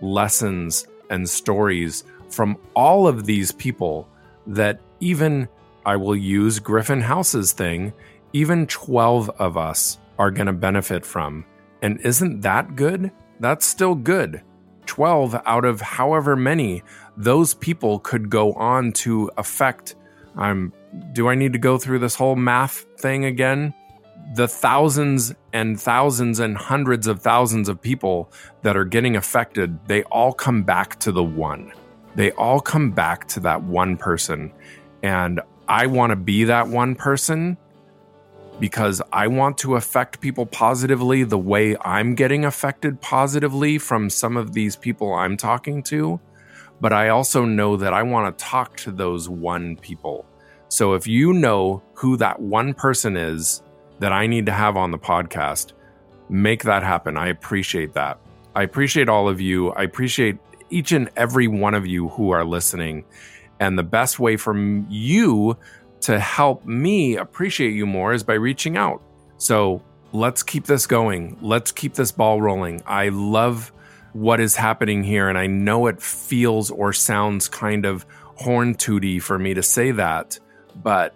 lessons 0.00 0.86
and 1.10 1.28
stories 1.28 2.04
from 2.28 2.56
all 2.74 3.06
of 3.06 3.26
these 3.26 3.52
people 3.52 4.08
that 4.46 4.80
even 5.04 5.48
I 5.84 5.96
will 5.96 6.16
use 6.16 6.58
Griffin 6.58 7.02
House's 7.02 7.52
thing, 7.52 7.92
even 8.32 8.66
12 8.66 9.28
of 9.38 9.56
us 9.58 9.98
are 10.18 10.30
going 10.30 10.46
to 10.46 10.52
benefit 10.52 11.04
from. 11.04 11.44
And 11.82 12.00
isn't 12.00 12.40
that 12.40 12.74
good? 12.74 13.12
That's 13.38 13.66
still 13.66 13.94
good. 13.94 14.42
12 14.86 15.36
out 15.46 15.64
of 15.64 15.80
however 15.80 16.36
many 16.36 16.82
those 17.16 17.54
people 17.54 17.98
could 18.00 18.28
go 18.28 18.52
on 18.54 18.92
to 18.92 19.30
affect 19.36 19.94
I'm 20.36 20.72
do 21.12 21.28
I 21.28 21.34
need 21.34 21.52
to 21.52 21.58
go 21.58 21.78
through 21.78 22.00
this 22.00 22.14
whole 22.14 22.36
math 22.36 22.86
thing 22.98 23.24
again? 23.24 23.74
The 24.34 24.48
thousands 24.48 25.34
and 25.52 25.80
thousands 25.80 26.40
and 26.40 26.56
hundreds 26.56 27.06
of 27.06 27.20
thousands 27.20 27.68
of 27.68 27.80
people 27.80 28.32
that 28.62 28.76
are 28.76 28.84
getting 28.84 29.16
affected, 29.16 29.78
they 29.86 30.02
all 30.04 30.32
come 30.32 30.62
back 30.62 30.98
to 31.00 31.12
the 31.12 31.22
one. 31.22 31.72
They 32.14 32.30
all 32.32 32.60
come 32.60 32.90
back 32.90 33.26
to 33.28 33.40
that 33.40 33.62
one 33.62 33.96
person. 33.96 34.52
And 35.04 35.42
I 35.68 35.84
want 35.84 36.12
to 36.12 36.16
be 36.16 36.44
that 36.44 36.68
one 36.68 36.94
person 36.94 37.58
because 38.58 39.02
I 39.12 39.26
want 39.26 39.58
to 39.58 39.74
affect 39.76 40.22
people 40.22 40.46
positively 40.46 41.24
the 41.24 41.36
way 41.36 41.76
I'm 41.82 42.14
getting 42.14 42.46
affected 42.46 43.02
positively 43.02 43.76
from 43.76 44.08
some 44.08 44.38
of 44.38 44.54
these 44.54 44.76
people 44.76 45.12
I'm 45.12 45.36
talking 45.36 45.82
to. 45.84 46.18
But 46.80 46.94
I 46.94 47.10
also 47.10 47.44
know 47.44 47.76
that 47.76 47.92
I 47.92 48.02
want 48.02 48.38
to 48.38 48.44
talk 48.44 48.78
to 48.78 48.90
those 48.90 49.28
one 49.28 49.76
people. 49.76 50.24
So 50.68 50.94
if 50.94 51.06
you 51.06 51.34
know 51.34 51.82
who 51.92 52.16
that 52.16 52.40
one 52.40 52.72
person 52.72 53.14
is 53.14 53.62
that 53.98 54.12
I 54.12 54.26
need 54.26 54.46
to 54.46 54.52
have 54.52 54.78
on 54.78 54.90
the 54.90 54.98
podcast, 54.98 55.74
make 56.30 56.62
that 56.62 56.82
happen. 56.82 57.18
I 57.18 57.28
appreciate 57.28 57.92
that. 57.92 58.18
I 58.54 58.62
appreciate 58.62 59.10
all 59.10 59.28
of 59.28 59.38
you. 59.38 59.68
I 59.72 59.82
appreciate 59.82 60.38
each 60.70 60.92
and 60.92 61.10
every 61.14 61.46
one 61.46 61.74
of 61.74 61.86
you 61.86 62.08
who 62.08 62.30
are 62.30 62.44
listening. 62.44 63.04
And 63.60 63.78
the 63.78 63.82
best 63.82 64.18
way 64.18 64.36
for 64.36 64.56
you 64.56 65.56
to 66.02 66.18
help 66.18 66.64
me 66.66 67.16
appreciate 67.16 67.72
you 67.72 67.86
more 67.86 68.12
is 68.12 68.22
by 68.22 68.34
reaching 68.34 68.76
out. 68.76 69.00
So 69.38 69.82
let's 70.12 70.42
keep 70.42 70.66
this 70.66 70.86
going. 70.86 71.38
Let's 71.40 71.72
keep 71.72 71.94
this 71.94 72.12
ball 72.12 72.40
rolling. 72.40 72.82
I 72.86 73.08
love 73.08 73.72
what 74.12 74.40
is 74.40 74.54
happening 74.54 75.02
here. 75.02 75.28
And 75.28 75.38
I 75.38 75.46
know 75.46 75.86
it 75.86 76.00
feels 76.00 76.70
or 76.70 76.92
sounds 76.92 77.48
kind 77.48 77.84
of 77.84 78.06
horn 78.36 78.74
tooty 78.74 79.18
for 79.18 79.38
me 79.38 79.54
to 79.54 79.62
say 79.62 79.92
that, 79.92 80.38
but 80.82 81.14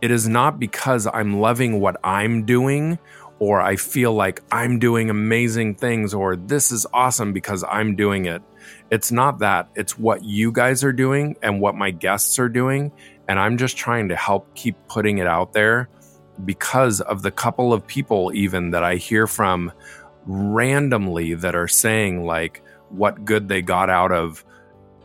it 0.00 0.10
is 0.10 0.28
not 0.28 0.58
because 0.58 1.06
I'm 1.06 1.40
loving 1.40 1.80
what 1.80 1.96
I'm 2.02 2.44
doing 2.44 2.98
or 3.40 3.60
I 3.60 3.76
feel 3.76 4.12
like 4.12 4.42
I'm 4.52 4.78
doing 4.78 5.08
amazing 5.08 5.74
things 5.76 6.12
or 6.12 6.36
this 6.36 6.70
is 6.70 6.86
awesome 6.92 7.32
because 7.32 7.64
I'm 7.66 7.96
doing 7.96 8.26
it. 8.26 8.42
It's 8.90 9.10
not 9.10 9.38
that. 9.38 9.68
It's 9.74 9.98
what 9.98 10.22
you 10.22 10.52
guys 10.52 10.84
are 10.84 10.92
doing 10.92 11.36
and 11.42 11.58
what 11.58 11.74
my 11.74 11.90
guests 11.90 12.38
are 12.38 12.50
doing. 12.50 12.92
And 13.28 13.40
I'm 13.40 13.56
just 13.56 13.78
trying 13.78 14.10
to 14.10 14.16
help 14.16 14.54
keep 14.54 14.76
putting 14.88 15.18
it 15.18 15.26
out 15.26 15.54
there 15.54 15.88
because 16.44 17.00
of 17.00 17.22
the 17.22 17.30
couple 17.30 17.72
of 17.72 17.86
people, 17.86 18.30
even 18.34 18.70
that 18.70 18.84
I 18.84 18.96
hear 18.96 19.26
from 19.26 19.72
randomly 20.26 21.34
that 21.34 21.54
are 21.54 21.68
saying, 21.68 22.24
like, 22.26 22.62
what 22.90 23.24
good 23.24 23.48
they 23.48 23.62
got 23.62 23.88
out 23.88 24.12
of 24.12 24.44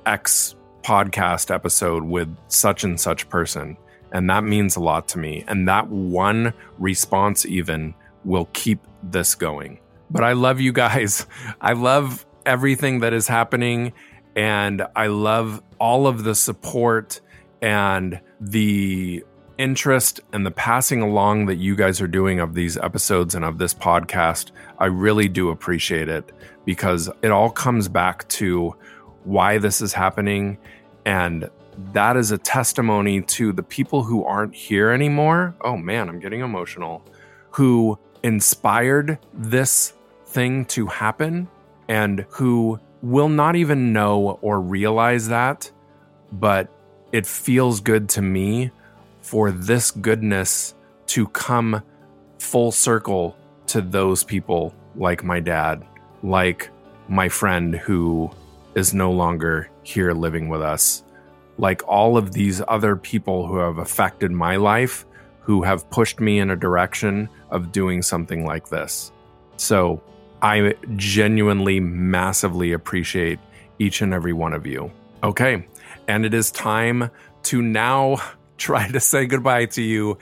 X 0.05 0.55
podcast 0.83 1.53
episode 1.53 2.03
with 2.03 2.35
such 2.49 2.83
and 2.83 2.99
such 2.99 3.29
person. 3.29 3.77
And 4.11 4.29
that 4.29 4.43
means 4.43 4.75
a 4.75 4.81
lot 4.81 5.07
to 5.09 5.19
me. 5.19 5.45
And 5.47 5.67
that 5.67 5.87
one 5.87 6.53
response, 6.77 7.45
even, 7.45 7.93
will 8.25 8.49
keep 8.53 8.79
this 9.03 9.35
going. 9.35 9.79
But 10.09 10.23
I 10.23 10.33
love 10.33 10.59
you 10.59 10.73
guys. 10.73 11.25
I 11.61 11.73
love 11.73 12.25
everything 12.45 12.99
that 12.99 13.13
is 13.13 13.27
happening. 13.27 13.93
And 14.35 14.85
I 14.95 15.07
love 15.07 15.61
all 15.79 16.07
of 16.07 16.23
the 16.23 16.35
support 16.35 17.21
and 17.61 18.19
the 18.41 19.23
interest 19.57 20.19
and 20.33 20.45
the 20.45 20.51
passing 20.51 21.01
along 21.01 21.45
that 21.45 21.55
you 21.55 21.75
guys 21.75 22.01
are 22.01 22.07
doing 22.07 22.39
of 22.39 22.53
these 22.53 22.77
episodes 22.77 23.35
and 23.35 23.45
of 23.45 23.57
this 23.57 23.73
podcast. 23.73 24.51
I 24.77 24.87
really 24.87 25.29
do 25.29 25.49
appreciate 25.49 26.09
it 26.09 26.31
because 26.65 27.09
it 27.21 27.31
all 27.31 27.49
comes 27.49 27.87
back 27.87 28.27
to 28.29 28.75
why 29.23 29.57
this 29.57 29.81
is 29.81 29.93
happening. 29.93 30.57
And 31.05 31.49
that 31.93 32.17
is 32.17 32.31
a 32.31 32.37
testimony 32.37 33.21
to 33.21 33.51
the 33.53 33.63
people 33.63 34.03
who 34.03 34.23
aren't 34.23 34.55
here 34.55 34.91
anymore. 34.91 35.55
Oh 35.61 35.77
man, 35.77 36.09
I'm 36.09 36.19
getting 36.19 36.41
emotional. 36.41 37.05
Who 37.51 37.97
inspired 38.25 39.19
this 39.35 39.93
thing 40.25 40.65
to 40.65 40.87
happen 40.87 41.47
and 41.87 42.25
who 42.29 42.79
will 43.03 43.29
not 43.29 43.55
even 43.55 43.93
know 43.93 44.39
or 44.41 44.59
realize 44.59 45.27
that, 45.27 45.71
but 46.31 46.67
it 47.11 47.27
feels 47.27 47.79
good 47.81 48.09
to 48.09 48.23
me 48.23 48.71
for 49.21 49.51
this 49.51 49.91
goodness 49.91 50.73
to 51.05 51.27
come 51.27 51.83
full 52.39 52.71
circle 52.71 53.37
to 53.67 53.79
those 53.79 54.23
people 54.23 54.73
like 54.95 55.23
my 55.23 55.39
dad, 55.39 55.85
like 56.23 56.71
my 57.07 57.29
friend 57.29 57.75
who 57.75 58.31
is 58.73 58.91
no 58.91 59.11
longer 59.11 59.69
here 59.83 60.13
living 60.13 60.49
with 60.49 60.63
us, 60.63 61.03
like 61.59 61.87
all 61.87 62.17
of 62.17 62.33
these 62.33 62.59
other 62.67 62.95
people 62.95 63.45
who 63.45 63.57
have 63.57 63.77
affected 63.77 64.31
my 64.31 64.55
life, 64.55 65.05
who 65.45 65.61
have 65.61 65.87
pushed 65.91 66.19
me 66.19 66.39
in 66.39 66.49
a 66.49 66.55
direction 66.55 67.29
of 67.51 67.71
doing 67.71 68.01
something 68.01 68.45
like 68.45 68.69
this. 68.69 69.11
So 69.57 70.01
I 70.41 70.73
genuinely, 70.95 71.79
massively 71.79 72.71
appreciate 72.73 73.39
each 73.77 74.01
and 74.01 74.13
every 74.13 74.33
one 74.33 74.53
of 74.53 74.65
you. 74.65 74.91
Okay. 75.23 75.67
And 76.07 76.25
it 76.25 76.33
is 76.33 76.49
time 76.51 77.11
to 77.43 77.61
now 77.61 78.17
try 78.57 78.89
to 78.89 78.99
say 78.99 79.27
goodbye 79.27 79.65
to 79.65 79.81
you 79.81 80.17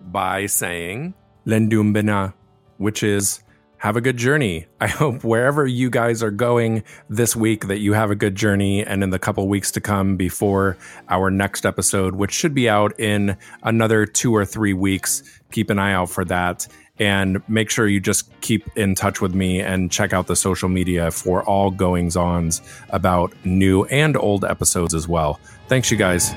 by 0.00 0.46
saying 0.46 1.14
Lendumbina, 1.44 2.34
which 2.76 3.02
is 3.02 3.42
have 3.78 3.96
a 3.96 4.00
good 4.00 4.16
journey. 4.16 4.66
I 4.80 4.88
hope 4.88 5.24
wherever 5.24 5.66
you 5.66 5.88
guys 5.88 6.22
are 6.22 6.30
going 6.30 6.82
this 7.08 7.34
week 7.34 7.68
that 7.68 7.78
you 7.78 7.92
have 7.92 8.10
a 8.10 8.16
good 8.16 8.34
journey 8.34 8.84
and 8.84 9.02
in 9.02 9.10
the 9.10 9.18
couple 9.18 9.48
weeks 9.48 9.70
to 9.72 9.80
come 9.80 10.16
before 10.16 10.76
our 11.08 11.30
next 11.30 11.64
episode, 11.64 12.16
which 12.16 12.32
should 12.32 12.54
be 12.54 12.68
out 12.68 12.98
in 12.98 13.36
another 13.62 14.04
two 14.04 14.34
or 14.34 14.44
three 14.44 14.74
weeks. 14.74 15.22
Keep 15.52 15.70
an 15.70 15.78
eye 15.78 15.92
out 15.92 16.10
for 16.10 16.24
that. 16.26 16.66
And 17.00 17.40
make 17.48 17.70
sure 17.70 17.86
you 17.86 18.00
just 18.00 18.28
keep 18.40 18.68
in 18.76 18.96
touch 18.96 19.20
with 19.20 19.32
me 19.32 19.60
and 19.60 19.90
check 19.90 20.12
out 20.12 20.26
the 20.26 20.34
social 20.34 20.68
media 20.68 21.12
for 21.12 21.44
all 21.44 21.70
goings 21.70 22.16
ons 22.16 22.60
about 22.90 23.32
new 23.44 23.84
and 23.84 24.16
old 24.16 24.44
episodes 24.44 24.94
as 24.94 25.06
well. 25.06 25.38
Thanks, 25.68 25.92
you 25.92 25.96
guys. 25.96 26.34